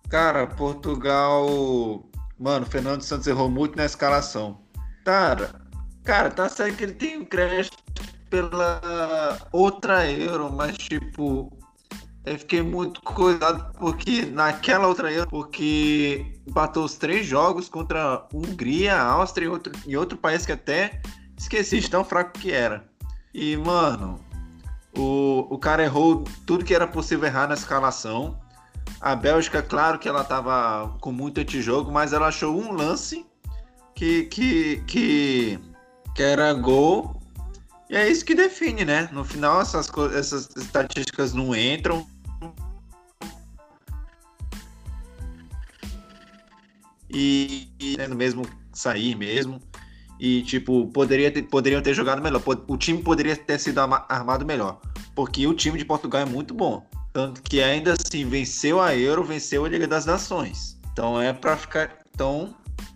Cara, 0.09 0.47
Portugal. 0.47 1.45
Mano, 2.39 2.65
Fernando 2.65 3.01
Santos 3.01 3.27
errou 3.27 3.49
muito 3.49 3.77
na 3.77 3.85
escalação. 3.85 4.59
Cara, 5.05 5.49
cara, 6.03 6.29
tá 6.29 6.49
certo 6.49 6.77
que 6.77 6.83
ele 6.83 6.93
tem 6.93 7.17
um 7.17 7.25
crédito 7.25 7.84
pela 8.35 9.37
outra 9.51 10.09
Euro, 10.09 10.51
mas 10.51 10.77
tipo. 10.77 11.51
Eu 12.25 12.39
fiquei 12.39 12.63
muito 12.63 13.03
cuidado 13.03 13.71
porque 13.77 14.25
naquela 14.25 14.87
outra 14.87 15.11
Euro, 15.11 15.29
porque 15.29 16.39
empatou 16.47 16.83
os 16.83 16.95
três 16.95 17.25
jogos 17.27 17.69
contra 17.69 18.25
Hungria, 18.33 18.99
Áustria 18.99 19.45
e 19.45 19.47
outro, 19.47 19.71
e 19.85 19.95
outro 19.95 20.17
país 20.17 20.43
que 20.43 20.51
até 20.51 20.99
esqueci 21.37 21.79
de 21.79 21.89
tão 21.89 22.03
fraco 22.03 22.31
que 22.39 22.51
era. 22.51 22.83
E, 23.31 23.55
mano, 23.57 24.19
o, 24.97 25.45
o 25.51 25.59
cara 25.59 25.83
errou 25.83 26.23
tudo 26.47 26.65
que 26.65 26.73
era 26.73 26.87
possível 26.87 27.27
errar 27.27 27.47
na 27.47 27.53
escalação. 27.53 28.39
A 28.99 29.15
Bélgica, 29.15 29.61
claro 29.61 29.99
que 29.99 30.09
ela 30.09 30.23
tava 30.23 30.97
com 31.01 31.11
muito 31.11 31.39
antijogo, 31.39 31.91
mas 31.91 32.11
ela 32.11 32.29
achou 32.29 32.59
um 32.59 32.71
lance 32.71 33.23
que, 33.93 34.23
que, 34.23 34.83
que, 34.87 35.59
que 36.15 36.23
era 36.23 36.51
gol. 36.53 37.21
E 37.89 37.95
é 37.95 38.09
isso 38.09 38.25
que 38.25 38.33
define, 38.33 38.83
né? 38.83 39.09
No 39.11 39.23
final, 39.23 39.61
essas, 39.61 39.89
essas 40.15 40.49
estatísticas 40.55 41.33
não 41.33 41.55
entram. 41.55 42.07
E, 47.09 47.69
e 47.79 47.95
né, 47.97 48.07
no 48.07 48.15
mesmo 48.15 48.43
sair 48.73 49.15
mesmo. 49.15 49.61
E, 50.19 50.41
tipo, 50.43 50.87
poderia 50.87 51.31
ter, 51.31 51.43
poderiam 51.43 51.81
ter 51.81 51.93
jogado 51.93 52.21
melhor. 52.21 52.41
O 52.67 52.77
time 52.77 53.01
poderia 53.01 53.35
ter 53.35 53.59
sido 53.59 53.79
armado 53.79 54.45
melhor. 54.45 54.81
Porque 55.13 55.45
o 55.45 55.53
time 55.53 55.77
de 55.77 55.85
Portugal 55.85 56.21
é 56.21 56.25
muito 56.25 56.53
bom. 56.53 56.85
Tanto 57.13 57.41
que 57.41 57.61
ainda 57.61 57.93
assim 57.93 58.27
venceu 58.27 58.81
a 58.81 58.95
Euro, 58.95 59.23
venceu 59.23 59.63
a 59.63 59.69
Liga 59.69 59.87
das 59.87 60.05
Nações. 60.05 60.77
Então 60.91 61.21
é 61.21 61.31
pra 61.31 61.55
ficar. 61.55 61.99
Então, 62.13 62.55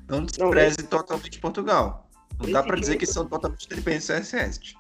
não 0.09 0.25
despreze 0.25 0.83
totalmente 0.83 1.39
Portugal. 1.39 2.08
Não 2.39 2.51
dá 2.51 2.63
pra 2.63 2.75
dizer 2.77 2.97
que 2.97 3.05
são 3.05 3.25
totalmente 3.27 3.67
dependentes 3.67 4.07
do 4.07 4.13
SS. 4.13 4.75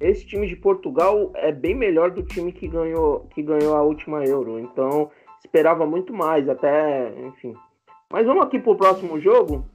esse 0.00 0.26
time 0.26 0.48
de 0.48 0.56
Portugal 0.56 1.30
é 1.34 1.52
bem 1.52 1.74
melhor 1.74 2.10
do 2.10 2.22
time 2.22 2.50
que 2.50 2.66
ganhou, 2.66 3.28
que 3.34 3.42
ganhou 3.42 3.76
a 3.76 3.82
última 3.82 4.24
Euro. 4.24 4.58
Então, 4.58 5.10
esperava 5.44 5.86
muito 5.86 6.12
mais, 6.12 6.48
até, 6.48 7.12
enfim. 7.26 7.54
Mas 8.10 8.26
vamos 8.26 8.44
aqui 8.44 8.58
pro 8.58 8.76
próximo 8.76 9.20
jogo. 9.20 9.66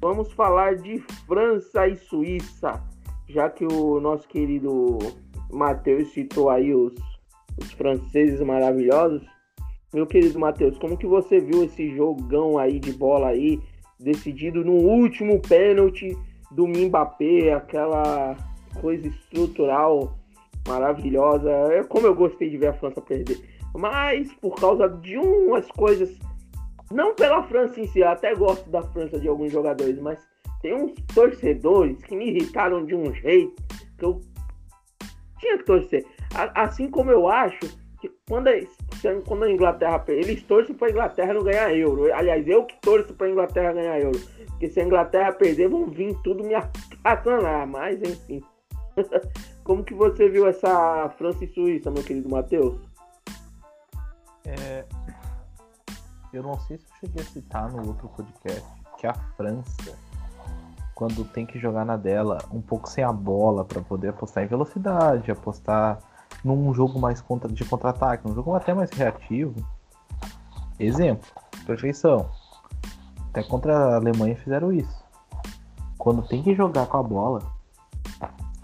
Vamos 0.00 0.32
falar 0.32 0.76
de 0.76 0.98
França 1.26 1.88
e 1.88 1.96
Suíça, 1.96 2.82
já 3.28 3.50
que 3.50 3.64
o 3.64 4.00
nosso 4.00 4.26
querido 4.28 4.98
Matheus 5.52 6.12
citou 6.12 6.48
aí 6.48 6.74
os, 6.74 6.94
os 7.58 7.72
franceses 7.72 8.40
maravilhosos. 8.40 9.22
Meu 9.92 10.06
querido 10.06 10.38
Matheus, 10.38 10.78
como 10.78 10.96
que 10.96 11.06
você 11.06 11.40
viu 11.40 11.64
esse 11.64 11.94
jogão 11.94 12.56
aí 12.56 12.78
de 12.78 12.92
bola 12.92 13.28
aí, 13.28 13.60
decidido 13.98 14.64
no 14.64 14.72
último 14.72 15.40
pênalti 15.42 16.16
do 16.50 16.66
Mbappé, 16.66 17.52
aquela 17.52 18.36
coisa 18.80 19.08
estrutural 19.08 20.14
maravilhosa. 20.66 21.50
É 21.72 21.82
como 21.84 22.06
eu 22.06 22.14
gostei 22.14 22.50
de 22.50 22.58
ver 22.58 22.68
a 22.68 22.74
França 22.74 23.00
perder. 23.00 23.40
Mas 23.74 24.32
por 24.34 24.54
causa 24.56 24.88
de 24.88 25.16
umas 25.16 25.66
coisas, 25.72 26.16
não 26.90 27.14
pela 27.14 27.42
França 27.44 27.80
em 27.80 27.86
si, 27.86 28.00
eu 28.00 28.08
até 28.08 28.34
gosto 28.34 28.68
da 28.68 28.82
França 28.82 29.18
de 29.18 29.28
alguns 29.28 29.52
jogadores, 29.52 29.98
mas 30.00 30.18
tem 30.60 30.74
uns 30.74 30.92
torcedores 31.14 32.02
que 32.02 32.16
me 32.16 32.30
irritaram 32.30 32.84
de 32.84 32.94
um 32.94 33.14
jeito 33.14 33.62
que 33.96 34.04
eu 34.04 34.20
tinha 35.38 35.58
que 35.58 35.64
torcer. 35.64 36.04
Assim 36.54 36.90
como 36.90 37.10
eu 37.10 37.28
acho 37.28 37.78
quando 38.28 38.48
se- 38.94 39.20
quando 39.26 39.44
a 39.44 39.50
Inglaterra 39.50 40.02
eles 40.08 40.42
torcem 40.42 40.74
para 40.74 40.88
a 40.88 40.90
Inglaterra 40.90 41.34
não 41.34 41.42
ganhar 41.42 41.74
euro. 41.74 42.12
Aliás, 42.14 42.46
eu 42.48 42.64
que 42.64 42.80
torço 42.80 43.14
para 43.14 43.26
a 43.26 43.30
Inglaterra 43.30 43.72
ganhar 43.72 44.00
euro. 44.00 44.18
Porque 44.48 44.68
se 44.68 44.80
a 44.80 44.84
Inglaterra 44.84 45.32
perder, 45.32 45.68
vão 45.68 45.86
vir 45.86 46.16
tudo 46.22 46.44
me 46.44 46.54
atacanar. 46.54 47.66
Mas 47.66 48.00
enfim. 48.02 48.42
Como 49.64 49.84
que 49.84 49.94
você 49.94 50.28
viu 50.28 50.48
essa 50.48 51.08
França 51.16 51.44
e 51.44 51.48
Suíça, 51.48 51.90
meu 51.90 52.02
querido 52.02 52.28
Matheus? 52.28 52.80
É, 54.44 54.84
eu 56.32 56.42
não 56.42 56.58
sei 56.60 56.78
se 56.78 56.84
eu 56.84 56.96
cheguei 57.08 57.22
a 57.22 57.26
citar 57.26 57.72
no 57.72 57.86
outro 57.86 58.08
podcast 58.08 58.68
que 58.98 59.06
a 59.06 59.14
França, 59.36 59.96
quando 60.94 61.24
tem 61.24 61.46
que 61.46 61.58
jogar 61.58 61.84
na 61.84 61.96
dela, 61.96 62.38
um 62.52 62.60
pouco 62.60 62.88
sem 62.88 63.04
a 63.04 63.12
bola 63.12 63.64
para 63.64 63.80
poder 63.80 64.08
apostar 64.08 64.44
em 64.44 64.46
velocidade, 64.46 65.30
apostar 65.30 65.98
num 66.44 66.72
jogo 66.72 66.98
mais 66.98 67.20
contra, 67.20 67.50
de 67.50 67.64
contra-ataque, 67.64 68.28
um 68.28 68.34
jogo 68.34 68.54
até 68.54 68.72
mais 68.72 68.90
reativo. 68.90 69.54
Exemplo, 70.78 71.28
perfeição. 71.66 72.30
Até 73.28 73.42
contra 73.42 73.76
a 73.76 73.96
Alemanha 73.96 74.36
fizeram 74.36 74.72
isso. 74.72 75.00
Quando 75.98 76.26
tem 76.26 76.42
que 76.42 76.54
jogar 76.54 76.86
com 76.86 76.96
a 76.96 77.02
bola, 77.02 77.42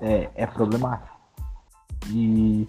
é, 0.01 0.31
é 0.35 0.47
problemático. 0.47 1.17
E 2.09 2.67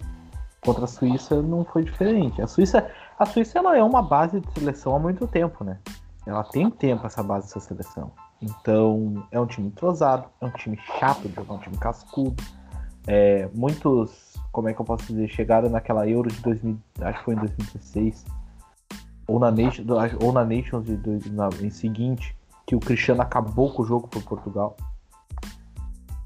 contra 0.64 0.84
a 0.84 0.88
Suíça 0.88 1.40
não 1.42 1.64
foi 1.64 1.84
diferente. 1.84 2.42
A 2.42 2.46
Suíça, 2.46 2.90
a 3.18 3.24
Suíça 3.26 3.58
ela 3.58 3.76
é 3.76 3.82
uma 3.82 4.02
base 4.02 4.40
de 4.40 4.52
seleção 4.52 4.94
há 4.94 4.98
muito 4.98 5.26
tempo, 5.26 5.64
né? 5.64 5.78
Ela 6.26 6.44
tem 6.44 6.70
tempo 6.70 7.06
essa 7.06 7.22
base 7.22 7.46
dessa 7.46 7.60
seleção. 7.60 8.12
Então 8.40 9.26
é 9.32 9.40
um 9.40 9.46
time 9.46 9.68
entrosado, 9.68 10.28
é 10.40 10.44
um 10.44 10.50
time 10.50 10.78
chato 10.98 11.28
de 11.28 11.34
jogar, 11.34 11.54
um 11.54 11.58
time 11.58 11.76
cascudo. 11.78 12.42
É, 13.10 13.48
muitos, 13.54 14.34
como 14.52 14.68
é 14.68 14.74
que 14.74 14.80
eu 14.80 14.84
posso 14.84 15.06
dizer, 15.06 15.28
chegaram 15.28 15.70
naquela 15.70 16.06
Euro 16.06 16.30
de 16.30 16.38
2000, 16.42 16.78
acho 17.00 17.18
que 17.20 17.24
foi 17.24 17.34
em 17.34 17.38
2016, 17.38 18.26
ou 19.26 19.38
na, 19.38 19.50
Nation, 19.50 19.82
ou 20.22 20.30
na 20.30 20.44
Nations 20.44 20.84
de, 20.84 20.94
dois- 20.94 21.32
na, 21.32 21.48
em 21.62 21.70
seguinte, 21.70 22.36
que 22.66 22.76
o 22.76 22.80
Cristiano 22.80 23.22
acabou 23.22 23.72
com 23.72 23.82
o 23.82 23.86
jogo 23.86 24.06
para 24.08 24.20
Portugal 24.20 24.76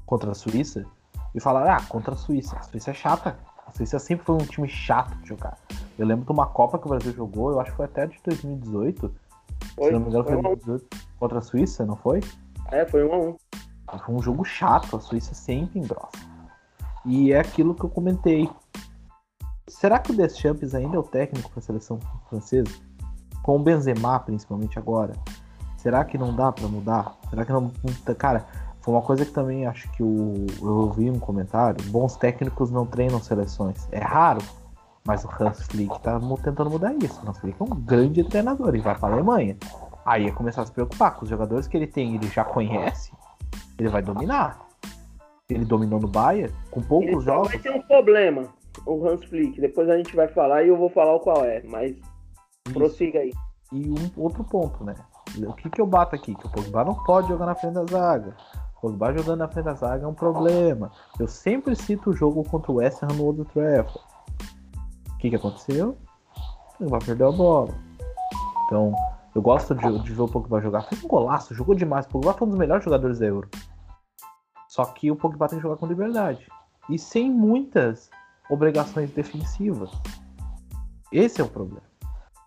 contra 0.05 0.31
a 0.31 0.35
Suíça 0.35 0.85
e 1.33 1.39
falaram, 1.39 1.71
ah, 1.71 1.81
contra 1.87 2.15
a 2.15 2.17
Suíça, 2.17 2.57
a 2.57 2.61
Suíça 2.63 2.91
é 2.91 2.93
chata. 2.93 3.37
A 3.65 3.71
Suíça 3.71 3.97
sempre 3.97 4.25
foi 4.25 4.35
um 4.35 4.45
time 4.45 4.67
chato 4.67 5.15
de 5.19 5.29
jogar. 5.29 5.57
Eu 5.97 6.05
lembro 6.05 6.25
de 6.25 6.31
uma 6.33 6.47
Copa 6.47 6.77
que 6.77 6.85
o 6.85 6.89
Brasil 6.89 7.13
jogou, 7.13 7.51
eu 7.51 7.61
acho 7.61 7.71
que 7.71 7.77
foi 7.77 7.85
até 7.85 8.07
de 8.07 8.19
2018. 8.25 9.15
Foi, 9.75 9.85
se 9.85 9.91
não 9.93 9.99
me 10.01 10.07
engano, 10.09 10.23
foi 10.25 10.33
foi 10.33 10.35
um 10.35 10.39
a. 10.39 10.55
2018 10.55 10.87
contra 11.17 11.39
a 11.39 11.41
Suíça, 11.41 11.85
não 11.85 11.95
foi? 11.95 12.19
É, 12.71 12.85
foi 12.85 13.05
um 13.05 13.13
a 13.13 13.17
um. 13.17 13.35
Foi 14.05 14.15
um 14.15 14.21
jogo 14.21 14.43
chato, 14.43 14.97
a 14.97 14.99
Suíça 14.99 15.33
sempre 15.33 15.79
engrossa. 15.79 16.32
E 17.05 17.31
é 17.31 17.39
aquilo 17.39 17.75
que 17.75 17.83
eu 17.83 17.89
comentei. 17.89 18.49
Será 19.67 19.99
que 19.99 20.11
o 20.11 20.15
Deschamps 20.15 20.73
ainda 20.73 20.95
é 20.95 20.99
o 20.99 21.03
técnico 21.03 21.49
para 21.49 21.59
a 21.59 21.63
seleção 21.63 21.99
francesa? 22.29 22.71
Com 23.41 23.57
o 23.57 23.59
Benzema, 23.59 24.19
principalmente 24.19 24.79
agora. 24.79 25.13
Será 25.77 26.05
que 26.05 26.17
não 26.17 26.33
dá 26.33 26.51
para 26.51 26.67
mudar? 26.67 27.17
Será 27.29 27.43
que 27.43 27.51
não. 27.51 27.71
Cara, 28.17 28.45
foi 28.81 28.93
uma 28.93 29.01
coisa 29.01 29.25
que 29.25 29.31
também 29.31 29.65
acho 29.65 29.89
que 29.91 30.03
o, 30.03 30.45
eu 30.61 30.75
ouvi 30.77 31.09
um 31.09 31.19
comentário. 31.19 31.83
Bons 31.89 32.15
técnicos 32.15 32.71
não 32.71 32.85
treinam 32.85 33.21
seleções. 33.21 33.87
É 33.91 33.99
raro, 33.99 34.41
mas 35.05 35.25
o 35.25 35.29
Hans 35.39 35.63
Flick 35.63 36.01
tá 36.01 36.19
tentando 36.41 36.69
mudar 36.69 36.93
isso. 36.95 37.19
O 37.21 37.29
Hans 37.29 37.37
Flick 37.39 37.61
é 37.61 37.63
um 37.63 37.79
grande 37.81 38.23
treinador 38.23 38.75
e 38.75 38.79
vai 38.79 38.95
para 38.95 39.09
a 39.09 39.13
Alemanha. 39.13 39.57
Aí 40.05 40.27
é 40.27 40.31
começar 40.31 40.63
a 40.63 40.65
se 40.65 40.71
preocupar 40.71 41.15
com 41.15 41.23
os 41.23 41.29
jogadores 41.29 41.67
que 41.67 41.77
ele 41.77 41.87
tem, 41.87 42.15
ele 42.15 42.27
já 42.27 42.43
conhece, 42.43 43.11
ele 43.77 43.87
vai 43.87 44.01
dominar. 44.01 44.62
Ele 45.53 45.65
dominou 45.65 45.99
no 45.99 46.07
Bayern, 46.07 46.53
com 46.71 46.81
poucos 46.81 47.09
Ele 47.09 47.21
jogos. 47.21 47.49
vai 47.49 47.59
ter 47.59 47.71
um 47.71 47.81
problema, 47.81 48.43
o 48.85 49.07
Hans 49.07 49.23
Flick. 49.25 49.59
Depois 49.59 49.89
a 49.89 49.97
gente 49.97 50.15
vai 50.15 50.27
falar 50.27 50.63
e 50.63 50.69
eu 50.69 50.77
vou 50.77 50.89
falar 50.89 51.15
o 51.15 51.19
qual 51.19 51.43
é, 51.45 51.61
mas 51.63 51.91
Isso. 51.91 52.73
prossiga 52.73 53.19
aí. 53.19 53.31
E 53.71 53.89
um 53.89 54.11
outro 54.17 54.43
ponto, 54.43 54.83
né? 54.83 54.95
O 55.47 55.53
que, 55.53 55.69
que 55.69 55.81
eu 55.81 55.87
bato 55.87 56.15
aqui? 56.15 56.35
Que 56.35 56.45
o 56.45 56.49
Pogba 56.49 56.85
não 56.85 56.93
pode 56.93 57.27
jogar 57.27 57.47
na 57.47 57.55
frente 57.55 57.73
da 57.73 57.85
zaga. 57.85 58.35
O 58.77 58.81
Pogba 58.81 59.13
jogando 59.13 59.39
na 59.39 59.47
frente 59.47 59.65
da 59.65 59.73
zaga 59.73 60.05
é 60.05 60.07
um 60.07 60.13
problema. 60.13 60.91
Eu 61.19 61.27
sempre 61.27 61.75
cito 61.75 62.11
o 62.11 62.13
jogo 62.13 62.43
contra 62.43 62.71
o 62.71 62.75
West 62.75 63.01
Ham 63.01 63.07
no 63.15 63.25
Old 63.25 63.45
Trafford. 63.45 63.99
O 65.11 65.17
que, 65.17 65.29
que 65.31 65.35
aconteceu? 65.35 65.97
O 66.75 66.83
Pogba 66.83 66.99
perdeu 66.99 67.29
a 67.29 67.31
bola. 67.31 67.73
Então, 68.65 68.93
eu 69.33 69.41
gosto 69.41 69.73
de, 69.73 69.99
de 70.03 70.13
ver 70.13 70.21
o 70.21 70.27
Pogba 70.27 70.61
jogar. 70.61 70.83
Fez 70.83 71.03
um 71.03 71.07
golaço, 71.07 71.55
jogou 71.55 71.73
demais. 71.73 72.05
O 72.05 72.09
Pogba 72.09 72.33
foi 72.33 72.47
um 72.47 72.51
dos 72.51 72.59
melhores 72.59 72.83
jogadores 72.83 73.17
da 73.17 73.25
Euro. 73.25 73.49
Só 74.73 74.85
que 74.85 75.11
o 75.11 75.15
Pogba 75.15 75.47
tem 75.47 75.59
que 75.59 75.61
jogar 75.61 75.77
com 75.77 75.85
liberdade. 75.85 76.47
E 76.89 76.97
sem 76.97 77.29
muitas 77.29 78.09
obrigações 78.49 79.11
defensivas. 79.11 79.91
Esse 81.11 81.41
é 81.41 81.43
o 81.43 81.47
problema. 81.47 81.83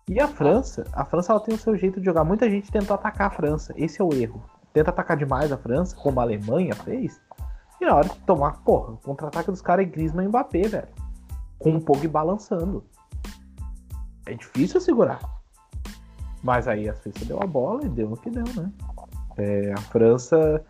E 0.09 0.19
a 0.19 0.27
França, 0.27 0.83
a 0.91 1.05
França 1.05 1.31
ela 1.31 1.39
tem 1.39 1.55
o 1.55 1.57
seu 1.57 1.77
jeito 1.77 2.01
de 2.01 2.05
jogar. 2.05 2.25
Muita 2.25 2.49
gente 2.49 2.69
tentou 2.69 2.95
atacar 2.95 3.27
a 3.27 3.29
França. 3.29 3.73
Esse 3.77 4.01
é 4.01 4.03
o 4.03 4.13
erro. 4.13 4.43
Tenta 4.73 4.89
atacar 4.89 5.15
demais 5.15 5.53
a 5.53 5.57
França, 5.57 5.95
como 5.95 6.19
a 6.19 6.23
Alemanha 6.23 6.75
fez. 6.75 7.17
E 7.79 7.85
na 7.85 7.95
hora 7.95 8.09
de 8.09 8.19
tomar, 8.19 8.61
porra, 8.61 8.91
o 8.91 8.97
contra-ataque 8.97 9.49
dos 9.49 9.61
caras 9.61 9.85
é 9.85 9.89
Griezmann 9.89 10.25
e 10.25 10.27
Mbappé, 10.27 10.67
velho. 10.67 10.89
Com 11.57 11.77
o 11.77 11.81
Pogba 11.81 12.09
balançando. 12.09 12.83
É 14.25 14.33
difícil 14.33 14.81
segurar. 14.81 15.21
Mas 16.43 16.67
aí 16.67 16.89
a 16.89 16.93
Suíça 16.93 17.23
deu 17.23 17.41
a 17.41 17.47
bola 17.47 17.85
e 17.85 17.89
deu 17.89 18.11
o 18.11 18.17
que 18.17 18.29
deu, 18.29 18.43
né? 18.53 18.69
É, 19.37 19.71
a 19.71 19.77
França. 19.77 20.61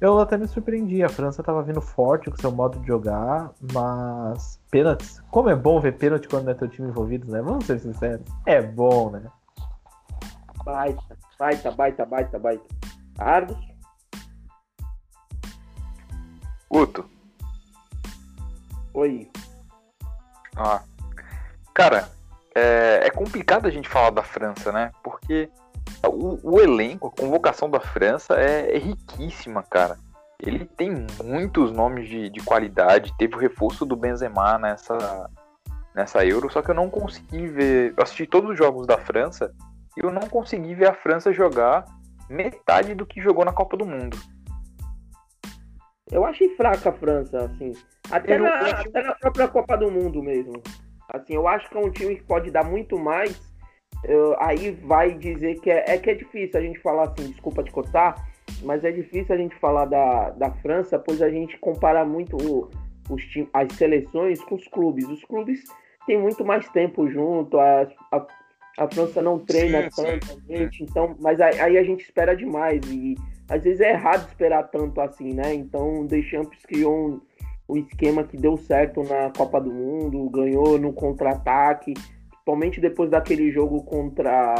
Eu 0.00 0.18
até 0.18 0.36
me 0.36 0.46
surpreendi. 0.46 1.02
A 1.02 1.08
França 1.08 1.42
tava 1.42 1.62
vindo 1.62 1.80
forte 1.80 2.30
com 2.30 2.36
seu 2.36 2.52
modo 2.52 2.78
de 2.78 2.86
jogar, 2.86 3.50
mas. 3.72 4.60
Pênaltis. 4.70 5.20
Como 5.30 5.48
é 5.48 5.56
bom 5.56 5.80
ver 5.80 5.96
pênalti 5.96 6.28
quando 6.28 6.44
não 6.44 6.52
é 6.52 6.54
teu 6.54 6.68
time 6.68 6.88
envolvido, 6.88 7.30
né? 7.30 7.42
Vamos 7.42 7.66
ser 7.66 7.78
sinceros. 7.80 8.26
É 8.46 8.62
bom, 8.62 9.10
né? 9.10 9.22
Baita, 10.64 11.16
baita, 11.38 11.70
baita, 11.70 12.06
baita, 12.06 12.38
baita. 12.38 12.64
Argos, 13.18 13.58
Guto, 16.70 17.08
oi. 18.92 19.30
Ah. 20.54 20.82
Cara, 21.72 22.10
é, 22.54 23.06
é 23.06 23.10
complicado 23.10 23.66
a 23.66 23.70
gente 23.70 23.88
falar 23.88 24.10
da 24.10 24.22
França, 24.22 24.70
né? 24.70 24.92
Porque 25.02 25.48
o, 26.08 26.38
o 26.42 26.60
elenco, 26.60 27.08
a 27.08 27.20
convocação 27.20 27.70
da 27.70 27.80
França 27.80 28.34
é, 28.34 28.74
é 28.74 28.78
riquíssima, 28.78 29.62
cara. 29.62 29.96
Ele 30.40 30.64
tem 30.64 31.06
muitos 31.24 31.72
nomes 31.72 32.08
de, 32.08 32.30
de 32.30 32.40
qualidade. 32.44 33.12
Teve 33.18 33.34
o 33.34 33.38
reforço 33.38 33.84
do 33.84 33.96
Benzema 33.96 34.56
nessa, 34.58 35.28
nessa 35.94 36.24
Euro, 36.24 36.50
só 36.50 36.62
que 36.62 36.70
eu 36.70 36.74
não 36.74 36.88
consegui 36.88 37.48
ver. 37.48 37.94
Eu 37.96 38.02
assisti 38.02 38.26
todos 38.26 38.50
os 38.50 38.56
jogos 38.56 38.86
da 38.86 38.96
França 38.98 39.52
e 39.96 40.04
eu 40.04 40.12
não 40.12 40.22
consegui 40.28 40.74
ver 40.74 40.88
a 40.88 40.94
França 40.94 41.32
jogar 41.32 41.84
metade 42.30 42.94
do 42.94 43.04
que 43.06 43.20
jogou 43.20 43.44
na 43.44 43.52
Copa 43.52 43.76
do 43.76 43.84
Mundo. 43.86 44.16
Eu 46.10 46.24
achei 46.24 46.54
fraca 46.56 46.90
a 46.90 46.92
França, 46.92 47.44
assim. 47.44 47.72
Até, 48.10 48.36
Eu- 48.36 48.42
na, 48.42 48.60
eu 48.60 48.76
até 48.76 49.02
na 49.02 49.14
própria 49.14 49.48
Copa 49.48 49.76
do 49.76 49.90
Mundo 49.90 50.22
mesmo. 50.22 50.62
Assim, 51.12 51.34
eu 51.34 51.48
acho 51.48 51.68
que 51.68 51.76
é 51.76 51.80
um 51.80 51.90
time 51.90 52.16
que 52.16 52.24
pode 52.24 52.50
dar 52.50 52.64
muito 52.64 52.98
mais. 52.98 53.40
Eu- 54.04 54.36
aí 54.40 54.70
vai 54.70 55.12
dizer 55.14 55.60
que 55.60 55.70
é, 55.70 55.84
é 55.94 55.98
que 55.98 56.10
é 56.10 56.14
difícil 56.14 56.58
a 56.58 56.62
gente 56.62 56.78
falar 56.80 57.04
assim, 57.04 57.30
desculpa 57.30 57.62
te 57.62 57.70
cortar, 57.70 58.14
mas 58.62 58.84
é 58.84 58.90
difícil 58.92 59.34
a 59.34 59.38
gente 59.38 59.54
falar 59.56 59.84
da, 59.86 60.30
da 60.30 60.50
França, 60.50 60.98
pois 60.98 61.20
a 61.20 61.28
gente 61.30 61.58
compara 61.58 62.04
muito 62.04 62.36
o- 62.36 62.70
os 63.10 63.22
tim- 63.26 63.48
as 63.52 63.72
seleções 63.74 64.40
com 64.42 64.54
os 64.54 64.66
clubes. 64.68 65.08
Os 65.08 65.24
clubes 65.24 65.64
têm 66.06 66.18
muito 66.18 66.44
mais 66.44 66.68
tempo 66.70 67.08
junto, 67.10 67.58
a, 67.58 67.88
a, 68.12 68.26
a 68.78 68.88
França 68.88 69.20
não 69.20 69.38
treina 69.38 69.82
Sim, 69.84 69.90
sim. 69.90 70.02
tanto, 70.02 70.42
a 70.48 70.56
gente, 70.56 70.82
então, 70.84 71.16
mas 71.20 71.40
aí, 71.40 71.58
aí 71.60 71.78
a 71.78 71.82
gente 71.82 72.02
espera 72.04 72.36
demais 72.36 72.80
e 72.90 73.16
às 73.50 73.64
vezes 73.64 73.80
é 73.80 73.90
errado 73.92 74.28
esperar 74.28 74.64
tanto 74.64 75.00
assim, 75.00 75.32
né? 75.34 75.54
Então 75.54 76.02
o 76.02 76.06
Deschamps 76.06 76.64
criou 76.66 76.94
um, 76.94 77.20
um 77.68 77.76
esquema 77.78 78.22
que 78.22 78.36
deu 78.36 78.56
certo 78.58 79.02
na 79.02 79.30
Copa 79.36 79.58
do 79.60 79.72
Mundo, 79.72 80.28
ganhou 80.30 80.78
no 80.78 80.92
contra-ataque, 80.92 81.94
principalmente 82.48 82.80
depois 82.80 83.10
daquele 83.10 83.50
jogo 83.50 83.82
contra 83.82 84.54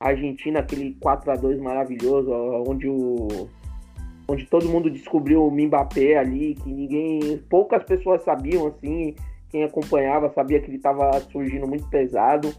a 0.00 0.08
Argentina, 0.08 0.60
aquele 0.60 0.96
4 1.00 1.30
a 1.30 1.36
2 1.36 1.60
maravilhoso, 1.60 2.32
onde 2.66 2.88
o 2.88 3.48
onde 4.28 4.46
todo 4.46 4.68
mundo 4.68 4.88
descobriu 4.88 5.44
o 5.44 5.50
Mbappé 5.50 6.16
ali, 6.16 6.54
que 6.54 6.72
ninguém, 6.72 7.38
poucas 7.50 7.82
pessoas 7.82 8.22
sabiam 8.22 8.68
assim, 8.68 9.16
quem 9.48 9.64
acompanhava 9.64 10.32
sabia 10.32 10.60
que 10.60 10.68
ele 10.68 10.76
estava 10.76 11.18
surgindo 11.32 11.66
muito 11.66 11.88
pesado, 11.88 12.54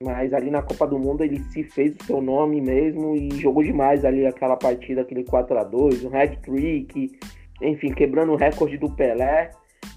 mas 0.00 0.32
ali 0.32 0.52
na 0.52 0.62
Copa 0.62 0.86
do 0.86 1.00
Mundo 1.00 1.24
ele 1.24 1.40
se 1.50 1.64
fez 1.64 1.96
o 1.96 2.04
seu 2.04 2.20
nome 2.22 2.60
mesmo 2.60 3.16
e 3.16 3.28
jogou 3.40 3.64
demais 3.64 4.04
ali 4.04 4.24
aquela 4.24 4.56
partida, 4.56 5.00
aquele 5.00 5.24
4 5.24 5.58
a 5.58 5.64
2 5.64 6.04
um 6.04 6.16
hat-trick, 6.16 7.18
enfim, 7.60 7.92
quebrando 7.92 8.32
o 8.32 8.36
recorde 8.36 8.78
do 8.78 8.90
Pelé. 8.90 9.50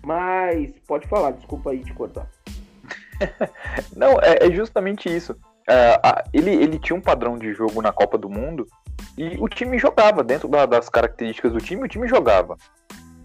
Mas 0.04 0.72
pode 0.88 1.08
falar, 1.08 1.32
desculpa 1.32 1.72
aí 1.72 1.84
te 1.84 1.94
cortar. 1.94 2.28
Não, 3.96 4.14
é, 4.22 4.48
é 4.48 4.52
justamente 4.52 5.14
isso. 5.14 5.36
É, 5.68 6.00
a- 6.02 6.24
ele, 6.34 6.52
ele 6.52 6.80
tinha 6.80 6.98
um 6.98 7.02
padrão 7.02 7.38
de 7.38 7.54
jogo 7.54 7.82
na 7.82 7.92
Copa 7.92 8.18
do 8.18 8.30
Mundo 8.30 8.66
e 9.18 9.38
o 9.40 9.48
time 9.48 9.78
jogava. 9.78 10.24
Dentro 10.24 10.48
da- 10.48 10.66
das 10.66 10.90
características 10.90 11.54
do 11.54 11.60
time, 11.60 11.84
o 11.84 11.88
time 11.88 12.08
jogava. 12.08 12.58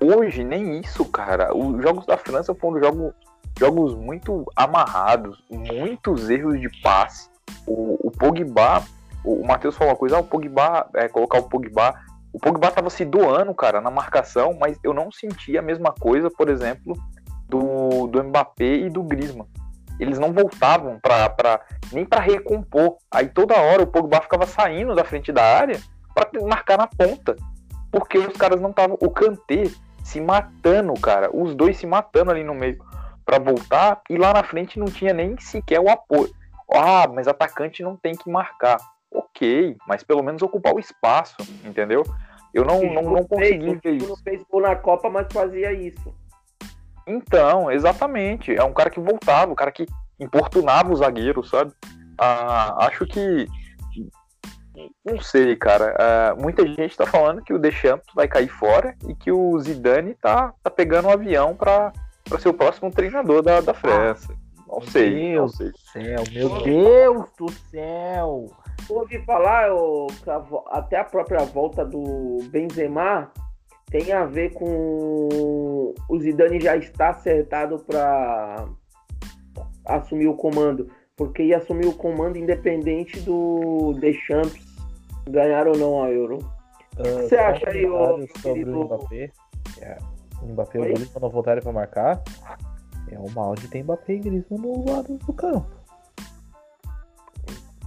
Hoje, 0.00 0.44
nem 0.44 0.80
isso, 0.80 1.04
cara. 1.06 1.56
Os 1.56 1.82
jogos 1.82 2.04
da 2.06 2.16
França 2.18 2.54
foram 2.54 2.80
jogo, 2.80 3.14
jogos 3.58 3.94
muito 3.94 4.44
amarrados, 4.54 5.42
muitos 5.50 6.28
erros 6.28 6.60
de 6.60 6.68
passe. 6.82 7.30
O, 7.66 8.08
o 8.08 8.10
Pogba, 8.10 8.82
o, 9.24 9.40
o 9.42 9.46
Matheus 9.46 9.76
falou 9.76 9.92
uma 9.92 9.98
coisa, 9.98 10.16
ah, 10.16 10.20
o 10.20 10.24
Pogba, 10.24 10.88
é, 10.94 11.08
colocar 11.08 11.38
o 11.38 11.48
Pogba. 11.48 11.94
O 12.32 12.38
Pogba 12.38 12.70
tava 12.70 12.90
se 12.90 13.04
doando, 13.04 13.54
cara, 13.54 13.80
na 13.80 13.90
marcação, 13.90 14.54
mas 14.60 14.76
eu 14.82 14.92
não 14.92 15.10
senti 15.10 15.56
a 15.56 15.62
mesma 15.62 15.92
coisa, 15.92 16.28
por 16.28 16.48
exemplo, 16.48 16.94
do, 17.48 18.08
do 18.08 18.22
Mbappé 18.24 18.74
e 18.74 18.90
do 18.90 19.02
Griezmann 19.02 19.46
eles 19.98 20.18
não 20.18 20.32
voltavam 20.32 20.98
pra, 21.00 21.28
pra, 21.28 21.60
nem 21.92 22.04
para 22.04 22.20
recompor. 22.20 22.96
Aí 23.10 23.28
toda 23.28 23.60
hora 23.60 23.82
o 23.82 23.86
Pogba 23.86 24.20
ficava 24.20 24.46
saindo 24.46 24.94
da 24.94 25.04
frente 25.04 25.32
da 25.32 25.42
área 25.42 25.80
para 26.14 26.28
marcar 26.42 26.78
na 26.78 26.86
ponta. 26.86 27.36
Porque 27.90 28.18
os 28.18 28.36
caras 28.36 28.60
não 28.60 28.70
estavam. 28.70 28.96
O 29.00 29.10
Kanté 29.10 29.64
se 30.02 30.20
matando, 30.20 30.92
cara. 30.94 31.30
Os 31.32 31.54
dois 31.54 31.76
se 31.76 31.86
matando 31.86 32.30
ali 32.30 32.42
no 32.42 32.54
meio 32.54 32.78
para 33.24 33.38
voltar. 33.38 34.00
E 34.10 34.16
lá 34.16 34.32
na 34.32 34.42
frente 34.42 34.78
não 34.78 34.86
tinha 34.86 35.14
nem 35.14 35.38
sequer 35.38 35.80
o 35.80 35.88
apoio. 35.88 36.30
Ah, 36.72 37.06
mas 37.06 37.28
atacante 37.28 37.82
não 37.82 37.96
tem 37.96 38.14
que 38.14 38.28
marcar. 38.28 38.78
Ok, 39.12 39.76
mas 39.86 40.02
pelo 40.02 40.24
menos 40.24 40.42
ocupar 40.42 40.74
o 40.74 40.80
espaço, 40.80 41.36
entendeu? 41.64 42.02
Eu 42.52 42.64
não, 42.64 42.82
não, 42.82 43.02
não 43.02 43.24
consegui 43.24 43.74
ver 43.76 43.98
Não 44.00 44.14
isso. 44.14 44.22
fez 44.24 44.42
gol 44.50 44.62
na 44.62 44.74
Copa, 44.74 45.08
mas 45.08 45.26
fazia 45.32 45.72
isso. 45.72 46.12
Então, 47.06 47.70
exatamente. 47.70 48.54
É 48.54 48.64
um 48.64 48.72
cara 48.72 48.90
que 48.90 49.00
voltava, 49.00 49.52
um 49.52 49.56
cara 49.56 49.72
que 49.72 49.86
importunava 50.18 50.92
o 50.92 50.96
zagueiro, 50.96 51.44
sabe? 51.44 51.72
Ah, 52.18 52.86
acho 52.86 53.06
que. 53.06 53.46
Não 55.04 55.20
sei, 55.20 55.54
cara. 55.56 55.94
Ah, 55.98 56.34
muita 56.36 56.66
gente 56.66 56.96
tá 56.96 57.06
falando 57.06 57.42
que 57.42 57.52
o 57.52 57.58
Deschamps 57.58 58.06
vai 58.14 58.26
cair 58.26 58.48
fora 58.48 58.94
e 59.08 59.14
que 59.14 59.30
o 59.30 59.58
Zidane 59.60 60.14
tá, 60.14 60.52
tá 60.62 60.70
pegando 60.70 61.08
um 61.08 61.12
avião 61.12 61.54
para 61.54 61.92
ser 62.38 62.48
o 62.48 62.54
próximo 62.54 62.90
treinador 62.90 63.42
da, 63.42 63.60
da 63.60 63.74
França. 63.74 64.34
Não 64.66 64.80
sei, 64.80 65.36
não 65.36 65.46
Deus 65.46 65.56
sei. 65.56 65.70
do 65.70 65.78
céu, 65.78 66.24
meu 66.32 66.62
Deus 66.62 67.26
do 67.38 67.52
céu. 67.70 68.46
ouvi 68.88 69.24
falar, 69.24 69.68
vo- 69.70 70.64
até 70.68 70.98
a 70.98 71.04
própria 71.04 71.44
volta 71.44 71.84
do 71.84 72.38
Benzema 72.50 73.30
tem 73.94 74.12
a 74.12 74.24
ver 74.24 74.52
com 74.54 75.94
o 76.08 76.18
Zidane 76.18 76.60
já 76.60 76.76
está 76.76 77.10
acertado 77.10 77.78
para 77.78 78.66
assumir 79.84 80.26
o 80.26 80.34
comando, 80.34 80.88
porque 81.16 81.44
ia 81.44 81.58
assumir 81.58 81.86
o 81.86 81.92
comando 81.92 82.36
independente 82.36 83.20
do 83.20 83.92
Deschamps 84.00 84.60
ganhar 85.30 85.68
ou 85.68 85.78
não 85.78 86.02
a 86.02 86.10
Euro. 86.10 86.40
Ah, 86.98 87.22
você 87.22 87.36
acha 87.36 87.70
aí, 87.70 87.86
ô, 87.88 88.26
sobre 88.42 88.64
o 88.68 88.84
Mbappé? 88.84 89.30
É, 89.80 89.96
Mbappé 90.42 90.78
e 90.78 90.80
o 90.80 90.84
Griezmann 90.86 91.22
não 91.22 91.30
voltarem 91.30 91.62
pra 91.62 91.72
marcar, 91.72 92.20
é 93.12 93.16
o 93.16 93.30
mal 93.30 93.54
de 93.54 93.68
ter 93.68 93.84
Mbappé 93.84 94.14
e 94.14 94.18
Griezmann 94.18 94.60
no 94.60 94.90
lado 94.90 95.18
do 95.18 95.32
campo. 95.32 95.70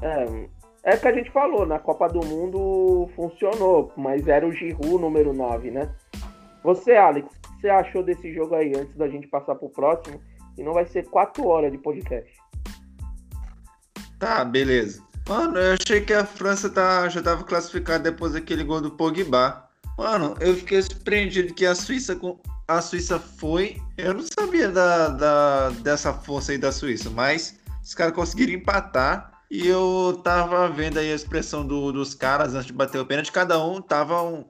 É, 0.01 0.47
é 0.93 0.97
que 0.97 1.07
a 1.07 1.14
gente 1.14 1.30
falou, 1.31 1.65
na 1.65 1.80
Copa 1.80 2.07
do 2.07 2.26
Mundo 2.26 3.09
funcionou, 3.15 3.91
mas 3.97 4.27
era 4.27 4.47
o 4.47 4.51
Giroud 4.51 4.97
número 5.01 5.34
9, 5.34 5.72
né? 5.72 5.89
Você, 6.64 6.95
Alex, 6.95 7.27
o 7.27 7.41
que 7.41 7.61
você 7.61 7.69
achou 7.69 8.03
desse 8.03 8.34
jogo 8.34 8.55
aí, 8.55 8.73
antes 8.76 8.95
da 8.95 9.07
gente 9.07 9.27
passar 9.27 9.55
pro 9.55 9.69
próximo? 9.69 10.22
E 10.57 10.64
não 10.64 10.73
vai 10.73 10.85
ser 10.85 11.05
4 11.07 11.45
horas 11.45 11.72
de 11.72 11.77
podcast. 11.77 12.31
Tá, 14.19 14.43
beleza. 14.43 15.03
Mano, 15.27 15.57
eu 15.57 15.73
achei 15.73 16.01
que 16.01 16.14
a 16.14 16.26
França 16.26 16.69
tá, 16.69 17.07
já 17.09 17.22
tava 17.22 17.43
classificada 17.43 18.09
depois 18.09 18.34
daquele 18.34 18.64
gol 18.64 18.81
do 18.81 18.91
Pogba. 18.91 19.68
Mano, 19.97 20.35
eu 20.39 20.55
fiquei 20.55 20.81
surpreendido 20.81 21.53
que 21.53 21.65
a 21.65 21.76
Suíça 21.76 22.15
com- 22.15 22.39
a 22.68 22.81
Suíça 22.81 23.19
foi. 23.19 23.77
Eu 23.97 24.14
não 24.14 24.23
sabia 24.23 24.69
da, 24.69 25.09
da- 25.09 25.69
dessa 25.81 26.14
força 26.14 26.53
aí 26.53 26.57
da 26.57 26.72
Suíça, 26.72 27.09
mas 27.09 27.59
os 27.84 27.93
caras 27.93 28.14
conseguiram 28.14 28.53
empatar. 28.53 29.31
E 29.49 29.65
eu 29.68 30.19
tava 30.24 30.68
vendo 30.69 30.98
aí 30.99 31.11
a 31.11 31.15
expressão 31.15 31.65
do- 31.65 31.91
dos 31.91 32.14
caras 32.14 32.53
antes 32.53 32.68
de 32.68 32.74
bater 32.74 32.99
o 32.99 33.06
pênalti. 33.06 33.32
Cada 33.32 33.64
um 33.64 33.82
tava, 33.82 34.22
um- 34.22 34.45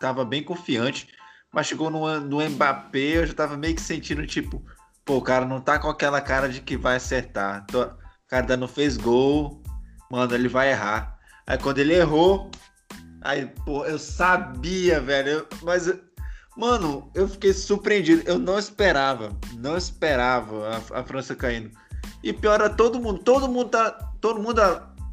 tava 0.00 0.24
bem 0.24 0.42
confiante. 0.42 1.08
Mas 1.52 1.66
chegou 1.66 1.90
no, 1.90 2.20
no 2.20 2.48
Mbappé, 2.48 3.18
eu 3.18 3.26
já 3.26 3.34
tava 3.34 3.56
meio 3.56 3.74
que 3.74 3.80
sentindo, 3.80 4.24
tipo, 4.26 4.62
pô, 5.04 5.16
o 5.16 5.22
cara 5.22 5.44
não 5.44 5.60
tá 5.60 5.78
com 5.78 5.88
aquela 5.88 6.20
cara 6.20 6.48
de 6.48 6.60
que 6.60 6.76
vai 6.76 6.96
acertar. 6.96 7.66
Tô- 7.66 7.82
o 7.82 7.96
cara 8.28 8.56
não 8.56 8.68
fez 8.68 8.96
gol. 8.96 9.60
Mano, 10.10 10.34
ele 10.34 10.48
vai 10.48 10.70
errar. 10.70 11.16
Aí 11.46 11.58
quando 11.58 11.78
ele 11.78 11.94
errou, 11.94 12.50
aí, 13.20 13.46
pô, 13.64 13.84
eu 13.84 13.98
sabia, 13.98 15.00
velho. 15.00 15.28
eu- 15.30 15.46
mas, 15.62 15.92
mano, 16.56 17.10
eu 17.14 17.28
fiquei 17.28 17.52
surpreendido. 17.52 18.22
Eu 18.26 18.38
não 18.38 18.58
esperava, 18.58 19.36
não 19.58 19.76
esperava 19.76 20.82
a, 20.92 21.00
a 21.00 21.04
França 21.04 21.34
caindo. 21.34 21.70
E 22.22 22.32
pior 22.32 22.60
é 22.60 22.68
todo 22.68 23.00
mundo, 23.00 23.20
todo 23.20 23.48
mundo 23.48 23.70
tá, 23.70 24.09
todo 24.20 24.40
mundo, 24.42 24.60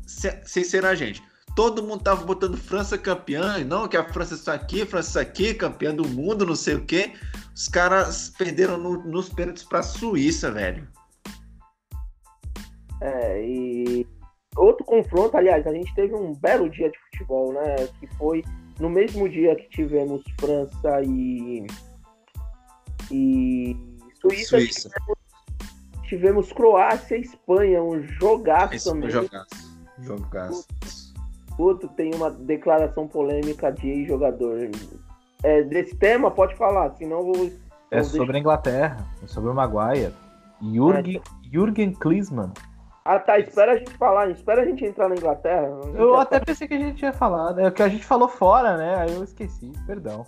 se- 0.05 0.41
sem 0.45 0.63
ser 0.63 0.85
a 0.85 0.95
gente. 0.95 1.21
Todo 1.55 1.81
mundo 1.81 2.03
tava 2.03 2.23
botando 2.23 2.55
França 2.55 2.97
campeã, 2.97 3.57
e 3.57 3.63
não 3.63 3.88
que 3.88 3.97
a 3.97 4.07
França 4.07 4.35
está 4.35 4.53
aqui, 4.53 4.85
França 4.85 5.07
está 5.09 5.21
aqui, 5.21 5.55
campeã 5.55 5.93
do 5.95 6.07
mundo, 6.07 6.45
não 6.45 6.55
sei 6.55 6.75
o 6.75 6.85
quê. 6.85 7.13
Os 7.55 7.67
caras 7.67 8.29
perderam 8.38 8.77
no- 8.77 9.03
nos 9.03 9.29
pênaltis 9.29 9.63
pra 9.63 9.81
Suíça, 9.81 10.51
velho. 10.51 10.88
É, 13.01 13.43
e 13.43 14.07
outro 14.55 14.85
confronto, 14.85 15.35
aliás, 15.35 15.65
a 15.65 15.71
gente 15.71 15.93
teve 15.95 16.13
um 16.13 16.34
belo 16.35 16.69
dia 16.69 16.91
de 16.91 16.97
futebol, 17.11 17.53
né? 17.53 17.75
Que 17.99 18.07
foi 18.17 18.43
no 18.79 18.89
mesmo 18.89 19.27
dia 19.27 19.55
que 19.55 19.67
tivemos 19.69 20.23
França 20.39 21.01
e, 21.03 21.65
e 23.11 23.75
Suíça, 24.21 24.59
Suíça. 24.59 24.89
Tivemos 26.07 26.51
Croácia 26.51 27.17
e 27.17 27.21
Espanha, 27.21 27.84
um 27.84 28.01
jogaço 28.01 28.73
Esse 28.73 28.89
também. 28.89 29.09
jogaço. 29.09 29.77
Jogaço. 29.99 30.67
Outro 31.57 31.89
tem 31.89 32.13
uma 32.13 32.31
declaração 32.31 33.07
polêmica 33.07 33.71
de 33.71 33.89
ex-jogador. 33.89 34.69
É, 35.43 35.63
desse 35.63 35.95
tema, 35.95 36.31
pode 36.31 36.55
falar, 36.55 36.91
senão 36.95 37.19
eu 37.19 37.34
vou. 37.34 37.51
É 37.91 38.03
sobre 38.03 38.38
a 38.38 38.39
Inglaterra, 38.39 38.97
é 39.23 39.27
sobre 39.27 39.49
o 39.49 39.53
Maguire. 39.53 40.13
Jürgen, 40.61 41.21
Jürgen 41.51 41.93
Klinsmann. 41.93 42.51
Ah, 43.05 43.19
tá, 43.19 43.39
espera 43.39 43.73
a 43.73 43.77
gente 43.77 43.93
falar, 43.93 44.29
espera 44.29 44.63
a 44.63 44.65
gente 44.65 44.84
entrar 44.84 45.07
na 45.07 45.15
Inglaterra. 45.15 45.67
Eu 45.95 46.15
até 46.15 46.39
pensei 46.39 46.67
que 46.67 46.73
a 46.73 46.79
gente 46.79 47.01
ia 47.01 47.13
falar, 47.13 47.53
né? 47.53 47.71
Que 47.71 47.81
a 47.81 47.88
gente 47.88 48.03
falou 48.03 48.27
fora, 48.27 48.75
né? 48.75 48.95
Aí 48.97 49.13
eu 49.13 49.23
esqueci, 49.23 49.71
perdão. 49.85 50.25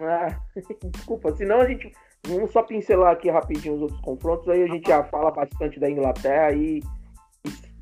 Ah, 0.00 0.34
desculpa, 0.90 1.34
senão 1.36 1.60
a 1.60 1.66
gente. 1.66 1.92
Vamos 2.26 2.52
só 2.52 2.62
pincelar 2.62 3.12
aqui 3.12 3.28
rapidinho 3.28 3.74
os 3.74 3.82
outros 3.82 4.00
confrontos, 4.00 4.48
aí 4.48 4.62
a 4.62 4.66
gente 4.68 4.88
já 4.88 5.02
fala 5.04 5.30
bastante 5.30 5.80
da 5.80 5.90
Inglaterra 5.90 6.52
e, 6.52 6.80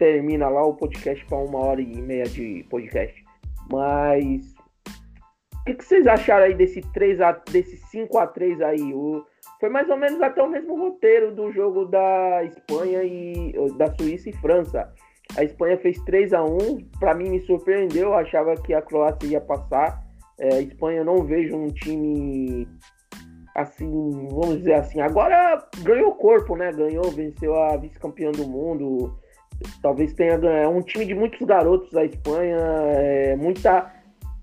termina 0.01 0.49
lá 0.49 0.65
o 0.65 0.75
podcast 0.75 1.23
para 1.27 1.37
uma 1.37 1.59
hora 1.59 1.83
e 1.83 2.01
meia 2.01 2.25
de 2.25 2.65
podcast. 2.71 3.23
Mas. 3.71 4.55
O 5.61 5.65
que, 5.67 5.75
que 5.75 5.85
vocês 5.85 6.07
acharam 6.07 6.47
aí 6.47 6.55
desse 6.55 6.81
3 6.81 7.21
a 7.21 7.33
desse 7.33 7.77
5 7.77 8.19
a 8.19 8.27
3 8.27 8.63
aí? 8.63 8.95
O, 8.95 9.23
foi 9.61 9.69
mais 9.69 9.91
ou 9.91 9.97
menos 9.99 10.21
até 10.23 10.43
o 10.43 10.49
mesmo 10.49 10.75
roteiro 10.75 11.35
do 11.35 11.53
jogo 11.53 11.85
da 11.85 12.43
Espanha 12.45 13.05
e 13.05 13.53
da 13.77 13.95
Suíça 13.95 14.31
e 14.31 14.33
França. 14.33 14.91
A 15.37 15.45
Espanha 15.45 15.77
fez 15.77 16.03
3 16.05 16.33
a 16.33 16.43
1 16.43 16.89
para 16.99 17.15
mim 17.15 17.29
me 17.29 17.41
surpreendeu, 17.43 18.09
eu 18.09 18.15
achava 18.15 18.57
que 18.57 18.73
a 18.73 18.81
Croácia 18.81 19.29
ia 19.29 19.41
passar. 19.41 20.03
É, 20.41 20.55
a 20.55 20.63
Espanha 20.63 21.01
eu 21.01 21.05
não 21.05 21.25
vejo 21.25 21.55
um 21.55 21.69
time 21.69 22.67
assim, 23.55 24.29
vamos 24.31 24.59
dizer 24.59 24.75
assim, 24.75 25.01
agora 25.01 25.65
ganhou 25.83 26.15
corpo, 26.15 26.57
né? 26.57 26.73
Ganhou, 26.73 27.11
venceu 27.11 27.55
a 27.55 27.77
vice-campeã 27.77 28.31
do 28.31 28.47
mundo. 28.47 29.19
Talvez 29.83 30.13
tenha 30.15 30.39
ganhado. 30.39 30.65
É 30.65 30.69
um 30.69 30.83
time 30.83 31.05
de 31.05 31.15
muitos 31.15 31.47
garotos 31.47 31.95
a 31.97 32.05
Espanha, 32.05 32.57
é, 32.57 33.37
muita. 33.37 33.93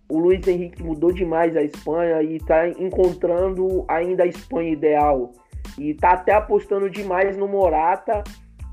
O 0.10 0.20
Luiz 0.20 0.48
Henrique 0.48 0.82
mudou 0.82 1.12
demais 1.12 1.56
a 1.58 1.62
Espanha 1.62 2.22
e 2.22 2.40
tá 2.40 2.68
encontrando 2.70 3.84
ainda 3.90 4.24
a 4.24 4.28
Espanha 4.28 4.72
ideal. 4.72 5.34
E 5.78 5.94
tá 5.94 6.12
até 6.12 6.34
apostando 6.34 6.90
demais 6.90 7.36
no 7.36 7.48
Morata 7.48 8.24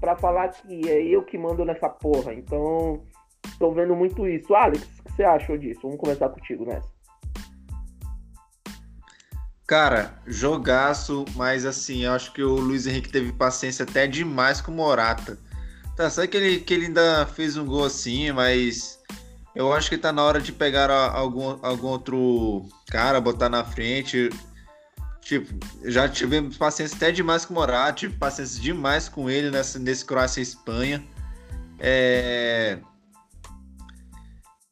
para 0.00 0.14
falar 0.16 0.48
que 0.48 0.88
é 0.88 1.02
eu 1.02 1.22
que 1.24 1.36
mando 1.36 1.64
nessa 1.64 1.88
porra. 1.88 2.32
Então, 2.32 3.02
tô 3.58 3.72
vendo 3.72 3.96
muito 3.96 4.28
isso. 4.28 4.54
Alex, 4.54 4.82
o 5.00 5.04
que 5.04 5.12
você 5.12 5.24
achou 5.24 5.58
disso? 5.58 5.80
Vamos 5.82 5.98
começar 5.98 6.28
contigo 6.28 6.64
nessa. 6.64 6.93
Cara, 9.66 10.14
jogaço, 10.26 11.24
mas 11.34 11.64
assim, 11.64 12.04
eu 12.04 12.12
acho 12.12 12.32
que 12.32 12.42
o 12.42 12.54
Luiz 12.56 12.86
Henrique 12.86 13.08
teve 13.08 13.32
paciência 13.32 13.84
até 13.84 14.06
demais 14.06 14.60
com 14.60 14.70
o 14.70 14.74
Morata. 14.74 15.38
Tá, 15.96 16.10
sabe 16.10 16.28
que 16.28 16.36
ele, 16.36 16.60
que 16.60 16.74
ele 16.74 16.86
ainda 16.86 17.24
fez 17.26 17.56
um 17.56 17.64
gol 17.64 17.84
assim, 17.84 18.30
mas 18.32 18.98
eu 19.54 19.72
acho 19.72 19.88
que 19.88 19.96
tá 19.96 20.12
na 20.12 20.22
hora 20.22 20.40
de 20.40 20.52
pegar 20.52 20.90
algum, 20.90 21.58
algum 21.62 21.88
outro 21.88 22.68
cara, 22.88 23.20
botar 23.20 23.48
na 23.48 23.64
frente. 23.64 24.28
Tipo, 25.22 25.54
já 25.84 26.06
tivemos 26.08 26.58
paciência 26.58 26.96
até 26.96 27.10
demais 27.10 27.46
com 27.46 27.54
o 27.54 27.56
Morata, 27.56 27.92
tive 27.92 28.16
paciência 28.18 28.60
demais 28.60 29.08
com 29.08 29.30
ele 29.30 29.50
nessa, 29.50 29.78
nesse 29.78 30.04
Croácia 30.04 30.40
e 30.40 30.42
Espanha. 30.42 31.02
É... 31.78 32.78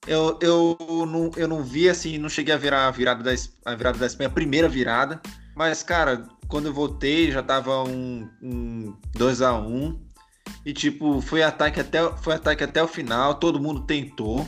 Eu, 0.07 0.39
eu, 0.41 0.77
não, 1.07 1.31
eu 1.37 1.47
não 1.47 1.63
vi 1.63 1.89
assim, 1.89 2.19
não 2.19 2.29
cheguei 2.29 2.53
a 2.53 2.59
virar 2.59 2.89
a 2.89 2.91
virada 2.91 3.23
da, 3.23 3.31
a 3.65 3.75
virada 3.75 3.99
da 3.99 4.07
Espanha, 4.07 4.29
a 4.29 4.33
primeira 4.33 4.69
virada. 4.69 5.21
Mas, 5.55 5.83
cara, 5.83 6.27
quando 6.49 6.67
eu 6.67 6.73
voltei 6.73 7.31
já 7.31 7.43
tava 7.43 7.83
um, 7.85 8.29
um 8.43 8.97
2x1. 9.17 9.99
E 10.65 10.73
tipo, 10.73 11.21
foi 11.21 11.43
ataque 11.43 11.81
até, 11.81 12.01
foi 12.19 12.35
ataque 12.35 12.63
até 12.63 12.83
o 12.83 12.89
final, 12.89 13.37
todo 13.37 13.61
mundo 13.61 13.83
tentou. 13.83 14.47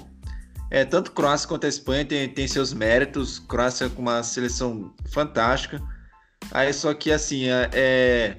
É, 0.71 0.85
tanto 0.85 1.13
Croácia 1.13 1.49
quanto 1.49 1.67
a 1.67 1.69
Espanha 1.69 2.05
tem, 2.05 2.29
tem 2.29 2.49
seus 2.49 2.73
méritos. 2.73 3.39
Croácia 3.39 3.89
com 3.89 4.03
uma 4.03 4.23
seleção 4.23 4.93
fantástica. 5.11 5.81
Aí 6.51 6.73
só 6.73 6.93
que 6.95 7.13
assim, 7.13 7.49
é, 7.49 7.71
é- 7.73 8.37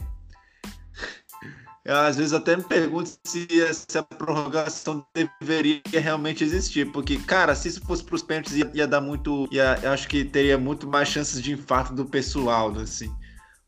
às 1.87 2.17
vezes 2.17 2.33
até 2.33 2.57
me 2.57 2.63
pergunto 2.63 3.11
se, 3.23 3.47
se 3.73 3.97
a 3.97 4.01
prorrogação 4.01 5.05
deveria 5.13 5.81
realmente 5.93 6.43
existir, 6.43 6.91
porque, 6.91 7.17
cara, 7.19 7.53
se 7.53 7.67
isso 7.67 7.81
fosse 7.85 8.03
para 8.03 8.15
os 8.15 8.23
pênaltis, 8.23 8.55
ia, 8.55 8.71
ia 8.73 8.87
dar 8.87 9.01
muito. 9.01 9.47
Ia, 9.51 9.79
eu 9.83 9.91
acho 9.91 10.07
que 10.07 10.25
teria 10.25 10.57
muito 10.57 10.87
mais 10.87 11.09
chances 11.09 11.41
de 11.41 11.53
infarto 11.53 11.93
do 11.93 12.05
pessoal, 12.05 12.71
assim. 12.79 13.13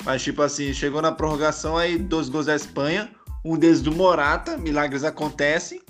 Mas, 0.03 0.23
tipo 0.23 0.41
assim, 0.41 0.73
chegou 0.73 1.01
na 1.01 1.11
prorrogação, 1.11 1.77
aí 1.77 1.97
dois 1.97 2.27
gols 2.27 2.47
da 2.47 2.55
Espanha, 2.55 3.11
um 3.45 3.55
deles 3.55 3.81
do 3.81 3.91
Morata, 3.91 4.57
milagres 4.57 5.03
acontecem. 5.03 5.81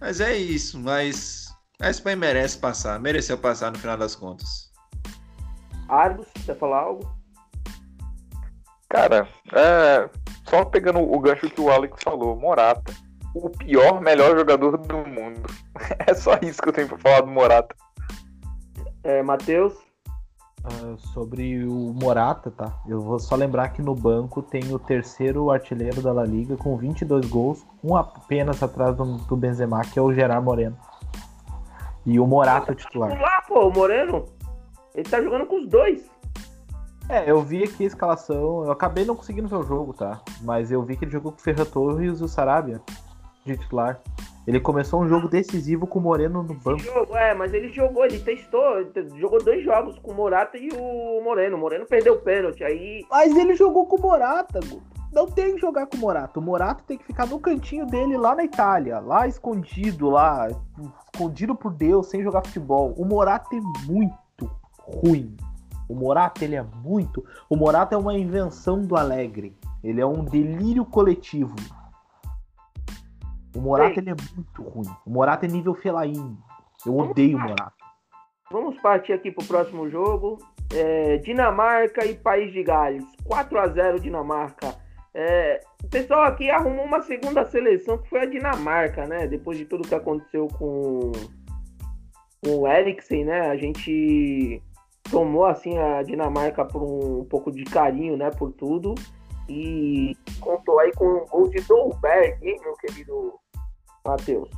Mas 0.00 0.20
é 0.20 0.36
isso, 0.36 0.78
mas 0.78 1.48
a 1.80 1.88
Espanha 1.88 2.16
merece 2.16 2.58
passar, 2.58 3.00
mereceu 3.00 3.38
passar 3.38 3.72
no 3.72 3.78
final 3.78 3.96
das 3.96 4.14
contas. 4.14 4.70
Argos, 5.88 6.26
quer 6.44 6.58
falar 6.58 6.80
algo? 6.80 7.10
Cara, 8.90 9.28
é, 9.52 10.10
só 10.48 10.64
pegando 10.64 11.00
o 11.00 11.20
gancho 11.20 11.50
que 11.50 11.60
o 11.60 11.70
Alex 11.70 12.02
falou, 12.02 12.36
Morata. 12.36 12.92
O 13.34 13.50
pior, 13.50 14.00
melhor 14.00 14.36
jogador 14.36 14.76
do 14.78 14.96
mundo. 14.98 15.48
É 16.06 16.12
só 16.12 16.38
isso 16.42 16.60
que 16.60 16.68
eu 16.68 16.72
tenho 16.72 16.88
pra 16.88 16.98
falar 16.98 17.20
do 17.20 17.28
Morata. 17.28 17.74
É, 19.04 19.22
Matheus? 19.22 19.74
Ah, 20.64 20.96
sobre 21.14 21.64
o 21.64 21.94
Morata, 21.94 22.50
tá? 22.50 22.74
Eu 22.88 23.00
vou 23.00 23.18
só 23.18 23.36
lembrar 23.36 23.68
que 23.68 23.80
no 23.80 23.94
banco 23.94 24.42
tem 24.42 24.74
o 24.74 24.78
terceiro 24.78 25.50
artilheiro 25.50 26.02
da 26.02 26.12
La 26.12 26.24
Liga 26.24 26.56
com 26.56 26.76
22 26.76 27.28
gols, 27.28 27.64
um 27.82 27.94
apenas 27.94 28.60
atrás 28.62 28.96
do, 28.96 29.04
do 29.04 29.36
Benzema, 29.36 29.82
que 29.82 29.98
é 29.98 30.02
o 30.02 30.12
Gerard 30.12 30.44
Moreno. 30.44 30.76
E 32.04 32.18
o 32.18 32.26
Morata 32.26 32.72
é 32.72 32.74
o 32.74 32.76
titular. 32.76 33.20
lá, 33.20 33.42
pô, 33.42 33.68
o 33.68 33.72
Moreno. 33.72 34.24
Ele 34.94 35.08
tá 35.08 35.22
jogando 35.22 35.46
com 35.46 35.60
os 35.60 35.68
dois. 35.68 36.10
É, 37.08 37.30
eu 37.30 37.40
vi 37.42 37.64
aqui 37.64 37.84
a 37.84 37.86
escalação, 37.86 38.64
eu 38.64 38.70
acabei 38.70 39.04
não 39.04 39.16
conseguindo 39.16 39.48
ver 39.48 39.56
o 39.56 39.62
jogo, 39.62 39.94
tá? 39.94 40.20
Mas 40.42 40.70
eu 40.70 40.82
vi 40.82 40.96
que 40.96 41.04
ele 41.04 41.10
jogou 41.10 41.32
com 41.32 41.38
o 41.38 41.40
Ferran 41.40 41.64
Torres 41.64 42.20
e 42.20 42.24
o 42.24 42.28
Sarabia 42.28 42.82
de 43.46 43.56
titular. 43.56 43.98
Ele 44.46 44.60
começou 44.60 45.02
um 45.02 45.08
jogo 45.08 45.28
decisivo 45.28 45.86
com 45.86 45.98
o 45.98 46.02
Moreno 46.02 46.42
no 46.42 46.54
banco. 46.54 46.78
Jogo, 46.78 47.16
é, 47.16 47.34
mas 47.34 47.52
ele 47.52 47.70
jogou, 47.70 48.04
ele 48.04 48.18
testou, 48.18 48.80
ele 48.80 49.18
jogou 49.18 49.42
dois 49.42 49.62
jogos 49.64 49.98
com 49.98 50.10
o 50.10 50.14
Morata 50.14 50.56
e 50.56 50.70
o 50.70 51.22
Moreno. 51.22 51.56
O 51.56 51.60
Moreno 51.60 51.86
perdeu 51.86 52.14
o 52.14 52.18
pênalti, 52.18 52.64
aí 52.64 53.04
Mas 53.10 53.36
ele 53.36 53.54
jogou 53.54 53.86
com 53.86 53.96
o 53.96 54.00
Morata, 54.00 54.60
Guto. 54.60 54.98
Não 55.12 55.26
tem 55.26 55.54
que 55.54 55.60
jogar 55.60 55.86
com 55.86 55.96
o 55.96 56.00
Morata. 56.00 56.38
O 56.38 56.42
Morata 56.42 56.82
tem 56.86 56.98
que 56.98 57.04
ficar 57.04 57.26
no 57.26 57.40
cantinho 57.40 57.86
dele 57.86 58.16
lá 58.16 58.34
na 58.34 58.44
Itália, 58.44 59.00
lá 59.00 59.26
escondido, 59.26 60.10
lá, 60.10 60.48
escondido 61.12 61.54
por 61.54 61.72
Deus, 61.72 62.08
sem 62.08 62.22
jogar 62.22 62.44
futebol. 62.44 62.94
O 62.96 63.04
Morata 63.04 63.48
é 63.56 63.60
muito 63.86 64.50
ruim. 64.78 65.34
O 65.88 65.94
Morata, 65.94 66.44
ele 66.44 66.54
é 66.54 66.62
muito. 66.62 67.24
O 67.48 67.56
Morata 67.56 67.94
é 67.94 67.98
uma 67.98 68.14
invenção 68.14 68.82
do 68.82 68.96
Alegre. 68.96 69.56
Ele 69.82 70.00
é 70.00 70.06
um 70.06 70.24
delírio 70.24 70.84
coletivo. 70.84 71.56
O 73.56 73.60
Morata, 73.60 73.92
Ei. 73.92 73.98
ele 73.98 74.10
é 74.10 74.16
muito 74.34 74.62
ruim. 74.62 74.88
O 75.06 75.10
Morata 75.10 75.46
é 75.46 75.48
nível 75.48 75.74
Felaine. 75.74 76.36
Eu 76.84 76.96
odeio 76.96 77.38
o 77.38 77.40
Morata. 77.40 77.72
Vamos 78.50 78.78
partir 78.80 79.12
aqui 79.12 79.30
pro 79.30 79.46
próximo 79.46 79.88
jogo. 79.88 80.38
É, 80.74 81.16
Dinamarca 81.18 82.04
e 82.04 82.14
País 82.14 82.52
de 82.52 82.62
Gales. 82.62 83.04
4 83.24 83.58
a 83.58 83.68
0 83.68 84.00
Dinamarca. 84.00 84.74
É, 85.14 85.60
o 85.82 85.88
pessoal 85.88 86.22
aqui 86.22 86.50
arrumou 86.50 86.84
uma 86.84 87.02
segunda 87.02 87.44
seleção 87.44 87.98
que 87.98 88.08
foi 88.08 88.20
a 88.20 88.26
Dinamarca, 88.26 89.06
né? 89.06 89.26
Depois 89.26 89.58
de 89.58 89.64
tudo 89.64 89.88
que 89.88 89.94
aconteceu 89.94 90.46
com, 90.48 91.12
com 92.44 92.58
o 92.60 92.68
Eriksen, 92.68 93.24
né? 93.24 93.50
A 93.50 93.56
gente 93.56 94.62
tomou 95.10 95.46
assim 95.46 95.76
a 95.78 96.02
Dinamarca 96.02 96.64
por 96.64 96.82
um, 96.82 97.24
pouco 97.24 97.50
de 97.50 97.64
carinho, 97.64 98.16
né? 98.16 98.30
Por 98.30 98.52
tudo. 98.52 98.94
E 99.48 100.16
contou 100.40 100.78
aí 100.78 100.92
com 100.92 101.04
o 101.04 101.26
gol 101.26 101.48
de 101.48 101.60
Dolberg, 101.62 102.46
hein, 102.46 102.60
meu 102.62 102.74
querido 102.74 103.34
Matheus? 104.04 104.50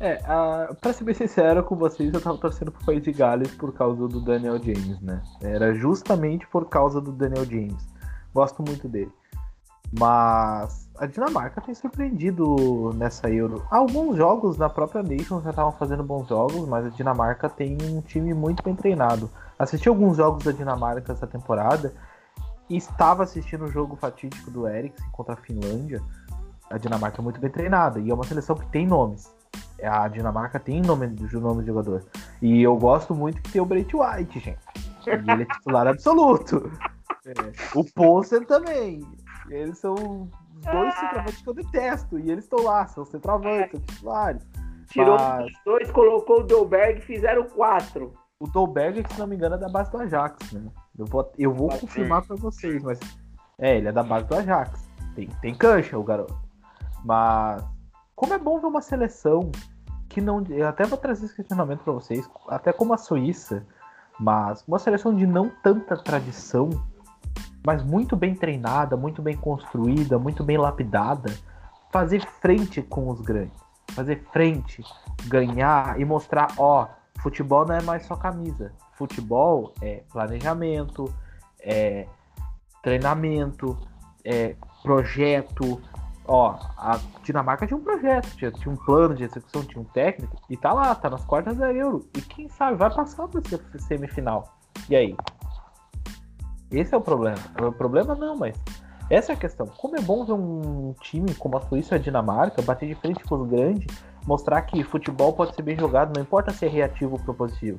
É, 0.00 0.18
a, 0.24 0.74
pra 0.80 0.92
ser 0.92 1.04
bem 1.04 1.14
sincero 1.14 1.62
com 1.62 1.76
vocês, 1.76 2.12
eu 2.12 2.20
tava 2.20 2.36
torcendo 2.38 2.72
pro 2.72 2.84
País 2.84 3.02
de 3.02 3.12
Gales 3.12 3.54
por 3.54 3.72
causa 3.72 4.08
do 4.08 4.20
Daniel 4.20 4.58
James, 4.58 5.00
né? 5.00 5.22
Era 5.40 5.74
justamente 5.74 6.46
por 6.48 6.68
causa 6.68 7.00
do 7.00 7.12
Daniel 7.12 7.44
James. 7.44 7.86
Gosto 8.34 8.64
muito 8.66 8.88
dele. 8.88 9.12
Mas 9.96 10.81
a 10.98 11.06
Dinamarca 11.06 11.60
tem 11.60 11.74
surpreendido 11.74 12.92
nessa 12.94 13.30
Euro. 13.30 13.66
Alguns 13.70 14.16
jogos 14.16 14.56
na 14.56 14.68
própria 14.68 15.02
Nations 15.02 15.44
já 15.44 15.50
estavam 15.50 15.72
fazendo 15.72 16.02
bons 16.02 16.28
jogos, 16.28 16.68
mas 16.68 16.86
a 16.86 16.90
Dinamarca 16.90 17.48
tem 17.48 17.76
um 17.82 18.00
time 18.00 18.34
muito 18.34 18.62
bem 18.62 18.74
treinado. 18.74 19.30
Assisti 19.58 19.88
alguns 19.88 20.16
jogos 20.16 20.44
da 20.44 20.52
Dinamarca 20.52 21.12
essa 21.12 21.26
temporada 21.26 21.94
e 22.68 22.76
estava 22.76 23.22
assistindo 23.22 23.64
o 23.64 23.70
jogo 23.70 23.96
fatídico 23.96 24.50
do 24.50 24.68
Eriksen 24.68 25.08
contra 25.10 25.34
a 25.34 25.36
Finlândia. 25.36 26.02
A 26.70 26.78
Dinamarca 26.78 27.20
é 27.20 27.24
muito 27.24 27.40
bem 27.40 27.50
treinada 27.50 27.98
e 27.98 28.10
é 28.10 28.14
uma 28.14 28.24
seleção 28.24 28.56
que 28.56 28.66
tem 28.66 28.86
nomes. 28.86 29.32
A 29.82 30.06
Dinamarca 30.08 30.60
tem 30.60 30.80
nome 30.80 31.08
de 31.08 31.36
nome 31.36 31.62
de 31.62 31.66
jogador. 31.66 32.04
E 32.40 32.62
eu 32.62 32.76
gosto 32.76 33.14
muito 33.14 33.42
que 33.42 33.52
tem 33.52 33.60
o 33.60 33.66
Brett 33.66 33.94
White, 33.96 34.38
gente. 34.38 34.58
E 35.06 35.30
ele 35.30 35.42
é 35.42 35.46
titular 35.46 35.86
absoluto. 35.86 36.70
É. 37.24 37.78
O 37.78 37.84
Poulsen 37.84 38.42
também. 38.42 39.06
Eles 39.48 39.78
são 39.78 40.28
dois 40.62 40.94
centroavantes 40.94 41.42
que 41.42 41.48
eu 41.48 41.54
detesto. 41.54 42.18
E 42.18 42.30
eles 42.30 42.44
estão 42.44 42.62
lá, 42.64 42.86
são 42.86 43.04
centroavantes, 43.04 43.72
são 43.72 43.80
titulares. 43.80 44.42
Tirou 44.88 45.16
Mas- 45.18 45.46
os 45.46 45.52
dois, 45.64 45.90
colocou 45.90 46.40
o 46.40 46.42
Dolberg 46.42 46.98
e 46.98 47.02
fizeram 47.02 47.44
quatro. 47.44 48.12
O 48.38 48.46
Dolberg, 48.48 49.04
se 49.08 49.18
não 49.18 49.26
me 49.26 49.36
engano, 49.36 49.54
é 49.54 49.58
da 49.58 49.68
base 49.68 49.90
do 49.90 49.98
Ajax, 49.98 50.52
né? 50.52 50.62
Eu 50.98 51.06
vou, 51.06 51.32
eu 51.38 51.52
vou 51.52 51.68
confirmar 51.68 52.22
pra 52.26 52.36
vocês, 52.36 52.82
mas. 52.82 52.98
É, 53.58 53.76
ele 53.78 53.88
é 53.88 53.92
da 53.92 54.02
base 54.02 54.26
do 54.26 54.34
Ajax. 54.34 54.88
Tem, 55.14 55.28
tem 55.40 55.54
cancha, 55.54 55.98
o 55.98 56.02
garoto. 56.02 56.36
Mas. 57.04 57.64
Como 58.16 58.34
é 58.34 58.38
bom 58.38 58.60
ver 58.60 58.66
uma 58.66 58.82
seleção 58.82 59.50
que 60.08 60.20
não. 60.20 60.44
Eu 60.50 60.68
até 60.68 60.84
vou 60.84 60.98
trazer 60.98 61.24
esse 61.26 61.36
questionamento 61.36 61.82
pra 61.84 61.92
vocês, 61.92 62.28
até 62.48 62.72
como 62.72 62.92
a 62.92 62.98
Suíça, 62.98 63.66
mas 64.18 64.62
uma 64.66 64.78
seleção 64.78 65.14
de 65.14 65.26
não 65.26 65.50
tanta 65.62 65.96
tradição, 65.96 66.68
mas 67.64 67.82
muito 67.82 68.16
bem 68.16 68.34
treinada, 68.34 68.96
muito 68.96 69.22
bem 69.22 69.36
construída, 69.36 70.18
muito 70.18 70.42
bem 70.42 70.58
lapidada, 70.58 71.32
fazer 71.90 72.26
frente 72.40 72.82
com 72.82 73.08
os 73.08 73.20
grandes. 73.20 73.60
Fazer 73.92 74.24
frente, 74.32 74.82
ganhar 75.26 76.00
e 76.00 76.04
mostrar, 76.04 76.54
ó, 76.56 76.88
futebol 77.20 77.66
não 77.66 77.74
é 77.74 77.82
mais 77.82 78.06
só 78.06 78.16
camisa. 78.16 78.72
Futebol 78.94 79.74
é 79.82 80.02
planejamento, 80.10 81.12
é 81.60 82.06
treinamento, 82.82 83.78
é 84.24 84.56
projeto. 84.82 85.80
Ó, 86.26 86.56
a 86.76 86.98
Dinamarca 87.22 87.66
tinha 87.66 87.76
um 87.76 87.82
projeto, 87.82 88.28
tinha, 88.36 88.50
tinha 88.50 88.72
um 88.72 88.76
plano 88.76 89.14
de 89.14 89.24
execução, 89.24 89.64
tinha 89.64 89.80
um 89.80 89.84
técnico, 89.84 90.40
e 90.48 90.56
tá 90.56 90.72
lá, 90.72 90.94
tá 90.94 91.10
nas 91.10 91.24
quartas 91.24 91.56
da 91.56 91.72
Euro. 91.72 92.08
E 92.16 92.22
quem 92.22 92.48
sabe 92.48 92.76
vai 92.76 92.92
passar 92.94 93.28
pra 93.28 93.42
semifinal. 93.80 94.56
E 94.88 94.96
aí? 94.96 95.16
Esse 96.72 96.94
é 96.94 96.96
o 96.96 97.00
problema. 97.00 97.38
O 97.60 97.70
problema 97.70 98.14
não, 98.14 98.36
mas 98.36 98.56
essa 99.10 99.32
é 99.32 99.34
a 99.34 99.38
questão. 99.38 99.66
Como 99.66 99.96
é 99.96 100.00
bom 100.00 100.24
ver 100.24 100.32
um 100.32 100.94
time 101.00 101.34
como 101.34 101.58
a 101.58 101.60
Suíça 101.60 101.94
e 101.94 101.98
a 101.98 102.00
Dinamarca 102.00 102.62
bater 102.62 102.88
de 102.88 102.94
frente 102.94 103.22
com 103.24 103.36
os 103.36 103.48
grandes, 103.48 103.86
mostrar 104.26 104.62
que 104.62 104.82
futebol 104.82 105.34
pode 105.34 105.54
ser 105.54 105.62
bem 105.62 105.76
jogado, 105.76 106.16
não 106.16 106.22
importa 106.22 106.50
se 106.50 106.64
é 106.64 106.68
reativo 106.68 107.12
ou 107.12 107.18
propositivo. 107.18 107.78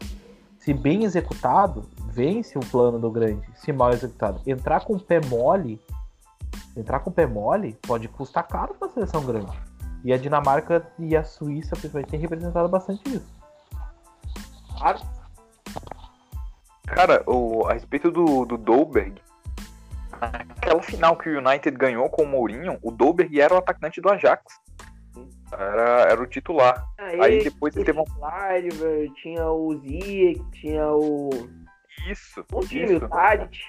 Se 0.59 0.73
bem 0.73 1.03
executado, 1.03 1.89
vence 2.07 2.57
o 2.57 2.61
plano 2.61 2.99
do 2.99 3.09
grande. 3.09 3.45
Se 3.55 3.73
mal 3.73 3.91
executado, 3.91 4.41
entrar 4.45 4.81
com 4.85 4.93
o 4.93 4.99
pé 4.99 5.19
mole, 5.25 5.81
entrar 6.77 6.99
com 6.99 7.09
o 7.09 7.13
pé 7.13 7.25
mole 7.25 7.77
pode 7.85 8.07
custar 8.07 8.47
caro 8.47 8.75
para 8.75 8.87
a 8.87 8.91
seleção 8.91 9.25
grande. 9.25 9.51
E 10.05 10.13
a 10.13 10.17
Dinamarca 10.17 10.85
e 10.99 11.15
a 11.15 11.23
Suíça, 11.23 11.75
principalmente, 11.75 12.09
têm 12.09 12.19
representado 12.19 12.69
bastante 12.69 13.01
isso. 13.09 13.27
Cara, 16.87 17.23
o, 17.25 17.65
a 17.67 17.73
respeito 17.73 18.11
do, 18.11 18.45
do 18.45 18.57
Dolberg, 18.57 19.21
aquela 20.11 20.81
final 20.81 21.15
que 21.15 21.29
o 21.29 21.37
United 21.37 21.77
ganhou 21.77 22.09
com 22.09 22.23
o 22.23 22.27
Mourinho, 22.27 22.77
o 22.81 22.91
Dolberg 22.91 23.39
era 23.39 23.53
o 23.53 23.57
atacante 23.57 24.01
do 24.01 24.09
Ajax. 24.09 24.43
Era, 25.51 26.01
era 26.09 26.21
o 26.21 26.25
titular. 26.25 26.83
Aí 26.97 27.43
depois 27.43 27.75
ele 27.75 27.85
teve 27.85 27.99
um. 27.99 28.05
Tinha 29.21 29.47
o 29.47 29.79
Ziyech, 29.79 30.43
tinha 30.51 30.87
o. 30.87 31.29
Isso, 32.09 32.43
Um 32.51 32.59
time, 32.61 32.95
isso. 32.95 33.05
o 33.05 33.09
Tadic. 33.09 33.59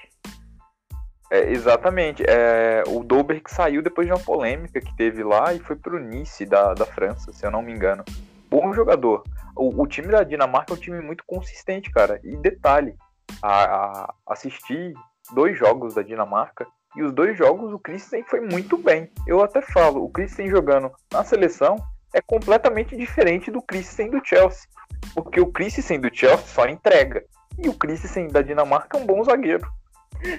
É, 1.31 1.51
exatamente. 1.51 2.23
É, 2.27 2.83
o 2.87 3.03
Dolberg 3.03 3.43
saiu 3.47 3.81
depois 3.81 4.07
de 4.07 4.13
uma 4.13 4.19
polêmica 4.19 4.79
que 4.79 4.95
teve 4.95 5.23
lá 5.23 5.53
e 5.53 5.59
foi 5.59 5.75
pro 5.75 5.99
Nice 5.99 6.45
da, 6.45 6.73
da 6.73 6.85
França, 6.85 7.31
se 7.31 7.45
eu 7.45 7.51
não 7.51 7.61
me 7.61 7.71
engano. 7.71 8.03
Bom 8.49 8.73
jogador. 8.73 9.23
O, 9.55 9.83
o 9.83 9.87
time 9.87 10.07
da 10.07 10.23
Dinamarca 10.23 10.73
é 10.73 10.75
um 10.75 10.79
time 10.79 11.01
muito 11.01 11.23
consistente, 11.25 11.91
cara. 11.91 12.19
E 12.23 12.35
detalhe, 12.37 12.95
a, 13.41 13.63
a- 13.63 14.13
assisti 14.27 14.93
dois 15.33 15.57
jogos 15.57 15.93
da 15.93 16.01
Dinamarca 16.01 16.65
e 16.95 17.03
os 17.03 17.11
dois 17.13 17.37
jogos 17.37 17.73
o 17.73 17.79
Christensen 17.79 18.23
foi 18.29 18.39
muito 18.41 18.77
bem. 18.77 19.09
Eu 19.27 19.41
até 19.43 19.61
falo, 19.61 20.03
o 20.03 20.09
Christensen 20.09 20.49
jogando 20.49 20.91
na 21.11 21.23
seleção 21.23 21.75
é 22.13 22.21
completamente 22.21 22.95
diferente 22.95 23.51
do 23.51 23.61
Christensen 23.61 24.09
do 24.11 24.21
Chelsea. 24.25 24.67
Porque 25.13 25.39
o 25.41 25.51
Christensen 25.51 25.99
do 25.99 26.09
Chelsea 26.13 26.45
só 26.47 26.65
entrega. 26.67 27.25
E 27.57 27.67
o 27.67 27.73
Christensen 27.73 28.27
da 28.29 28.41
Dinamarca 28.41 28.97
é 28.97 29.01
um 29.01 29.05
bom 29.05 29.23
zagueiro. 29.23 29.67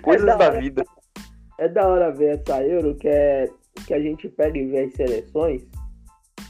Coisas 0.02 0.26
da 0.26 0.36
da 0.36 0.46
hora. 0.46 0.60
vida. 0.60 0.84
É 1.58 1.68
da 1.68 1.86
hora 1.86 2.10
ver 2.10 2.38
essa 2.38 2.62
Euro 2.62 2.94
que, 2.94 3.08
é, 3.08 3.50
que 3.86 3.92
a 3.92 4.00
gente 4.00 4.28
pega 4.28 4.56
e 4.58 4.66
vê 4.66 4.84
as 4.84 4.94
seleções 4.94 5.66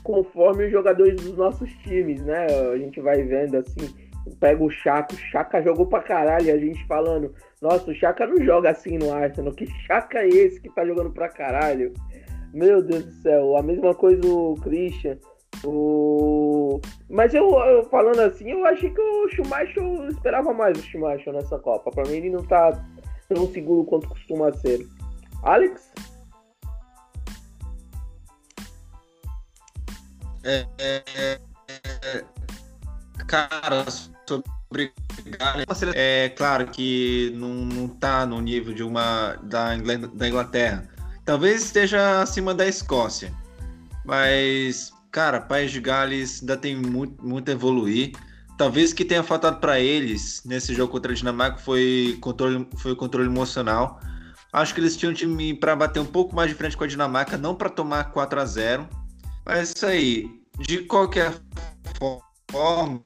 conforme 0.02 0.66
os 0.66 0.70
jogadores 0.72 1.16
dos 1.16 1.36
nossos 1.36 1.68
times, 1.78 2.22
né? 2.24 2.46
A 2.72 2.78
gente 2.78 3.00
vai 3.00 3.22
vendo 3.24 3.56
assim, 3.56 3.92
pega 4.40 4.62
o 4.62 4.70
Chaka, 4.70 5.14
o 5.14 5.18
Chaka 5.18 5.62
jogou 5.62 5.86
pra 5.86 6.02
caralho, 6.02 6.52
a 6.52 6.58
gente 6.58 6.86
falando, 6.86 7.34
nossa, 7.60 7.90
o 7.90 7.94
Chaka 7.94 8.26
não 8.26 8.42
joga 8.44 8.70
assim 8.70 8.98
no 8.98 9.12
Arsenal, 9.12 9.52
que 9.52 9.66
Chaka 9.86 10.18
é 10.18 10.28
esse 10.28 10.60
que 10.60 10.74
tá 10.74 10.84
jogando 10.84 11.10
pra 11.10 11.28
caralho? 11.28 11.92
Meu 12.52 12.82
Deus 12.82 13.04
do 13.04 13.12
céu, 13.22 13.56
a 13.56 13.62
mesma 13.62 13.94
coisa 13.94 14.26
o 14.26 14.54
Christian. 14.62 15.18
O... 15.64 16.80
Mas 17.08 17.34
eu, 17.34 17.48
eu 17.50 17.84
falando 17.84 18.20
assim, 18.20 18.50
eu 18.50 18.64
achei 18.64 18.90
que 18.90 19.00
o 19.00 19.28
Schumacher 19.28 19.82
eu 19.82 20.08
esperava 20.08 20.52
mais 20.52 20.78
o 20.78 20.82
Schumacher 20.82 21.32
nessa 21.32 21.58
Copa. 21.58 21.90
Pra 21.90 22.04
mim 22.04 22.16
ele 22.16 22.30
não 22.30 22.44
tá 22.44 22.72
tão 23.28 23.46
seguro 23.48 23.84
quanto 23.84 24.08
costuma 24.08 24.52
ser. 24.52 24.86
Alex? 25.42 25.92
É, 30.44 30.64
é, 30.78 31.02
é, 31.18 32.24
cara, 33.26 33.84
sobre 34.28 34.92
é 35.94 36.28
claro 36.36 36.66
que 36.66 37.32
não, 37.36 37.48
não 37.48 37.88
tá 37.88 38.26
no 38.26 38.40
nível 38.40 38.74
de 38.74 38.82
uma 38.82 39.36
da, 39.42 39.74
Ingl- 39.76 40.08
da 40.08 40.28
Inglaterra. 40.28 40.88
Talvez 41.24 41.64
esteja 41.64 42.20
acima 42.20 42.54
da 42.54 42.66
Escócia. 42.66 43.32
Mas, 44.04 44.92
cara, 45.10 45.40
País 45.40 45.70
de 45.70 45.80
Gales 45.80 46.40
ainda 46.40 46.56
tem 46.56 46.76
muito, 46.76 47.24
muito 47.26 47.48
a 47.48 47.52
evoluir. 47.52 48.12
Talvez 48.58 48.92
o 48.92 48.94
que 48.94 49.04
tenha 49.04 49.22
faltado 49.22 49.58
para 49.58 49.80
eles 49.80 50.42
nesse 50.44 50.74
jogo 50.74 50.92
contra 50.92 51.12
a 51.12 51.14
Dinamarca 51.14 51.58
foi 51.58 52.16
controle, 52.20 52.66
foi 52.76 52.94
controle 52.94 53.28
emocional. 53.28 54.00
Acho 54.52 54.74
que 54.74 54.80
eles 54.80 54.96
tinham 54.96 55.12
um 55.12 55.14
time 55.14 55.52
para 55.54 55.76
bater 55.76 56.00
um 56.00 56.06
pouco 56.06 56.34
mais 56.34 56.48
de 56.48 56.56
frente 56.56 56.76
com 56.76 56.84
a 56.84 56.86
Dinamarca, 56.86 57.36
não 57.36 57.54
para 57.54 57.68
tomar 57.68 58.04
4 58.12 58.40
a 58.40 58.44
0 58.44 58.88
Mas 59.44 59.58
é 59.58 59.62
isso 59.62 59.86
aí. 59.86 60.30
De 60.60 60.78
qualquer 60.78 61.34
forma, 62.50 63.02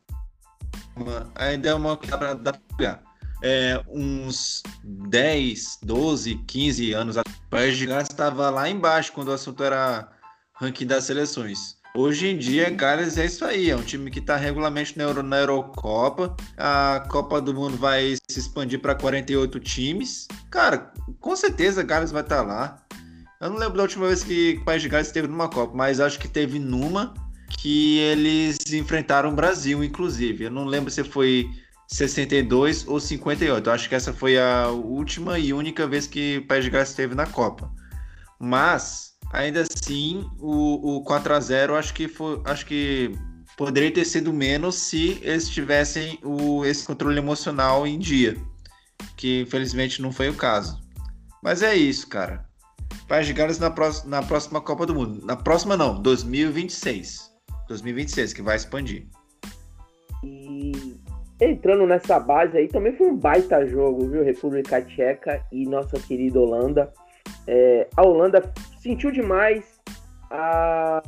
ainda 1.35 1.69
é 1.69 1.75
uma 1.75 1.97
dá 1.97 2.53
para 2.53 2.61
pegar. 2.77 3.03
É, 3.43 3.83
uns 3.89 4.63
10, 4.85 5.79
12, 5.83 6.35
15 6.47 6.93
anos 6.93 7.17
atrás, 7.17 7.39
o 7.39 7.51
País 7.51 7.77
de 7.77 7.87
Gales 7.87 8.09
estava 8.11 8.51
lá 8.51 8.69
embaixo 8.69 9.13
quando 9.13 9.29
o 9.29 9.33
assunto 9.33 9.65
era 9.65 10.09
ranking 10.55 10.87
das 10.87 11.05
seleções. 11.05 11.81
Hoje 11.95 12.29
em 12.29 12.39
dia, 12.39 12.71
Gales 12.71 13.19
é 13.19 13.27
isso 13.27 13.45
aí, 13.45 13.71
é 13.71 13.77
um 13.77 13.83
time 13.83 14.11
que 14.11 14.21
está 14.21 14.37
regularmente 14.37 14.97
na, 14.97 15.05
Euro, 15.05 15.23
na 15.23 15.39
Eurocopa. 15.39 16.37
A 16.57 17.05
Copa 17.09 17.41
do 17.41 17.53
Mundo 17.53 17.77
vai 17.77 18.15
se 18.31 18.39
expandir 18.39 18.81
para 18.81 18.95
48 18.95 19.59
times. 19.59 20.29
Cara, 20.51 20.93
com 21.19 21.35
certeza 21.35 21.83
Gales 21.83 22.13
vai 22.13 22.23
estar 22.23 22.37
tá 22.37 22.43
lá. 22.43 22.83
Eu 23.41 23.51
não 23.51 23.57
lembro 23.57 23.79
da 23.79 23.83
última 23.83 24.07
vez 24.07 24.23
que 24.23 24.59
o 24.61 24.65
País 24.65 24.83
de 24.83 24.89
Gales 24.89 25.09
esteve 25.09 25.27
numa 25.27 25.49
Copa, 25.49 25.75
mas 25.75 25.99
acho 25.99 26.19
que 26.19 26.29
teve 26.29 26.59
numa 26.61 27.13
que 27.59 27.99
eles 27.99 28.59
enfrentaram 28.73 29.31
o 29.31 29.35
Brasil, 29.35 29.83
inclusive. 29.85 30.45
Eu 30.45 30.51
não 30.51 30.65
lembro 30.65 30.91
se 30.91 31.05
foi 31.05 31.51
62 31.89 32.87
ou 32.87 33.01
58. 33.01 33.69
Eu 33.69 33.73
acho 33.73 33.89
que 33.89 33.95
essa 33.95 34.13
foi 34.13 34.39
a 34.39 34.69
última 34.69 35.39
e 35.39 35.53
única 35.53 35.87
vez 35.87 36.07
que 36.07 36.39
o 36.39 36.47
País 36.47 36.65
de 36.65 36.71
Gales 36.71 36.91
esteve 36.91 37.15
na 37.15 37.27
Copa. 37.27 37.71
Mas 38.39 39.15
ainda 39.33 39.63
assim, 39.63 40.29
o, 40.39 40.97
o 40.97 41.05
4 41.05 41.35
a 41.35 41.41
0 41.41 41.77
acho 41.77 41.93
que 41.93 42.09
foi, 42.09 42.41
acho 42.45 42.65
que 42.65 43.15
poderia 43.57 43.93
ter 43.93 44.05
sido 44.05 44.33
menos 44.33 44.77
se 44.77 45.19
eles 45.23 45.49
tivessem 45.49 46.19
o, 46.23 46.65
esse 46.65 46.87
controle 46.87 47.19
emocional 47.19 47.87
em 47.87 47.99
dia, 47.99 48.37
que 49.17 49.43
infelizmente 49.43 50.01
não 50.01 50.13
foi 50.13 50.31
o 50.31 50.35
caso. 50.35 50.81
Mas 51.43 51.63
é 51.63 51.75
isso, 51.75 52.07
cara. 52.09 52.49
País 53.07 53.27
de 53.27 53.33
Gales 53.33 53.59
na, 53.59 53.71
próxima, 53.71 54.11
na 54.11 54.23
próxima 54.23 54.61
Copa 54.61 54.87
do 54.87 54.95
Mundo. 54.95 55.25
Na 55.25 55.37
próxima 55.37 55.77
não, 55.77 56.01
2026. 56.01 57.30
2026, 57.71 58.33
que 58.33 58.43
vai 58.43 58.57
expandir. 58.57 59.07
E 60.25 60.73
entrando 61.41 61.87
nessa 61.87 62.19
base 62.19 62.59
aí, 62.59 62.69
também 62.69 62.97
foi 62.97 63.07
um 63.07 63.17
baita 63.17 63.65
jogo, 63.67 64.09
viu? 64.09 64.25
República 64.25 64.83
Tcheca 64.83 65.45
e 65.53 65.65
nossa 65.67 65.99
querida 66.01 66.41
Holanda. 66.41 66.93
É, 67.47 67.89
a 67.97 68.03
Holanda 68.03 68.43
sentiu 68.81 69.13
demais 69.13 69.81
a, 70.31 71.01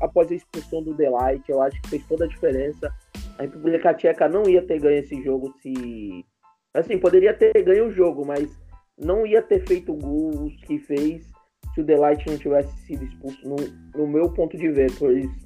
após 0.00 0.30
a 0.32 0.34
expulsão 0.34 0.82
do 0.82 0.94
Delight. 0.94 1.44
Eu 1.48 1.60
acho 1.62 1.80
que 1.82 1.90
fez 1.90 2.06
toda 2.06 2.24
a 2.24 2.28
diferença. 2.28 2.92
A 3.38 3.42
República 3.42 3.92
Tcheca 3.94 4.28
não 4.28 4.48
ia 4.48 4.66
ter 4.66 4.80
ganho 4.80 4.98
esse 4.98 5.22
jogo 5.22 5.54
se. 5.60 6.24
Assim, 6.74 6.98
poderia 6.98 7.34
ter 7.34 7.52
ganho 7.62 7.88
o 7.88 7.92
jogo, 7.92 8.26
mas 8.26 8.50
não 8.98 9.26
ia 9.26 9.42
ter 9.42 9.66
feito 9.66 9.92
gols 9.94 10.54
que 10.66 10.78
fez 10.78 11.26
se 11.74 11.80
o 11.82 11.84
Delight 11.84 12.26
não 12.26 12.38
tivesse 12.38 12.74
sido 12.86 13.04
expulso, 13.04 13.38
no, 13.46 13.56
no 13.94 14.06
meu 14.06 14.30
ponto 14.32 14.56
de 14.56 14.70
ver. 14.70 14.90
Pois 14.98 15.45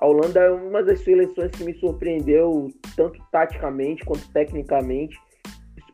a 0.00 0.06
Holanda 0.06 0.40
é 0.40 0.50
uma 0.50 0.82
das 0.82 1.00
seleções 1.00 1.50
que 1.52 1.62
me 1.62 1.74
surpreendeu, 1.74 2.68
tanto 2.96 3.22
taticamente 3.30 4.04
quanto 4.04 4.30
tecnicamente 4.32 5.16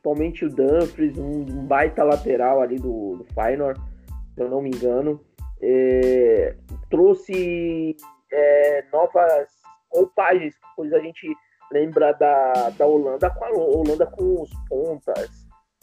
principalmente 0.07 0.45
o 0.45 0.49
Dumfries, 0.49 1.19
um, 1.19 1.45
baita 1.67 2.05
lateral 2.05 2.61
ali 2.61 2.77
do, 2.77 3.17
do 3.17 3.27
Feyenoord, 3.35 3.81
se 4.35 4.41
eu 4.41 4.49
não 4.49 4.63
me 4.63 4.71
engano, 4.71 5.21
é, 5.61 6.55
trouxe 6.89 7.97
é, 8.33 8.85
novas 8.93 9.49
roupagens, 9.91 10.55
pois 10.77 10.93
a 10.93 11.01
gente 11.01 11.29
lembra 11.73 12.13
da, 12.13 12.71
da 12.71 12.87
Holanda 12.87 13.29
com 13.31 13.45
a 13.45 13.51
Holanda 13.51 14.07
com 14.07 14.43
os 14.43 14.51
pontas, 14.69 15.31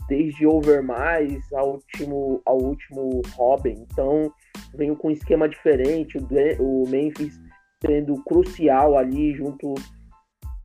desde 0.07 0.47
Overmars 0.47 1.51
ao 1.53 1.73
último, 1.73 2.41
ao 2.45 2.57
último 2.57 3.21
Robin. 3.35 3.85
Então, 3.91 4.31
veio 4.75 4.95
com 4.95 5.09
um 5.09 5.11
esquema 5.11 5.49
diferente, 5.49 6.17
o, 6.17 6.83
o 6.83 6.89
Memphis 6.89 7.37
sendo 7.85 8.15
crucial 8.23 8.97
ali 8.97 9.33
junto 9.33 9.75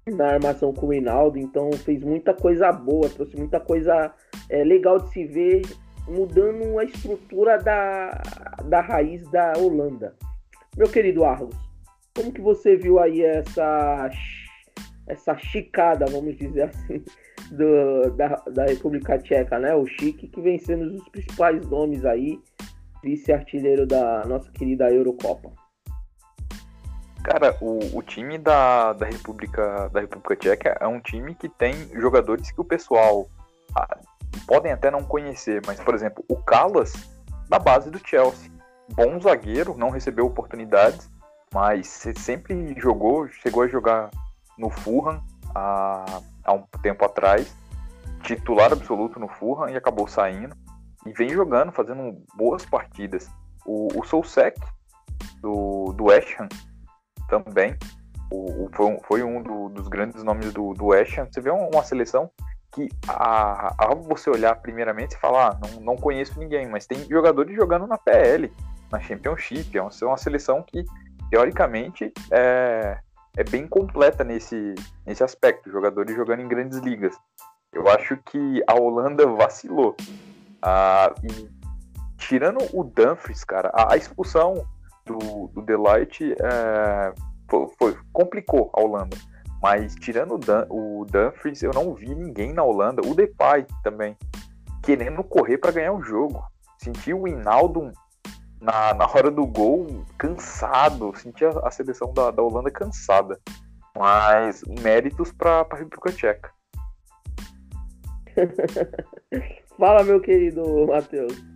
na 0.07 0.29
armação 0.29 0.73
com 0.73 0.87
o 0.87 0.91
Reinaldo, 0.91 1.39
então 1.39 1.71
fez 1.73 2.03
muita 2.03 2.33
coisa 2.33 2.73
boa, 2.73 3.09
trouxe 3.11 3.37
muita 3.37 3.61
coisa 3.61 4.13
é, 4.49 4.65
legal 4.65 4.99
de 4.99 5.11
se 5.11 5.25
ver, 5.25 5.63
mudando 6.07 6.79
a 6.79 6.85
estrutura 6.85 7.59
da, 7.59 8.23
da 8.65 8.81
raiz 8.81 9.29
da 9.31 9.53
Holanda. 9.59 10.15
Meu 10.77 10.89
querido 10.89 11.25
Arlos, 11.25 11.55
como 12.17 12.33
que 12.33 12.41
você 12.41 12.77
viu 12.77 12.99
aí 12.99 13.23
essa 13.23 14.11
essa 15.07 15.37
chicada, 15.39 16.05
vamos 16.07 16.37
dizer 16.37 16.65
assim, 16.65 17.03
do, 17.51 18.11
da, 18.11 18.29
da 18.53 18.67
República 18.67 19.19
Tcheca, 19.19 19.59
né? 19.59 19.75
O 19.75 19.87
Chique, 19.87 20.29
que 20.29 20.59
sendo 20.59 20.97
os 20.97 21.09
principais 21.09 21.67
nomes 21.67 22.05
aí, 22.05 22.39
vice-artilheiro 23.03 23.87
da 23.87 24.25
nossa 24.27 24.51
querida 24.53 24.91
Eurocopa. 24.91 25.51
Cara, 27.29 27.55
o, 27.61 27.99
o 27.99 28.03
time 28.03 28.39
da, 28.39 28.95
da, 28.95 29.05
República, 29.05 29.91
da 29.91 30.01
República 30.01 30.35
Tcheca 30.35 30.79
é 30.81 30.87
um 30.87 30.99
time 30.99 31.35
que 31.35 31.47
tem 31.47 31.75
jogadores 32.01 32.51
que 32.51 32.59
o 32.59 32.65
pessoal 32.65 33.29
ah, 33.77 33.99
podem 34.47 34.73
até 34.73 34.91
não 34.91 35.05
conhecer, 35.05 35.61
mas, 35.67 35.79
por 35.79 35.95
exemplo, 35.95 36.25
o 36.27 36.37
Calas, 36.37 36.95
da 37.47 37.59
base 37.59 37.91
do 37.91 38.01
Chelsea. 38.03 38.51
Bom 38.95 39.21
zagueiro, 39.21 39.77
não 39.77 39.91
recebeu 39.91 40.25
oportunidades, 40.25 41.11
mas 41.53 42.03
sempre 42.17 42.75
jogou, 42.79 43.29
chegou 43.29 43.63
a 43.63 43.69
jogar 43.69 44.11
no 44.57 44.71
Fulham 44.71 45.23
há, 45.55 46.23
há 46.45 46.53
um 46.55 46.63
tempo 46.83 47.05
atrás, 47.05 47.55
titular 48.23 48.73
absoluto 48.73 49.21
no 49.21 49.29
Fulham 49.29 49.69
e 49.69 49.77
acabou 49.77 50.09
saindo. 50.09 50.57
E 51.05 51.13
vem 51.13 51.29
jogando, 51.29 51.73
fazendo 51.73 52.25
boas 52.35 52.65
partidas. 52.65 53.29
O, 53.67 53.89
o 53.95 54.23
do, 55.43 55.93
do 55.93 56.05
West 56.05 56.35
Ham, 56.41 56.49
também. 57.29 57.77
O, 58.31 58.65
o, 58.65 58.71
foi, 58.73 58.87
um, 58.87 59.01
foi 59.03 59.23
um 59.23 59.43
do, 59.43 59.69
dos 59.69 59.89
grandes 59.89 60.23
nomes 60.23 60.53
do, 60.53 60.75
do 60.75 60.87
West 60.87 61.17
Ham. 61.19 61.29
Você 61.31 61.41
vê 61.41 61.51
uma, 61.51 61.83
seleção 61.83 62.31
que, 62.73 62.89
a, 63.07 63.75
a, 63.79 63.95
você 63.95 64.29
olhar 64.29 64.55
primeiramente 64.57 65.13
e 65.13 65.19
falar, 65.19 65.53
ah, 65.53 65.59
não, 65.61 65.81
não 65.81 65.97
conheço 65.97 66.39
ninguém, 66.39 66.69
mas 66.69 66.87
tem 66.87 66.99
jogadores 67.09 67.55
jogando 67.55 67.87
na 67.87 67.97
PL, 67.97 68.53
na 68.91 69.01
Championship. 69.01 69.77
É 69.77 69.81
uma, 69.81 69.91
é 69.91 70.05
uma 70.05 70.19
seleção 70.19 70.63
que, 70.63 70.85
teoricamente, 71.31 72.13
é, 72.31 72.99
é 73.37 73.45
bem 73.45 73.67
completa 73.67 74.25
nesse, 74.25 74.75
nesse 75.07 75.23
aspecto. 75.23 75.71
Jogadores 75.71 76.15
jogando 76.15 76.41
em 76.41 76.49
grandes 76.49 76.79
ligas. 76.79 77.17
Eu 77.73 77.89
acho 77.89 78.17
que 78.25 78.63
a 78.67 78.75
Holanda 78.75 79.27
vacilou. 79.27 79.97
Ah, 80.61 81.15
e 81.23 81.49
tirando 82.19 82.59
o 82.73 82.83
Dumfries, 82.85 83.45
cara, 83.45 83.71
a, 83.73 83.95
a 83.95 83.97
expulsão 83.97 84.67
do, 85.09 85.49
do 85.49 85.63
Delight 85.63 86.33
é, 86.33 87.15
foi, 87.49 87.67
foi, 87.79 87.99
complicou 88.13 88.71
a 88.75 88.81
Holanda. 88.81 89.17
Mas 89.63 89.95
tirando 89.97 90.35
o, 90.35 90.39
Dan, 90.39 90.67
o 90.71 91.05
Dumfries, 91.11 91.63
eu 91.63 91.73
não 91.75 91.95
vi 91.95 92.15
ninguém 92.15 92.53
na 92.53 92.63
Holanda, 92.63 93.03
o 93.05 93.15
Depay 93.15 93.67
também, 93.83 94.17
querendo 94.83 95.25
correr 95.25 95.59
para 95.59 95.73
ganhar 95.73 95.93
o 95.93 96.03
jogo. 96.03 96.45
Senti 96.79 97.13
o 97.13 97.27
Hinaldo 97.27 97.91
na, 98.61 98.95
na 98.95 99.07
hora 99.07 99.31
do 99.31 99.45
gol 99.47 100.05
cansado, 100.17 101.13
senti 101.17 101.45
a, 101.45 101.51
a 101.65 101.71
seleção 101.71 102.13
da, 102.13 102.31
da 102.31 102.43
Holanda 102.43 102.71
cansada. 102.71 103.41
Mas 103.97 104.63
méritos 104.81 105.33
para 105.33 105.67
a 105.69 105.77
República 105.77 106.13
Tcheca. 106.13 106.53
Fala, 109.77 110.05
meu 110.05 110.21
querido 110.21 110.87
Matheus. 110.87 111.48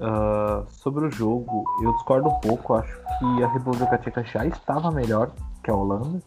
Uh, 0.00 0.66
sobre 0.70 1.04
o 1.04 1.10
jogo, 1.10 1.62
eu 1.82 1.92
discordo 1.94 2.28
um 2.28 2.40
pouco. 2.40 2.74
Acho 2.74 2.96
que 3.18 3.42
a 3.44 3.48
República 3.48 3.98
Tcheca 3.98 4.24
já 4.24 4.46
estava 4.46 4.90
melhor 4.90 5.30
que 5.62 5.70
a 5.70 5.74
Holanda. 5.74 6.22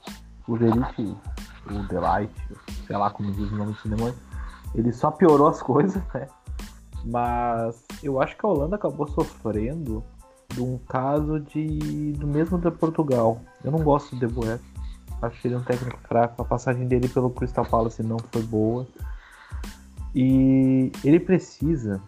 O 0.48 0.58
Delight, 0.58 1.18
o 1.66 1.88
Delight, 1.88 2.34
sei 2.86 2.96
lá 2.96 3.10
como 3.10 3.32
diz 3.32 3.52
o 3.52 3.56
nome 3.56 3.72
do 3.72 3.80
cinema, 3.80 4.14
ele 4.76 4.92
só 4.94 5.10
piorou 5.10 5.48
as 5.48 5.62
coisas, 5.64 6.04
né? 6.14 6.28
Mas 7.04 7.84
eu 8.04 8.22
acho 8.22 8.38
que 8.38 8.46
a 8.46 8.50
Holanda 8.50 8.76
acabou 8.76 9.08
sofrendo 9.08 10.04
de 10.54 10.62
um 10.62 10.78
caso 10.78 11.40
de 11.40 12.14
do 12.14 12.28
mesmo 12.28 12.60
de 12.60 12.70
Portugal. 12.70 13.42
Eu 13.64 13.72
não 13.72 13.80
gosto 13.80 14.16
do 14.16 14.28
De 14.28 14.32
Boer. 14.32 14.60
Acho 15.22 15.42
que 15.42 15.48
ele 15.48 15.56
é 15.56 15.58
um 15.58 15.64
técnico 15.64 15.98
fraco. 16.08 16.42
A 16.42 16.46
passagem 16.46 16.88
dele 16.88 17.08
pelo 17.08 17.30
Crystal 17.32 17.66
Palace 17.66 18.04
não 18.04 18.18
foi 18.32 18.44
boa. 18.44 18.86
E 20.14 20.92
ele 21.04 21.20
precisa 21.20 22.00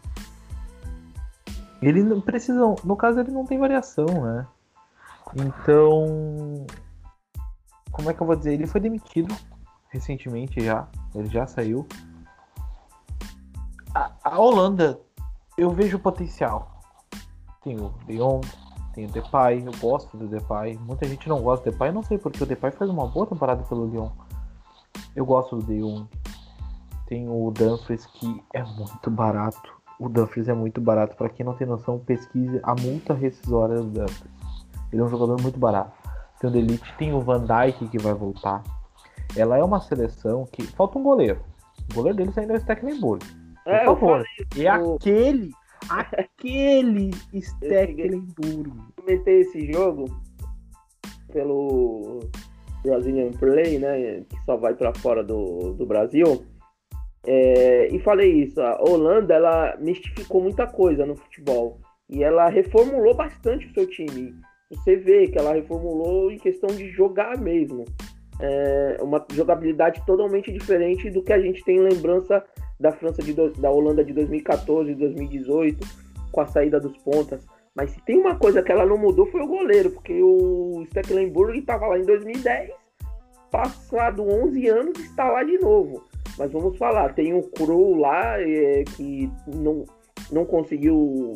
ele 1.85 2.01
não 2.01 2.19
precisa. 2.19 2.59
No 2.83 2.95
caso, 2.95 3.19
ele 3.19 3.31
não 3.31 3.45
tem 3.45 3.59
variação, 3.59 4.05
né? 4.07 4.47
Então. 5.35 6.65
Como 7.91 8.09
é 8.09 8.13
que 8.13 8.21
eu 8.21 8.27
vou 8.27 8.35
dizer? 8.35 8.53
Ele 8.53 8.65
foi 8.65 8.81
demitido 8.81 9.33
recentemente 9.89 10.59
já. 10.63 10.87
Ele 11.13 11.29
já 11.29 11.45
saiu. 11.45 11.87
A, 13.93 14.11
a 14.23 14.39
Holanda, 14.39 14.99
eu 15.57 15.69
vejo 15.69 15.99
potencial. 15.99 16.81
Tem 17.63 17.79
o 17.79 17.93
Leon, 18.07 18.41
tem 18.93 19.05
o 19.05 19.11
Depay, 19.11 19.65
eu 19.65 19.71
gosto 19.79 20.17
do 20.17 20.27
Depay. 20.27 20.77
Muita 20.79 21.07
gente 21.07 21.29
não 21.29 21.41
gosta 21.41 21.69
do 21.69 21.71
Depay, 21.71 21.91
não 21.91 22.03
sei 22.03 22.17
porque 22.17 22.43
o 22.43 22.47
Depay 22.47 22.71
faz 22.71 22.89
uma 22.89 23.07
boa 23.07 23.27
temporada 23.27 23.63
pelo 23.63 23.87
Lyon. 23.87 24.09
Eu 25.15 25.25
gosto 25.25 25.57
do 25.57 25.63
De 25.63 26.07
Tem 27.07 27.29
o 27.29 27.51
Dumfries 27.51 28.05
que 28.07 28.43
é 28.53 28.63
muito 28.63 29.09
barato 29.09 29.74
o 29.99 30.09
Dumfries 30.09 30.47
é 30.49 30.53
muito 30.53 30.79
barato. 30.81 31.15
Pra 31.15 31.29
quem 31.29 31.45
não 31.45 31.53
tem 31.53 31.67
noção, 31.67 31.99
pesquise 31.99 32.59
a 32.63 32.75
multa 32.79 33.13
rescisória 33.13 33.77
do 33.77 33.83
Dumfries. 33.89 34.33
Ele 34.91 35.01
é 35.01 35.05
um 35.05 35.09
jogador 35.09 35.41
muito 35.41 35.59
barato. 35.59 35.91
Tem 36.39 36.49
o 36.49 36.53
Delite, 36.53 36.93
tem 36.97 37.13
o 37.13 37.21
Van 37.21 37.43
Dijk 37.45 37.87
que 37.87 37.97
vai 37.97 38.13
voltar. 38.13 38.63
Ela 39.35 39.57
é 39.57 39.63
uma 39.63 39.79
seleção 39.81 40.45
que. 40.51 40.63
Falta 40.63 40.97
um 40.99 41.03
goleiro. 41.03 41.39
O 41.91 41.95
goleiro 41.95 42.17
deles 42.17 42.37
ainda 42.37 42.53
é 42.53 42.57
o 42.57 42.59
Stecklenburg. 42.59 43.25
Por 43.63 43.73
É, 43.73 43.81
eu 43.87 43.95
favor. 43.95 44.25
É 44.57 44.77
o- 44.79 44.95
aquele. 44.95 45.51
Aquele 45.89 47.11
Stecklenburg. 47.41 48.71
comentei 48.95 49.41
esse 49.41 49.71
jogo 49.71 50.05
pelo 51.31 52.19
Brazilian 52.83 53.31
Play, 53.31 53.79
né? 53.79 54.21
Que 54.29 54.37
só 54.45 54.57
vai 54.57 54.73
pra 54.73 54.93
fora 54.95 55.23
do, 55.23 55.73
do 55.73 55.85
Brasil. 55.85 56.45
É, 57.27 57.87
e 57.87 57.99
falei 57.99 58.31
isso, 58.43 58.61
a 58.61 58.79
Holanda 58.81 59.33
ela 59.33 59.75
mistificou 59.79 60.41
muita 60.41 60.67
coisa 60.67 61.05
no 61.05 61.15
futebol. 61.15 61.79
E 62.09 62.23
ela 62.23 62.47
reformulou 62.49 63.15
bastante 63.15 63.65
o 63.65 63.73
seu 63.73 63.87
time. 63.87 64.35
Você 64.69 64.95
vê 64.95 65.27
que 65.27 65.37
ela 65.37 65.53
reformulou 65.53 66.31
em 66.31 66.37
questão 66.37 66.69
de 66.69 66.89
jogar 66.89 67.37
mesmo. 67.39 67.85
É 68.39 68.97
uma 69.01 69.25
jogabilidade 69.33 70.03
totalmente 70.05 70.51
diferente 70.51 71.09
do 71.09 71.23
que 71.23 71.31
a 71.33 71.39
gente 71.39 71.63
tem 71.63 71.79
lembrança 71.79 72.43
da 72.79 72.91
França 72.91 73.21
de 73.23 73.33
do- 73.33 73.53
da 73.53 73.71
Holanda 73.71 74.03
de 74.03 74.13
2014 74.13 74.91
e 74.91 74.95
2018, 74.95 75.87
com 76.31 76.41
a 76.41 76.45
saída 76.45 76.79
dos 76.79 76.97
pontas. 76.97 77.45
Mas 77.73 77.91
se 77.91 78.01
tem 78.05 78.17
uma 78.17 78.35
coisa 78.37 78.61
que 78.61 78.71
ela 78.71 78.85
não 78.85 78.97
mudou 78.97 79.25
foi 79.27 79.41
o 79.41 79.47
goleiro, 79.47 79.91
porque 79.91 80.21
o 80.21 80.83
Stecklenburg 80.87 81.57
estava 81.57 81.87
lá 81.87 81.97
em 81.97 82.03
2010, 82.03 82.71
passado 83.51 84.23
11 84.23 84.67
anos 84.67 84.99
está 84.99 85.29
lá 85.29 85.43
de 85.43 85.57
novo. 85.57 86.03
Mas 86.37 86.51
vamos 86.51 86.77
falar, 86.77 87.13
tem 87.13 87.33
o 87.33 87.43
Cru 87.43 87.95
lá 87.95 88.39
é, 88.41 88.83
que 88.83 89.29
não, 89.47 89.85
não 90.31 90.45
conseguiu 90.45 91.33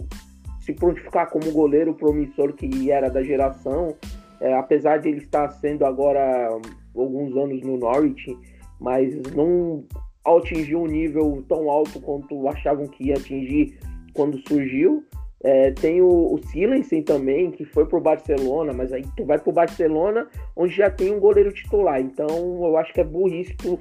se 0.60 0.74
prontificar 0.74 1.30
como 1.30 1.52
goleiro 1.52 1.94
promissor 1.94 2.54
que 2.54 2.92
era 2.92 3.10
da 3.10 3.24
geração, 3.24 3.96
é, 4.42 4.54
apesar 4.54 4.98
de 4.98 5.10
ele 5.10 5.20
estar 5.20 5.50
sendo 5.50 5.86
agora 5.86 6.50
alguns 6.96 7.36
anos 7.36 7.62
no 7.62 7.78
Norwich, 7.78 8.38
mas 8.80 9.16
não 9.34 9.84
atingiu 10.26 10.82
um 10.82 10.88
nível 10.88 11.44
tão 11.48 11.70
alto 11.70 12.00
quanto 12.00 12.48
achavam 12.48 12.88
que 12.88 13.08
ia 13.08 13.16
atingir 13.16 13.80
quando 14.14 14.38
surgiu. 14.48 15.04
É, 15.42 15.72
tem 15.72 16.02
o, 16.02 16.34
o 16.34 16.38
Silensen 16.48 17.02
também, 17.02 17.52
que 17.52 17.64
foi 17.64 17.86
pro 17.86 18.02
Barcelona, 18.02 18.74
mas 18.74 18.92
aí 18.92 19.04
vai 19.26 19.40
pro 19.40 19.54
Barcelona, 19.54 20.28
onde 20.56 20.76
já 20.76 20.90
tem 20.90 21.14
um 21.14 21.20
goleiro 21.20 21.52
titular. 21.54 22.02
Então 22.02 22.28
eu 22.28 22.78
acho 22.78 22.94
que 22.94 23.00
é 23.00 23.06
burrice 23.06 23.56
tu, 23.56 23.80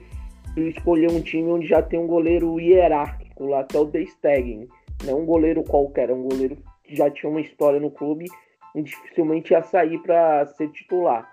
escolher 0.66 1.10
um 1.10 1.20
time 1.20 1.51
onde 1.51 1.66
já 1.66 1.82
tem 1.82 1.98
um 1.98 2.06
goleiro 2.06 2.59
hierárquico 2.59 3.47
lá, 3.47 3.64
que 3.64 3.76
é 3.76 3.80
o 3.80 3.85
De 3.85 4.05
Stegen. 4.06 4.68
Não 5.05 5.20
um 5.20 5.26
goleiro 5.26 5.62
qualquer, 5.62 6.10
é 6.10 6.14
um 6.14 6.22
goleiro 6.22 6.56
que 6.85 6.97
já 6.97 7.10
tinha 7.10 7.30
uma 7.30 7.40
história 7.40 7.78
no 7.78 7.90
clube 7.90 8.26
e 8.74 8.82
dificilmente 8.82 9.52
ia 9.52 9.62
sair 9.62 9.98
para 9.98 10.47
ser 10.47 10.68
titular. 10.70 11.28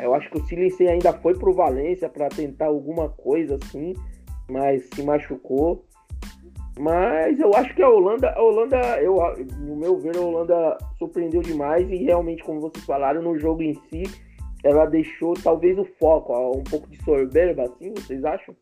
Eu 0.00 0.14
acho 0.14 0.30
que 0.30 0.38
o 0.38 0.44
Silensen 0.44 0.88
ainda 0.88 1.12
foi 1.12 1.34
pro 1.34 1.52
Valência 1.52 2.08
para 2.08 2.28
tentar 2.28 2.66
alguma 2.66 3.08
coisa 3.08 3.56
assim, 3.56 3.94
mas 4.50 4.84
se 4.94 5.02
machucou. 5.02 5.84
Mas 6.78 7.40
eu 7.40 7.54
acho 7.54 7.74
que 7.74 7.82
a 7.82 7.88
Holanda, 7.88 8.30
a 8.32 8.42
Holanda, 8.42 8.76
eu, 9.00 9.16
no 9.60 9.76
meu 9.76 9.96
ver, 9.98 10.16
a 10.16 10.20
Holanda 10.20 10.76
surpreendeu 10.98 11.40
demais 11.40 11.90
e 11.90 11.96
realmente, 11.96 12.44
como 12.44 12.60
vocês 12.60 12.84
falaram, 12.84 13.22
no 13.22 13.38
jogo 13.38 13.62
em 13.62 13.74
si, 13.88 14.02
ela 14.64 14.86
deixou 14.86 15.34
talvez 15.34 15.78
o 15.78 15.84
foco, 15.98 16.32
ó, 16.32 16.56
um 16.56 16.64
pouco 16.64 16.88
de 16.88 17.02
soberba, 17.04 17.64
assim, 17.64 17.92
vocês 17.94 18.24
acham? 18.24 18.54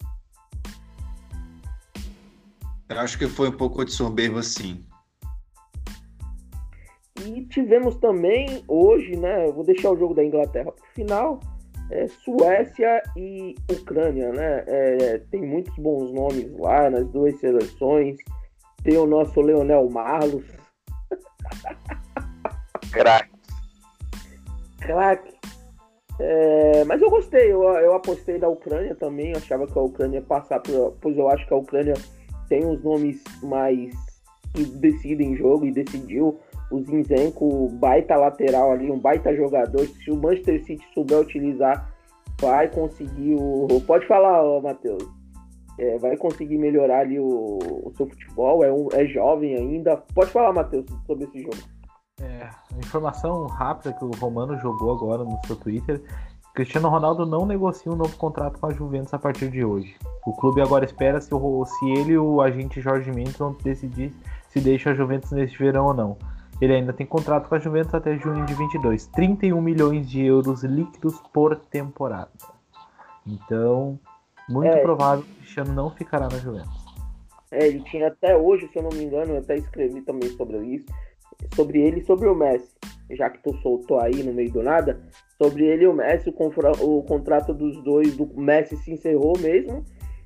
Eu 2.88 2.98
acho 3.00 3.18
que 3.18 3.26
foi 3.26 3.48
um 3.48 3.56
pouco 3.56 3.84
de 3.84 3.92
soberba, 3.92 4.42
sim. 4.42 4.84
E 7.24 7.46
tivemos 7.46 7.96
também 7.96 8.62
hoje, 8.68 9.16
né? 9.16 9.46
Eu 9.46 9.54
vou 9.54 9.64
deixar 9.64 9.90
o 9.90 9.96
jogo 9.96 10.14
da 10.14 10.24
Inglaterra 10.24 10.70
pro 10.70 10.84
final. 10.94 11.40
é, 11.90 12.06
Suécia 12.08 13.02
e 13.16 13.54
Ucrânia, 13.70 14.32
né? 14.32 14.64
É, 14.66 15.18
tem 15.30 15.42
muitos 15.42 15.74
bons 15.76 16.12
nomes 16.12 16.50
lá 16.58 16.90
nas 16.90 17.08
duas 17.08 17.38
seleções. 17.40 18.16
Tem 18.82 18.96
o 18.96 19.06
nosso 19.06 19.40
Leonel 19.40 19.88
Marlos, 19.88 20.44
Crack. 22.90 23.30
craque. 24.80 25.34
É, 26.18 26.84
mas 26.84 27.02
eu 27.02 27.10
gostei, 27.10 27.52
eu, 27.52 27.62
eu 27.62 27.94
apostei 27.94 28.38
da 28.38 28.48
Ucrânia 28.48 28.94
também. 28.94 29.32
Eu 29.32 29.38
achava 29.38 29.66
que 29.66 29.78
a 29.78 29.82
Ucrânia 29.82 30.18
ia 30.18 30.24
passar, 30.24 30.60
por, 30.60 30.96
pois 31.00 31.16
eu 31.16 31.28
acho 31.28 31.46
que 31.46 31.54
a 31.54 31.56
Ucrânia 31.56 31.94
tem 32.48 32.64
uns 32.64 32.82
nomes 32.82 33.22
mais 33.42 33.94
que 34.54 34.64
decidem 34.64 35.36
jogo 35.36 35.66
e 35.66 35.72
decidiu. 35.72 36.38
O 36.70 36.80
Zinzenko, 36.80 37.68
baita 37.72 38.16
lateral 38.16 38.72
ali, 38.72 38.90
um 38.90 38.98
baita 38.98 39.34
jogador. 39.34 39.86
Se 39.86 40.10
o 40.10 40.16
Manchester 40.16 40.64
City 40.64 40.84
souber 40.94 41.20
utilizar, 41.20 41.92
vai 42.40 42.68
conseguir 42.68 43.34
o. 43.34 43.66
Pode 43.86 44.06
falar, 44.06 44.60
Matheus. 44.60 45.04
É, 45.78 45.98
vai 45.98 46.16
conseguir 46.16 46.56
melhorar 46.56 47.00
ali 47.00 47.18
o, 47.18 47.58
o 47.84 47.92
seu 47.96 48.06
futebol. 48.06 48.64
É, 48.64 48.72
um, 48.72 48.88
é 48.92 49.04
jovem 49.06 49.56
ainda. 49.56 49.96
Pode 50.14 50.30
falar, 50.30 50.52
Matheus, 50.52 50.86
sobre 51.06 51.24
esse 51.24 51.42
jogo. 51.42 51.73
É, 52.20 52.48
informação 52.78 53.46
rápida 53.46 53.92
que 53.92 54.04
o 54.04 54.10
Romano 54.12 54.56
jogou 54.58 54.92
agora 54.92 55.24
no 55.24 55.38
seu 55.46 55.56
Twitter. 55.56 56.00
Cristiano 56.54 56.88
Ronaldo 56.88 57.26
não 57.26 57.44
negocia 57.44 57.90
um 57.90 57.96
novo 57.96 58.16
contrato 58.16 58.60
com 58.60 58.66
a 58.66 58.72
Juventus 58.72 59.12
a 59.12 59.18
partir 59.18 59.50
de 59.50 59.64
hoje. 59.64 59.96
O 60.24 60.32
clube 60.32 60.60
agora 60.60 60.84
espera 60.84 61.20
se, 61.20 61.34
o, 61.34 61.64
se 61.64 61.90
ele 61.90 62.12
e 62.12 62.18
o 62.18 62.40
agente 62.40 62.80
Jorge 62.80 63.10
Mendes 63.10 63.36
vão 63.36 63.52
decidir 63.62 64.14
se 64.48 64.60
deixa 64.60 64.90
a 64.90 64.94
Juventus 64.94 65.32
neste 65.32 65.58
verão 65.58 65.86
ou 65.86 65.94
não. 65.94 66.16
Ele 66.60 66.72
ainda 66.72 66.92
tem 66.92 67.04
contrato 67.04 67.48
com 67.48 67.56
a 67.56 67.58
Juventus 67.58 67.92
até 67.92 68.16
junho 68.16 68.46
de 68.46 68.54
22. 68.54 69.06
31 69.08 69.60
milhões 69.60 70.08
de 70.08 70.24
euros 70.24 70.62
líquidos 70.62 71.20
por 71.32 71.56
temporada. 71.56 72.30
Então, 73.26 73.98
muito 74.48 74.68
É. 74.72 74.80
provável 74.80 75.24
que 75.24 75.32
o 75.32 75.34
Cristiano 75.36 75.72
não 75.72 75.90
ficará 75.90 76.28
na 76.28 76.38
Juventus. 76.38 76.84
É, 77.50 77.66
ele 77.66 77.80
tinha 77.82 78.08
até 78.08 78.36
hoje, 78.36 78.68
se 78.72 78.78
eu 78.78 78.84
não 78.84 78.90
me 78.90 79.02
engano, 79.04 79.32
eu 79.32 79.38
até 79.38 79.56
escrevi 79.56 80.02
também 80.02 80.28
sobre 80.30 80.58
isso, 80.58 80.86
sobre 81.54 81.80
ele 81.80 82.00
e 82.00 82.04
sobre 82.04 82.28
o 82.28 82.34
Messi, 82.34 82.70
já 83.10 83.30
que 83.30 83.42
tu 83.42 83.54
soltou 83.62 84.00
aí 84.00 84.22
no 84.22 84.32
meio 84.32 84.50
do 84.50 84.62
nada, 84.62 85.00
sobre 85.36 85.64
ele 85.64 85.84
e 85.84 85.88
o 85.88 85.92
Messi, 85.92 86.30
o, 86.30 86.98
o 86.98 87.02
contrato 87.02 87.52
dos 87.52 87.82
dois, 87.82 88.16
do 88.16 88.26
Messi 88.40 88.76
se 88.76 88.92
encerrou 88.92 89.38
mesmo, 89.38 89.84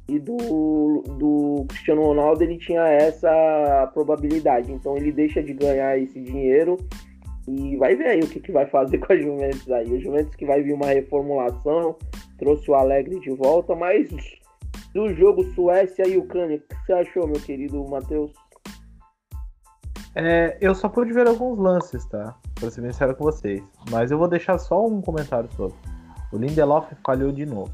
e 0.09 0.19
do, 0.19 1.03
do 1.19 1.67
Cristiano 1.69 2.03
Ronaldo 2.03 2.43
ele 2.43 2.57
tinha 2.57 2.83
essa 2.89 3.91
probabilidade, 3.93 4.73
então 4.73 4.97
ele 4.97 5.13
deixa 5.13 5.43
de 5.43 5.53
ganhar 5.53 5.99
esse 5.99 6.19
dinheiro 6.19 6.79
e 7.47 7.77
vai 7.77 7.95
ver 7.95 8.09
aí 8.09 8.21
o 8.21 8.27
que, 8.27 8.41
que 8.41 8.53
vai 8.53 8.67
fazer 8.67 8.99
com 9.05 9.13
a 9.13 9.17
Juventus 9.17 9.71
aí. 9.71 9.95
A 9.95 9.99
Juventus 9.99 10.35
que 10.35 10.47
vai 10.47 10.63
vir 10.63 10.75
uma 10.75 10.87
reformulação, 10.87 11.97
trouxe 12.39 12.71
o 12.71 12.75
Alegre 12.75 13.21
de 13.21 13.31
volta, 13.31 13.75
mas 13.75 14.09
do 14.95 15.13
jogo 15.15 15.45
Suécia 15.55 16.09
e 16.09 16.17
Ucrânia, 16.17 16.57
o 16.57 16.61
que 16.61 16.87
você 16.87 16.93
achou, 16.93 17.27
meu 17.27 17.41
querido 17.41 17.87
Matheus? 17.89 18.33
É, 20.15 20.57
eu 20.61 20.75
só 20.75 20.89
pude 20.89 21.13
ver 21.13 21.27
alguns 21.29 21.59
lances, 21.59 22.05
tá? 22.07 22.35
Pra 22.55 22.71
ser 22.71 22.81
bem 22.81 22.93
sincero 22.93 23.15
com 23.15 23.25
vocês. 23.25 23.63
Mas 23.91 24.11
eu 24.11 24.19
vou 24.19 24.27
deixar 24.29 24.59
só 24.59 24.85
um 24.87 25.01
comentário 25.01 25.49
sobre. 25.57 25.77
O 26.33 26.37
Lindelof 26.39 26.91
falhou 27.05 27.31
de 27.33 27.47
novo. 27.47 27.73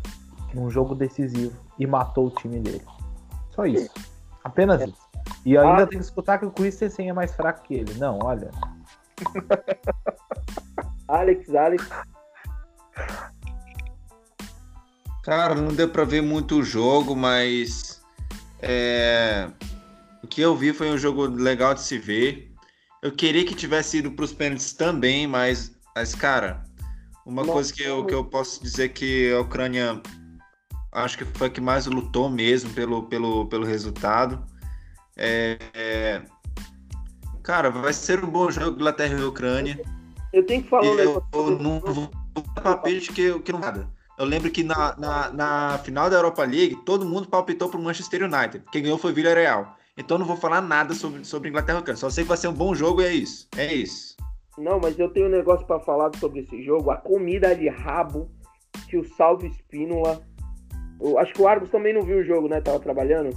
Num 0.52 0.68
jogo 0.70 0.94
decisivo. 0.94 1.56
E 1.78 1.86
matou 1.86 2.26
o 2.26 2.30
time 2.30 2.60
dele. 2.60 2.82
Só 3.50 3.64
isso. 3.66 3.90
Apenas 4.44 4.82
isso. 4.82 5.04
E 5.44 5.56
ainda 5.56 5.84
Ah. 5.84 5.86
tem 5.86 5.98
que 5.98 6.04
escutar 6.04 6.38
que 6.38 6.44
o 6.46 6.50
Christensen 6.50 7.08
é 7.08 7.12
mais 7.12 7.34
fraco 7.34 7.62
que 7.62 7.74
ele. 7.74 7.94
Não, 7.94 8.18
olha. 8.22 8.50
Alex, 11.08 11.54
Alex, 11.54 11.88
Cara, 15.22 15.54
não 15.54 15.68
deu 15.68 15.88
pra 15.88 16.04
ver 16.04 16.20
muito 16.20 16.56
o 16.56 16.62
jogo, 16.62 17.16
mas 17.16 18.02
é, 18.60 19.48
o 20.24 20.26
que 20.26 20.40
eu 20.40 20.56
vi 20.56 20.72
foi 20.72 20.90
um 20.90 20.96
jogo 20.96 21.26
legal 21.26 21.74
de 21.74 21.82
se 21.82 21.98
ver. 21.98 22.50
Eu 23.02 23.12
queria 23.12 23.44
que 23.44 23.54
tivesse 23.54 23.98
ido 23.98 24.10
pros 24.10 24.32
pênaltis 24.32 24.72
também, 24.72 25.26
mas, 25.26 25.76
mas 25.94 26.14
cara, 26.14 26.64
uma 27.26 27.44
Não, 27.44 27.52
coisa 27.52 27.72
que 27.72 27.82
eu, 27.82 28.06
que 28.06 28.14
eu 28.14 28.24
posso 28.24 28.62
dizer 28.62 28.88
que 28.90 29.30
a 29.32 29.40
Ucrânia 29.40 30.00
acho 30.90 31.18
que 31.18 31.24
foi 31.26 31.48
a 31.48 31.50
que 31.50 31.60
mais 31.60 31.84
lutou 31.86 32.30
mesmo 32.30 32.70
pelo, 32.70 33.02
pelo, 33.02 33.46
pelo 33.46 33.66
resultado. 33.66 34.42
É, 35.14 35.58
é, 35.74 36.22
cara, 37.42 37.68
vai 37.70 37.92
ser 37.92 38.24
um 38.24 38.30
bom 38.30 38.50
jogo 38.50 38.76
Inglaterra 38.76 39.18
e 39.18 39.24
Ucrânia. 39.24 39.78
eu 40.32 40.44
tenho 40.46 40.62
que 40.62 40.70
falar 40.70 40.86
Eu, 40.86 41.22
eu 41.34 41.58
não 41.58 41.80
vou 41.80 42.10
dar 42.54 42.62
palpite 42.62 43.12
que, 43.12 43.38
que 43.40 43.52
não 43.52 43.60
nada. 43.60 43.86
Eu 44.16 44.24
lembro 44.24 44.50
que 44.50 44.62
na, 44.62 44.96
na, 44.96 45.30
na 45.30 45.78
final 45.78 46.08
da 46.08 46.16
Europa 46.16 46.44
League, 46.44 46.76
todo 46.86 47.04
mundo 47.04 47.28
palpitou 47.28 47.68
pro 47.68 47.82
Manchester 47.82 48.22
United. 48.22 48.64
Quem 48.72 48.82
ganhou 48.82 48.96
foi 48.96 49.12
o 49.12 49.14
Villarreal. 49.14 49.76
Então 49.96 50.16
eu 50.16 50.18
não 50.20 50.26
vou 50.26 50.36
falar 50.36 50.60
nada 50.60 50.92
sobre, 50.92 51.24
sobre 51.24 51.48
Inglaterra 51.48 51.78
e 51.78 51.80
Ucrânia. 51.82 52.00
Só 52.00 52.10
sei 52.10 52.24
que 52.24 52.28
vai 52.28 52.36
ser 52.36 52.48
um 52.48 52.52
bom 52.52 52.74
jogo 52.74 53.00
e 53.00 53.04
é 53.04 53.12
isso. 53.12 53.48
É 53.56 53.72
isso. 53.72 54.16
Não, 54.58 54.78
mas 54.80 54.98
eu 54.98 55.08
tenho 55.10 55.26
um 55.26 55.30
negócio 55.30 55.66
pra 55.66 55.80
falar 55.80 56.10
sobre 56.18 56.40
esse 56.40 56.62
jogo. 56.64 56.90
A 56.90 56.96
comida 56.96 57.54
de 57.54 57.68
rabo 57.68 58.30
que 58.88 58.96
o 58.96 59.04
Salve 59.04 59.48
Espínola. 59.48 60.20
Eu 61.00 61.18
acho 61.18 61.32
que 61.32 61.42
o 61.42 61.48
Argos 61.48 61.70
também 61.70 61.92
não 61.92 62.02
viu 62.02 62.18
o 62.18 62.24
jogo, 62.24 62.48
né? 62.48 62.60
Tava 62.60 62.78
trabalhando. 62.80 63.30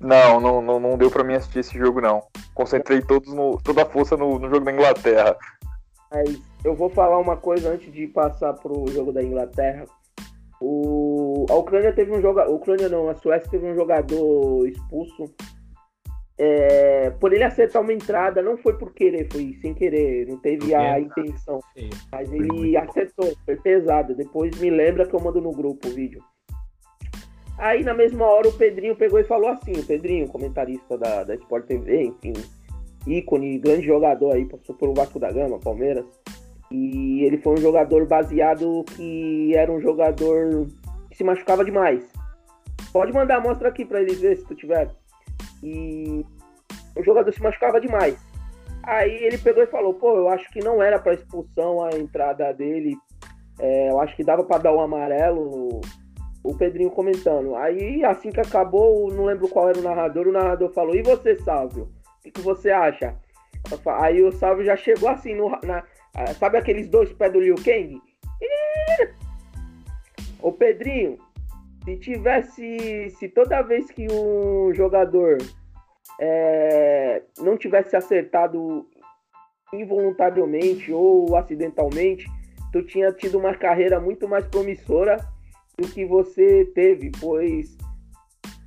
Não, 0.00 0.40
não, 0.40 0.60
não, 0.60 0.80
não 0.80 0.98
deu 0.98 1.10
pra 1.10 1.22
mim 1.22 1.34
assistir 1.34 1.60
esse 1.60 1.78
jogo, 1.78 2.00
não. 2.00 2.22
Concentrei 2.54 3.00
todos 3.00 3.32
no, 3.32 3.58
toda 3.62 3.82
a 3.82 3.86
força 3.86 4.16
no, 4.16 4.38
no 4.38 4.48
jogo 4.48 4.64
da 4.64 4.72
Inglaterra. 4.72 5.36
Mas 6.10 6.40
eu 6.64 6.74
vou 6.74 6.90
falar 6.90 7.18
uma 7.18 7.36
coisa 7.36 7.70
antes 7.70 7.92
de 7.92 8.06
passar 8.08 8.54
pro 8.54 8.86
jogo 8.88 9.12
da 9.12 9.22
Inglaterra. 9.22 9.84
O... 10.60 11.46
A 11.50 11.54
Ucrânia 11.54 11.92
teve 11.92 12.12
um 12.12 12.20
jogador. 12.20 12.52
Ucrânia 12.52 12.88
não, 12.88 13.08
a 13.08 13.14
Suécia 13.14 13.50
teve 13.50 13.66
um 13.66 13.74
jogador 13.74 14.66
expulso. 14.66 15.32
É, 16.44 17.10
por 17.20 17.32
ele 17.32 17.44
acertar 17.44 17.80
uma 17.80 17.92
entrada, 17.92 18.42
não 18.42 18.56
foi 18.56 18.76
por 18.76 18.92
querer, 18.92 19.28
foi 19.30 19.56
sem 19.62 19.72
querer, 19.72 20.26
não 20.26 20.38
teve 20.38 20.74
a 20.74 20.98
intenção. 20.98 21.60
Mas 22.10 22.32
ele 22.32 22.76
acertou, 22.76 23.32
foi 23.44 23.54
pesado. 23.54 24.12
Depois 24.12 24.58
me 24.60 24.68
lembra 24.68 25.06
que 25.06 25.14
eu 25.14 25.20
mando 25.20 25.40
no 25.40 25.52
grupo 25.52 25.86
o 25.86 25.92
vídeo. 25.92 26.20
Aí 27.56 27.84
na 27.84 27.94
mesma 27.94 28.26
hora 28.26 28.48
o 28.48 28.52
Pedrinho 28.52 28.96
pegou 28.96 29.20
e 29.20 29.24
falou 29.24 29.50
assim, 29.50 29.70
o 29.70 29.86
Pedrinho, 29.86 30.26
comentarista 30.26 30.98
da, 30.98 31.22
da 31.22 31.36
Sport 31.36 31.64
TV, 31.64 32.06
enfim, 32.06 32.32
ícone, 33.06 33.60
grande 33.60 33.86
jogador 33.86 34.34
aí, 34.34 34.44
passou 34.44 34.74
pelo 34.74 34.94
Vasco 34.94 35.20
da 35.20 35.30
Gama, 35.30 35.60
Palmeiras. 35.60 36.04
E 36.72 37.22
ele 37.22 37.38
foi 37.38 37.52
um 37.52 37.58
jogador 37.58 38.04
baseado 38.04 38.84
que 38.96 39.54
era 39.54 39.70
um 39.70 39.80
jogador 39.80 40.66
que 41.08 41.16
se 41.16 41.22
machucava 41.22 41.64
demais. 41.64 42.02
Pode 42.92 43.12
mandar 43.12 43.36
a 43.36 43.38
amostra 43.38 43.68
aqui 43.68 43.84
para 43.84 44.02
eles 44.02 44.20
ver 44.20 44.38
se 44.38 44.44
tu 44.44 44.56
tiver. 44.56 44.90
E 45.62 46.24
o 46.96 47.02
jogador 47.02 47.32
se 47.32 47.42
machucava 47.42 47.80
demais. 47.80 48.16
Aí 48.82 49.24
ele 49.24 49.38
pegou 49.38 49.62
e 49.62 49.66
falou: 49.66 49.94
pô, 49.94 50.16
eu 50.16 50.28
acho 50.28 50.50
que 50.50 50.60
não 50.60 50.82
era 50.82 50.98
para 50.98 51.14
expulsão 51.14 51.84
a 51.84 51.90
entrada 51.90 52.52
dele. 52.52 52.96
É, 53.58 53.90
eu 53.90 54.00
acho 54.00 54.16
que 54.16 54.24
dava 54.24 54.42
para 54.44 54.62
dar 54.62 54.72
o 54.72 54.78
um 54.78 54.80
amarelo. 54.80 55.80
O 56.42 56.56
Pedrinho 56.56 56.90
comentando. 56.90 57.54
Aí 57.54 58.04
assim 58.04 58.30
que 58.30 58.40
acabou, 58.40 59.12
não 59.12 59.26
lembro 59.26 59.48
qual 59.48 59.68
era 59.68 59.78
o 59.78 59.82
narrador. 59.82 60.26
O 60.26 60.32
narrador 60.32 60.72
falou: 60.72 60.96
e 60.96 61.02
você, 61.02 61.38
Sálvio? 61.38 61.84
O 61.84 62.22
que, 62.22 62.30
que 62.32 62.40
você 62.40 62.70
acha? 62.70 63.14
Aí 64.00 64.22
o 64.22 64.32
Sálvio 64.32 64.64
já 64.64 64.76
chegou 64.76 65.08
assim 65.08 65.34
no, 65.34 65.48
na, 65.62 65.84
sabe 66.38 66.58
aqueles 66.58 66.88
dois 66.88 67.12
pés 67.12 67.32
do 67.32 67.40
Liu 67.40 67.54
Kang? 67.56 68.00
Ô 70.40 70.50
Pedrinho, 70.50 71.18
se 71.84 71.96
tivesse. 71.96 73.10
Se 73.18 73.28
toda 73.28 73.62
vez 73.62 73.90
que 73.90 74.06
um 74.10 74.72
jogador 74.74 75.38
é, 76.20 77.22
não 77.38 77.56
tivesse 77.56 77.96
acertado 77.96 78.86
involuntariamente 79.72 80.92
ou 80.92 81.34
acidentalmente, 81.36 82.26
tu 82.72 82.82
tinha 82.82 83.12
tido 83.12 83.38
uma 83.38 83.54
carreira 83.54 84.00
muito 84.00 84.28
mais 84.28 84.46
promissora 84.46 85.16
do 85.78 85.88
que 85.88 86.04
você 86.04 86.64
teve, 86.74 87.10
pois 87.20 87.76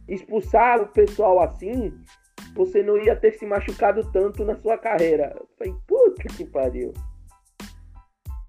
expulsar 0.08 0.82
o 0.82 0.88
pessoal 0.88 1.40
assim, 1.40 1.94
você 2.56 2.84
não 2.84 2.98
ia 2.98 3.16
ter 3.16 3.32
se 3.34 3.46
machucado 3.46 4.10
tanto 4.12 4.44
na 4.46 4.56
sua 4.56 4.78
carreira. 4.78 5.36
Eu 5.36 5.48
falei, 5.58 5.74
puta 5.88 6.24
que 6.36 6.46
pariu. 6.46 6.94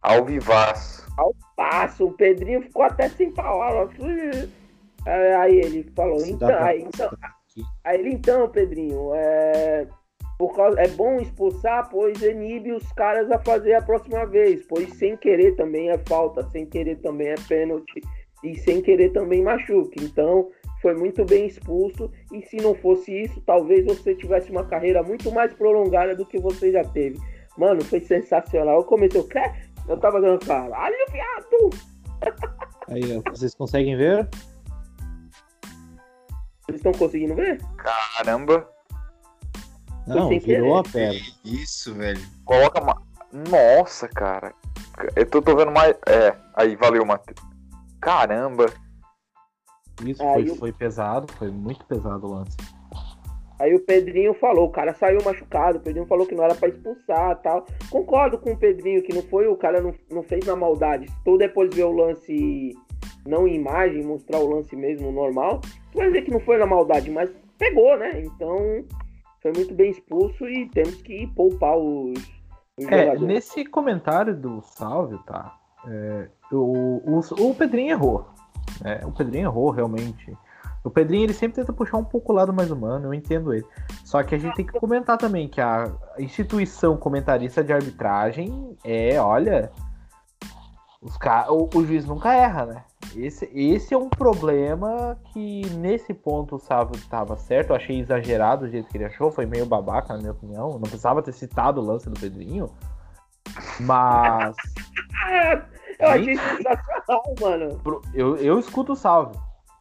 Ao 0.07 0.25
vivaço. 0.25 1.05
Ao 1.17 1.35
passo. 1.57 2.07
O 2.07 2.13
Pedrinho 2.13 2.63
ficou 2.63 2.83
até 2.83 3.09
sem 3.09 3.33
palavras. 3.33 3.91
Aí 5.41 5.57
ele 5.57 5.83
falou, 5.97 6.25
então, 6.25 6.49
aí, 6.49 6.83
então, 6.83 7.11
aí 7.85 7.99
ele, 7.99 8.11
então, 8.15 8.49
Pedrinho, 8.49 9.13
é, 9.15 9.87
por 10.39 10.55
causa, 10.55 10.81
é 10.81 10.89
bom 10.89 11.21
expulsar, 11.21 11.89
pois 11.91 12.21
inibe 12.23 12.73
os 12.73 12.91
caras 12.93 13.31
a 13.31 13.39
fazer 13.39 13.75
a 13.75 13.83
próxima 13.83 14.27
vez, 14.27 14.65
pois 14.69 14.93
sem 14.95 15.17
querer 15.17 15.57
também 15.57 15.91
é 15.91 15.99
falta, 16.09 16.49
sem 16.51 16.67
querer 16.67 16.97
também 16.97 17.29
é 17.29 17.35
pênalti, 17.49 18.01
e 18.45 18.57
sem 18.57 18.83
querer 18.83 19.11
também 19.11 19.43
machuca. 19.43 19.95
Então, 20.01 20.51
foi 20.83 20.95
muito 20.95 21.25
bem 21.25 21.47
expulso, 21.47 22.11
e 22.33 22.43
se 22.43 22.57
não 22.57 22.75
fosse 22.75 23.13
isso, 23.13 23.41
talvez 23.47 23.85
você 23.85 24.15
tivesse 24.15 24.51
uma 24.51 24.65
carreira 24.65 25.03
muito 25.03 25.33
mais 25.33 25.53
prolongada 25.53 26.15
do 26.15 26.27
que 26.27 26.39
você 26.39 26.71
já 26.73 26.85
teve. 26.85 27.19
Mano, 27.57 27.83
foi 27.85 28.01
sensacional. 28.01 28.79
Eu 28.79 28.85
comecei, 28.85 29.21
o 29.21 29.25
eu 29.89 29.99
tava 29.99 30.21
dando 30.21 30.45
caralho, 30.45 30.97
viado! 31.11 31.71
Aí, 32.89 33.21
vocês 33.31 33.55
conseguem 33.55 33.97
ver? 33.97 34.29
Vocês 36.63 36.79
estão 36.79 36.93
conseguindo 36.93 37.35
ver? 37.35 37.61
Caramba! 37.77 38.69
Não, 40.07 40.29
virou 40.29 40.77
a 40.77 40.83
pedra. 40.83 41.21
Isso, 41.45 41.95
velho. 41.95 42.21
Coloca 42.45 42.81
uma. 42.81 43.03
Nossa, 43.33 44.09
cara. 44.09 44.55
Eu 45.17 45.29
tô, 45.29 45.43
tô 45.43 45.57
vendo 45.57 45.73
mais. 45.73 45.97
É, 46.07 46.37
aí, 46.55 46.77
valeu, 46.77 47.05
Matheus. 47.05 47.39
Caramba! 48.01 48.67
Isso 50.05 50.23
foi, 50.23 50.51
eu... 50.51 50.57
foi 50.57 50.73
pesado, 50.73 51.33
foi 51.35 51.51
muito 51.51 51.85
pesado 51.87 52.27
o 52.27 52.35
lance. 52.35 52.57
Aí 53.59 53.75
o 53.75 53.81
Pedrinho 53.81 54.35
falou, 54.35 54.67
o 54.67 54.71
cara 54.71 54.93
saiu 54.95 55.19
machucado, 55.25 55.79
o 55.79 55.81
Pedrinho 55.81 56.07
falou 56.07 56.27
que 56.27 56.35
não 56.35 56.45
era 56.45 56.55
para 56.55 56.69
expulsar 56.69 57.41
tal. 57.43 57.65
Concordo 57.91 58.39
com 58.39 58.53
o 58.53 58.57
Pedrinho 58.57 59.03
que 59.03 59.15
não 59.15 59.23
foi, 59.23 59.47
o 59.47 59.57
cara 59.57 59.81
não, 59.81 59.95
não 60.11 60.23
fez 60.23 60.45
na 60.45 60.55
maldade. 60.55 61.11
Se 61.11 61.25
tu 61.25 61.39
depois 61.39 61.75
ver 61.75 61.85
o 61.85 61.93
lance 61.93 62.77
não 63.27 63.47
em 63.47 63.55
imagem, 63.55 64.05
mostrar 64.05 64.39
o 64.39 64.49
lance 64.49 64.77
mesmo 64.77 65.11
normal, 65.11 65.61
tu 65.91 65.99
vai 65.99 66.11
ver 66.11 66.23
que 66.23 66.31
não 66.31 66.41
foi 66.41 66.59
na 66.59 66.67
maldade, 66.67 67.11
mas 67.11 67.31
pegou, 67.59 67.97
né? 67.97 68.23
Então 68.23 68.85
foi 69.43 69.53
muito 69.55 69.75
bem 69.75 69.91
expulso 69.91 70.49
e 70.49 70.69
temos 70.71 70.97
que 71.03 71.27
poupar 71.29 71.77
os, 71.77 72.19
os 72.79 72.87
é, 72.87 72.91
jogadores. 72.91 73.21
Nesse 73.23 73.65
comentário 73.65 74.35
do 74.37 74.61
Salve, 74.61 75.19
tá? 75.25 75.57
É, 75.89 76.29
o, 76.53 77.01
o, 77.05 77.51
o 77.51 77.55
Pedrinho 77.55 77.93
errou. 77.93 78.27
Né? 78.83 79.01
O 79.05 79.13
Pedrinho 79.13 79.47
errou 79.47 79.71
realmente. 79.71 80.37
O 80.87 80.91
Pedrinho 80.91 81.25
ele 81.25 81.33
sempre 81.33 81.57
tenta 81.57 81.73
puxar 81.73 81.97
um 81.97 82.05
pouco 82.05 82.33
o 82.33 82.35
lado 82.37 82.53
mais 82.53 82.71
humano, 82.71 83.07
eu 83.07 83.15
entendo 83.15 83.53
ele. 83.53 83.67
Só 84.05 84.23
que 84.23 84.37
a 84.37 84.39
gente 84.39 84.55
tem 84.55 84.65
que 84.65 84.79
comentar 84.79 85.19
também 85.19 85.49
que 85.49 85.61
a 85.61 85.91
instituição 86.17 86.97
comentarista 86.97 87.65
de 87.65 87.73
arbitragem 87.73 88.77
é, 88.85 89.21
olha, 89.21 89.73
os 91.03 91.19
o, 91.49 91.69
o 91.77 91.85
juiz 91.85 92.07
nunca 92.07 92.33
erra, 92.33 92.67
né? 92.67 92.85
Esse, 93.17 93.51
esse 93.53 93.95
é 93.95 93.99
um 93.99 94.09
problema 94.09 95.19
que 95.33 95.69
nesse 95.71 96.15
ponto 96.15 96.55
o 96.55 96.61
Sávio 96.61 96.95
estava 96.95 97.37
certo. 97.37 97.71
Eu 97.71 97.77
achei 97.77 97.99
exagerado 97.99 98.67
o 98.67 98.69
jeito 98.69 98.89
que 98.89 98.97
ele 98.97 99.07
achou, 99.07 99.33
foi 99.33 99.45
meio 99.45 99.67
babaca, 99.67 100.13
na 100.13 100.21
minha 100.21 100.33
opinião. 100.33 100.71
Não 100.71 100.83
precisava 100.83 101.21
ter 101.21 101.33
citado 101.33 101.81
o 101.81 101.85
lance 101.85 102.09
do 102.09 102.21
Pedrinho. 102.21 102.71
Mas. 103.81 104.55
eu 105.99 106.09
achei 106.09 106.37
sensacional, 106.37 107.35
mano. 107.41 107.81
Eu, 108.15 108.37
eu 108.37 108.57
escuto 108.61 108.93
o 108.93 108.97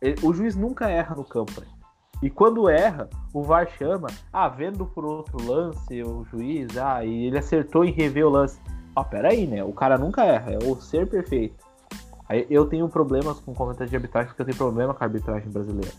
Salve. 0.05 0.15
O 0.21 0.33
juiz 0.33 0.55
nunca 0.55 0.89
erra 0.89 1.15
no 1.15 1.23
campo. 1.23 1.59
Né? 1.59 1.67
E 2.21 2.29
quando 2.29 2.69
erra, 2.69 3.09
o 3.33 3.41
VAR 3.41 3.67
chama, 3.77 4.07
ah, 4.31 4.47
vendo 4.47 4.85
por 4.85 5.03
outro 5.03 5.43
lance, 5.43 6.01
o 6.03 6.23
juiz, 6.25 6.77
ah, 6.77 7.03
e 7.03 7.25
ele 7.25 7.37
acertou 7.37 7.83
em 7.83 7.91
rever 7.91 8.25
o 8.25 8.29
lance. 8.29 8.59
Ah, 8.95 9.03
peraí, 9.03 9.45
né? 9.45 9.63
O 9.63 9.73
cara 9.73 9.97
nunca 9.97 10.23
erra, 10.23 10.53
é 10.53 10.57
o 10.57 10.75
ser 10.79 11.07
perfeito. 11.07 11.63
Aí 12.27 12.47
eu 12.49 12.65
tenho 12.65 12.87
problemas 12.87 13.39
com 13.39 13.53
comentário 13.53 13.89
de 13.89 13.95
arbitragem 13.95 14.29
porque 14.29 14.41
eu 14.41 14.45
tenho 14.45 14.57
problema 14.57 14.93
com 14.93 15.03
a 15.03 15.07
arbitragem 15.07 15.51
brasileira. 15.51 15.91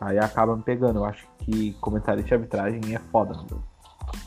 Aí 0.00 0.18
acaba 0.18 0.54
me 0.54 0.62
pegando. 0.62 1.00
Eu 1.00 1.04
acho 1.04 1.26
que 1.38 1.72
comentário 1.74 2.22
de 2.22 2.32
arbitragem 2.32 2.94
é 2.94 2.98
foda. 3.10 3.34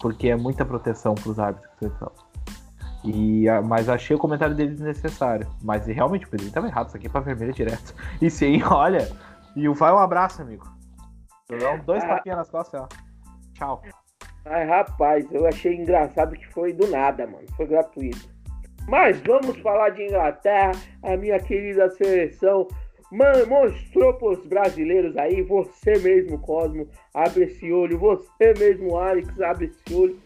Porque 0.01 0.29
é 0.29 0.35
muita 0.35 0.65
proteção 0.65 1.15
pros 1.15 1.39
árbitros 1.39 1.71
que 1.79 1.89
são. 1.97 2.11
E, 3.03 3.45
mas 3.65 3.89
achei 3.89 4.15
o 4.15 4.19
comentário 4.19 4.55
dele 4.55 4.71
desnecessário. 4.71 5.47
Mas 5.63 5.85
realmente 5.85 6.25
o 6.25 6.29
Pedrinho 6.29 6.51
tava 6.51 6.67
errado, 6.67 6.87
isso 6.87 6.97
aqui 6.97 7.07
é 7.07 7.09
pra 7.09 7.21
vermelho 7.21 7.53
direto. 7.53 7.95
E 8.21 8.29
sim, 8.29 8.61
olha. 8.69 9.07
E 9.55 9.67
o 9.67 9.73
vai 9.73 9.91
um 9.91 9.99
abraço, 9.99 10.41
amigo. 10.41 10.67
Dá 11.49 11.77
dois 11.77 12.03
ah. 12.03 12.07
tapinhas 12.07 12.37
nas 12.37 12.49
costas, 12.49 12.81
ó. 12.81 12.87
Tchau. 13.53 13.81
Ai, 14.45 14.65
rapaz, 14.65 15.25
eu 15.31 15.47
achei 15.47 15.75
engraçado 15.75 16.35
que 16.35 16.47
foi 16.47 16.73
do 16.73 16.87
nada, 16.87 17.25
mano. 17.25 17.45
Foi 17.55 17.65
gratuito. 17.65 18.29
Mas 18.87 19.19
vamos 19.21 19.57
falar 19.59 19.89
de 19.89 20.03
Inglaterra, 20.03 20.71
a 21.03 21.17
minha 21.17 21.39
querida 21.39 21.89
seleção. 21.91 22.67
Mano, 23.11 23.47
mostrou 23.47 24.13
pros 24.15 24.45
brasileiros 24.45 25.15
aí, 25.17 25.41
você 25.41 25.97
mesmo, 25.99 26.39
Cosmo, 26.39 26.87
abre 27.13 27.45
esse 27.45 27.71
olho. 27.71 27.97
Você 27.97 28.53
mesmo, 28.57 28.97
Alex, 28.97 29.39
abre 29.41 29.65
esse 29.65 29.93
olho 29.93 30.17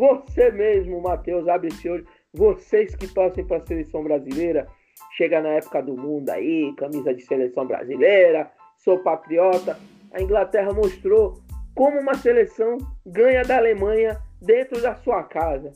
você 0.00 0.50
mesmo, 0.50 0.98
Matheus, 1.02 1.46
abre 1.46 1.68
esse 1.68 1.86
olho. 1.86 2.06
Vocês 2.32 2.94
que 2.94 3.06
torcem 3.06 3.44
para 3.44 3.58
a 3.58 3.66
seleção 3.66 4.02
brasileira, 4.02 4.66
chega 5.14 5.42
na 5.42 5.50
época 5.50 5.82
do 5.82 5.94
mundo 5.94 6.30
aí, 6.30 6.74
camisa 6.78 7.12
de 7.12 7.20
seleção 7.20 7.66
brasileira, 7.66 8.50
sou 8.78 9.00
patriota. 9.00 9.78
A 10.12 10.22
Inglaterra 10.22 10.72
mostrou 10.72 11.34
como 11.74 12.00
uma 12.00 12.14
seleção 12.14 12.78
ganha 13.04 13.42
da 13.42 13.58
Alemanha 13.58 14.18
dentro 14.40 14.80
da 14.80 14.94
sua 14.94 15.22
casa. 15.24 15.70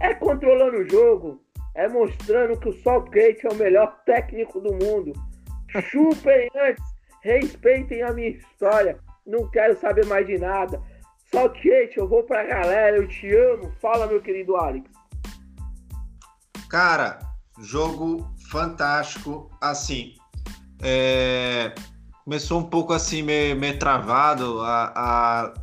É 0.00 0.12
controlando 0.12 0.78
o 0.78 0.88
jogo, 0.90 1.40
é 1.76 1.86
mostrando 1.86 2.58
que 2.58 2.70
o 2.70 2.82
Southgate 2.82 3.46
é 3.46 3.50
o 3.50 3.54
melhor 3.54 4.02
técnico 4.04 4.60
do 4.60 4.72
mundo. 4.84 5.12
Chupem 5.80 6.50
antes, 6.56 6.82
respeitem 7.22 8.02
a 8.02 8.12
minha 8.12 8.30
história. 8.30 8.98
Não 9.24 9.48
quero 9.48 9.76
saber 9.76 10.04
mais 10.06 10.26
de 10.26 10.38
nada. 10.38 10.82
Saltete, 11.34 11.98
eu 11.98 12.06
vou 12.06 12.22
pra 12.22 12.44
galera, 12.44 12.96
eu 12.96 13.08
te 13.08 13.34
amo. 13.34 13.72
Fala, 13.82 14.06
meu 14.06 14.22
querido 14.22 14.54
Alex. 14.54 14.88
Cara, 16.70 17.18
jogo 17.58 18.32
fantástico. 18.48 19.50
Assim, 19.60 20.14
é... 20.80 21.74
começou 22.24 22.60
um 22.60 22.62
pouco 22.62 22.92
assim, 22.92 23.20
meio, 23.20 23.56
meio 23.56 23.76
travado. 23.80 24.60
A, 24.60 24.92
a... 24.94 25.54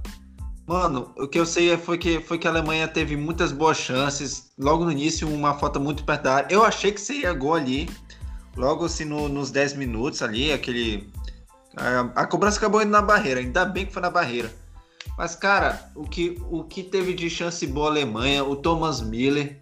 Mano, 0.67 1.13
o 1.17 1.25
que 1.25 1.39
eu 1.39 1.45
sei 1.45 1.77
foi 1.77 1.97
que, 1.97 2.19
foi 2.19 2.37
que 2.37 2.47
a 2.47 2.51
Alemanha 2.51 2.85
teve 2.89 3.15
muitas 3.15 3.53
boas 3.53 3.77
chances. 3.77 4.51
Logo 4.59 4.83
no 4.83 4.91
início, 4.91 5.25
uma 5.25 5.53
falta 5.53 5.79
muito 5.79 6.03
perto 6.03 6.23
da 6.23 6.35
área. 6.35 6.53
Eu 6.53 6.65
achei 6.65 6.91
que 6.91 6.99
seria 6.99 7.31
gol 7.31 7.55
ali. 7.55 7.89
Logo 8.57 8.83
assim, 8.83 9.05
no, 9.05 9.29
nos 9.29 9.51
10 9.51 9.75
minutos 9.75 10.21
ali, 10.21 10.51
aquele. 10.51 11.09
A, 11.77 12.23
a 12.23 12.27
cobrança 12.27 12.57
acabou 12.57 12.81
indo 12.81 12.91
na 12.91 13.01
barreira. 13.01 13.39
Ainda 13.39 13.63
bem 13.63 13.85
que 13.85 13.93
foi 13.93 14.01
na 14.01 14.09
barreira. 14.09 14.51
Mas, 15.17 15.35
cara, 15.35 15.91
o 15.95 16.03
que, 16.03 16.41
o 16.49 16.63
que 16.63 16.83
teve 16.83 17.13
de 17.13 17.29
chance 17.29 17.65
boa 17.67 17.87
a 17.87 17.91
Alemanha, 17.91 18.43
o 18.43 18.55
Thomas 18.55 19.01
Miller. 19.01 19.57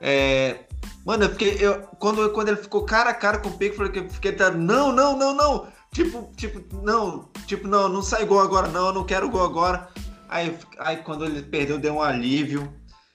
É... 0.00 0.60
Mano, 1.04 1.24
eu 1.24 1.30
fiquei. 1.30 1.56
Eu, 1.60 1.82
quando, 1.98 2.30
quando 2.30 2.48
ele 2.48 2.56
ficou 2.56 2.84
cara 2.84 3.10
a 3.10 3.14
cara 3.14 3.38
com 3.38 3.48
o 3.48 3.58
Pico, 3.58 3.82
eu 3.82 4.10
fiquei. 4.10 4.36
Não, 4.56 4.92
não, 4.92 5.16
não, 5.16 5.34
não! 5.34 5.66
Tipo, 5.92 6.30
tipo, 6.36 6.64
não, 6.82 7.28
tipo, 7.46 7.68
não, 7.68 7.88
não 7.88 8.02
sai 8.02 8.24
gol 8.24 8.40
agora, 8.40 8.68
não, 8.68 8.86
eu 8.86 8.92
não 8.94 9.04
quero 9.04 9.28
gol 9.28 9.44
agora. 9.44 9.88
Aí, 10.28 10.56
aí 10.78 10.96
quando 10.98 11.26
ele 11.26 11.42
perdeu, 11.42 11.78
deu 11.78 11.96
um 11.96 12.02
alívio. 12.02 12.72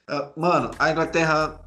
Uh, 0.09 0.39
mano, 0.39 0.69
a 0.77 0.91
Inglaterra 0.91 1.59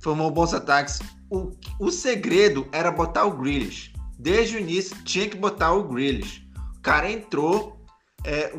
formou 0.00 0.30
bons 0.30 0.52
ataques. 0.52 1.00
O, 1.30 1.52
o 1.80 1.90
segredo 1.90 2.68
era 2.72 2.90
botar 2.90 3.24
o 3.24 3.30
Grealish. 3.30 3.94
Desde 4.18 4.56
o 4.56 4.60
início 4.60 4.94
tinha 5.02 5.28
que 5.28 5.36
botar 5.36 5.72
o 5.72 5.84
Grealish. 5.84 6.46
O 6.76 6.80
cara 6.82 7.10
entrou, 7.10 7.82
é, 8.24 8.52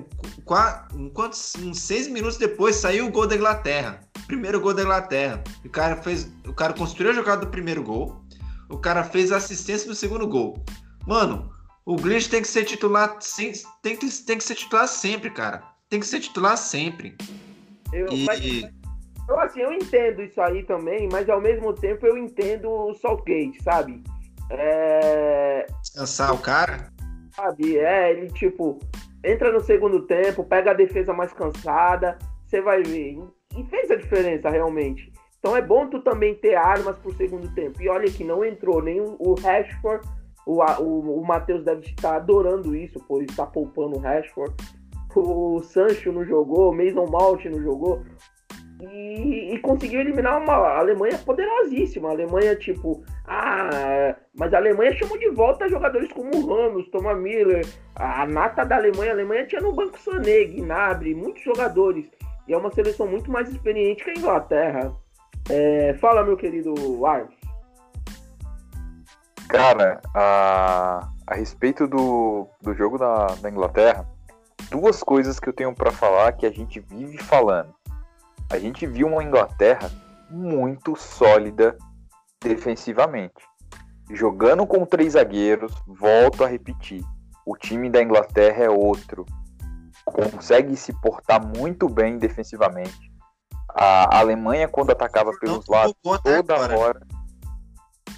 uns 1.60 1.80
seis 1.80 2.08
minutos 2.08 2.38
depois 2.38 2.76
saiu 2.76 3.08
o 3.08 3.12
gol 3.12 3.28
da 3.28 3.36
Inglaterra. 3.36 4.00
Primeiro 4.28 4.62
gol 4.62 4.74
da 4.74 4.84
Inglaterra. 4.84 5.44
O 5.64 5.70
cara 5.70 5.98
fez, 5.98 6.32
o 6.48 6.54
cara 6.54 6.74
construiu 6.74 7.12
a 7.12 7.16
jogada 7.16 7.46
do 7.46 7.52
primeiro 7.52 7.84
gol. 7.84 8.22
O 8.70 8.78
cara 8.78 9.04
fez 9.04 9.32
a 9.32 9.38
assistência 9.38 9.88
do 9.88 9.96
segundo 9.96 10.28
gol. 10.28 10.64
Mano, 11.08 11.52
o 11.86 11.96
Grealish 11.96 12.30
tem 12.30 12.42
que 12.42 12.48
ser 12.48 12.66
titular, 12.66 13.18
tem 13.82 13.96
que, 13.96 14.10
tem 14.24 14.38
que 14.38 14.44
ser 14.44 14.56
titular 14.56 14.88
sempre, 14.88 15.30
cara. 15.30 15.64
Tem 15.90 16.00
que 16.00 16.08
ser 16.08 16.20
titular 16.20 16.58
sempre. 16.58 17.16
Eu, 17.94 18.08
e... 18.12 18.26
mas, 18.26 18.42
eu, 19.30 19.40
assim, 19.40 19.62
eu 19.62 19.72
entendo 19.72 20.22
isso 20.22 20.40
aí 20.42 20.64
também, 20.64 21.08
mas 21.12 21.30
ao 21.30 21.42
mesmo 21.42 21.74
tempo 21.74 22.06
eu 22.06 22.18
entendo 22.18 22.70
o 22.70 22.94
Southgate, 22.96 23.62
sabe? 23.64 24.04
É... 24.50 25.66
Descansar 25.82 26.34
o 26.34 26.38
cara? 26.38 26.92
Sabe, 27.36 27.78
é, 27.78 28.12
ele 28.12 28.32
tipo, 28.32 28.80
entra 29.24 29.52
no 29.52 29.60
segundo 29.60 30.04
tempo, 30.04 30.44
pega 30.44 30.72
a 30.72 30.76
defesa 30.76 31.14
mais 31.14 31.34
cansada, 31.34 32.18
você 32.46 32.62
vai 32.62 32.82
ver. 32.82 33.18
E 33.58 33.64
fez 33.66 33.92
a 33.92 33.96
diferença 33.96 34.50
realmente. 34.50 35.12
Então 35.40 35.56
é 35.56 35.62
bom 35.62 35.88
tu 35.88 36.02
também 36.02 36.34
ter 36.36 36.56
armas 36.56 36.98
pro 36.98 37.14
segundo 37.14 37.54
tempo. 37.54 37.82
E 37.82 37.90
olha 37.90 38.10
que 38.10 38.24
não 38.24 38.44
entrou 38.44 38.82
nem 38.82 39.00
o 39.02 39.36
Rashford. 39.36 40.08
O, 40.46 40.64
o, 40.82 41.22
o 41.22 41.26
Matheus 41.26 41.64
deve 41.64 41.82
estar 41.82 42.16
adorando 42.16 42.76
isso, 42.76 43.00
pois 43.08 43.28
está 43.30 43.46
poupando 43.46 43.98
o 43.98 44.00
Rashford. 44.00 44.56
O 45.16 45.62
Sancho 45.62 46.12
não 46.12 46.26
jogou, 46.26 46.72
o 46.72 46.76
Mason 46.76 47.06
não 47.06 47.62
jogou. 47.62 48.04
E, 48.82 49.54
e, 49.54 49.60
conseguiu 49.60 50.02
eliminar 50.02 50.38
uma 50.42 50.78
Alemanha 50.78 51.18
poderosíssima. 51.20 52.10
A 52.10 52.12
Alemanha, 52.12 52.56
tipo, 52.56 53.04
ah, 53.26 54.16
mas 54.34 54.54
a 54.54 54.58
Alemanha 54.58 54.94
chamou 54.94 55.18
de 55.18 55.30
volta 55.30 55.70
jogadores 55.70 56.12
como 56.12 56.46
Ramos, 56.46 56.90
Thomas 56.90 57.18
Miller, 57.18 57.66
a 57.96 58.26
nata 58.26 58.66
da 58.66 58.76
Alemanha. 58.76 59.12
A 59.12 59.16
Alemanha 59.16 59.46
tinha 59.46 59.62
no 59.62 59.74
banco 59.74 59.98
Sané, 59.98 60.44
Gnabry, 60.46 61.16
muitos 61.16 61.42
jogadores. 61.44 62.12
E 62.48 62.54
é 62.54 62.58
uma 62.58 62.72
seleção 62.72 63.08
muito 63.08 63.32
mais 63.32 63.50
experiente 63.50 64.04
que 64.04 64.10
a 64.10 64.16
Inglaterra. 64.16 64.94
É, 65.50 65.94
fala, 65.96 66.24
meu 66.24 66.36
querido 66.36 67.06
Arms. 67.06 67.36
Cara, 69.48 70.02
a, 70.14 71.08
a 71.28 71.36
respeito 71.36 71.88
do, 71.88 72.48
do 72.62 72.74
jogo 72.74 72.98
da, 72.98 73.28
da 73.42 73.50
Inglaterra, 73.50 74.06
duas 74.70 75.02
coisas 75.02 75.40
que 75.40 75.48
eu 75.48 75.54
tenho 75.54 75.74
para 75.74 75.92
falar 75.92 76.34
que 76.34 76.46
a 76.46 76.52
gente 76.52 76.80
vive 76.80 77.20
falando 77.20 77.74
a 78.50 78.60
gente 78.60 78.86
viu 78.86 79.08
uma 79.08 79.24
Inglaterra 79.24 79.92
muito 80.30 80.96
sólida 80.96 81.78
defensivamente. 82.42 83.44
Jogando 84.12 84.68
com 84.68 84.86
três 84.86 85.14
zagueiros, 85.14 85.74
volto 85.88 86.44
a 86.44 86.48
repetir, 86.48 87.04
o 87.46 87.56
time 87.58 87.90
da 87.90 88.02
Inglaterra 88.02 88.66
é 88.66 88.70
outro. 88.70 89.26
Consegue 90.04 90.76
se 90.76 90.94
portar 91.02 91.44
muito 91.46 91.90
bem 91.90 92.18
defensivamente. 92.18 93.12
A 93.70 94.20
Alemanha, 94.20 94.68
quando 94.68 94.92
atacava 94.92 95.32
pelos 95.40 95.66
lados, 95.68 95.96
toda 96.02 96.56
agora. 96.56 96.78
hora. 96.78 97.08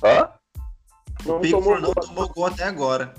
Hã? 0.04 0.30
O 1.26 1.40
Pickford 1.40 1.82
não 1.82 1.94
tomou 1.94 2.30
gol 2.30 2.46
até 2.46 2.64
agora. 2.66 3.14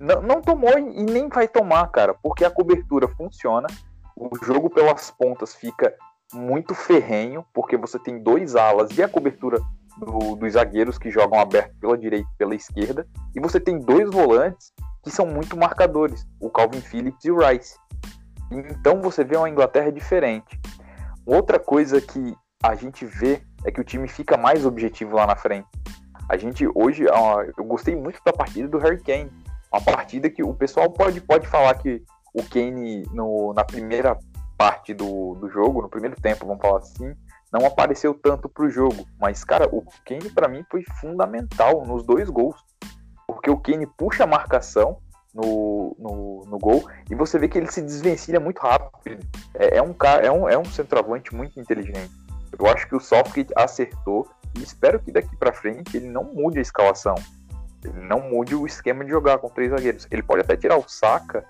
Não, 0.00 0.20
não 0.20 0.40
tomou 0.40 0.76
e 0.76 1.04
nem 1.04 1.28
vai 1.28 1.46
tomar, 1.46 1.86
cara, 1.88 2.14
porque 2.14 2.44
a 2.44 2.50
cobertura 2.50 3.06
funciona. 3.08 3.68
O 4.16 4.30
jogo 4.44 4.70
pelas 4.70 5.10
pontas 5.10 5.54
fica 5.54 5.94
muito 6.32 6.74
ferrenho, 6.74 7.44
porque 7.52 7.76
você 7.76 7.98
tem 7.98 8.22
dois 8.22 8.56
alas 8.56 8.96
e 8.96 9.02
a 9.02 9.08
cobertura 9.08 9.60
do, 9.98 10.36
dos 10.36 10.52
zagueiros 10.52 10.98
que 10.98 11.10
jogam 11.10 11.38
aberto 11.38 11.74
pela 11.80 11.96
direita 11.96 12.28
e 12.32 12.36
pela 12.36 12.54
esquerda, 12.54 13.06
e 13.34 13.40
você 13.40 13.60
tem 13.60 13.78
dois 13.78 14.10
volantes 14.10 14.72
que 15.02 15.10
são 15.10 15.26
muito 15.26 15.56
marcadores, 15.56 16.26
o 16.40 16.50
Calvin 16.50 16.80
Phillips 16.80 17.24
e 17.24 17.30
o 17.30 17.38
Rice. 17.38 17.76
Então 18.50 19.00
você 19.00 19.22
vê 19.22 19.36
uma 19.36 19.48
Inglaterra 19.48 19.92
diferente. 19.92 20.58
Outra 21.26 21.58
coisa 21.58 22.00
que 22.00 22.34
a 22.62 22.74
gente 22.74 23.04
vê 23.04 23.42
é 23.64 23.70
que 23.70 23.80
o 23.80 23.84
time 23.84 24.08
fica 24.08 24.36
mais 24.36 24.64
objetivo 24.64 25.16
lá 25.16 25.26
na 25.26 25.36
frente. 25.36 25.68
A 26.28 26.36
gente 26.36 26.66
hoje, 26.74 27.04
eu 27.56 27.64
gostei 27.64 27.94
muito 27.94 28.18
da 28.24 28.32
partida 28.32 28.68
do 28.68 28.78
Harry 28.78 29.02
Kane. 29.02 29.30
Uma 29.72 29.82
partida 29.82 30.30
que 30.30 30.42
o 30.42 30.54
pessoal 30.54 30.90
pode, 30.90 31.20
pode 31.20 31.46
falar 31.46 31.74
que 31.74 32.02
o 32.32 32.42
Kane 32.42 33.02
no, 33.12 33.52
na 33.52 33.64
primeira 33.64 34.16
parte 34.56 34.94
do, 34.94 35.34
do 35.34 35.48
jogo, 35.48 35.82
no 35.82 35.88
primeiro 35.88 36.20
tempo, 36.20 36.46
vamos 36.46 36.62
falar 36.62 36.78
assim, 36.78 37.14
não 37.52 37.64
apareceu 37.66 38.14
tanto 38.14 38.48
pro 38.48 38.68
jogo. 38.68 39.06
Mas, 39.20 39.44
cara, 39.44 39.68
o 39.70 39.84
Kane 40.04 40.30
para 40.30 40.48
mim 40.48 40.64
foi 40.70 40.82
fundamental 41.00 41.84
nos 41.86 42.04
dois 42.04 42.28
gols. 42.28 42.56
Porque 43.26 43.48
o 43.50 43.56
Kane 43.56 43.86
puxa 43.86 44.24
a 44.24 44.26
marcação 44.26 44.98
no, 45.34 45.96
no, 45.98 46.44
no 46.46 46.58
gol 46.58 46.88
e 47.10 47.14
você 47.14 47.38
vê 47.38 47.48
que 47.48 47.58
ele 47.58 47.70
se 47.70 47.82
desvencilha 47.82 48.38
muito 48.38 48.58
rápido. 48.58 48.90
É, 49.54 49.78
é 49.78 49.82
um 49.82 49.92
cara, 49.92 50.26
é 50.26 50.30
um, 50.30 50.48
é 50.48 50.58
um 50.58 50.64
centroavante 50.64 51.34
muito 51.34 51.58
inteligente. 51.58 52.10
Eu 52.58 52.66
acho 52.66 52.88
que 52.88 52.94
o 52.94 53.00
Southgate 53.00 53.52
acertou 53.56 54.28
e 54.56 54.62
espero 54.62 55.00
que 55.00 55.10
daqui 55.10 55.36
para 55.36 55.52
frente 55.52 55.96
ele 55.96 56.08
não 56.08 56.24
mude 56.24 56.58
a 56.58 56.62
escalação. 56.62 57.16
Ele 57.84 58.00
não 58.00 58.20
mude 58.20 58.54
o 58.54 58.66
esquema 58.66 59.04
de 59.04 59.10
jogar 59.10 59.38
com 59.38 59.48
três 59.48 59.70
zagueiros. 59.70 60.06
Ele 60.10 60.22
pode 60.22 60.40
até 60.40 60.56
tirar 60.56 60.76
o 60.76 60.88
Saka 60.88 61.44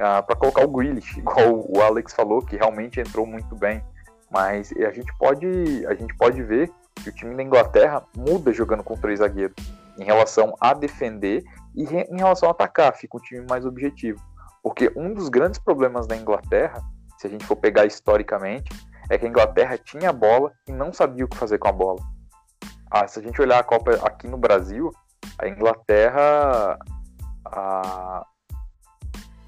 ah, 0.00 0.22
para 0.22 0.36
colocar 0.36 0.64
o 0.64 0.68
Grealish, 0.68 1.16
igual 1.20 1.64
o 1.68 1.80
Alex 1.82 2.14
falou, 2.14 2.40
que 2.42 2.56
realmente 2.56 3.00
entrou 3.00 3.26
muito 3.26 3.54
bem. 3.54 3.84
Mas 4.30 4.72
a 4.72 4.90
gente 4.92 5.12
pode, 5.18 5.84
a 5.86 5.94
gente 5.94 6.14
pode 6.16 6.42
ver 6.42 6.70
que 6.94 7.08
o 7.08 7.14
time 7.14 7.34
da 7.34 7.42
Inglaterra 7.42 8.04
muda 8.16 8.52
jogando 8.52 8.84
com 8.84 8.96
três 8.96 9.18
zagueiros 9.18 9.56
em 9.98 10.04
relação 10.04 10.54
a 10.60 10.72
defender 10.72 11.42
e 11.74 11.84
em 11.84 12.16
relação 12.16 12.48
a 12.48 12.52
atacar, 12.52 12.94
fica 12.96 13.16
um 13.16 13.20
time 13.20 13.44
mais 13.48 13.66
objetivo. 13.66 14.20
Porque 14.62 14.92
um 14.96 15.12
dos 15.12 15.28
grandes 15.28 15.58
problemas 15.58 16.06
da 16.06 16.16
Inglaterra, 16.16 16.80
se 17.18 17.26
a 17.26 17.30
gente 17.30 17.44
for 17.44 17.56
pegar 17.56 17.86
historicamente, 17.86 18.70
é 19.08 19.18
que 19.18 19.26
a 19.26 19.28
Inglaterra 19.28 19.76
tinha 19.76 20.10
a 20.10 20.12
bola 20.12 20.52
e 20.68 20.72
não 20.72 20.92
sabia 20.92 21.24
o 21.24 21.28
que 21.28 21.36
fazer 21.36 21.58
com 21.58 21.68
a 21.68 21.72
bola. 21.72 22.00
Ah, 22.90 23.06
se 23.06 23.18
a 23.18 23.22
gente 23.22 23.40
olhar 23.40 23.58
a 23.58 23.64
Copa 23.64 23.92
aqui 24.06 24.28
no 24.28 24.36
Brasil, 24.36 24.90
a 25.38 25.48
Inglaterra, 25.48 26.78
a, 27.44 28.24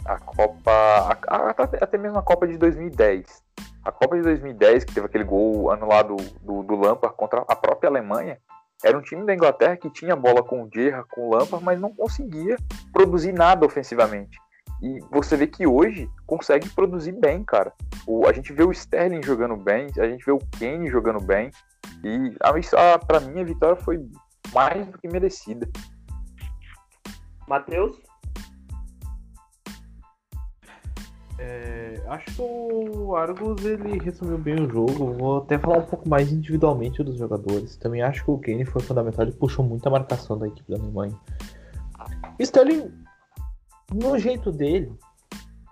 a 0.05 0.19
Copa. 0.19 0.71
A, 0.71 1.37
a, 1.37 1.51
até 1.81 1.99
mesmo 1.99 2.19
a 2.19 2.23
Copa 2.23 2.47
de 2.47 2.57
2010. 2.57 3.43
A 3.85 3.91
Copa 3.91 4.17
de 4.17 4.23
2010, 4.23 4.85
que 4.85 4.95
teve 4.95 5.07
aquele 5.07 5.25
gol 5.25 5.71
anulado 5.71 6.17
do, 6.41 6.63
do 6.63 6.77
Lampard 6.77 7.17
contra 7.17 7.45
a 7.49 7.57
própria 7.57 7.89
Alemanha, 7.89 8.39
era 8.85 8.99
um 8.99 9.03
time 9.03 9.25
da 9.25 9.35
Inglaterra 9.35 9.77
que 9.77 9.91
tinha 9.91 10.17
bola 10.17 10.43
com 10.43 10.63
o 10.63 10.69
Gerrard, 10.73 11.09
com 11.11 11.29
o 11.29 11.35
Lampard, 11.35 11.65
mas 11.65 11.81
não 11.81 11.95
conseguia 11.95 12.57
produzir 12.93 13.33
nada 13.33 13.65
ofensivamente. 13.65 14.37
E 14.83 14.99
você 15.13 15.37
vê 15.37 15.47
que 15.47 15.65
hoje 15.65 16.11
consegue 16.27 16.69
produzir 16.71 17.13
bem, 17.13 17.45
cara. 17.45 17.73
O, 18.07 18.27
a 18.27 18.33
gente 18.33 18.53
vê 18.53 18.65
o 18.65 18.73
Sterling 18.73 19.23
jogando 19.23 19.57
bem, 19.57 19.87
a 19.97 20.07
gente 20.07 20.25
vê 20.25 20.33
o 20.33 20.41
Kane 20.59 20.91
jogando 20.91 21.25
bem. 21.25 21.51
E 22.03 22.35
a, 22.41 22.95
a, 22.95 22.99
pra 22.99 23.21
mim 23.21 23.41
a 23.41 23.45
vitória 23.45 23.77
foi 23.77 24.05
mais 24.53 24.85
do 24.89 24.99
que 24.99 25.07
merecida. 25.07 25.69
Matheus? 27.47 27.97
É, 31.43 32.01
acho 32.07 32.37
que 32.37 32.43
o 32.43 33.17
Argos 33.17 33.65
ele 33.65 33.99
resumiu 33.99 34.39
bem 34.39 34.55
o 34.55 34.71
jogo. 34.71 35.13
Vou 35.13 35.39
até 35.39 35.59
falar 35.59 35.79
um 35.79 35.87
pouco 35.87 36.09
mais 36.09 36.31
individualmente 36.31 37.03
dos 37.03 37.19
jogadores. 37.19 37.77
Também 37.77 38.01
acho 38.01 38.25
que 38.25 38.31
o 38.31 38.39
Kane 38.39 38.65
foi 38.65 38.81
fundamental 38.81 39.27
e 39.27 39.33
puxou 39.33 39.65
muita 39.65 39.91
marcação 39.91 40.39
da 40.39 40.47
equipe 40.47 40.71
da 40.71 40.79
Alemanha. 40.79 41.19
Sterling, 42.39 42.93
no 43.93 44.17
jeito 44.19 44.53
dele, 44.53 44.93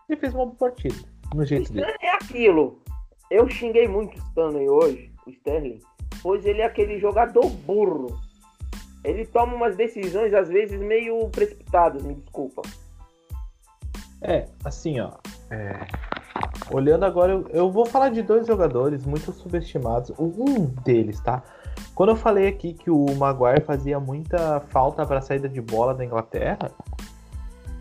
ele 0.08 0.18
fez 0.18 0.34
uma 0.34 0.46
boa 0.46 0.56
partida. 0.56 0.96
No 1.34 1.44
jeito 1.44 1.72
dele. 1.72 1.86
É 2.00 2.14
aquilo. 2.14 2.82
Eu 3.30 3.48
xinguei 3.48 3.86
muito 3.86 4.16
o 4.16 4.18
Stanley 4.18 4.68
hoje, 4.68 5.12
o 5.24 5.30
Sterling, 5.30 5.78
pois 6.20 6.44
ele 6.44 6.62
é 6.62 6.64
aquele 6.64 6.98
jogador 6.98 7.48
burro. 7.48 8.20
Ele 9.04 9.24
toma 9.24 9.54
umas 9.54 9.76
decisões, 9.76 10.34
às 10.34 10.48
vezes, 10.48 10.80
meio 10.80 11.28
precipitadas, 11.30 12.02
me 12.02 12.14
desculpa. 12.14 12.62
É, 14.20 14.46
assim, 14.64 15.00
ó. 15.00 15.12
É, 15.50 15.86
Olhando 16.72 17.04
agora, 17.04 17.32
eu, 17.32 17.48
eu 17.48 17.70
vou 17.70 17.84
falar 17.84 18.10
de 18.10 18.22
dois 18.22 18.46
jogadores 18.46 19.04
muito 19.04 19.32
subestimados. 19.32 20.12
Um 20.18 20.66
deles, 20.66 21.20
tá? 21.20 21.42
Quando 21.94 22.10
eu 22.10 22.16
falei 22.16 22.46
aqui 22.46 22.74
que 22.74 22.90
o 22.90 23.06
Maguire 23.16 23.64
fazia 23.64 23.98
muita 23.98 24.60
falta 24.68 25.04
para 25.04 25.20
saída 25.20 25.48
de 25.48 25.60
bola 25.60 25.94
da 25.94 26.04
Inglaterra, 26.04 26.70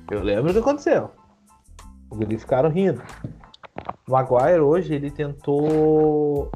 eu 0.10 0.24
lembro 0.24 0.50
o 0.50 0.54
que 0.54 0.60
aconteceu. 0.60 1.12
Eles 2.20 2.42
ficaram 2.42 2.70
rindo. 2.70 3.02
O 4.08 4.12
Maguire 4.12 4.60
hoje 4.60 4.96
ele 4.96 5.12
tentou 5.12 6.52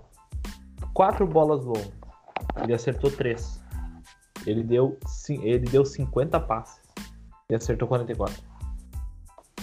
quatro 0.93 1.27
bolas 1.27 1.63
longas. 1.63 1.91
Ele 2.63 2.73
acertou 2.73 3.11
três. 3.11 3.61
Ele 4.45 4.63
deu, 4.63 4.97
ele 5.29 5.65
deu 5.67 5.85
50 5.85 6.39
passes 6.39 6.81
e 7.49 7.55
acertou 7.55 7.87
44. 7.87 8.52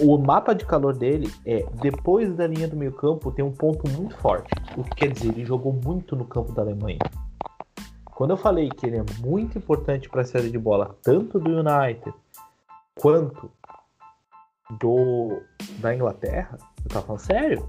O 0.03 0.17
mapa 0.17 0.55
de 0.55 0.65
calor 0.65 0.97
dele 0.97 1.31
é 1.45 1.63
depois 1.83 2.35
da 2.35 2.47
linha 2.47 2.67
do 2.67 2.75
meio 2.75 2.93
campo 2.93 3.31
tem 3.31 3.45
um 3.45 3.53
ponto 3.53 3.87
muito 3.91 4.17
forte. 4.17 4.49
O 4.75 4.83
que 4.83 4.95
quer 4.95 5.13
dizer, 5.13 5.29
ele 5.29 5.45
jogou 5.45 5.75
muito 5.75 6.17
no 6.17 6.25
campo 6.25 6.53
da 6.53 6.63
Alemanha. 6.63 6.99
Quando 8.07 8.31
eu 8.31 8.37
falei 8.39 8.71
que 8.71 8.87
ele 8.87 8.97
é 8.97 9.05
muito 9.23 9.59
importante 9.59 10.09
para 10.09 10.23
a 10.23 10.25
série 10.25 10.49
de 10.49 10.59
bola, 10.59 10.97
tanto 11.03 11.39
do 11.39 11.51
United 11.51 12.15
quanto 12.99 13.51
do 14.81 15.43
da 15.81 15.95
Inglaterra, 15.95 16.57
eu 16.83 16.89
tava 16.89 17.07
falando 17.07 17.21
sério. 17.21 17.69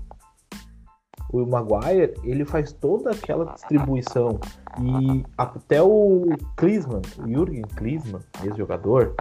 O 1.34 1.45
Maguire, 1.45 2.14
ele 2.24 2.45
faz 2.45 2.72
toda 2.72 3.12
aquela 3.12 3.53
distribuição 3.53 4.40
e 4.80 5.26
até 5.38 5.82
o 5.82 6.30
Klinsmann, 6.56 7.02
o 7.20 7.28
Jürgen 7.28 7.64
Klinsmann, 7.76 8.22
ex-jogador, 8.44 9.16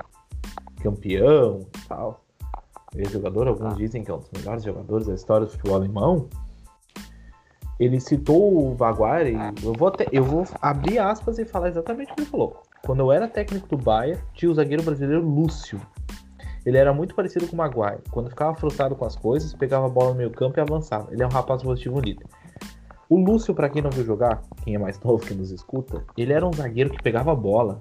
campeão 0.81 1.61
e 1.61 1.89
tal, 1.89 2.25
ex-jogador, 2.95 3.49
alguns 3.49 3.77
dizem 3.77 4.03
que 4.03 4.11
é 4.11 4.15
um 4.15 4.19
dos 4.19 4.31
melhores 4.31 4.65
jogadores 4.65 5.07
da 5.07 5.15
história 5.15 5.47
do 5.47 5.53
futebol 5.53 5.77
alemão. 5.77 6.29
Ele 7.79 7.99
citou 7.99 8.73
o 8.73 8.77
Maguire 8.79 9.35
e 9.35 9.65
eu 9.65 9.73
vou, 9.73 9.89
até, 9.89 10.07
eu 10.13 10.23
vou 10.23 10.45
abrir 10.61 10.99
aspas 10.99 11.39
e 11.39 11.45
falar 11.47 11.69
exatamente 11.69 12.13
o 12.13 12.15
que 12.15 12.21
ele 12.23 12.31
falou. 12.31 12.63
Quando 12.83 13.01
eu 13.01 13.13
era 13.13 13.27
técnico 13.27 13.69
do 13.69 13.77
Bayern, 13.77 14.23
tinha 14.35 14.51
o 14.51 14.55
zagueiro 14.55 14.83
brasileiro 14.83 15.27
Lúcio. 15.27 15.81
Ele 16.67 16.77
era 16.77 16.93
muito 16.93 17.15
parecido 17.15 17.47
com 17.47 17.55
o 17.55 17.57
Maguire. 17.57 18.03
Quando 18.11 18.29
ficava 18.29 18.55
frustrado 18.55 18.95
com 18.95 19.05
as 19.07 19.17
coisas, 19.17 19.55
pegava 19.55 19.87
a 19.87 19.89
bola 19.89 20.11
no 20.11 20.17
meio 20.17 20.31
campo 20.31 20.59
e 20.59 20.61
avançava. 20.61 21.11
Ele 21.11 21.23
é 21.23 21.27
um 21.27 21.31
rapaz 21.31 21.63
positivo 21.63 22.01
líder. 22.01 22.27
O 23.09 23.17
Lúcio, 23.17 23.55
pra 23.55 23.69
quem 23.69 23.81
não 23.83 23.91
viu 23.91 24.05
jogar, 24.05 24.43
quem 24.63 24.75
é 24.75 24.79
mais 24.79 25.01
novo 25.01 25.25
que 25.25 25.35
nos 25.35 25.51
escuta, 25.51 26.05
ele 26.17 26.33
era 26.33 26.47
um 26.47 26.53
zagueiro 26.53 26.91
que 26.91 27.03
pegava 27.03 27.33
a 27.33 27.35
bola 27.35 27.81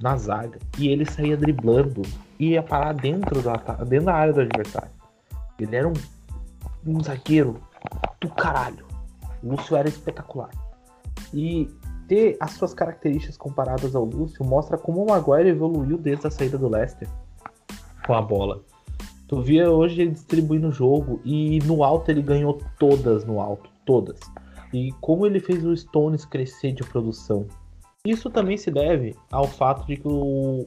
na 0.00 0.16
zaga 0.16 0.58
e 0.78 0.88
ele 0.88 1.04
saía 1.04 1.36
driblando 1.36 2.02
e 2.40 2.52
ia 2.52 2.62
parar 2.62 2.94
dentro 2.94 3.42
da, 3.42 3.52
dentro 3.84 4.06
da 4.06 4.14
área 4.14 4.32
do 4.32 4.40
adversário. 4.40 4.90
Ele 5.58 5.76
era 5.76 5.86
um, 5.86 5.92
um 6.86 7.02
zagueiro 7.02 7.60
do 8.18 8.30
caralho. 8.30 8.86
O 9.42 9.50
Lúcio 9.50 9.76
era 9.76 9.86
espetacular. 9.86 10.48
E 11.34 11.68
ter 12.08 12.38
as 12.40 12.52
suas 12.52 12.72
características 12.72 13.36
comparadas 13.36 13.94
ao 13.94 14.06
Lúcio 14.06 14.42
mostra 14.42 14.78
como 14.78 15.04
o 15.04 15.06
Maguire 15.06 15.50
evoluiu 15.50 15.98
desde 15.98 16.26
a 16.26 16.30
saída 16.30 16.56
do 16.56 16.66
Leicester 16.66 17.06
com 18.06 18.14
a 18.14 18.22
bola. 18.22 18.62
Tu 19.28 19.40
via 19.42 19.70
hoje 19.70 20.00
ele 20.00 20.12
distribuindo 20.12 20.68
o 20.68 20.72
jogo 20.72 21.20
e 21.24 21.58
no 21.60 21.84
alto 21.84 22.10
ele 22.10 22.22
ganhou 22.22 22.58
todas 22.78 23.24
no 23.24 23.38
alto, 23.38 23.70
todas. 23.84 24.18
E 24.72 24.92
como 25.00 25.26
ele 25.26 25.40
fez 25.40 25.64
o 25.64 25.76
Stones 25.76 26.24
crescer 26.24 26.72
de 26.72 26.82
produção. 26.84 27.46
Isso 28.04 28.30
também 28.30 28.56
se 28.56 28.70
deve 28.70 29.14
ao 29.30 29.46
fato 29.46 29.86
de 29.86 29.98
que 29.98 30.08
o, 30.08 30.66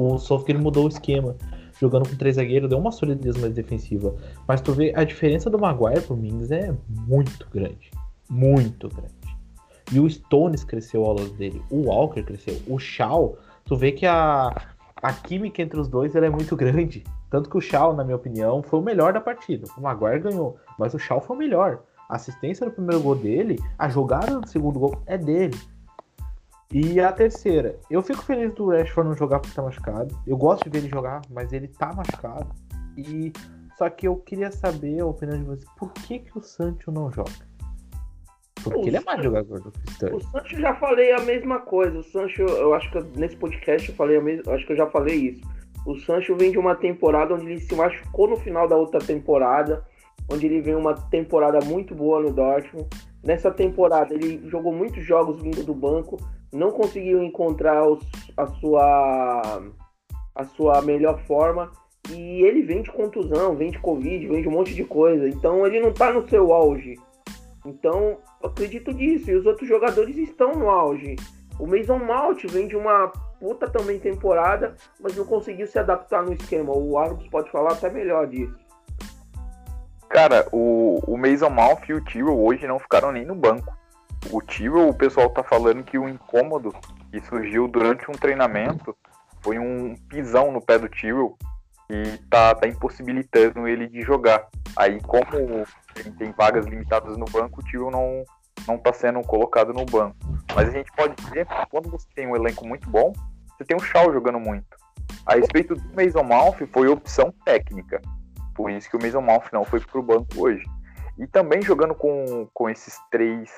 o 0.00 0.18
Southgate 0.18 0.58
mudou 0.60 0.84
o 0.84 0.88
esquema. 0.88 1.36
Jogando 1.78 2.08
com 2.08 2.16
três 2.16 2.36
zagueiros, 2.36 2.68
deu 2.68 2.78
uma 2.78 2.92
solidez 2.92 3.36
mais 3.38 3.54
defensiva. 3.54 4.14
Mas 4.46 4.60
tu 4.60 4.72
vê, 4.72 4.92
a 4.94 5.02
diferença 5.02 5.48
do 5.48 5.58
Maguire 5.58 6.02
pro 6.02 6.16
Mings 6.16 6.50
é 6.50 6.74
muito 6.88 7.48
grande. 7.50 7.90
Muito 8.28 8.88
grande. 8.88 9.14
E 9.92 9.98
o 9.98 10.08
Stones 10.08 10.62
cresceu 10.62 11.04
ao 11.04 11.14
lado 11.14 11.30
dele. 11.30 11.62
O 11.70 11.86
Walker 11.86 12.22
cresceu. 12.22 12.60
O 12.66 12.78
Shaw, 12.78 13.36
tu 13.64 13.76
vê 13.76 13.92
que 13.92 14.06
a, 14.06 14.54
a 14.96 15.12
química 15.12 15.62
entre 15.62 15.80
os 15.80 15.88
dois 15.88 16.14
ela 16.14 16.26
é 16.26 16.30
muito 16.30 16.54
grande. 16.54 17.02
Tanto 17.30 17.48
que 17.48 17.56
o 17.56 17.60
Shaw, 17.60 17.94
na 17.94 18.04
minha 18.04 18.16
opinião, 18.16 18.62
foi 18.62 18.78
o 18.78 18.82
melhor 18.82 19.12
da 19.12 19.20
partida. 19.20 19.66
O 19.76 19.80
Maguire 19.80 20.20
ganhou, 20.20 20.58
mas 20.78 20.94
o 20.94 20.98
Shaw 20.98 21.20
foi 21.20 21.34
o 21.36 21.38
melhor. 21.38 21.82
A 22.08 22.16
assistência 22.16 22.66
do 22.66 22.72
primeiro 22.72 23.02
gol 23.02 23.14
dele, 23.14 23.58
a 23.78 23.88
jogada 23.88 24.40
do 24.40 24.48
segundo 24.48 24.78
gol 24.78 25.00
é 25.06 25.16
dele. 25.16 25.56
E 26.72 27.00
a 27.00 27.10
terceira, 27.12 27.76
eu 27.90 28.00
fico 28.02 28.22
feliz 28.22 28.54
do 28.54 28.70
Rashford 28.70 29.08
não 29.10 29.16
jogar 29.16 29.40
porque 29.40 29.54
tá 29.54 29.62
machucado. 29.62 30.16
Eu 30.26 30.36
gosto 30.36 30.64
de 30.64 30.70
ver 30.70 30.78
ele 30.78 30.88
jogar, 30.88 31.20
mas 31.28 31.52
ele 31.52 31.66
tá 31.66 31.92
machucado. 31.92 32.48
E 32.96 33.32
só 33.76 33.90
que 33.90 34.06
eu 34.06 34.16
queria 34.16 34.52
saber 34.52 35.00
a 35.00 35.06
opinião 35.06 35.38
de 35.38 35.44
vocês. 35.44 35.68
Por 35.76 35.92
que 35.92 36.20
que 36.20 36.38
o 36.38 36.40
Sancho 36.42 36.92
não 36.92 37.10
joga? 37.10 37.32
Porque 38.62 38.78
O 38.78 38.86
ele 38.86 38.98
é 38.98 39.00
mais 39.00 39.16
Sancho- 39.16 39.22
jogador 39.24 39.60
do 39.60 39.72
que 39.72 39.78
o 39.78 39.82
O 39.82 39.90
Sterling. 39.90 40.20
Sancho 40.30 40.56
já 40.60 40.74
falei 40.76 41.12
a 41.12 41.20
mesma 41.22 41.60
coisa. 41.60 41.98
O 41.98 42.02
Sancho, 42.04 42.42
eu 42.42 42.72
acho 42.74 42.90
que 42.92 43.18
nesse 43.18 43.36
podcast 43.36 43.88
eu 43.88 43.94
falei 43.96 44.18
a 44.18 44.20
mesma, 44.22 44.52
acho 44.52 44.66
que 44.66 44.72
eu 44.72 44.76
já 44.76 44.86
falei 44.86 45.16
isso. 45.16 45.40
O 45.86 45.96
Sancho 46.00 46.36
vem 46.36 46.52
de 46.52 46.58
uma 46.58 46.76
temporada 46.76 47.34
onde 47.34 47.46
ele 47.46 47.60
se 47.60 47.74
machucou 47.74 48.28
no 48.28 48.36
final 48.36 48.68
da 48.68 48.76
outra 48.76 49.00
temporada, 49.00 49.82
onde 50.30 50.46
ele 50.46 50.60
vem 50.60 50.74
uma 50.76 50.94
temporada 50.94 51.58
muito 51.64 51.94
boa 51.94 52.20
no 52.20 52.30
Dortmund. 52.30 52.86
Nessa 53.22 53.50
temporada 53.50 54.14
ele 54.14 54.48
jogou 54.48 54.72
muitos 54.72 55.04
jogos 55.04 55.42
vindo 55.42 55.62
do 55.62 55.74
banco, 55.74 56.16
não 56.52 56.70
conseguiu 56.70 57.22
encontrar 57.22 57.86
os- 57.86 58.04
a 58.36 58.46
sua 58.46 59.62
a 60.34 60.44
sua 60.44 60.80
melhor 60.80 61.18
forma 61.26 61.70
e 62.10 62.42
ele 62.42 62.62
vem 62.62 62.82
de 62.82 62.90
contusão, 62.90 63.54
vem 63.56 63.70
de 63.70 63.78
covid, 63.78 64.26
vem 64.26 64.40
de 64.40 64.48
um 64.48 64.52
monte 64.52 64.74
de 64.74 64.84
coisa. 64.84 65.28
Então 65.28 65.66
ele 65.66 65.80
não 65.80 65.92
tá 65.92 66.10
no 66.12 66.26
seu 66.28 66.52
auge. 66.52 66.94
Então, 67.66 68.18
acredito 68.42 68.90
nisso. 68.90 69.30
E 69.30 69.34
os 69.34 69.44
outros 69.44 69.68
jogadores 69.68 70.16
estão 70.16 70.54
no 70.54 70.70
auge. 70.70 71.16
O 71.58 71.66
Mason 71.66 71.98
Mount 71.98 72.44
vem 72.46 72.66
de 72.66 72.74
uma 72.76 73.08
puta 73.38 73.68
também 73.68 73.98
temporada, 73.98 74.74
mas 74.98 75.14
não 75.14 75.26
conseguiu 75.26 75.66
se 75.66 75.78
adaptar 75.78 76.22
no 76.22 76.32
esquema. 76.32 76.72
O 76.74 76.96
Argos 76.96 77.26
pode 77.28 77.50
falar 77.50 77.72
até 77.72 77.90
melhor 77.90 78.26
disso. 78.26 78.56
Cara, 80.10 80.44
o, 80.50 80.98
o 81.06 81.16
Mason 81.16 81.48
Mount 81.48 81.88
e 81.88 81.94
o 81.94 82.04
Tyrell 82.04 82.36
hoje 82.36 82.66
não 82.66 82.80
ficaram 82.80 83.12
nem 83.12 83.24
no 83.24 83.34
banco. 83.36 83.72
O 84.32 84.42
Tyrell, 84.42 84.88
o 84.88 84.94
pessoal 84.94 85.30
tá 85.30 85.44
falando 85.44 85.84
que 85.84 85.96
o 85.96 86.08
incômodo 86.08 86.74
que 87.12 87.20
surgiu 87.20 87.68
durante 87.68 88.10
um 88.10 88.14
treinamento 88.14 88.94
foi 89.40 89.60
um 89.60 89.94
pisão 90.08 90.50
no 90.50 90.60
pé 90.60 90.80
do 90.80 90.88
Tyrell 90.88 91.38
e 91.88 92.18
tá, 92.28 92.56
tá 92.56 92.66
impossibilitando 92.66 93.68
ele 93.68 93.86
de 93.86 94.02
jogar. 94.02 94.48
Aí, 94.76 95.00
como 95.00 95.24
ele 95.96 96.10
tem 96.18 96.32
vagas 96.32 96.66
limitadas 96.66 97.16
no 97.16 97.24
banco, 97.26 97.60
o 97.60 97.64
Tyrell 97.64 97.92
não, 97.92 98.24
não 98.66 98.78
tá 98.78 98.92
sendo 98.92 99.22
colocado 99.22 99.72
no 99.72 99.86
banco. 99.86 100.16
Mas 100.56 100.70
a 100.70 100.72
gente 100.72 100.90
pode 100.90 101.14
dizer 101.22 101.46
que 101.46 101.66
quando 101.70 101.88
você 101.88 102.06
tem 102.16 102.26
um 102.26 102.34
elenco 102.34 102.66
muito 102.66 102.90
bom, 102.90 103.12
você 103.56 103.64
tem 103.64 103.76
o 103.76 103.80
Shaw 103.80 104.12
jogando 104.12 104.40
muito. 104.40 104.76
A 105.24 105.36
respeito 105.36 105.76
do 105.76 105.94
Mason 105.94 106.24
Mount, 106.24 106.56
foi 106.72 106.88
opção 106.88 107.32
técnica. 107.44 108.02
Por 108.60 108.70
isso 108.70 108.90
que 108.90 108.96
o 108.96 109.02
Mason 109.02 109.22
Mount 109.22 109.44
não 109.52 109.64
foi 109.64 109.80
pro 109.80 110.02
banco 110.02 110.26
hoje. 110.36 110.64
E 111.18 111.26
também 111.26 111.62
jogando 111.62 111.94
com, 111.94 112.46
com 112.52 112.68
esses 112.68 112.94
três 113.10 113.50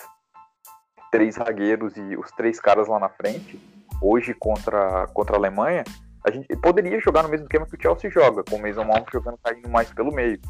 três 1.10 1.34
zagueiros 1.34 1.94
e 1.96 2.16
os 2.16 2.30
três 2.30 2.58
caras 2.58 2.88
lá 2.88 2.98
na 2.98 3.08
frente, 3.08 3.60
hoje 4.00 4.32
contra, 4.32 5.06
contra 5.08 5.36
a 5.36 5.38
Alemanha, 5.38 5.84
a 6.24 6.30
gente 6.30 6.56
poderia 6.56 6.98
jogar 7.00 7.22
no 7.22 7.28
mesmo 7.28 7.44
esquema 7.44 7.66
que 7.66 7.76
o 7.76 7.82
Chelsea 7.82 8.10
joga, 8.10 8.42
com 8.42 8.56
o 8.56 8.62
Mason 8.62 8.84
Mount 8.84 9.04
jogando 9.12 9.38
caindo 9.42 9.68
mais 9.68 9.92
pelo 9.92 10.10
meio. 10.10 10.40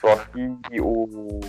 Só 0.00 0.16
que 0.16 0.80
o, 0.80 1.40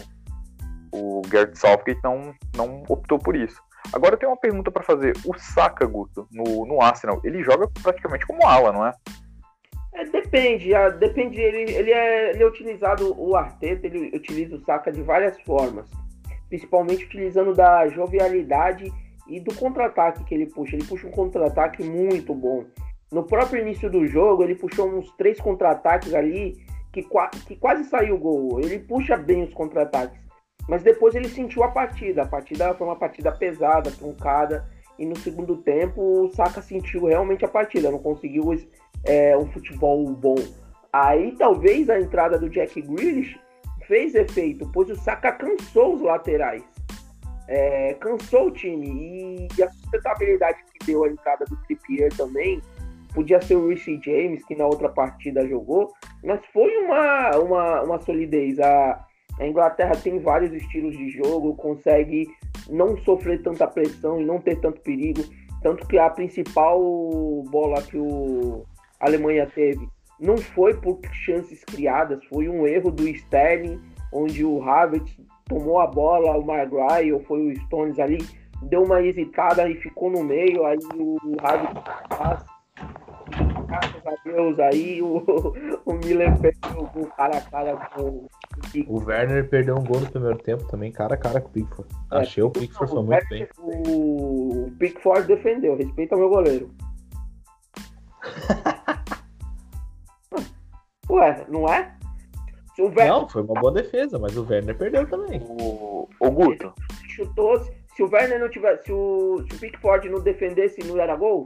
o 0.92 1.22
Gerd 1.32 1.58
Southgate 1.58 2.02
não, 2.04 2.36
não 2.56 2.84
optou 2.90 3.18
por 3.18 3.36
isso. 3.36 3.62
Agora 3.94 4.16
eu 4.16 4.20
tenho 4.20 4.32
uma 4.32 4.38
pergunta 4.38 4.70
para 4.70 4.84
fazer. 4.84 5.14
O 5.24 5.38
Saka, 5.38 5.86
Guto, 5.86 6.28
no, 6.32 6.66
no 6.66 6.82
Arsenal, 6.82 7.22
ele 7.24 7.44
joga 7.44 7.70
praticamente 7.82 8.26
como 8.26 8.46
ala, 8.46 8.74
não 8.74 8.86
é? 8.86 8.92
É, 9.98 10.06
depende, 10.06 10.76
ah, 10.76 10.90
depende. 10.90 11.42
Ele, 11.42 11.72
ele, 11.72 11.92
é, 11.92 12.30
ele 12.30 12.44
é 12.44 12.46
utilizado, 12.46 13.20
o 13.20 13.36
Arteta, 13.36 13.88
ele 13.88 14.16
utiliza 14.16 14.56
o 14.56 14.60
Saka 14.60 14.92
de 14.92 15.02
várias 15.02 15.40
formas. 15.42 15.90
Principalmente 16.48 17.06
utilizando 17.06 17.54
da 17.54 17.88
jovialidade 17.90 18.94
e 19.28 19.40
do 19.40 19.54
contra-ataque 19.56 20.24
que 20.24 20.36
ele 20.36 20.46
puxa. 20.46 20.76
Ele 20.76 20.86
puxa 20.86 21.08
um 21.08 21.12
contra-ataque 21.12 21.84
muito 21.84 22.34
bom. 22.34 22.66
No 23.12 23.24
próprio 23.24 23.62
início 23.62 23.90
do 23.90 24.06
jogo, 24.06 24.44
ele 24.44 24.54
puxou 24.54 24.88
uns 24.88 25.12
três 25.18 25.40
contra-ataques 25.40 26.14
ali 26.14 26.56
que, 26.94 27.04
que 27.48 27.56
quase 27.56 27.84
saiu 27.86 28.16
o 28.16 28.20
gol. 28.20 28.60
Ele 28.60 28.78
puxa 28.80 29.18
bem 29.18 29.44
os 29.44 29.54
contra-ataques. 29.54 30.20
Mas 30.70 30.84
depois 30.84 31.16
ele 31.16 31.28
sentiu 31.28 31.64
a 31.64 31.70
partida. 31.70 32.22
A 32.22 32.28
partida 32.28 32.74
foi 32.76 32.86
uma 32.86 32.96
partida 32.96 33.32
pesada, 33.32 33.90
truncada. 33.90 34.70
E 35.00 35.06
no 35.06 35.16
segundo 35.16 35.58
tempo, 35.58 36.02
o 36.02 36.30
Saka 36.30 36.62
sentiu 36.62 37.06
realmente 37.06 37.44
a 37.46 37.48
partida. 37.48 37.90
Não 37.90 38.00
conseguiu 38.00 38.52
é, 39.06 39.38
um 39.38 39.46
futebol 39.52 40.06
bom. 40.12 40.36
Aí 40.92 41.36
talvez 41.38 41.90
a 41.90 42.00
entrada 42.00 42.38
do 42.38 42.50
Jack 42.50 42.82
Grealish 42.82 43.40
fez 43.88 44.16
efeito, 44.16 44.70
pois 44.74 44.90
o 44.90 44.96
Saka 44.96 45.32
cansou 45.32 45.96
os 45.96 46.02
laterais. 46.02 46.64
É, 47.48 47.94
cansou 47.96 48.48
o 48.48 48.52
time. 48.52 49.48
E, 49.58 49.64
a 49.64 49.72
sustentabilidade 49.72 50.60
que 50.74 50.86
deu 50.86 51.06
a 51.06 51.10
entrada 51.10 51.46
do 51.46 51.56
Trippier 51.64 52.12
também 52.16 52.62
podia 53.14 53.42
ser 53.42 53.56
o 53.56 53.70
Rishi 53.70 54.00
James, 54.04 54.46
que 54.46 54.56
na 54.56 54.66
outra 54.66 54.90
partida 54.90 55.48
jogou, 55.48 55.92
mas 56.24 56.46
foi 56.54 56.70
uma, 56.84 57.32
uma, 57.38 57.84
uma 57.84 58.02
solidez. 58.02 58.60
A, 58.60 59.06
a 59.40 59.48
Inglaterra 59.48 59.96
tem 59.96 60.20
vários 60.20 60.54
estilos 60.54 60.96
de 60.96 61.10
jogo, 61.10 61.56
consegue 61.56 62.28
não 62.70 62.98
sofrer 62.98 63.42
tanta 63.42 63.66
pressão 63.66 64.22
e 64.22 64.26
não 64.26 64.40
ter 64.40 64.60
tanto 64.60 64.82
perigo. 64.82 65.24
Tanto 65.64 65.88
que 65.88 65.98
a 65.98 66.10
principal 66.10 66.80
bola 67.50 67.82
que 67.82 67.98
o 67.98 68.66
a 69.00 69.08
Alemanha 69.08 69.50
teve 69.54 69.88
não 70.20 70.38
foi 70.38 70.74
por 70.74 71.00
chances 71.14 71.64
criadas, 71.64 72.24
foi 72.26 72.50
um 72.50 72.66
erro 72.66 72.92
do 72.92 73.08
Sterling, 73.08 73.80
onde 74.12 74.44
o 74.44 74.62
Havertz 74.64 75.16
tomou 75.46 75.80
a 75.80 75.88
bola, 75.88 76.38
o 76.38 76.46
Maguire 76.46 77.14
ou 77.14 77.20
foi 77.22 77.52
o 77.52 77.56
Stones 77.62 78.00
ali, 78.00 78.18
deu 78.64 78.84
uma 78.84 79.02
hesitada 79.02 79.70
e 79.70 79.76
ficou 79.76 80.10
no 80.10 80.24
meio, 80.24 80.66
aí 80.66 80.80
o 80.96 81.18
Havertz 81.40 82.58
graças 83.68 84.08
a 84.08 84.14
Deus 84.24 84.60
aí 84.60 85.02
o, 85.02 85.18
o 85.86 85.94
Milan 85.94 86.38
perdeu 86.38 86.90
o 86.96 87.06
cara 87.08 87.38
a 87.38 87.42
cara 87.42 87.76
com 87.76 88.02
o 88.02 88.28
O 88.88 89.04
Werner 89.06 89.48
perdeu 89.50 89.76
um 89.76 89.84
gol 89.84 90.00
no 90.00 90.10
primeiro 90.10 90.38
tempo 90.38 90.66
também, 90.68 90.92
cara 90.92 91.16
a 91.16 91.18
cara 91.18 91.42
com 91.42 91.50
o 91.50 91.52
Pickford. 91.52 91.94
Achei 92.12 92.44
o 92.44 92.50
Pickford 92.50 92.92
foi 92.92 93.04
muito 93.04 93.30
bem. 93.30 93.48
O 93.60 94.72
Pickford 94.80 95.28
defendeu, 95.28 95.76
respeita 95.76 96.16
meu 96.16 96.30
goleiro. 96.30 96.70
Ué, 101.10 101.46
não 101.48 101.68
é? 101.68 101.98
Se 102.76 102.82
o 102.82 102.86
Werner 102.86 103.08
Não, 103.08 103.28
foi 103.28 103.42
uma 103.42 103.60
boa 103.60 103.72
defesa, 103.72 104.20
mas 104.20 104.38
o 104.38 104.46
Werner 104.46 104.78
perdeu 104.78 105.10
também. 105.10 105.42
O, 105.44 106.08
o 106.20 106.32
Guto, 106.32 106.72
chutou, 107.10 107.60
se 107.96 108.04
o 108.04 108.10
Werner 108.12 108.40
não 108.40 108.50
tivesse, 108.50 108.86
se 108.86 108.92
o, 108.92 109.44
se 109.50 109.56
o 109.56 109.60
Pickford 109.60 110.08
não 110.10 110.20
defendesse, 110.20 110.84
não 110.84 111.00
era 111.00 111.16
gol? 111.16 111.46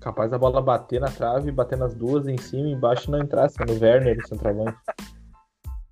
Capaz 0.00 0.30
da 0.30 0.38
bola 0.38 0.62
bater 0.62 1.00
na 1.00 1.10
trave, 1.10 1.52
bater 1.52 1.76
nas 1.76 1.94
duas 1.94 2.26
em 2.26 2.38
cima 2.38 2.68
e 2.68 2.72
embaixo 2.72 3.08
e 3.08 3.12
não 3.12 3.20
entrasse 3.20 3.58
no 3.66 3.78
Werner, 3.78 4.18
o 4.18 4.26
centroavante. 4.26 4.78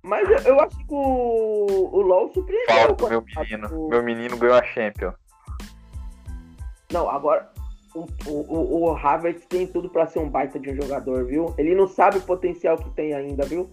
Mas 0.01 0.27
eu, 0.27 0.37
eu 0.53 0.59
acho 0.59 0.77
que 0.77 0.85
o, 0.89 1.89
o 1.93 2.01
LoL 2.01 2.33
surpreendeu. 2.33 2.75
falta 2.75 3.07
meu 3.07 3.23
menino. 3.23 3.87
Meu 3.89 4.03
menino 4.03 4.37
ganhou 4.37 4.57
a 4.57 4.63
Champions. 4.63 5.13
Não, 6.91 7.07
agora 7.07 7.50
o, 7.93 8.05
o, 8.27 8.83
o- 8.91 8.95
Havertz 8.97 9.45
tem 9.45 9.67
tudo 9.67 9.89
pra 9.89 10.07
ser 10.07 10.19
um 10.19 10.29
baita 10.29 10.59
de 10.59 10.69
um 10.71 10.75
jogador, 10.75 11.25
viu? 11.25 11.53
Ele 11.57 11.75
não 11.75 11.87
sabe 11.87 12.17
o 12.17 12.21
potencial 12.21 12.77
que 12.77 12.89
tem 12.91 13.13
ainda, 13.13 13.45
viu? 13.45 13.69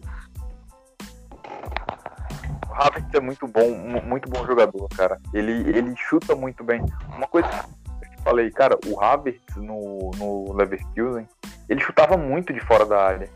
O 2.68 2.74
Havertz 2.74 3.12
é 3.14 3.20
muito 3.20 3.46
bom, 3.46 3.70
mu- 3.70 4.02
muito 4.02 4.28
bom 4.28 4.44
jogador, 4.46 4.88
cara. 4.96 5.18
Ele, 5.32 5.52
ele 5.76 5.94
chuta 5.96 6.34
muito 6.34 6.62
bem. 6.64 6.84
Uma 7.16 7.26
coisa 7.26 7.48
que 7.48 8.06
eu 8.06 8.10
te 8.10 8.22
falei, 8.22 8.50
cara, 8.50 8.78
o 8.86 9.00
Havertz 9.00 9.56
no, 9.56 10.10
no 10.16 10.52
Leverkusen, 10.52 11.26
ele 11.68 11.80
chutava 11.80 12.16
muito 12.16 12.52
de 12.52 12.60
fora 12.60 12.84
da 12.86 13.00
área. 13.02 13.28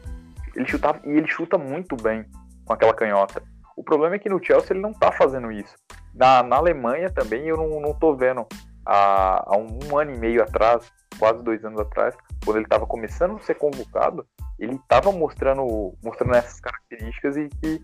Ele 0.54 0.66
chutava 0.68 1.00
e 1.04 1.10
ele 1.10 1.26
chuta 1.28 1.56
muito 1.59 1.96
bem 1.96 2.24
com 2.64 2.72
aquela 2.72 2.94
canhota. 2.94 3.42
O 3.76 3.82
problema 3.82 4.16
é 4.16 4.18
que 4.18 4.28
no 4.28 4.42
Chelsea 4.42 4.72
ele 4.72 4.80
não 4.80 4.92
tá 4.92 5.10
fazendo 5.10 5.50
isso. 5.50 5.74
Na, 6.14 6.42
na 6.42 6.56
Alemanha 6.56 7.09
também 7.10 7.46
eu 7.46 7.56
não, 7.56 7.80
não 7.80 7.94
tô 7.94 8.14
vendo. 8.14 8.46
Há, 8.84 9.44
há 9.46 9.56
um 9.56 9.98
ano 9.98 10.12
e 10.12 10.18
meio 10.18 10.42
atrás, 10.42 10.90
quase 11.18 11.42
dois 11.42 11.64
anos 11.64 11.80
atrás, 11.80 12.14
quando 12.44 12.56
ele 12.56 12.66
estava 12.66 12.86
começando 12.86 13.36
a 13.36 13.40
ser 13.40 13.54
convocado, 13.54 14.26
ele 14.59 14.74
estava 14.74 15.12
mostrando, 15.12 15.94
mostrando 16.02 16.34
essas 16.34 16.60
características 16.60 17.36
e 17.36 17.48
que 17.48 17.82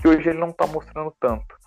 que 0.00 0.08
hoje 0.08 0.30
ele 0.30 0.38
não 0.38 0.50
tá 0.50 0.66
mostrando 0.66 1.14
tanto. 1.20 1.58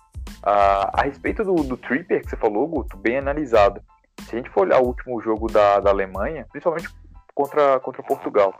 Ah, 0.42 0.90
a 0.92 1.02
respeito 1.02 1.44
do, 1.44 1.54
do 1.54 1.76
Tripper 1.76 2.22
que 2.22 2.30
você 2.30 2.36
falou, 2.36 2.66
Guto, 2.66 2.96
bem 2.96 3.18
analisado. 3.18 3.80
Se 4.22 4.34
a 4.34 4.38
gente 4.38 4.50
for 4.50 4.62
olhar 4.62 4.80
o 4.80 4.86
último 4.86 5.20
jogo 5.20 5.50
da, 5.50 5.80
da 5.80 5.90
Alemanha, 5.90 6.46
principalmente 6.50 6.88
contra, 7.34 7.80
contra 7.80 8.02
Portugal, 8.02 8.54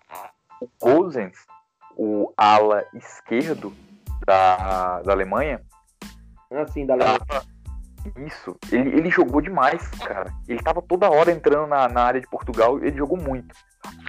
o 0.61 0.69
Gozens, 0.81 1.37
o 1.97 2.33
ala 2.37 2.85
esquerdo 2.95 3.73
da, 4.27 5.03
da 5.03 5.13
Alemanha, 5.13 5.61
Assim, 6.51 6.87
da 6.87 6.95
Alemanha. 6.95 7.19
tava. 7.27 7.54
Isso, 8.27 8.57
ele, 8.71 8.91
ele 8.91 9.11
jogou 9.11 9.41
demais, 9.41 9.89
cara. 9.89 10.33
Ele 10.47 10.63
tava 10.63 10.83
toda 10.83 11.11
hora 11.11 11.33
entrando 11.33 11.67
na, 11.67 11.89
na 11.89 12.03
área 12.03 12.21
de 12.21 12.29
Portugal, 12.29 12.79
ele 12.79 12.97
jogou 12.97 13.17
muito. 13.17 13.55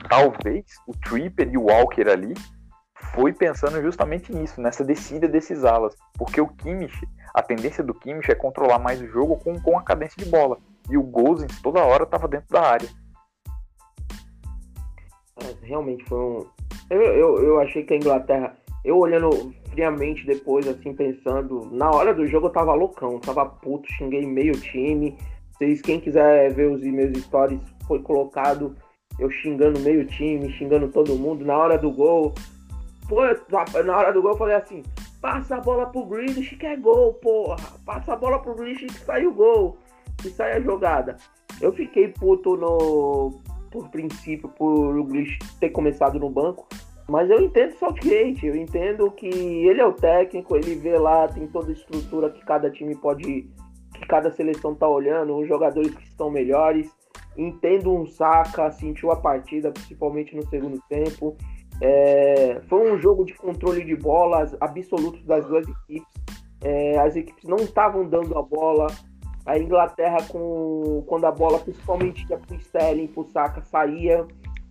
Talvez 0.09 0.65
o 0.87 0.93
Tripper 0.93 1.49
e 1.51 1.57
o 1.57 1.63
Walker 1.63 2.09
ali 2.09 2.33
foi 3.13 3.31
pensando 3.31 3.81
justamente 3.81 4.33
nisso, 4.33 4.59
nessa 4.59 4.83
descida 4.83 5.27
desses 5.27 5.63
alas. 5.63 5.95
Porque 6.17 6.41
o 6.41 6.47
Kimmich, 6.47 7.07
a 7.33 7.41
tendência 7.41 7.83
do 7.83 7.93
Kimmich 7.93 8.29
é 8.31 8.35
controlar 8.35 8.79
mais 8.79 9.01
o 9.01 9.07
jogo 9.07 9.37
com, 9.37 9.59
com 9.59 9.77
a 9.77 9.83
cadência 9.83 10.21
de 10.23 10.29
bola. 10.29 10.57
E 10.89 10.97
o 10.97 11.03
Gozens 11.03 11.61
toda 11.61 11.83
hora 11.83 12.05
tava 12.05 12.27
dentro 12.27 12.49
da 12.49 12.61
área. 12.61 12.89
É, 15.37 15.55
Realmente 15.65 16.03
foi 16.05 16.17
um. 16.17 16.45
Eu, 16.89 17.01
eu, 17.01 17.43
eu 17.43 17.61
achei 17.61 17.83
que 17.83 17.93
a 17.93 17.97
Inglaterra. 17.97 18.55
Eu 18.85 18.97
olhando 18.99 19.53
friamente 19.71 20.25
depois, 20.25 20.67
assim, 20.67 20.93
pensando. 20.93 21.69
Na 21.71 21.89
hora 21.89 22.13
do 22.13 22.25
jogo 22.25 22.47
eu 22.47 22.51
tava 22.51 22.73
loucão, 22.73 23.19
tava 23.19 23.45
puto, 23.45 23.91
xinguei 23.93 24.25
meio 24.25 24.53
time. 24.53 25.17
Vocês, 25.51 25.81
quem 25.81 25.99
quiser 25.99 26.53
ver 26.53 26.69
os 26.69 26.81
meus 26.81 27.17
stories, 27.17 27.59
foi 27.87 27.99
colocado 28.01 28.75
eu 29.17 29.29
xingando 29.29 29.79
meio 29.79 30.05
time, 30.05 30.51
xingando 30.51 30.89
todo 30.89 31.15
mundo. 31.15 31.45
Na 31.45 31.57
hora 31.57 31.77
do 31.77 31.91
gol. 31.91 32.33
Na 33.85 33.97
hora 33.97 34.11
do 34.11 34.21
gol 34.21 34.31
eu 34.31 34.37
falei 34.37 34.55
assim: 34.55 34.83
passa 35.21 35.55
a 35.55 35.61
bola 35.61 35.85
pro 35.87 36.05
Grealish 36.05 36.55
que 36.55 36.65
é 36.65 36.75
gol, 36.75 37.13
porra. 37.15 37.57
Passa 37.85 38.13
a 38.13 38.15
bola 38.15 38.39
pro 38.39 38.55
Grealish 38.55 38.85
que 38.85 38.99
sai 38.99 39.25
o 39.25 39.33
gol. 39.33 39.77
Que 40.17 40.29
sai 40.29 40.53
a 40.53 40.61
jogada. 40.61 41.15
Eu 41.61 41.71
fiquei 41.71 42.09
puto 42.09 42.57
no, 42.57 43.39
por 43.71 43.89
princípio, 43.89 44.49
por 44.49 44.97
o 44.97 45.03
Grealish 45.05 45.39
ter 45.59 45.69
começado 45.69 46.19
no 46.19 46.29
banco. 46.29 46.67
Mas 47.07 47.29
eu 47.29 47.39
entendo 47.39 47.73
o 47.73 47.77
Southgate, 47.77 48.47
eu 48.47 48.55
entendo 48.55 49.11
que 49.11 49.27
ele 49.27 49.79
é 49.79 49.85
o 49.85 49.93
técnico, 49.93 50.55
ele 50.55 50.75
vê 50.75 50.97
lá, 50.97 51.27
tem 51.27 51.47
toda 51.47 51.69
a 51.69 51.73
estrutura 51.73 52.31
que 52.31 52.43
cada 52.43 52.69
time 52.71 52.95
pode, 52.95 53.47
que 53.93 54.07
cada 54.07 54.31
seleção 54.31 54.73
tá 54.73 54.87
olhando, 54.87 55.37
os 55.37 55.47
jogadores 55.47 55.93
que 55.93 56.03
estão 56.03 56.31
melhores. 56.31 56.89
Entendo 57.37 57.93
um 57.93 58.05
saca, 58.05 58.71
sentiu 58.71 59.11
a 59.11 59.17
partida, 59.17 59.71
principalmente 59.71 60.35
no 60.35 60.47
segundo 60.47 60.81
tempo. 60.89 61.35
É, 61.81 62.61
foi 62.67 62.91
um 62.91 62.97
jogo 62.97 63.25
de 63.25 63.33
controle 63.33 63.83
de 63.83 63.95
bolas 63.95 64.55
absolutos 64.59 65.23
das 65.25 65.45
duas 65.45 65.67
equipes. 65.67 66.13
É, 66.63 66.97
as 66.97 67.15
equipes 67.15 67.43
não 67.43 67.57
estavam 67.57 68.07
dando 68.07 68.37
a 68.37 68.41
bola. 68.41 68.87
A 69.45 69.59
Inglaterra, 69.59 70.17
com, 70.27 71.03
quando 71.05 71.25
a 71.25 71.31
bola 71.31 71.59
principalmente 71.59 72.25
ia 72.29 72.37
pro 72.37 72.55
Sterling, 72.55 73.07
pro 73.07 73.25
Saka, 73.25 73.61
saía. 73.61 74.25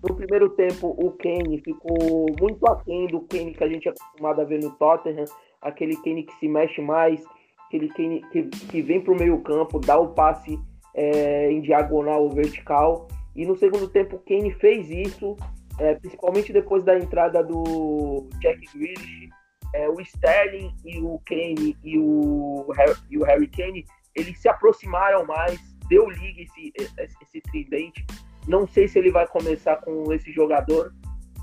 No 0.07 0.15
primeiro 0.15 0.51
tempo, 0.51 0.89
o 0.99 1.13
Kane 1.13 1.63
ficou 1.63 2.27
muito 2.39 2.67
aquém 2.67 3.07
do 3.07 3.23
Kane 3.23 3.55
que 3.55 3.65
a 3.65 3.69
gente 3.69 3.89
é 3.89 3.91
acostumado 3.91 4.43
a 4.43 4.45
ver 4.45 4.63
no 4.63 4.71
Tottenham. 4.73 5.25
Aquele 5.63 5.97
Kane 5.97 6.25
que 6.25 6.35
se 6.35 6.47
mexe 6.47 6.83
mais, 6.83 7.25
aquele 7.67 7.89
Kane 7.89 8.23
que, 8.31 8.43
que 8.43 8.83
vem 8.83 9.01
pro 9.01 9.17
meio 9.17 9.41
campo, 9.41 9.79
dá 9.81 9.99
o 9.99 10.09
passe 10.09 10.59
é, 10.95 11.51
em 11.51 11.63
diagonal 11.63 12.23
ou 12.23 12.31
vertical. 12.31 13.09
E 13.35 13.47
no 13.47 13.57
segundo 13.57 13.89
tempo, 13.89 14.17
o 14.17 14.19
Kane 14.19 14.53
fez 14.53 14.91
isso, 14.91 15.37
é, 15.81 15.95
principalmente 15.95 16.53
depois 16.53 16.85
da 16.85 16.99
entrada 16.99 17.43
do 17.43 18.29
Jack 18.43 18.61
Grealish. 18.77 19.31
É, 19.75 19.89
o 19.89 20.01
Sterling 20.01 20.71
e 20.85 21.01
o 21.01 21.19
Kane 21.27 21.77
e 21.83 21.99
o, 21.99 22.71
Harry- 22.77 23.01
e 23.11 23.19
o 23.19 23.25
Harry 23.25 23.49
Kane, 23.49 23.85
eles 24.15 24.39
se 24.39 24.49
aproximaram 24.49 25.27
mais, 25.27 25.59
deu 25.89 26.09
liga 26.11 26.43
esse, 26.43 26.73
esse, 26.77 27.17
esse 27.23 27.41
tridente. 27.41 28.05
Não 28.47 28.67
sei 28.67 28.89
se 28.89 28.99
ele 28.99 29.11
vai 29.11 29.27
começar 29.27 29.77
com 29.77 30.13
esse 30.13 30.33
jogador, 30.33 30.93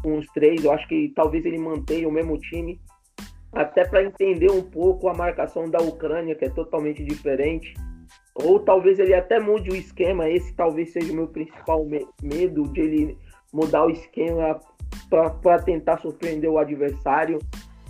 com 0.03 0.17
os 0.17 0.27
três. 0.27 0.63
Eu 0.63 0.71
acho 0.71 0.87
que 0.87 1.11
talvez 1.15 1.45
ele 1.45 1.57
mantenha 1.57 2.07
o 2.07 2.11
mesmo 2.11 2.37
time, 2.37 2.79
até 3.51 3.85
para 3.85 4.03
entender 4.03 4.51
um 4.51 4.61
pouco 4.61 5.09
a 5.09 5.13
marcação 5.13 5.69
da 5.69 5.79
Ucrânia, 5.79 6.35
que 6.35 6.45
é 6.45 6.49
totalmente 6.49 7.03
diferente. 7.03 7.73
Ou 8.35 8.59
talvez 8.59 8.97
ele 8.99 9.13
até 9.13 9.39
mude 9.39 9.69
o 9.69 9.75
esquema. 9.75 10.29
Esse 10.29 10.53
talvez 10.53 10.91
seja 10.91 11.11
o 11.11 11.15
meu 11.15 11.27
principal 11.27 11.85
me- 11.85 12.07
medo 12.21 12.63
de 12.69 12.81
ele 12.81 13.17
mudar 13.51 13.85
o 13.85 13.89
esquema 13.89 14.59
para 15.41 15.59
tentar 15.59 15.97
surpreender 15.97 16.49
o 16.49 16.57
adversário. 16.57 17.39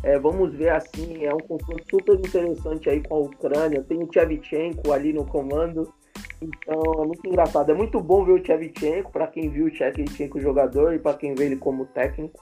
É, 0.04 0.18
vamos 0.18 0.56
ver 0.56 0.70
assim, 0.70 1.26
é 1.26 1.34
um 1.34 1.40
confronto 1.40 1.84
super 1.92 2.16
interessante 2.16 2.90
aí 2.90 3.04
com 3.04 3.16
a 3.16 3.20
Ucrânia. 3.20 3.84
Tem 3.84 4.02
o 4.02 4.08
Tchevchenko 4.08 4.92
ali 4.92 5.14
no 5.14 5.26
comando. 5.26 5.94
Então 6.42 7.04
é 7.04 7.06
muito 7.06 7.28
engraçado. 7.28 7.72
É 7.72 7.74
muito 7.74 8.00
bom 8.00 8.26
ver 8.26 8.32
o 8.32 8.40
Tchevchenko, 8.40 9.12
para 9.12 9.28
quem 9.28 9.50
viu 9.50 9.68
o 9.68 9.72
Tchevchenko 9.72 10.40
jogador 10.40 10.94
e 10.94 11.00
para 11.00 11.18
quem 11.18 11.36
vê 11.36 11.46
ele 11.46 11.58
como 11.58 11.86
técnico. 11.86 12.40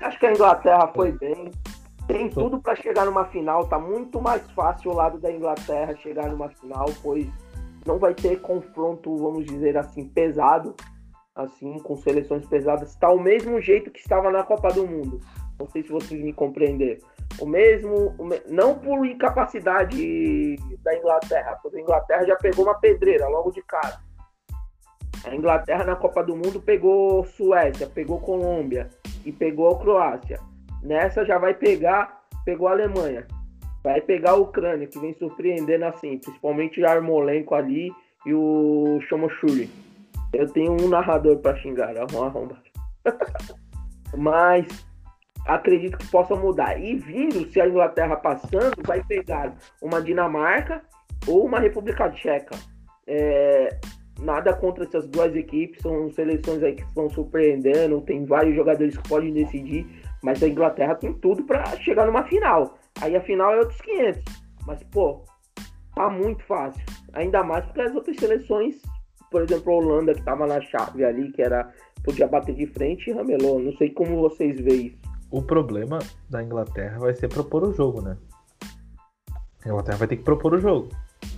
Acho 0.00 0.18
que 0.18 0.26
a 0.26 0.32
Inglaterra 0.32 0.90
foi 0.94 1.12
bem. 1.12 1.50
Tem 2.06 2.30
tudo 2.30 2.60
para 2.60 2.76
chegar 2.76 3.04
numa 3.04 3.24
final. 3.26 3.66
Tá 3.66 3.78
muito 3.78 4.20
mais 4.20 4.48
fácil 4.52 4.92
o 4.92 4.94
lado 4.94 5.18
da 5.18 5.30
Inglaterra 5.30 5.94
chegar 5.96 6.28
numa 6.30 6.48
final, 6.48 6.86
pois 7.02 7.26
não 7.84 7.98
vai 7.98 8.14
ter 8.14 8.40
confronto, 8.40 9.16
vamos 9.16 9.44
dizer 9.46 9.76
assim, 9.76 10.08
pesado, 10.08 10.74
assim, 11.34 11.78
com 11.80 11.96
seleções 11.96 12.46
pesadas. 12.46 12.90
Está 12.90 13.10
o 13.10 13.20
mesmo 13.20 13.60
jeito 13.60 13.90
que 13.90 14.00
estava 14.00 14.30
na 14.30 14.42
Copa 14.42 14.68
do 14.68 14.86
Mundo. 14.86 15.20
Não 15.58 15.68
sei 15.68 15.82
se 15.82 15.90
vocês 15.90 16.22
me 16.22 16.32
compreenderam. 16.32 17.00
O 17.40 17.46
mesmo, 17.46 18.14
o 18.18 18.24
me- 18.24 18.42
não 18.48 18.78
por 18.78 19.06
incapacidade 19.06 20.56
da 20.82 20.96
Inglaterra, 20.96 21.58
porque 21.62 21.78
a 21.78 21.80
Inglaterra 21.80 22.26
já 22.26 22.36
pegou 22.36 22.64
uma 22.64 22.78
pedreira 22.78 23.28
logo 23.28 23.50
de 23.52 23.62
cara. 23.62 24.00
A 25.24 25.34
Inglaterra 25.34 25.84
na 25.84 25.96
Copa 25.96 26.22
do 26.22 26.34
Mundo 26.34 26.60
pegou 26.60 27.24
Suécia, 27.24 27.86
pegou 27.86 28.20
Colômbia 28.20 28.88
e 29.24 29.32
pegou 29.32 29.68
a 29.68 29.78
Croácia. 29.78 30.40
Nessa 30.82 31.24
já 31.24 31.38
vai 31.38 31.54
pegar, 31.54 32.22
pegou 32.44 32.68
a 32.68 32.72
Alemanha. 32.72 33.26
Vai 33.82 34.00
pegar 34.00 34.32
a 34.32 34.36
Ucrânia, 34.36 34.86
que 34.86 34.98
vem 34.98 35.14
surpreendendo 35.14 35.84
assim, 35.84 36.18
principalmente 36.18 36.80
o 36.80 36.88
Armolenko 36.88 37.54
ali 37.54 37.92
e 38.26 38.34
o 38.34 39.00
Shomoshuri. 39.08 39.70
Eu 40.32 40.48
tenho 40.52 40.72
um 40.72 40.88
narrador 40.88 41.38
para 41.38 41.56
xingar, 41.58 41.94
um 42.12 42.22
arrombado. 42.22 42.62
Mas 44.16 44.66
acredito 45.46 45.98
que 45.98 46.10
possa 46.10 46.34
mudar. 46.34 46.80
E 46.80 46.96
vindo, 46.96 47.50
se 47.50 47.60
a 47.60 47.68
Inglaterra 47.68 48.16
passando, 48.16 48.74
vai 48.86 49.02
pegar 49.04 49.54
uma 49.80 50.00
Dinamarca 50.00 50.82
ou 51.26 51.46
uma 51.46 51.58
República 51.58 52.10
Tcheca. 52.10 52.56
É, 53.06 53.78
nada 54.20 54.52
contra 54.52 54.84
essas 54.84 55.06
duas 55.08 55.34
equipes, 55.34 55.80
são 55.80 56.10
seleções 56.12 56.62
aí 56.62 56.74
que 56.74 56.82
estão 56.82 57.08
surpreendendo, 57.08 58.00
tem 58.02 58.24
vários 58.24 58.54
jogadores 58.54 58.96
que 58.96 59.08
podem 59.08 59.32
decidir, 59.32 59.86
mas 60.22 60.42
a 60.42 60.48
Inglaterra 60.48 60.94
tem 60.94 61.12
tudo 61.14 61.44
para 61.44 61.64
chegar 61.78 62.06
numa 62.06 62.24
final. 62.24 62.78
Aí 63.00 63.14
a 63.16 63.20
final 63.20 63.52
é 63.54 63.58
outros 63.58 63.80
500. 63.80 64.22
Mas, 64.66 64.82
pô, 64.84 65.24
tá 65.94 66.10
muito 66.10 66.42
fácil. 66.44 66.84
Ainda 67.12 67.42
mais 67.42 67.64
porque 67.66 67.80
as 67.80 67.94
outras 67.94 68.16
seleções, 68.16 68.82
por 69.30 69.42
exemplo, 69.42 69.72
a 69.72 69.76
Holanda, 69.76 70.14
que 70.14 70.22
tava 70.22 70.46
na 70.46 70.60
chave 70.60 71.04
ali, 71.04 71.32
que 71.32 71.40
era 71.40 71.72
podia 72.02 72.26
bater 72.26 72.54
de 72.54 72.66
frente 72.66 73.10
e 73.10 73.12
ramelou. 73.12 73.58
Não 73.58 73.72
sei 73.76 73.90
como 73.90 74.20
vocês 74.20 74.60
veem. 74.60 74.97
O 75.30 75.42
problema 75.42 75.98
da 76.28 76.42
Inglaterra 76.42 76.98
vai 76.98 77.14
ser 77.14 77.28
propor 77.28 77.62
o 77.64 77.72
jogo, 77.72 78.00
né? 78.00 78.16
A 79.64 79.68
Inglaterra 79.68 79.98
vai 79.98 80.08
ter 80.08 80.16
que 80.16 80.22
propor 80.22 80.54
o 80.54 80.60
jogo. 80.60 80.88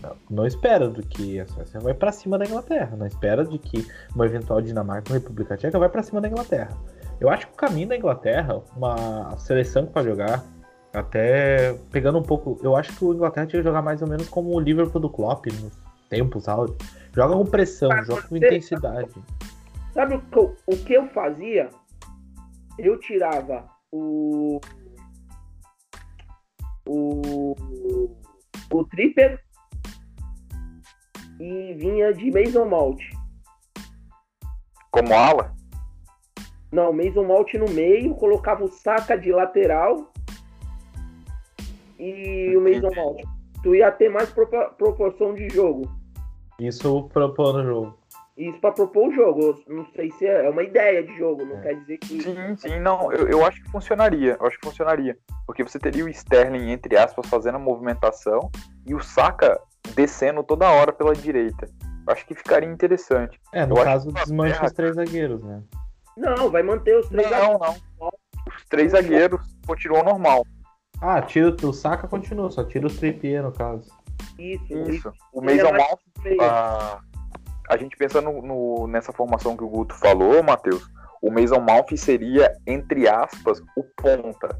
Não, 0.02 0.16
não 0.30 0.46
espera 0.46 0.88
do 0.88 1.02
que 1.02 1.40
a 1.40 1.46
Suécia 1.46 1.80
vai 1.80 1.94
para 1.94 2.12
cima 2.12 2.38
da 2.38 2.44
Inglaterra. 2.44 2.96
Não 2.96 3.06
espera 3.06 3.44
de 3.44 3.58
que 3.58 3.86
uma 4.14 4.26
eventual 4.26 4.60
Dinamarca 4.60 5.12
ou 5.12 5.18
República 5.18 5.56
Tcheca 5.56 5.78
vai 5.78 5.88
para 5.88 6.02
cima 6.02 6.20
da 6.20 6.28
Inglaterra. 6.28 6.70
Eu 7.20 7.28
acho 7.28 7.46
que 7.46 7.52
o 7.52 7.56
caminho 7.56 7.88
da 7.88 7.96
Inglaterra, 7.96 8.62
uma 8.76 9.36
seleção 9.36 9.86
que 9.86 9.92
vai 9.92 10.04
jogar, 10.04 10.44
até 10.92 11.74
pegando 11.90 12.18
um 12.18 12.22
pouco, 12.22 12.58
eu 12.62 12.74
acho 12.76 12.96
que 12.96 13.04
o 13.04 13.12
Inglaterra 13.12 13.46
tinha 13.46 13.60
que 13.60 13.68
jogar 13.68 13.82
mais 13.82 14.00
ou 14.02 14.08
menos 14.08 14.28
como 14.28 14.54
o 14.54 14.60
Liverpool 14.60 15.00
do 15.00 15.10
Klopp 15.10 15.46
nos 15.46 15.78
tempos 16.08 16.48
áureos. 16.48 16.76
Joga 17.14 17.34
com 17.34 17.44
pressão, 17.44 17.90
joga 18.04 18.22
com 18.22 18.36
intensidade. 18.36 19.10
Sabe 19.92 20.14
o 20.14 20.20
que, 20.20 20.38
eu, 20.38 20.56
o 20.66 20.76
que 20.76 20.92
eu 20.94 21.06
fazia? 21.08 21.68
Eu 22.78 22.98
tirava 22.98 23.64
o. 23.92 24.60
O. 26.86 27.54
O 28.72 28.84
Tripper 28.84 29.40
e 31.40 31.74
vinha 31.74 32.12
de 32.12 32.30
Mason 32.30 32.66
Malt. 32.66 33.02
Como 34.90 35.12
ala? 35.14 35.54
Não, 36.70 36.92
Mason 36.92 37.24
Malt 37.24 37.54
no 37.54 37.68
meio, 37.70 38.14
colocava 38.14 38.64
o 38.64 38.68
Saka 38.68 39.16
de 39.16 39.32
lateral 39.32 40.12
e 41.98 42.56
o 42.56 42.60
Mason 42.60 42.94
Malt. 42.94 43.22
Tu 43.62 43.74
ia 43.74 43.90
ter 43.90 44.08
mais 44.08 44.30
propor- 44.30 44.72
proporção 44.74 45.34
de 45.34 45.48
jogo. 45.50 45.90
Isso 46.58 47.08
propor 47.08 47.54
no 47.54 47.64
jogo. 47.64 47.99
Isso 48.40 48.58
pra 48.60 48.72
propor 48.72 49.08
o 49.08 49.12
jogo. 49.12 49.62
Eu 49.66 49.76
não 49.76 49.86
sei 49.94 50.10
se 50.12 50.26
é 50.26 50.46
é 50.46 50.50
uma 50.50 50.62
ideia 50.62 51.02
de 51.02 51.14
jogo, 51.18 51.44
não 51.44 51.58
É. 51.58 51.60
quer 51.62 51.74
dizer 51.80 51.98
que. 51.98 52.22
Sim, 52.22 52.56
sim, 52.56 52.80
não, 52.80 53.12
eu, 53.12 53.28
eu 53.28 53.44
acho 53.44 53.62
que 53.62 53.70
funcionaria. 53.70 54.36
Eu 54.40 54.46
acho 54.46 54.58
que 54.58 54.66
funcionaria. 54.66 55.16
Porque 55.46 55.62
você 55.62 55.78
teria 55.78 56.04
o 56.04 56.08
Sterling, 56.08 56.70
entre 56.70 56.96
aspas, 56.96 57.26
fazendo 57.28 57.56
a 57.56 57.58
movimentação 57.58 58.50
e 58.86 58.94
o 58.94 59.00
Saka 59.00 59.60
descendo 59.94 60.42
toda 60.42 60.70
hora 60.70 60.92
pela 60.92 61.12
direita. 61.14 61.68
Eu 62.06 62.12
acho 62.12 62.24
que 62.26 62.34
ficaria 62.34 62.68
interessante. 62.68 63.38
É, 63.52 63.66
no 63.66 63.76
Eu 63.76 63.84
caso, 63.84 64.10
desmancha 64.10 64.54
Inglaterra- 64.56 64.66
os 64.66 64.72
três 64.72 64.94
zagueiros, 64.96 65.42
né? 65.44 65.62
Não, 66.16 66.50
vai 66.50 66.62
manter 66.62 66.96
os 66.98 67.08
três 67.08 67.30
Não, 67.30 67.58
não. 67.58 68.10
Os 68.46 68.64
três 68.70 68.92
zagueiros 68.92 69.40
continuam 69.66 70.02
normal. 70.02 70.46
Ah, 71.02 71.20
tira 71.22 71.54
o 71.62 71.72
Saka 71.72 72.08
continua, 72.08 72.50
só 72.50 72.64
tira 72.64 72.86
o 72.86 72.90
Trippier 72.90 73.42
no 73.42 73.52
caso. 73.52 73.90
Isso, 74.38 74.72
Isso. 74.88 75.12
O 75.32 75.42
Ele 75.44 75.60
é 75.60 75.62
Mason 75.62 75.72
mais 75.72 75.88
Mount. 75.90 77.00
A, 77.70 77.76
gente 77.76 77.96
pensa 77.96 78.20
no, 78.20 78.42
no- 78.42 78.86
nessa 78.86 79.12
formação 79.12 79.56
que 79.56 79.64
o 79.64 79.68
Guto 79.68 79.94
falou, 79.94 80.42
Matheus, 80.42 80.86
o 81.22 81.30
Mason 81.30 81.60
Mount 81.60 81.90
seria, 81.96 82.52
entre 82.66 83.08
aspas, 83.08 83.60
o 83.76 83.84
ponta. 83.96 84.58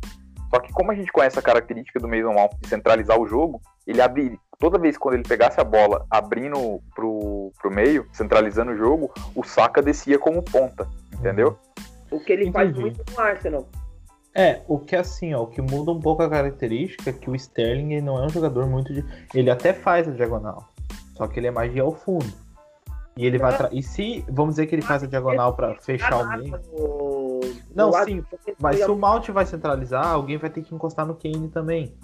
Só 0.50 0.60
que 0.60 0.72
como 0.72 0.90
a 0.90 0.94
gente 0.94 1.12
conhece 1.12 1.38
a 1.38 1.42
característica 1.42 2.00
do 2.00 2.08
Mason 2.08 2.32
Mount 2.32 2.52
de 2.60 2.68
centralizar 2.68 3.18
o 3.18 3.26
jogo, 3.26 3.60
ele 3.86 4.00
abrir, 4.02 4.38
toda 4.58 4.78
vez 4.78 4.98
quando 4.98 5.14
ele 5.14 5.22
pegasse 5.22 5.60
a 5.60 5.64
bola 5.64 6.04
abrindo 6.10 6.80
pro, 6.94 7.52
pro 7.60 7.70
meio, 7.70 8.06
centralizando 8.12 8.72
o 8.72 8.76
jogo, 8.76 9.12
o 9.34 9.44
Saka 9.44 9.80
descia 9.80 10.18
como 10.18 10.42
ponta, 10.42 10.88
entendeu? 11.14 11.56
O 12.10 12.18
que 12.18 12.32
ele 12.32 12.50
faz 12.50 12.70
Entendi. 12.70 12.80
muito 12.82 13.04
no 13.12 13.20
Arsenal. 13.20 13.68
É, 14.34 14.60
o 14.68 14.78
que 14.78 14.94
assim, 14.94 15.34
ó, 15.34 15.42
o 15.42 15.46
que 15.46 15.60
muda 15.60 15.90
um 15.90 16.00
pouco 16.00 16.22
a 16.22 16.30
característica 16.30 17.10
é 17.10 17.12
que 17.12 17.28
o 17.30 17.34
Sterling 17.34 18.00
não 18.00 18.16
é 18.16 18.26
um 18.26 18.28
jogador 18.28 18.68
muito 18.68 18.92
de. 18.92 19.04
Ele 19.34 19.50
até 19.50 19.72
faz 19.72 20.08
a 20.08 20.12
diagonal. 20.12 20.68
Só 21.16 21.26
que 21.26 21.38
ele 21.40 21.48
é 21.48 21.50
mais 21.50 21.72
de 21.72 21.80
ao 21.80 21.92
fundo. 21.92 22.32
E 23.20 23.26
ele 23.26 23.36
vai. 23.38 23.54
Tra... 23.54 23.68
E 23.70 23.82
se. 23.82 24.24
Vamos 24.30 24.54
dizer 24.54 24.66
que 24.66 24.74
ele 24.74 24.82
faz 24.82 25.02
a 25.02 25.06
diagonal 25.06 25.54
pra 25.54 25.74
fechar 25.76 26.16
o 26.16 26.38
meio. 26.38 26.58
No- 26.72 27.40
Não, 27.74 27.90
no 27.90 28.04
sim, 28.04 28.24
Mas 28.58 28.78
se 28.78 28.90
o 28.90 28.96
Mount 28.96 29.28
vai 29.28 29.44
centralizar, 29.44 30.06
alguém 30.06 30.38
vai 30.38 30.48
ter 30.48 30.62
que 30.62 30.74
encostar 30.74 31.06
no 31.06 31.14
Kane 31.14 31.48
também. 31.48 31.94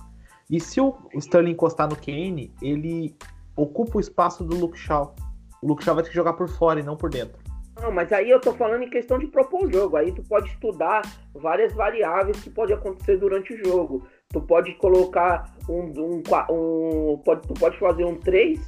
E 0.51 0.61
se 0.61 0.79
o 0.81 0.95
Sterling 1.15 1.53
encostar 1.53 1.89
no 1.89 1.97
Kane, 1.97 2.53
ele 2.61 3.17
ocupa 3.57 3.97
o 3.97 4.01
espaço 4.01 4.45
do 4.45 4.55
Luke 4.57 4.79
Shaw. 4.79 5.15
O 5.63 5.67
Luke 5.69 5.83
Shaw 5.83 5.95
vai 5.95 6.05
ter 6.05 6.11
que 6.11 6.17
jogar 6.17 6.35
por 6.35 6.49
fora 6.49 6.81
e 6.81 6.83
não 6.83 6.97
por 6.97 7.09
dentro. 7.09 7.39
Não, 7.81 7.91
mas 7.91 8.13
aí 8.13 8.31
eu 8.31 8.41
tô 8.41 8.53
falando 8.53 8.83
em 8.83 8.91
questão 8.91 9.19
de 9.19 9.27
propor 9.27 9.65
o 9.65 9.73
jogo. 9.73 9.97
Aí 9.97 10.13
tu 10.13 10.23
pode 10.23 10.49
estudar 10.49 11.03
várias 11.35 11.73
variáveis 11.73 12.39
que 12.41 12.51
pode 12.51 12.73
acontecer 12.73 13.17
durante 13.17 13.55
o 13.55 13.65
jogo. 13.65 14.07
Tu 14.29 14.41
pode 14.43 14.75
colocar 14.75 15.55
um. 15.69 15.93
um, 15.99 16.23
um 16.51 17.19
pode, 17.25 17.49
tu 17.49 17.55
pode 17.55 17.79
fazer 17.79 18.05
um 18.05 18.17
3, 18.17 18.61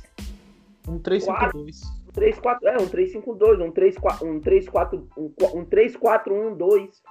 Um 0.89 0.99
3-5-2. 0.99 1.98
Um 2.19 2.21
3, 2.21 2.39
4, 2.41 2.69
é, 2.69 2.77
um 2.77 2.89
3-5-2, 2.89 3.65
um 3.65 3.71
3, 3.71 3.99
4, 3.99 4.29
um 4.29 4.41
3, 4.41 4.69
4, 4.69 5.09
um, 5.17 5.33
um 5.55 5.65
3, 5.65 5.97
4, 5.97 6.35
1, 6.35 6.57
2. 6.57 7.03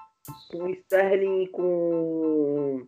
Com 0.51 0.63
o 0.63 0.69
Sterling 0.69 1.43
e 1.43 1.47
com. 1.47 2.83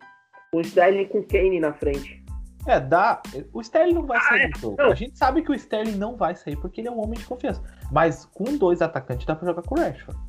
Com 0.52 0.58
o 0.58 0.60
Sterling 0.60 1.06
com 1.06 1.18
o 1.20 1.26
Kane 1.26 1.58
na 1.58 1.72
frente. 1.72 2.22
É, 2.66 2.78
dá. 2.78 3.22
O 3.52 3.60
Sterling 3.62 3.94
não 3.94 4.06
vai 4.06 4.20
sair 4.20 4.50
do 4.50 4.58
jogo. 4.58 4.76
Não. 4.78 4.90
A 4.90 4.94
gente 4.94 5.16
sabe 5.16 5.42
que 5.42 5.50
o 5.50 5.54
Sterling 5.54 5.96
não 5.96 6.16
vai 6.16 6.34
sair 6.34 6.56
porque 6.56 6.82
ele 6.82 6.88
é 6.88 6.90
um 6.90 7.00
homem 7.02 7.18
de 7.18 7.24
confiança. 7.24 7.62
Mas 7.90 8.26
com 8.26 8.44
dois 8.58 8.82
atacantes 8.82 9.24
dá 9.24 9.34
pra 9.34 9.48
jogar 9.48 9.62
com 9.62 9.74
o 9.74 9.80
Rashford. 9.80 10.20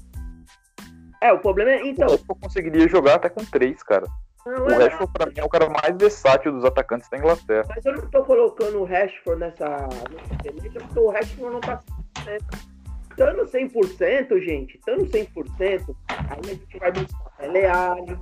É, 1.22 1.34
o 1.34 1.40
problema 1.40 1.72
é. 1.72 1.86
Então. 1.86 2.08
Rashford 2.08 2.40
conseguiria 2.42 2.88
jogar 2.88 3.16
até 3.16 3.30
com 3.30 3.44
três, 3.44 3.84
cara. 3.84 4.08
Não, 4.46 4.66
O 4.66 4.70
Rashford, 4.70 5.14
pra 5.14 5.26
mim, 5.28 5.34
é 5.38 5.44
o 5.44 5.50
cara 5.50 5.70
mais 5.70 5.96
versátil 5.98 6.52
dos 6.52 6.66
atacantes 6.66 7.08
da 7.10 7.18
Inglaterra. 7.18 7.68
Mas 7.70 7.86
eu 7.86 7.94
não 7.94 8.10
tô 8.10 8.24
colocando 8.24 8.80
o 8.80 8.84
Rashford 8.86 9.40
nessa, 9.40 9.88
porque 10.28 11.00
o 11.00 11.10
Rashford 11.10 11.54
não 11.54 11.62
tá 11.62 11.80
100%. 12.26 12.72
Estando 13.12 13.46
100%, 13.46 14.40
gente, 14.40 14.78
estando 14.78 15.06
100%, 15.06 15.96
aí 16.10 16.40
a 16.40 16.48
gente 16.48 16.80
vai 16.80 16.92
buscar 16.92 17.30
Pele 17.38 17.66
Alli, 17.66 18.20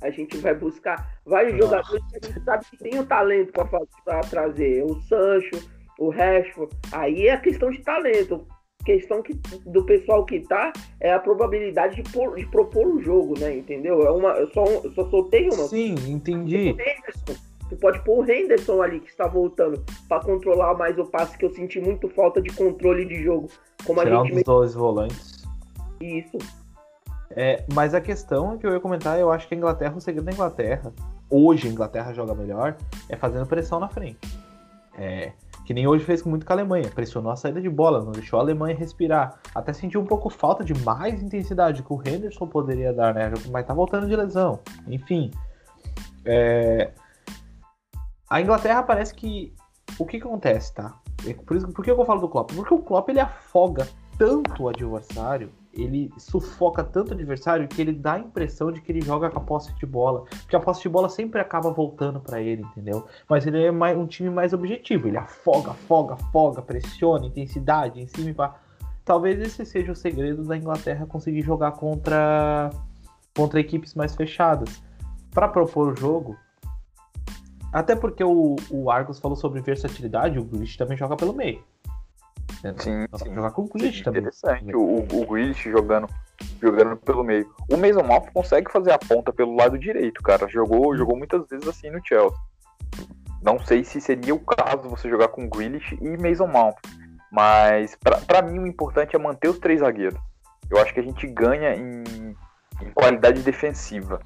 a 0.00 0.10
gente 0.10 0.36
vai 0.38 0.54
buscar 0.54 1.18
vários 1.26 1.54
Nossa. 1.54 1.66
jogadores 1.66 2.04
que 2.06 2.16
a 2.16 2.26
gente 2.26 2.44
sabe 2.44 2.64
que 2.66 2.76
tem 2.76 2.98
o 2.98 3.04
talento 3.04 3.52
pra 3.52 4.20
trazer. 4.20 4.84
O 4.84 4.94
Sancho, 5.02 5.68
o 5.98 6.08
Rashford, 6.08 6.74
aí 6.92 7.26
é 7.28 7.36
questão 7.36 7.70
de 7.70 7.82
talento. 7.82 8.46
Questão 8.88 9.20
que, 9.22 9.34
do 9.66 9.84
pessoal 9.84 10.24
que 10.24 10.40
tá 10.40 10.72
é 10.98 11.12
a 11.12 11.18
probabilidade 11.18 12.02
de, 12.02 12.10
pôr- 12.10 12.34
de 12.36 12.46
propor 12.46 12.86
o 12.86 13.02
jogo, 13.02 13.38
né? 13.38 13.54
Entendeu? 13.54 14.00
É 14.02 14.10
uma, 14.10 14.30
eu, 14.30 14.50
só, 14.50 14.64
eu 14.64 14.90
só 14.92 15.04
soltei 15.10 15.46
uma. 15.50 15.64
Sim, 15.64 15.94
entendi. 16.08 16.56
O 16.56 16.80
Henderson. 16.80 17.38
Tu 17.68 17.76
pode 17.76 18.02
pôr 18.02 18.24
o 18.24 18.30
Henderson 18.32 18.80
ali 18.80 19.00
que 19.00 19.10
está 19.10 19.26
voltando 19.26 19.84
para 20.08 20.24
controlar 20.24 20.72
mais 20.72 20.98
o 20.98 21.04
passe, 21.04 21.36
que 21.36 21.44
eu 21.44 21.50
senti 21.50 21.78
muito 21.78 22.08
falta 22.08 22.40
de 22.40 22.48
controle 22.56 23.04
de 23.04 23.22
jogo. 23.22 23.50
Como 23.84 24.00
Tirar 24.02 24.16
a 24.16 24.22
um 24.22 24.24
gente 24.24 24.34
dos 24.36 24.44
dois 24.44 24.74
volantes. 24.74 25.44
isso. 26.00 26.38
É, 27.32 27.66
mas 27.74 27.92
a 27.92 28.00
questão 28.00 28.56
que 28.56 28.66
eu 28.66 28.72
ia 28.72 28.80
comentar, 28.80 29.20
eu 29.20 29.30
acho 29.30 29.46
que 29.46 29.54
a 29.54 29.56
Inglaterra, 29.58 29.94
o 29.94 30.00
segredo 30.00 30.24
da 30.24 30.32
Inglaterra, 30.32 30.94
hoje 31.28 31.68
a 31.68 31.70
Inglaterra 31.70 32.14
joga 32.14 32.34
melhor, 32.34 32.74
é 33.06 33.16
fazendo 33.16 33.44
pressão 33.46 33.78
na 33.78 33.88
frente. 33.90 34.18
É, 34.96 35.32
que 35.68 35.74
nem 35.74 35.86
hoje 35.86 36.02
fez 36.02 36.22
muito 36.22 36.46
com 36.46 36.52
a 36.54 36.56
Alemanha, 36.56 36.90
pressionou 36.94 37.30
a 37.30 37.36
saída 37.36 37.60
de 37.60 37.68
bola, 37.68 38.02
não 38.02 38.10
deixou 38.10 38.38
a 38.38 38.42
Alemanha 38.42 38.74
respirar. 38.74 39.38
Até 39.54 39.74
sentiu 39.74 40.00
um 40.00 40.06
pouco 40.06 40.30
falta 40.30 40.64
de 40.64 40.72
mais 40.82 41.22
intensidade 41.22 41.82
que 41.82 41.92
o 41.92 42.00
Henderson 42.02 42.46
poderia 42.46 42.90
dar, 42.90 43.12
né? 43.12 43.30
Mas 43.50 43.66
tá 43.66 43.74
voltando 43.74 44.08
de 44.08 44.16
lesão. 44.16 44.60
Enfim. 44.86 45.30
é, 46.24 46.90
A 48.30 48.40
Inglaterra 48.40 48.82
parece 48.82 49.12
que. 49.12 49.52
O 49.98 50.06
que, 50.06 50.18
que 50.18 50.26
acontece, 50.26 50.72
tá? 50.72 50.98
É 51.26 51.34
Por, 51.34 51.54
isso, 51.54 51.68
por 51.68 51.84
que 51.84 51.90
eu 51.90 52.06
falo 52.06 52.22
do 52.22 52.30
Klopp? 52.30 52.50
Porque 52.50 52.72
o 52.72 52.78
Klopp 52.78 53.10
ele 53.10 53.20
afoga 53.20 53.86
tanto 54.16 54.62
o 54.62 54.68
adversário, 54.70 55.52
ele 55.78 56.10
sufoca 56.18 56.82
tanto 56.82 57.10
o 57.10 57.14
adversário 57.14 57.68
que 57.68 57.80
ele 57.80 57.92
dá 57.92 58.14
a 58.14 58.18
impressão 58.18 58.72
de 58.72 58.80
que 58.80 58.90
ele 58.90 59.00
joga 59.00 59.30
com 59.30 59.38
a 59.38 59.42
posse 59.42 59.72
de 59.74 59.86
bola. 59.86 60.24
Porque 60.42 60.56
a 60.56 60.60
posse 60.60 60.82
de 60.82 60.88
bola 60.88 61.08
sempre 61.08 61.40
acaba 61.40 61.70
voltando 61.70 62.20
pra 62.20 62.40
ele, 62.40 62.62
entendeu? 62.62 63.06
Mas 63.28 63.46
ele 63.46 63.62
é 63.62 63.70
mais- 63.70 63.96
um 63.96 64.06
time 64.06 64.30
mais 64.30 64.52
objetivo. 64.52 65.08
Ele 65.08 65.16
afoga, 65.16 65.70
afoga, 65.70 66.14
afoga, 66.14 66.62
pressiona, 66.62 67.26
intensidade, 67.26 68.00
em 68.00 68.06
cima 68.06 68.30
e 68.30 68.34
pá. 68.34 68.54
talvez 69.04 69.40
esse 69.40 69.64
seja 69.64 69.92
o 69.92 69.96
segredo 69.96 70.44
da 70.44 70.56
Inglaterra 70.56 71.06
conseguir 71.06 71.40
jogar 71.42 71.72
contra, 71.72 72.70
contra 73.34 73.58
equipes 73.58 73.94
mais 73.94 74.14
fechadas. 74.14 74.82
Para 75.32 75.48
propor 75.48 75.92
o 75.92 75.96
jogo, 75.96 76.36
até 77.72 77.94
porque 77.94 78.24
o, 78.24 78.56
o 78.70 78.90
Argos 78.90 79.18
falou 79.18 79.36
sobre 79.36 79.60
versatilidade, 79.60 80.38
o 80.38 80.44
Grealish 80.44 80.76
também 80.76 80.96
joga 80.96 81.16
pelo 81.16 81.32
meio. 81.32 81.62
Entendeu? 82.58 82.82
Sim, 82.82 83.06
Dá 83.10 83.18
sim. 83.18 83.34
Jogar 83.34 83.50
com 83.52 83.62
o 83.62 83.68
Grealish 83.68 84.02
também. 84.02 84.20
Interessante 84.20 84.74
o, 84.74 84.98
o 85.00 85.26
Grealish 85.26 85.70
jogando, 85.70 86.08
jogando 86.60 86.96
pelo 86.96 87.22
meio. 87.22 87.48
O 87.70 87.76
Mason 87.76 88.02
Mount 88.02 88.30
consegue 88.32 88.70
fazer 88.72 88.92
a 88.92 88.98
ponta 88.98 89.32
pelo 89.32 89.54
lado 89.56 89.78
direito, 89.78 90.22
cara. 90.22 90.48
Jogou, 90.48 90.96
jogou 90.96 91.16
muitas 91.16 91.46
vezes 91.48 91.66
assim 91.68 91.90
no 91.90 92.00
Chelsea. 92.04 92.36
Não 93.42 93.58
sei 93.60 93.84
se 93.84 94.00
seria 94.00 94.34
o 94.34 94.40
caso 94.40 94.88
você 94.88 95.08
jogar 95.08 95.28
com 95.28 95.48
Grealish 95.48 95.96
e 96.00 96.16
Mason 96.16 96.46
Mount. 96.48 96.74
Mas 97.30 97.94
pra, 97.96 98.16
pra 98.18 98.42
mim 98.42 98.58
o 98.58 98.66
importante 98.66 99.14
é 99.14 99.18
manter 99.18 99.48
os 99.48 99.58
três 99.58 99.80
zagueiros. 99.80 100.18
Eu 100.70 100.78
acho 100.78 100.92
que 100.92 101.00
a 101.00 101.02
gente 101.02 101.26
ganha 101.26 101.74
em, 101.76 102.02
em 102.82 102.90
qualidade 102.94 103.42
defensiva. 103.42 104.20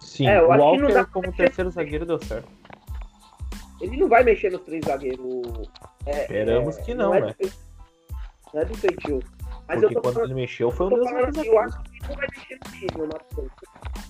Sim, 0.00 0.28
É, 0.28 0.38
eu 0.40 0.48
o 0.48 0.52
acho 0.52 0.70
que 0.72 0.78
não 0.78 0.88
Walker 0.88 1.10
como 1.12 1.26
mexer. 1.26 1.44
terceiro 1.44 1.70
zagueiro 1.70 2.06
deu 2.06 2.18
certo. 2.22 2.48
Ele 3.80 3.96
não 3.96 4.08
vai 4.08 4.22
mexer 4.22 4.50
nos 4.50 4.60
três 4.62 4.84
zagueiros. 4.84 5.68
É, 6.06 6.22
Esperamos 6.22 6.76
que 6.78 6.94
não, 6.94 7.14
é 7.14 7.20
né? 7.20 7.34
do. 7.40 7.52
Não 8.54 8.60
é 8.60 8.64
do 8.64 8.74
feitio. 8.74 9.20
Mas 9.68 9.80
Porque 9.80 9.84
eu 9.86 9.88
tô 9.94 10.00
quando 10.02 10.14
falando, 10.14 10.30
ele 10.30 10.34
mexeu 10.40 10.70
foi 10.70 10.86
o 10.86 10.90
tô 10.90 10.96
mesmo 10.96 11.10
falando 11.10 11.44
eu 11.44 11.58
acho 11.60 11.82
que 11.82 11.88
ele 11.90 12.00
não 12.08 12.16
vai 12.16 12.26
mexer 12.28 12.54
no 12.54 12.70
time, 12.72 12.90
o 12.96 13.06
Matheus. 13.06 13.52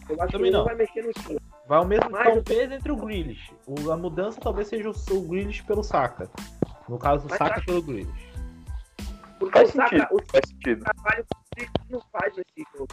Eu 0.08 0.16
acho 0.16 0.26
que 0.26 0.32
Também 0.32 0.46
ele 0.46 0.50
não 0.50 0.58
não. 0.58 0.64
vai 0.64 0.74
mexer 0.74 1.02
no 1.02 1.12
time. 1.12 1.38
Vai 1.68 1.80
o 1.80 1.86
mesmo 1.86 2.10
Mas- 2.10 2.36
um 2.38 2.42
peso 2.42 2.74
entre 2.74 2.92
o 2.92 2.96
Grealish. 2.96 3.54
O- 3.66 3.90
a 3.90 3.96
mudança 3.96 4.40
talvez 4.40 4.68
seja 4.68 4.90
o, 4.90 4.94
o 5.16 5.22
Grealish 5.28 5.62
pelo 5.62 5.82
Saka. 5.84 6.28
No 6.88 6.98
caso, 6.98 7.26
o 7.26 7.30
Mas 7.30 7.38
Saka 7.38 7.56
acho- 7.56 7.66
pelo 7.66 7.82
Grealish. 7.82 8.32
Porque 9.38 9.58
Faz 9.58 9.70
o 9.70 9.72
Saka, 9.72 9.88
sentido, 9.90 10.08
o 10.12 10.32
faz 10.32 10.48
sentido. 10.48 10.84
trabalho 10.84 11.24
que 11.56 11.66
não 11.90 12.00
faz 12.12 12.34
nesse 12.36 12.68
jogo. 12.76 12.88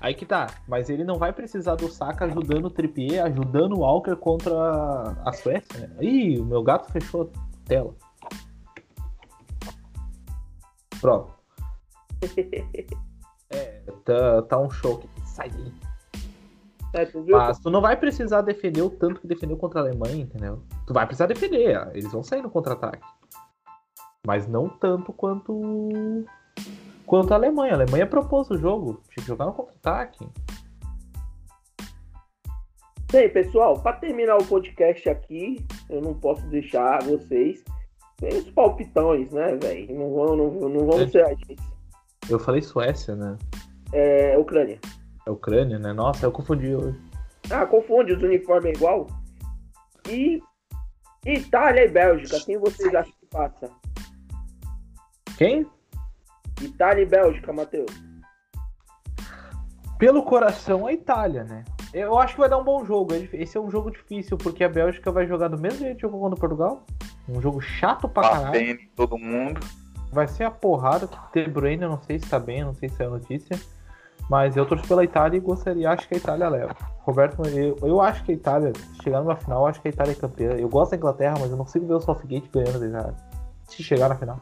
Aí 0.00 0.14
que 0.14 0.24
tá, 0.24 0.46
mas 0.68 0.88
ele 0.88 1.04
não 1.04 1.16
vai 1.16 1.32
precisar 1.32 1.74
do 1.74 1.88
Saka 1.90 2.24
ajudando 2.26 2.66
o 2.66 2.70
Trippier, 2.70 3.24
ajudando 3.24 3.74
o 3.74 3.80
Walker 3.80 4.16
contra 4.16 4.52
a 5.24 5.32
Suécia, 5.32 5.88
né? 5.88 5.96
Ih, 6.00 6.38
o 6.38 6.44
meu 6.44 6.62
gato 6.62 6.90
fechou 6.92 7.22
a 7.34 7.68
tela. 7.68 7.94
Pronto. 11.00 11.32
É, 13.52 13.82
tá, 14.04 14.42
tá 14.42 14.58
um 14.60 14.70
choque. 14.70 15.08
Sai 15.24 15.50
daí. 15.50 15.72
É, 16.92 17.04
tu? 17.04 17.24
Mas 17.28 17.58
tu 17.58 17.68
não 17.68 17.80
vai 17.80 17.96
precisar 17.96 18.42
defender 18.42 18.82
o 18.82 18.90
tanto 18.90 19.20
que 19.20 19.26
defendeu 19.26 19.56
contra 19.56 19.80
a 19.80 19.82
Alemanha, 19.82 20.22
entendeu? 20.22 20.62
Tu 20.86 20.92
vai 20.92 21.04
precisar 21.04 21.26
defender, 21.26 21.76
ah, 21.76 21.90
eles 21.92 22.12
vão 22.12 22.22
sair 22.22 22.42
no 22.42 22.50
contra-ataque. 22.50 23.04
Mas 24.26 24.46
não 24.46 24.68
tanto 24.68 25.12
quanto 25.12 26.24
quanto 27.06 27.32
a 27.32 27.36
Alemanha. 27.36 27.72
A 27.72 27.76
Alemanha 27.76 28.06
propôs 28.06 28.50
o 28.50 28.58
jogo, 28.58 29.02
tinha 29.08 29.22
que 29.22 29.28
jogar 29.28 29.46
no 29.46 29.52
contra-ataque. 29.52 30.24
Bem, 33.10 33.28
pessoal, 33.28 33.80
para 33.80 33.96
terminar 33.96 34.36
o 34.36 34.46
podcast 34.46 35.08
aqui, 35.08 35.66
eu 35.88 36.00
não 36.00 36.14
posso 36.14 36.46
deixar 36.46 37.02
vocês 37.02 37.64
os 38.28 38.50
palpitões, 38.50 39.30
né, 39.30 39.56
velho? 39.56 39.94
Não, 39.98 40.14
vão, 40.14 40.36
não, 40.36 40.50
não 40.68 40.86
vamos 40.86 41.02
É. 41.02 41.08
ser 41.08 41.24
a 41.24 41.28
gente. 41.34 41.56
Eu 42.28 42.38
falei 42.38 42.62
Suécia, 42.62 43.14
né? 43.16 43.36
É, 43.92 44.36
Ucrânia. 44.38 44.78
É 45.26 45.30
Ucrânia, 45.30 45.78
né? 45.78 45.92
Nossa, 45.92 46.26
eu 46.26 46.32
confundi 46.32 46.74
hoje. 46.74 46.98
Ah, 47.50 47.66
confunde 47.66 48.12
os 48.12 48.22
uniformes 48.22 48.76
igual. 48.76 49.06
E 50.08 50.40
Itália 51.26 51.84
e 51.84 51.88
Bélgica, 51.88 52.38
quem 52.44 52.58
vocês 52.58 52.94
acham 52.94 53.12
que 53.20 53.26
passa? 53.26 53.70
Quem? 55.36 55.66
Itália 56.62 57.02
e 57.02 57.06
Bélgica, 57.06 57.52
Matheus. 57.52 57.90
Pelo 59.98 60.22
coração, 60.22 60.86
a 60.86 60.92
Itália, 60.92 61.44
né? 61.44 61.64
Eu 61.92 62.18
acho 62.18 62.34
que 62.34 62.40
vai 62.40 62.48
dar 62.48 62.58
um 62.58 62.64
bom 62.64 62.84
jogo. 62.84 63.12
Esse 63.32 63.56
é 63.56 63.60
um 63.60 63.70
jogo 63.70 63.90
difícil, 63.90 64.38
porque 64.38 64.62
a 64.62 64.68
Bélgica 64.68 65.10
vai 65.10 65.26
jogar 65.26 65.48
do 65.48 65.58
mesmo 65.58 65.80
jeito 65.80 65.96
que 65.96 66.02
jogou 66.02 66.20
contra 66.20 66.36
o 66.36 66.40
Portugal. 66.40 66.86
Um 67.30 67.40
jogo 67.40 67.60
chato 67.60 68.08
pra 68.08 68.22
caralho. 68.22 68.46
Batendo 68.46 68.80
todo 68.96 69.18
mundo. 69.18 69.60
Vai 70.12 70.26
ser 70.26 70.44
a 70.44 70.50
porrada 70.50 71.08
que 71.32 71.44
De 71.44 71.50
Bruyne, 71.50 71.82
eu 71.82 71.88
não 71.88 72.02
sei 72.02 72.18
se 72.18 72.28
tá 72.28 72.38
bem, 72.38 72.60
eu 72.60 72.66
não 72.66 72.74
sei 72.74 72.88
se 72.88 73.02
é 73.02 73.06
a 73.06 73.10
notícia. 73.10 73.58
Mas 74.28 74.56
eu 74.56 74.64
torço 74.66 74.86
pela 74.86 75.02
Itália 75.02 75.38
e 75.38 75.40
gostaria, 75.40 75.90
acho 75.90 76.06
que 76.06 76.14
a 76.14 76.18
Itália 76.18 76.48
leva. 76.48 76.76
Roberto, 76.98 77.42
eu, 77.48 77.76
eu 77.82 78.00
acho 78.00 78.22
que 78.24 78.30
a 78.30 78.34
Itália, 78.34 78.72
chegar 79.02 79.20
numa 79.20 79.36
final, 79.36 79.62
eu 79.62 79.66
acho 79.66 79.80
que 79.80 79.88
a 79.88 79.90
Itália 79.90 80.12
é 80.12 80.14
campeã. 80.14 80.50
Eu 80.52 80.68
gosto 80.68 80.92
da 80.92 80.96
Inglaterra, 80.96 81.34
mas 81.40 81.50
eu 81.50 81.56
não 81.56 81.64
consigo 81.64 81.86
ver 81.86 81.94
o 81.94 82.00
Southgate 82.00 82.48
ganhando 82.52 82.78
da 82.78 82.86
Itália. 82.86 83.16
Se 83.64 83.82
chegar 83.82 84.08
na 84.08 84.14
final. 84.14 84.40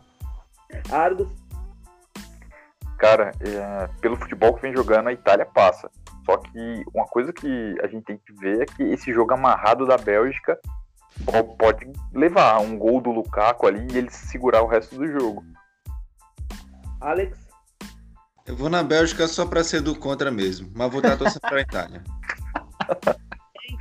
Argos. 0.91 1.29
Cara, 2.99 3.31
é, 3.41 3.89
pelo 4.01 4.17
futebol 4.17 4.55
que 4.55 4.63
vem 4.63 4.75
jogando, 4.75 5.09
a 5.09 5.13
Itália 5.13 5.47
passa. 5.47 5.89
Só 6.27 6.37
que 6.37 6.85
uma 6.95 7.07
coisa 7.07 7.33
que 7.33 7.75
a 7.83 7.87
gente 7.87 8.05
tem 8.05 8.19
que 8.19 8.33
ver 8.35 8.63
é 8.63 8.67
que 8.67 8.83
esse 8.83 9.11
jogo 9.11 9.33
amarrado 9.33 9.87
da 9.87 9.97
Bélgica 9.97 10.59
pode 11.59 11.91
levar 12.13 12.61
um 12.61 12.79
gol 12.79 13.01
do 13.01 13.11
Lukaku 13.11 13.67
ali 13.67 13.87
e 13.93 13.99
ele 13.99 14.11
segurar 14.11 14.63
o 14.63 14.67
resto 14.67 14.97
do 14.97 15.07
jogo. 15.07 15.45
Alex. 17.01 17.39
Eu 18.47 18.57
vou 18.57 18.71
na 18.71 18.83
Bélgica 18.83 19.29
só 19.29 19.45
pra 19.45 19.63
ser 19.63 19.83
do 19.83 19.95
contra 19.95 20.31
mesmo, 20.31 20.71
mas 20.75 20.91
vou 20.91 21.01
estar 21.01 21.17
torcendo 21.17 21.43
pra 21.43 21.61
Itália. 21.61 22.03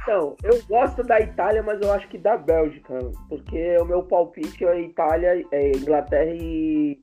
Então, 0.07 0.38
eu 0.41 0.64
gosto 0.69 1.03
da 1.03 1.19
Itália, 1.19 1.61
mas 1.61 1.81
eu 1.81 1.91
acho 1.91 2.07
que 2.07 2.18
da 2.18 2.38
Bélgica. 2.38 2.97
Porque 3.27 3.77
o 3.77 3.84
meu 3.84 4.03
palpite 4.03 4.64
é 4.64 4.80
Itália, 4.80 5.45
é 5.51 5.72
Inglaterra 5.72 6.31
e. 6.34 6.97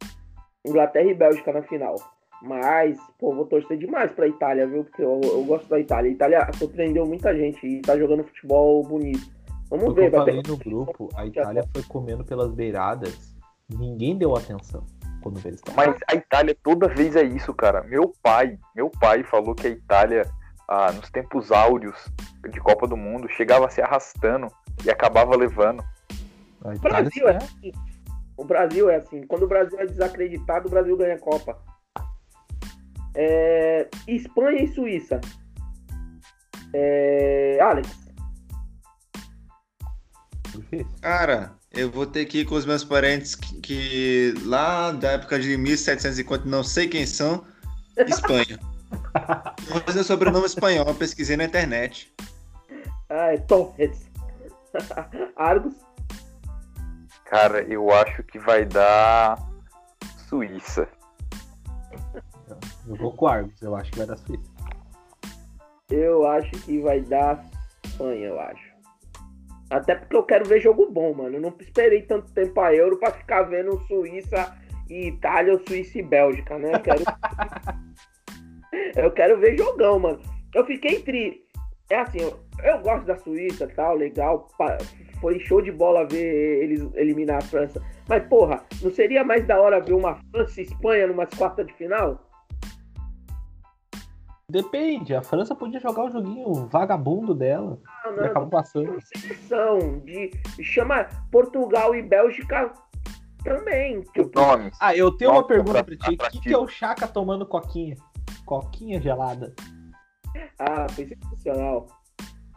Inglaterra 0.65 1.11
e 1.11 1.15
Bélgica 1.15 1.53
na 1.53 1.63
final. 1.65 1.97
Mas, 2.41 2.99
pô, 3.19 3.35
vou 3.35 3.45
torcer 3.45 3.77
demais 3.77 4.11
pra 4.13 4.27
Itália, 4.27 4.67
viu? 4.67 4.85
Porque 4.85 5.03
eu, 5.03 5.21
eu 5.23 5.45
gosto 5.45 5.69
da 5.69 5.79
Itália. 5.79 6.11
A 6.11 6.15
Itália 6.15 6.51
surpreendeu 6.59 7.05
muita 7.05 7.37
gente 7.37 7.67
e 7.67 7.83
tá 7.83 7.95
jogando 7.99 8.25
futebol 8.25 8.83
bonito. 8.83 9.31
Vamos 9.71 9.85
Foi 9.87 9.93
o 9.93 9.95
que 9.95 10.01
ver, 10.01 10.07
eu 10.07 10.19
falei 10.19 10.43
ter. 10.43 10.51
no 10.51 10.57
grupo, 10.57 11.09
a 11.15 11.27
Itália 11.27 11.65
foi 11.73 11.83
comendo 11.85 12.25
pelas 12.25 12.53
beiradas. 12.53 13.35
Ninguém 13.69 14.17
deu 14.17 14.37
atenção 14.37 14.85
quando 15.23 15.39
eles 15.45 15.61
estavam. 15.61 15.87
Mas 15.87 16.01
a 16.09 16.15
Itália 16.15 16.57
toda 16.63 16.89
vez 16.89 17.17
é 17.17 17.23
isso, 17.23 17.53
cara. 17.55 17.83
Meu 17.83 18.13
pai, 18.23 18.59
meu 18.75 18.91
pai 18.91 19.25
falou 19.25 19.55
que 19.55 19.67
a 19.67 19.71
Itália, 19.71 20.31
ah, 20.69 20.93
nos 20.93 21.11
tempos 21.11 21.51
áureos 21.51 21.97
de 22.51 22.61
Copa 22.61 22.87
do 22.87 22.97
Mundo, 22.97 23.29
chegava 23.29 23.71
se 23.71 23.81
arrastando 23.81 24.49
e 24.85 24.91
acabava 24.91 25.35
levando. 25.35 25.83
A 26.63 26.75
O 26.75 26.79
Brasil 26.79 27.29
é 27.29 27.33
é. 27.33 27.37
assim. 27.37 27.73
O 28.37 28.45
Brasil 28.45 28.91
é 28.91 28.97
assim. 28.97 29.23
Quando 29.27 29.45
o 29.45 29.49
Brasil 29.49 29.81
é 29.81 29.87
desacreditado, 29.87 30.69
o 30.69 30.71
Brasil 30.71 30.97
ganha 30.97 31.15
a 31.15 31.19
Copa. 31.19 31.59
É, 33.17 33.89
Espanha 34.07 34.63
e 34.63 34.69
Suíça. 34.69 35.21
É, 36.73 37.59
Alex. 37.61 38.04
Cara, 41.01 41.53
eu 41.73 41.91
vou 41.91 42.07
ter 42.07 42.25
que 42.27 42.41
ir 42.41 42.45
com 42.45 42.55
os 42.55 42.65
meus 42.65 42.85
parentes 42.85 43.35
que, 43.35 43.61
que 43.61 44.35
lá 44.45 44.93
da 44.93 45.13
época 45.13 45.39
de 45.39 45.57
1750, 45.57 46.45
não 46.47 46.63
sei 46.63 46.89
quem 46.89 47.07
são, 47.07 47.45
Espanha. 47.97 48.59
Vou 49.69 49.81
fazer 49.81 50.01
o 50.01 50.05
sobrenome 50.05 50.47
espanhol, 50.47 50.95
pesquisei 50.95 51.37
na 51.37 51.45
internet. 51.45 52.15
Ah, 53.09 53.33
é 53.33 53.39
Torres. 53.39 54.09
Argos. 55.37 55.75
Cara, 57.25 57.63
eu 57.63 57.91
acho 57.91 58.23
que 58.25 58.39
vai 58.39 58.65
dar 58.65 59.39
Suíça. 60.29 60.89
Eu 62.87 62.97
vou 62.97 63.13
com 63.13 63.27
Argos, 63.27 63.61
eu 63.63 63.75
acho 63.75 63.91
que 63.91 63.99
vai 63.99 64.07
dar 64.07 64.19
Suíça. 64.19 64.53
Eu 65.91 66.27
acho 66.27 66.51
que 66.51 66.81
vai 66.81 67.01
dar 67.01 67.45
Espanha, 67.85 68.27
eu 68.27 68.41
acho. 68.41 68.74
Até 69.71 69.95
porque 69.95 70.15
eu 70.17 70.23
quero 70.23 70.45
ver 70.49 70.61
jogo 70.61 70.91
bom, 70.91 71.15
mano. 71.15 71.37
Eu 71.37 71.41
não 71.41 71.55
esperei 71.61 72.03
tanto 72.03 72.33
tempo 72.33 72.61
a 72.61 72.75
Euro 72.75 72.99
pra 72.99 73.11
ficar 73.13 73.43
vendo 73.43 73.81
Suíça 73.87 74.55
e 74.89 75.09
Itália 75.09 75.55
ou 75.55 75.61
Suíça 75.67 75.99
e 75.99 76.03
Bélgica, 76.03 76.59
né? 76.59 76.73
Eu 76.75 76.81
quero, 76.81 77.03
eu 78.97 79.11
quero 79.13 79.39
ver 79.39 79.57
jogão, 79.57 79.99
mano. 79.99 80.21
Eu 80.55 80.65
fiquei 80.67 81.01
tri. 81.01 81.43
É 81.91 81.97
assim, 82.01 82.21
eu, 82.21 82.39
eu 82.63 82.79
gosto 82.81 83.05
da 83.07 83.17
Suíça 83.17 83.67
tal, 83.75 83.97
legal. 83.97 84.49
pa- 84.59 84.79
Foi 85.21 85.39
show 85.41 85.61
de 85.61 85.73
bola 85.73 86.07
ver 86.07 86.63
eles 86.63 86.87
eliminar 86.95 87.39
a 87.39 87.43
França. 87.47 87.83
Mas, 88.09 88.27
porra, 88.29 88.63
não 88.83 88.91
seria 88.91 89.25
mais 89.25 89.47
da 89.47 89.61
hora 89.61 89.81
ver 89.81 89.95
uma 89.95 90.17
França 90.31 90.61
e 90.61 90.65
Espanha 90.65 91.07
numas 91.07 91.29
quartas 91.31 91.67
de 91.67 91.73
final? 91.75 92.21
Depende, 94.51 95.15
a 95.15 95.23
França 95.23 95.55
podia 95.55 95.81
jogar 95.81 96.05
o 96.05 96.11
joguinho 96.11 96.53
vagabundo 96.67 97.35
dela 97.35 97.79
Não, 98.05 98.13
e 98.13 98.17
não, 98.17 98.25
acabou 98.27 98.51
passando. 98.51 98.99
seleção 99.01 100.01
de 100.01 100.31
chama 100.63 101.09
Portugal 101.33 101.95
e 101.95 102.03
Bélgica 102.03 102.71
também. 103.43 104.03
Tipo, 104.13 104.31
Nomes. 104.39 104.77
Ah, 104.81 104.95
eu 104.95 105.11
tenho 105.17 105.33
uma 105.33 105.47
pergunta 105.47 105.83
pra 105.83 105.95
atrativo. 105.95 106.17
ti. 106.17 106.27
O 106.27 106.31
que, 106.31 106.41
que 106.49 106.53
é 106.55 106.59
o 106.59 106.69
Chaka 106.69 107.09
tomando 107.09 107.47
coquinha? 107.47 107.97
Coquinha 108.45 109.01
gelada. 109.01 109.55
ah, 110.59 110.87
foi 110.91 111.07
sensacional. 111.07 111.87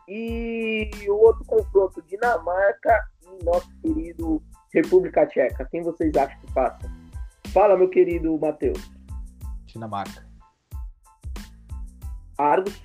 E 0.09 0.89
o 1.07 1.15
outro 1.15 1.43
confronto, 1.45 2.01
Dinamarca 2.03 3.01
e 3.23 3.43
nosso 3.45 3.69
querido 3.81 4.41
República 4.73 5.25
Tcheca. 5.25 5.65
Quem 5.71 5.81
vocês 5.83 6.13
acham 6.15 6.37
que 6.41 6.51
passa? 6.53 6.91
Fala, 7.53 7.77
meu 7.77 7.89
querido 7.89 8.37
Matheus. 8.37 8.91
Dinamarca. 9.65 10.26
Argos. 12.37 12.79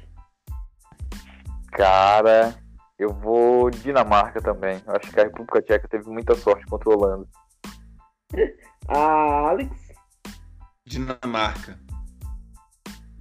Cara, 1.72 2.54
eu 2.98 3.12
vou 3.12 3.70
Dinamarca 3.70 4.40
também. 4.40 4.80
Eu 4.86 4.96
acho 4.96 5.10
que 5.10 5.20
a 5.20 5.24
República 5.24 5.62
Tcheca 5.62 5.88
teve 5.88 6.08
muita 6.08 6.34
sorte 6.34 6.64
contra 6.66 6.90
a 6.90 6.96
Holanda. 6.96 7.26
A 8.88 9.48
Alex. 9.50 9.70
Dinamarca. 10.86 11.78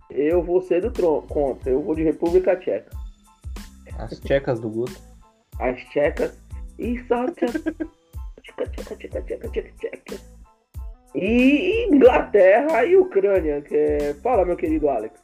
Eu 0.10 0.44
vou 0.44 0.62
ser 0.62 0.82
do 0.82 0.92
tron 0.92 1.22
contra. 1.24 1.72
Eu 1.72 1.82
vou 1.82 1.96
de 1.96 2.04
República 2.04 2.56
Tcheca. 2.58 2.90
As 3.98 4.20
tchecas 4.20 4.60
do 4.60 4.70
Guto. 4.70 5.00
As 5.60 5.80
tchecas. 5.90 6.38
E 6.78 7.00
só 7.08 7.26
tcheca, 7.32 7.60
tcheca, 8.42 8.66
tcheca, 8.68 8.96
tcheca, 8.96 9.22
tcheca, 9.22 9.50
tcheca, 9.50 9.72
tcheca. 9.78 10.16
E 11.14 11.88
Inglaterra 11.88 12.86
e 12.86 12.98
Ucrânia. 12.98 13.62
Que 13.62 13.76
é... 13.76 14.14
Fala, 14.16 14.46
meu 14.46 14.58
querido 14.58 14.90
Alex. 14.90 15.21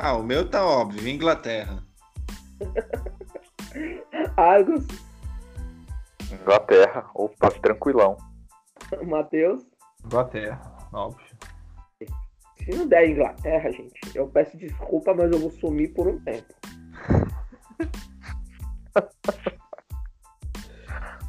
Ah, 0.00 0.14
o 0.16 0.22
meu 0.22 0.48
tá 0.48 0.64
óbvio, 0.64 1.08
Inglaterra. 1.08 1.82
Argos. 4.36 4.86
Inglaterra, 6.30 7.10
opa, 7.14 7.50
tranquilão. 7.50 8.16
Matheus. 9.04 9.66
Inglaterra, 10.04 10.60
óbvio. 10.92 11.36
Se 12.58 12.70
não 12.76 12.86
der 12.86 13.10
Inglaterra, 13.10 13.72
gente, 13.72 13.98
eu 14.14 14.28
peço 14.28 14.56
desculpa, 14.56 15.12
mas 15.12 15.32
eu 15.32 15.40
vou 15.40 15.50
sumir 15.50 15.92
por 15.92 16.06
um 16.06 16.20
tempo. 16.20 16.54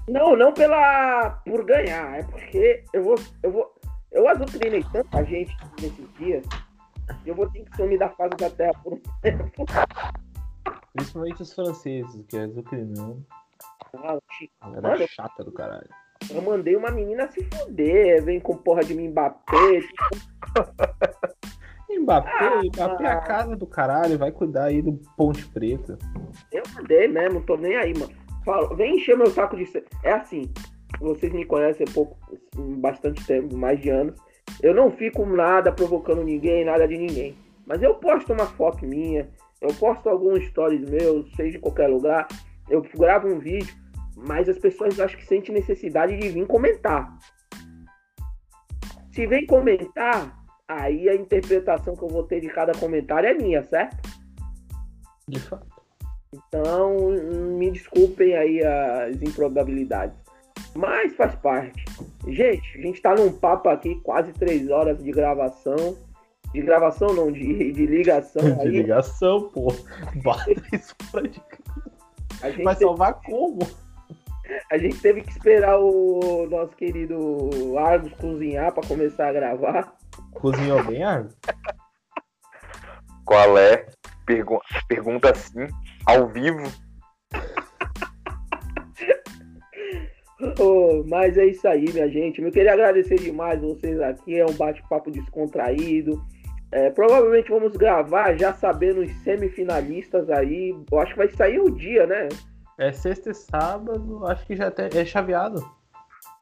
Não, 0.07 0.35
não 0.35 0.51
pela 0.51 1.29
por 1.45 1.63
ganhar, 1.63 2.17
é 2.17 2.23
porque 2.23 2.83
eu 2.91 3.03
vou 3.03 3.15
eu 3.43 3.51
vou 3.51 3.71
eu 4.11 4.27
azucrinei 4.27 4.83
tanta 4.91 5.23
gente 5.23 5.55
nesses 5.79 6.11
dias 6.15 6.43
eu 7.25 7.35
vou 7.35 7.49
ter 7.49 7.63
que 7.63 7.75
sumir 7.75 7.97
da 7.99 8.09
face 8.09 8.35
da 8.37 8.49
terra 8.49 8.73
por 8.83 8.93
um 8.93 9.01
tempo. 9.21 9.65
Principalmente 10.93 11.41
os 11.41 11.53
franceses, 11.53 12.25
que 12.27 12.37
é 12.37 12.41
azucrinando. 12.41 13.25
Ah, 13.95 14.17
Chico, 14.37 14.53
Galera 14.61 14.81
Mano, 14.89 15.07
chata 15.07 15.43
do 15.43 15.51
caralho. 15.51 15.89
eu 16.29 16.41
mandei 16.41 16.75
uma 16.75 16.91
menina 16.91 17.27
se 17.31 17.43
fuder, 17.43 18.23
vem 18.23 18.39
com 18.39 18.55
porra 18.57 18.83
de 18.83 18.93
mim 18.93 19.07
Mbappé. 19.09 19.81
Mbappé, 22.01 22.29
Ah, 22.39 22.61
Mbappé 22.63 23.03
é 23.03 23.07
a 23.11 23.21
casa 23.21 23.55
do 23.55 23.65
caralho, 23.65 24.17
vai 24.17 24.31
cuidar 24.31 24.65
aí 24.65 24.81
do 24.81 24.93
Ponte 25.17 25.45
Preta. 25.47 25.97
Eu 26.51 26.63
mandei 26.75 27.07
mesmo, 27.07 27.41
tô 27.41 27.57
nem 27.57 27.75
aí, 27.75 27.93
mano. 27.97 28.13
Fala, 28.45 28.75
vem 28.75 28.95
encher 28.95 29.17
meu 29.17 29.27
saco 29.27 29.55
de. 29.57 29.65
É 30.03 30.13
assim, 30.13 30.51
vocês 30.99 31.31
me 31.33 31.45
conhecem 31.45 31.85
há 31.89 31.93
pouco, 31.93 32.17
bastante 32.79 33.25
tempo, 33.25 33.55
mais 33.57 33.79
de 33.81 33.89
anos. 33.89 34.19
Eu 34.61 34.73
não 34.73 34.91
fico 34.91 35.25
nada 35.25 35.71
provocando 35.71 36.23
ninguém, 36.23 36.65
nada 36.65 36.87
de 36.87 36.97
ninguém. 36.97 37.35
Mas 37.65 37.81
eu 37.81 37.95
posto 37.95 38.33
uma 38.33 38.45
foto 38.45 38.85
minha, 38.85 39.29
eu 39.61 39.73
posto 39.73 40.09
alguns 40.09 40.45
stories 40.47 40.89
meus, 40.89 41.31
seja 41.35 41.57
em 41.57 41.61
qualquer 41.61 41.87
lugar, 41.87 42.27
eu 42.69 42.81
gravo 42.97 43.27
um 43.27 43.39
vídeo, 43.39 43.73
mas 44.15 44.49
as 44.49 44.57
pessoas 44.57 44.99
acho 44.99 45.17
que 45.17 45.25
sentem 45.25 45.53
necessidade 45.53 46.17
de 46.17 46.29
vir 46.29 46.45
comentar. 46.47 47.17
Se 49.11 49.25
vem 49.27 49.45
comentar, 49.45 50.37
aí 50.67 51.09
a 51.09 51.15
interpretação 51.15 51.95
que 51.95 52.03
eu 52.03 52.07
vou 52.07 52.23
ter 52.23 52.41
de 52.41 52.49
cada 52.49 52.73
comentário 52.73 53.29
é 53.29 53.33
minha, 53.33 53.63
certo? 53.63 53.97
De 55.27 55.39
fato. 55.39 55.67
Então, 56.33 57.09
me 57.57 57.71
desculpem 57.71 58.35
aí 58.35 58.63
as 58.63 59.21
improbabilidades. 59.21 60.15
Mas 60.75 61.15
faz 61.15 61.35
parte. 61.35 61.83
Gente, 62.27 62.77
a 62.77 62.81
gente 62.81 63.01
tá 63.01 63.15
num 63.15 63.31
papo 63.31 63.69
aqui, 63.69 63.95
quase 64.01 64.31
três 64.33 64.69
horas 64.69 65.01
de 65.03 65.11
gravação. 65.11 65.97
De 66.53 66.61
gravação 66.61 67.13
não, 67.13 67.31
de, 67.31 67.71
de 67.71 67.85
ligação 67.85 68.41
De 68.41 68.61
aí. 68.61 68.67
ligação, 68.69 69.49
pô. 69.49 69.67
Bota 70.23 70.51
isso 70.73 70.95
fora 71.11 71.27
de 71.27 71.41
A 72.41 72.49
gente, 72.49 72.63
Vai 72.63 72.75
teve, 72.75 72.85
salvar 72.89 73.13
como? 73.21 73.59
a 74.71 74.77
gente 74.79 74.99
teve 74.99 75.21
que 75.21 75.29
esperar 75.29 75.77
o 75.79 76.47
nosso 76.49 76.75
querido 76.75 77.77
Argos 77.77 78.11
cozinhar 78.13 78.73
para 78.73 78.87
começar 78.87 79.27
a 79.29 79.33
gravar. 79.33 79.93
Cozinhou 80.33 80.83
bem, 80.85 81.03
Argo? 81.03 81.29
Qual 83.25 83.57
é? 83.57 83.85
Pergu- 84.25 84.61
pergunta 84.87 85.31
assim, 85.31 85.67
ao 86.05 86.27
vivo. 86.27 86.63
Oh, 90.59 91.03
mas 91.07 91.37
é 91.37 91.45
isso 91.45 91.67
aí, 91.67 91.85
minha 91.91 92.09
gente. 92.09 92.41
Eu 92.41 92.51
queria 92.51 92.73
agradecer 92.73 93.15
demais 93.15 93.61
vocês 93.61 93.99
aqui. 93.99 94.39
É 94.39 94.45
um 94.45 94.53
bate-papo 94.53 95.11
descontraído. 95.11 96.21
É, 96.71 96.89
provavelmente 96.91 97.49
vamos 97.49 97.75
gravar 97.75 98.37
já 98.37 98.53
sabendo 98.53 99.01
os 99.01 99.11
semifinalistas 99.23 100.29
aí. 100.29 100.75
Eu 100.91 100.99
acho 100.99 101.13
que 101.13 101.17
vai 101.17 101.29
sair 101.29 101.59
o 101.59 101.71
dia, 101.71 102.05
né? 102.05 102.29
É 102.77 102.91
sexta 102.91 103.31
e 103.31 103.33
sábado, 103.33 104.25
acho 104.27 104.45
que 104.45 104.55
já 104.55 104.71
é 104.95 105.03
chaveado. 105.03 105.61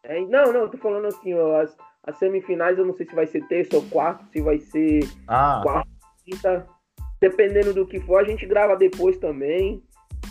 É, 0.04 0.20
não, 0.22 0.54
não, 0.54 0.62
eu 0.62 0.70
tô 0.70 0.78
falando 0.78 1.08
assim, 1.08 1.34
ó, 1.34 1.62
as, 1.62 1.76
as 2.04 2.18
semifinais 2.18 2.78
eu 2.78 2.86
não 2.86 2.94
sei 2.94 3.08
se 3.08 3.16
vai 3.16 3.26
ser 3.26 3.46
terça 3.48 3.78
ou 3.78 3.84
quarta, 3.84 4.24
se 4.32 4.42
vai 4.42 4.60
ser 4.60 5.00
Ah, 5.28 5.62
quarta, 5.64 5.90
quinta. 6.24 6.68
Dependendo 7.20 7.74
do 7.74 7.88
que 7.88 8.00
for, 8.02 8.20
a 8.20 8.24
gente 8.24 8.46
grava 8.46 8.76
depois 8.76 9.18
também 9.18 9.82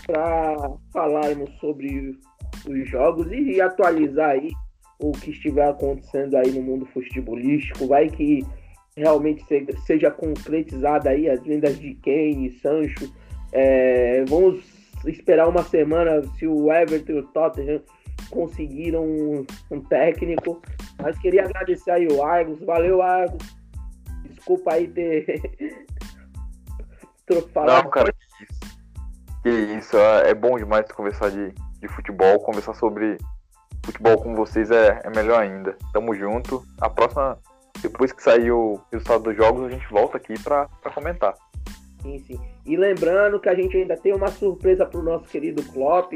para 0.06 0.54
falarmos 0.92 1.50
sobre 1.58 2.16
os 2.66 2.88
jogos 2.88 3.30
e 3.30 3.60
atualizar 3.60 4.30
aí 4.30 4.50
o 4.98 5.12
que 5.12 5.30
estiver 5.30 5.68
acontecendo 5.68 6.36
aí 6.36 6.50
no 6.52 6.62
mundo 6.62 6.86
futebolístico. 6.86 7.86
Vai 7.86 8.08
que 8.08 8.44
realmente 8.96 9.44
se- 9.44 9.66
seja 9.84 10.10
concretizada 10.10 11.10
aí 11.10 11.28
as 11.28 11.42
vendas 11.42 11.78
de 11.78 11.94
Kane, 11.96 12.50
Sancho. 12.62 13.12
É, 13.52 14.24
vamos 14.26 14.64
esperar 15.04 15.48
uma 15.48 15.62
semana 15.62 16.22
se 16.38 16.46
o 16.46 16.72
Everton 16.72 17.12
e 17.12 17.18
o 17.18 17.26
Tottenham 17.28 17.82
conseguiram 18.30 19.04
um, 19.04 19.46
um 19.70 19.80
técnico. 19.80 20.62
Mas 21.02 21.18
queria 21.18 21.44
agradecer 21.44 21.90
aí 21.90 22.08
o 22.08 22.22
Argos. 22.22 22.58
Valeu, 22.64 23.02
Argos. 23.02 23.54
Desculpa 24.24 24.74
aí 24.74 24.88
ter. 24.88 25.26
Não, 27.82 27.90
cara, 27.90 28.12
que 28.12 28.44
isso. 28.44 28.78
Que 29.42 29.50
isso, 29.78 29.96
é 29.96 30.34
bom 30.34 30.56
demais 30.56 30.90
conversar 30.92 31.30
de, 31.30 31.52
de 31.86 31.94
futebol, 31.94 32.40
conversar 32.40 32.74
sobre 32.74 33.16
futebol 33.84 34.20
com 34.20 34.34
vocês 34.34 34.70
é, 34.70 35.00
é 35.04 35.10
melhor 35.10 35.40
ainda. 35.40 35.76
Tamo 35.92 36.14
junto. 36.14 36.64
A 36.80 36.90
próxima, 36.90 37.38
depois 37.80 38.12
que 38.12 38.22
sair 38.22 38.50
o 38.50 38.80
resultado 38.92 39.24
dos 39.24 39.36
jogos, 39.36 39.66
a 39.66 39.70
gente 39.70 39.86
volta 39.88 40.16
aqui 40.16 40.34
pra, 40.42 40.68
pra 40.82 40.90
comentar. 40.90 41.34
Sim, 42.02 42.18
sim. 42.18 42.40
E 42.64 42.76
lembrando 42.76 43.40
que 43.40 43.48
a 43.48 43.54
gente 43.54 43.76
ainda 43.76 43.96
tem 43.96 44.14
uma 44.14 44.28
surpresa 44.28 44.84
pro 44.84 45.02
nosso 45.02 45.24
querido 45.26 45.62
Klopp. 45.72 46.12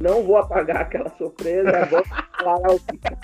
Não 0.00 0.22
vou 0.24 0.36
apagar 0.36 0.82
aquela 0.82 1.08
surpresa, 1.10 1.86
vou 1.86 2.04
falar 2.38 2.68
vivo. 2.68 3.16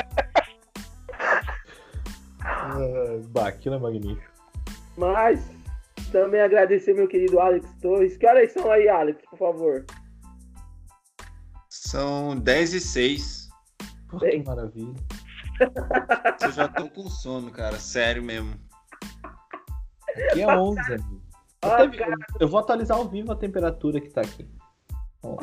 bah, 3.29 3.49
aquilo 3.49 3.75
é 3.75 3.79
magnífico. 3.79 4.33
Mas 4.97 5.45
também 6.11 6.41
agradecer 6.41 6.95
meu 6.95 7.09
querido 7.09 7.41
Alex 7.41 7.67
Torres. 7.81 8.17
Que 8.17 8.27
horas 8.27 8.53
são 8.53 8.71
aí, 8.71 8.89
Alex, 8.89 9.23
por 9.29 9.39
favor? 9.39 9.85
São 11.93 12.35
10 12.35 12.73
e 12.73 12.81
6. 12.81 13.51
Pô, 14.09 14.19
Bem. 14.19 14.41
que 14.43 14.49
maravilha. 14.49 14.95
Eu 16.41 16.51
já 16.51 16.67
tô 16.67 16.89
com 16.89 17.07
sono, 17.11 17.51
cara. 17.51 17.79
Sério 17.79 18.23
mesmo. 18.23 18.59
Aqui 20.31 20.41
é 20.41 20.47
11, 20.47 20.81
amigo. 20.95 21.23
Até 21.61 21.89
vi- 21.89 21.99
cara, 21.99 22.17
Eu 22.41 22.49
vou 22.49 22.61
atualizar 22.61 22.97
ao 22.97 23.07
vivo 23.07 23.31
a 23.31 23.37
temperatura 23.37 24.01
que 24.01 24.09
tá 24.09 24.23
aqui. 24.23 24.49
Ó, 25.23 25.37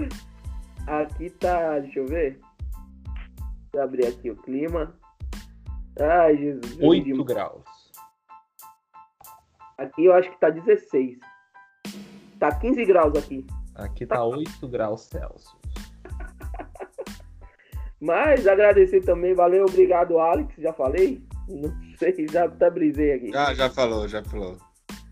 aqui 0.87 1.29
tá. 1.29 1.77
Deixa 1.81 1.99
eu 1.99 2.07
ver. 2.07 2.39
Deixa 2.41 3.75
eu 3.75 3.83
abrir 3.83 4.07
aqui 4.07 4.31
o 4.31 4.35
clima. 4.35 4.95
Ai, 5.99 6.35
Jesus. 6.35 6.79
8 6.81 7.23
graus. 7.25 7.63
Aqui 9.77 10.05
eu 10.05 10.13
acho 10.15 10.31
que 10.31 10.39
tá 10.39 10.49
16. 10.49 11.19
Tá 12.39 12.51
15 12.55 12.83
graus 12.85 13.15
aqui. 13.15 13.45
Aqui 13.75 14.07
tá 14.07 14.23
8 14.23 14.67
graus 14.67 15.01
Celsius. 15.01 15.58
Mas 18.01 18.47
agradecer 18.47 19.01
também, 19.01 19.33
valeu, 19.33 19.65
obrigado, 19.65 20.17
Alex. 20.19 20.53
Já 20.57 20.71
falei? 20.73 21.21
Não 21.47 21.71
sei, 21.97 22.27
já 22.31 22.45
até 22.45 22.69
brisei 22.69 23.13
aqui. 23.13 23.31
Já, 23.31 23.53
já 23.53 23.69
falou, 23.69 24.07
já 24.07 24.23
falou. 24.23 24.55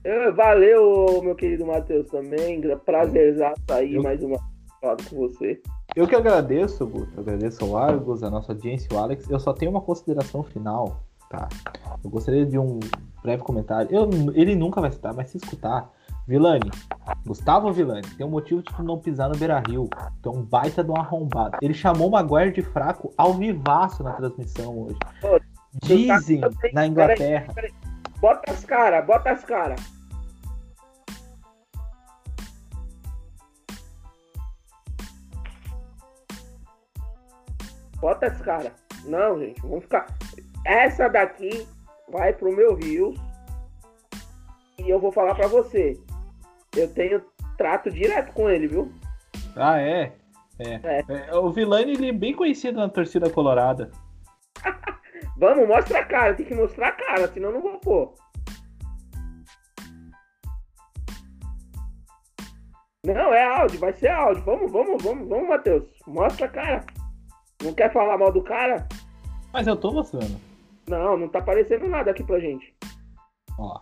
Eh, 0.04 0.32
Valeu, 0.32 1.22
meu 1.22 1.36
querido 1.36 1.66
Matheus 1.66 2.08
também. 2.08 2.62
Prazerzaço 2.86 3.62
aí 3.72 3.96
Eu- 3.96 4.04
mais 4.04 4.22
uma 4.24 4.38
vez 4.96 5.10
com 5.10 5.18
você. 5.18 5.60
Eu 5.96 6.08
que 6.08 6.16
agradeço, 6.16 6.86
Guto. 6.86 7.12
Eu 7.18 7.22
agradeço 7.24 7.66
ao 7.66 7.76
Argos, 7.76 8.24
a 8.24 8.30
nossa 8.30 8.52
audiência 8.54 8.88
o 8.94 8.98
Alex. 9.00 9.30
Eu 9.30 9.40
só 9.40 9.52
tenho 9.52 9.72
uma 9.72 9.82
consideração 9.82 10.44
final, 10.44 11.04
tá? 11.30 11.50
Eu 12.04 12.10
gostaria 12.10 12.46
de 12.46 12.58
um 12.58 12.80
breve 13.24 13.42
comentário. 13.44 13.90
Eu, 13.94 14.08
ele 14.34 14.56
nunca 14.56 14.80
vai 14.80 14.90
escutar, 14.92 15.14
mas 15.14 15.30
se 15.30 15.38
escutar, 15.38 15.92
Vilani, 16.28 16.70
Gustavo 17.26 17.72
Vilani, 17.72 18.06
tem 18.18 18.26
um 18.26 18.30
motivo 18.30 18.62
de 18.62 18.76
tu 18.76 18.84
não 18.84 19.00
pisar 19.00 19.30
no 19.30 19.38
Beira 19.38 19.64
Rio. 19.66 19.90
Tu 20.22 20.30
é 20.30 20.32
um 20.32 20.44
baita 20.44 20.84
de 20.84 20.92
um 20.92 20.98
arrombado. 20.98 21.58
Ele 21.62 21.74
chamou 21.74 22.10
o 22.10 22.12
Maguire 22.12 22.52
de 22.52 22.62
fraco 22.62 23.14
ao 23.18 23.34
vivaço 23.34 24.04
na 24.04 24.12
transmissão 24.12 24.78
hoje. 24.78 25.00
Ô. 25.24 25.40
Dizem 25.86 26.42
também. 26.42 26.74
na 26.74 26.86
Inglaterra. 26.86 27.54
Bota 28.20 28.52
as 28.52 28.66
caras, 28.66 29.06
bota 29.06 29.32
as 29.32 29.44
caras. 29.46 29.80
Bota 38.02 38.28
as 38.28 38.42
caras. 38.42 38.74
Não, 39.06 39.40
gente, 39.40 39.62
vamos 39.62 39.84
ficar. 39.84 40.08
Essa 40.66 41.08
daqui 41.08 41.66
vai 42.12 42.34
pro 42.34 42.54
meu 42.54 42.76
Rios. 42.76 43.18
E 44.78 44.90
eu 44.90 45.00
vou 45.00 45.12
falar 45.12 45.34
pra 45.34 45.48
você. 45.48 45.98
Eu 46.76 46.94
tenho 46.94 47.24
trato 47.58 47.90
direto 47.90 48.34
com 48.34 48.50
ele, 48.50 48.68
viu? 48.68 48.92
Ah, 49.56 49.80
é? 49.80 50.14
É. 50.60 51.04
É, 51.30 51.36
O 51.36 51.52
Vilani 51.52 51.94
ele 51.94 52.10
é 52.10 52.14
bem 52.14 52.34
conhecido 52.34 52.80
na 52.80 52.90
torcida 52.90 53.30
colorada. 53.30 53.92
Vamos, 55.38 55.68
mostra 55.68 56.00
a 56.00 56.06
cara. 56.06 56.34
Tem 56.34 56.46
que 56.46 56.56
mostrar 56.56 56.90
a 56.90 56.92
cara, 56.92 57.28
senão 57.28 57.52
não 57.52 57.62
vou 57.62 57.80
pôr. 57.80 58.14
Não, 63.06 63.34
é 63.34 63.44
áudio, 63.44 63.80
vai 63.80 63.94
ser 63.94 64.10
áudio. 64.10 64.44
Vamos, 64.44 64.72
vamos, 64.72 65.02
vamos, 65.02 65.30
vamos, 65.30 65.48
Matheus. 65.48 65.84
Mostra 66.06 66.48
a 66.48 66.50
cara. 66.50 66.86
Não 67.64 67.74
quer 67.74 67.92
falar 67.94 68.18
mal 68.18 68.32
do 68.32 68.44
cara? 68.44 68.88
Mas 69.54 69.66
eu 69.66 69.78
tô 69.78 69.92
mostrando. 69.92 70.40
Não, 70.88 71.18
não 71.18 71.30
tá 71.30 71.40
aparecendo 71.40 71.88
nada 71.88 72.12
aqui 72.12 72.24
pra 72.24 72.40
gente. 72.40 72.76
Ó, 73.58 73.80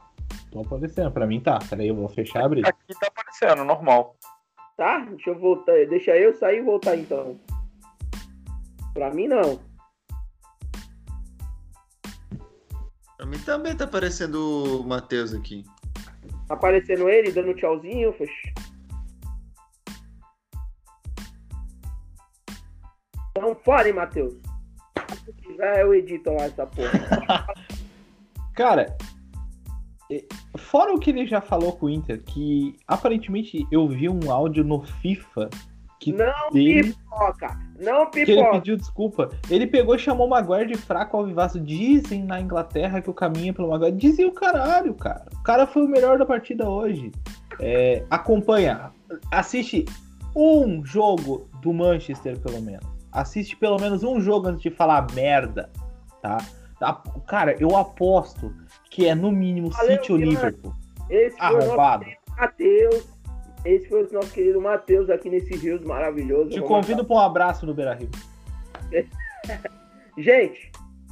tô 0.64 0.76
aparecendo. 0.76 1.12
Pra 1.12 1.28
mim 1.28 1.40
tá. 1.40 1.60
Peraí, 1.70 1.88
eu 1.88 1.96
vou 1.96 2.10
fechar 2.10 2.42
e 2.42 2.46
abrir. 2.46 2.68
Aqui 2.68 2.94
tá 3.00 3.08
aparecendo, 3.08 3.64
normal. 3.64 4.16
Tá? 4.78 5.00
Deixa 5.00 5.30
eu 5.30 5.40
voltar. 5.40 5.74
Deixa 5.88 6.16
eu 6.16 6.34
sair 6.34 6.60
e 6.60 6.64
voltar 6.64 6.96
então. 6.96 7.40
Pra 8.94 9.14
mim 9.14 9.28
não. 9.28 9.60
Pra 13.18 13.26
mim 13.26 13.40
também 13.40 13.76
tá 13.76 13.86
aparecendo 13.86 14.82
o 14.82 14.84
Matheus 14.84 15.34
aqui. 15.34 15.64
Tá 16.48 16.54
aparecendo 16.54 17.10
ele 17.10 17.32
dando 17.32 17.54
tchauzinho, 17.56 18.14
fech... 18.14 18.32
Então 23.32 23.56
fale, 23.66 23.92
Matheus. 23.92 24.36
Se 25.26 25.34
quiser, 25.34 25.82
eu 25.82 25.94
edito 25.94 26.32
lá 26.32 26.44
essa 26.44 26.66
porra. 26.66 27.46
Cara, 28.56 28.96
fora 30.58 30.94
o 30.94 31.00
que 31.00 31.10
ele 31.10 31.26
já 31.26 31.42
falou 31.42 31.74
com 31.74 31.88
o 31.88 31.90
Inter, 31.90 32.22
que 32.24 32.76
aparentemente 32.88 33.66
eu 33.72 33.88
vi 33.88 34.08
um 34.08 34.32
áudio 34.32 34.64
no 34.64 34.84
FIFA 34.84 35.50
que, 36.00 36.12
Não 36.12 36.52
dele, 36.52 36.94
pipoca! 36.94 37.60
Não 37.80 38.10
que 38.12 38.20
ele 38.20 38.36
pipoca! 38.36 38.52
pediu 38.52 38.78
desculpa. 38.78 39.30
Ele 39.50 39.66
pegou 39.66 39.96
e 39.96 40.00
chamou 40.00 40.28
o 40.28 40.30
Maguire 40.30 40.68
de 40.68 40.78
fraco 40.78 41.18
ao 41.18 41.26
vivaço. 41.26 41.60
Dizem 41.60 42.24
na 42.24 42.40
Inglaterra 42.40 43.02
que 43.02 43.10
o 43.10 43.14
caminho 43.14 43.50
é 43.50 43.54
pelo 43.54 43.70
Maguire. 43.70 43.96
Dizem 43.96 44.26
o 44.26 44.32
caralho, 44.32 44.94
cara. 44.94 45.26
O 45.34 45.44
cara 45.44 45.66
foi 45.66 45.84
o 45.84 45.88
melhor 45.88 46.20
da 46.20 46.26
partida 46.26 46.70
hoje. 46.70 47.12
É, 47.60 48.04
acompanha, 48.10 48.92
assiste 49.32 49.86
um 50.36 50.86
jogo 50.86 51.50
do 51.62 51.74
Manchester, 51.74 52.40
pelo 52.40 52.62
menos. 52.62 52.86
Assiste 53.12 53.56
pelo 53.56 53.80
menos 53.80 54.04
um 54.04 54.20
jogo 54.20 54.50
antes 54.50 54.62
de 54.62 54.70
falar 54.70 55.08
merda, 55.14 55.72
tá? 56.22 56.38
Cara, 57.26 57.56
eu 57.60 57.76
aposto 57.78 58.54
que 58.96 59.06
é 59.06 59.14
no 59.14 59.30
mínimo 59.30 59.70
Valeu, 59.72 59.98
City 59.98 60.12
ou. 60.14 60.18
Liverpool. 60.18 60.74
Esse 61.10 61.36
Arrombado. 61.38 62.06
Matheus. 62.38 63.14
Esse 63.66 63.90
foi 63.90 64.04
o 64.04 64.14
nosso 64.14 64.32
querido 64.32 64.62
Matheus 64.62 65.10
aqui 65.10 65.30
nesse 65.30 65.54
Rios 65.58 65.82
maravilhoso. 65.84 66.52
Te 66.52 66.62
convido 66.62 67.04
para 67.04 67.16
um 67.16 67.20
abraço 67.20 67.66
no 67.66 67.74
Beira 67.74 67.94
Rio. 67.94 68.10
Gente, 70.18 70.72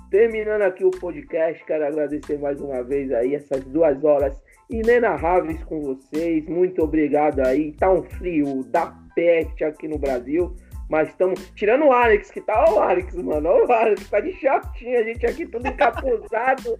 terminando 0.09 0.61
aqui 0.61 0.85
o 0.85 0.91
podcast, 0.91 1.65
quero 1.65 1.85
agradecer 1.85 2.39
mais 2.39 2.61
uma 2.61 2.81
vez 2.83 3.11
aí 3.11 3.35
essas 3.35 3.65
duas 3.65 4.01
horas 4.03 4.41
inenarráveis 4.69 5.61
com 5.65 5.81
vocês. 5.81 6.47
Muito 6.47 6.81
obrigado 6.83 7.41
aí. 7.41 7.73
Tá 7.73 7.91
um 7.91 8.03
frio 8.03 8.63
da 8.65 8.95
peste 9.13 9.65
aqui 9.65 9.89
no 9.89 9.97
Brasil. 9.97 10.55
Mas 10.93 11.09
estamos. 11.09 11.49
Tirando 11.55 11.85
o 11.85 11.91
Alex, 11.91 12.29
que 12.29 12.39
tá. 12.39 12.65
Ó, 12.67 12.75
o 12.75 12.79
Alex, 12.79 13.15
mano. 13.15 13.49
Ó, 13.49 13.65
o 13.65 13.71
Alex, 13.71 14.07
tá 14.11 14.19
de 14.19 14.31
shortinho. 14.33 14.99
A 14.99 15.01
gente 15.01 15.25
aqui 15.25 15.43
tudo 15.47 15.67
encapuzado. 15.67 16.79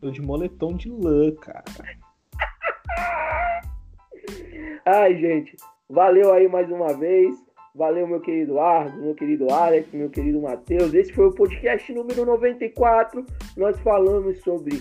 Tô 0.00 0.10
de 0.10 0.22
moletom 0.22 0.72
de 0.72 0.88
lã, 0.88 1.32
cara. 1.32 1.64
Ai, 4.86 5.18
gente. 5.18 5.54
Valeu 5.86 6.32
aí 6.32 6.48
mais 6.48 6.70
uma 6.70 6.94
vez. 6.94 7.36
Valeu, 7.74 8.06
meu 8.06 8.22
querido 8.22 8.58
Ardo, 8.58 9.02
meu 9.02 9.14
querido 9.14 9.52
Alex, 9.52 9.92
meu 9.92 10.08
querido 10.08 10.40
Matheus. 10.40 10.94
Esse 10.94 11.12
foi 11.12 11.26
o 11.26 11.34
podcast 11.34 11.92
número 11.92 12.24
94. 12.24 13.26
Nós 13.54 13.78
falamos 13.80 14.40
sobre 14.40 14.80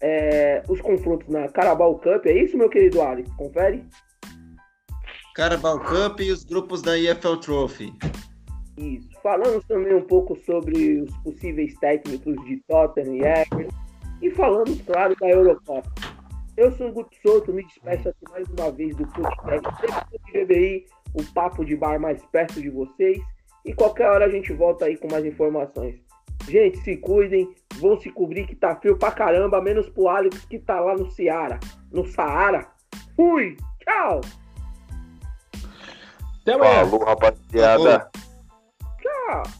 é, 0.00 0.62
os 0.68 0.80
confrontos 0.80 1.26
na 1.26 1.48
Carabao 1.48 1.98
Cup. 1.98 2.26
É 2.26 2.32
isso, 2.32 2.56
meu 2.56 2.68
querido 2.68 3.02
Alex? 3.02 3.28
Confere? 3.32 3.84
Carabao 5.34 5.78
Cup 5.78 6.20
e 6.20 6.32
os 6.32 6.44
grupos 6.44 6.82
da 6.82 6.98
EFL 6.98 7.36
Trophy. 7.36 7.94
Isso. 8.76 9.08
Falamos 9.22 9.64
também 9.66 9.94
um 9.94 10.02
pouco 10.02 10.36
sobre 10.44 11.02
os 11.02 11.16
possíveis 11.18 11.74
técnicos 11.78 12.34
de 12.46 12.56
Tottenham 12.68 13.16
e 13.16 13.22
Everton. 13.22 13.68
E 14.22 14.30
falamos, 14.30 14.80
claro, 14.82 15.14
da 15.20 15.28
Eurocopa. 15.28 15.90
Eu 16.56 16.72
sou 16.72 16.88
o 16.88 16.92
Guto 16.92 17.16
Souto, 17.22 17.52
me 17.52 17.64
despeço 17.64 18.08
aqui 18.08 18.24
mais 18.30 18.48
uma 18.48 18.70
vez 18.72 18.94
do 18.96 19.06
podcast 19.06 20.18
de 20.32 20.86
o 21.14 21.24
papo 21.32 21.64
de 21.64 21.76
bar 21.76 21.98
mais 22.00 22.24
perto 22.26 22.60
de 22.60 22.68
vocês. 22.68 23.18
E 23.64 23.72
qualquer 23.72 24.10
hora 24.10 24.26
a 24.26 24.30
gente 24.30 24.52
volta 24.52 24.86
aí 24.86 24.96
com 24.96 25.08
mais 25.10 25.24
informações. 25.24 25.96
Gente, 26.48 26.78
se 26.78 26.96
cuidem, 26.96 27.54
vão 27.76 27.98
se 28.00 28.10
cobrir 28.10 28.46
que 28.46 28.56
tá 28.56 28.74
frio 28.76 28.98
pra 28.98 29.12
caramba, 29.12 29.60
menos 29.60 29.88
pro 29.90 30.08
Alex 30.08 30.44
que 30.46 30.58
tá 30.58 30.80
lá 30.80 30.94
no 30.94 31.10
Ceará, 31.10 31.60
no 31.92 32.04
Saara. 32.06 32.66
Fui, 33.14 33.56
tchau, 33.84 34.20
Até 36.42 36.54
amanhã. 36.54 36.86
Falou, 36.86 37.04
rapaziada. 37.04 38.10
Falou. 38.10 39.42
tchau. 39.42 39.59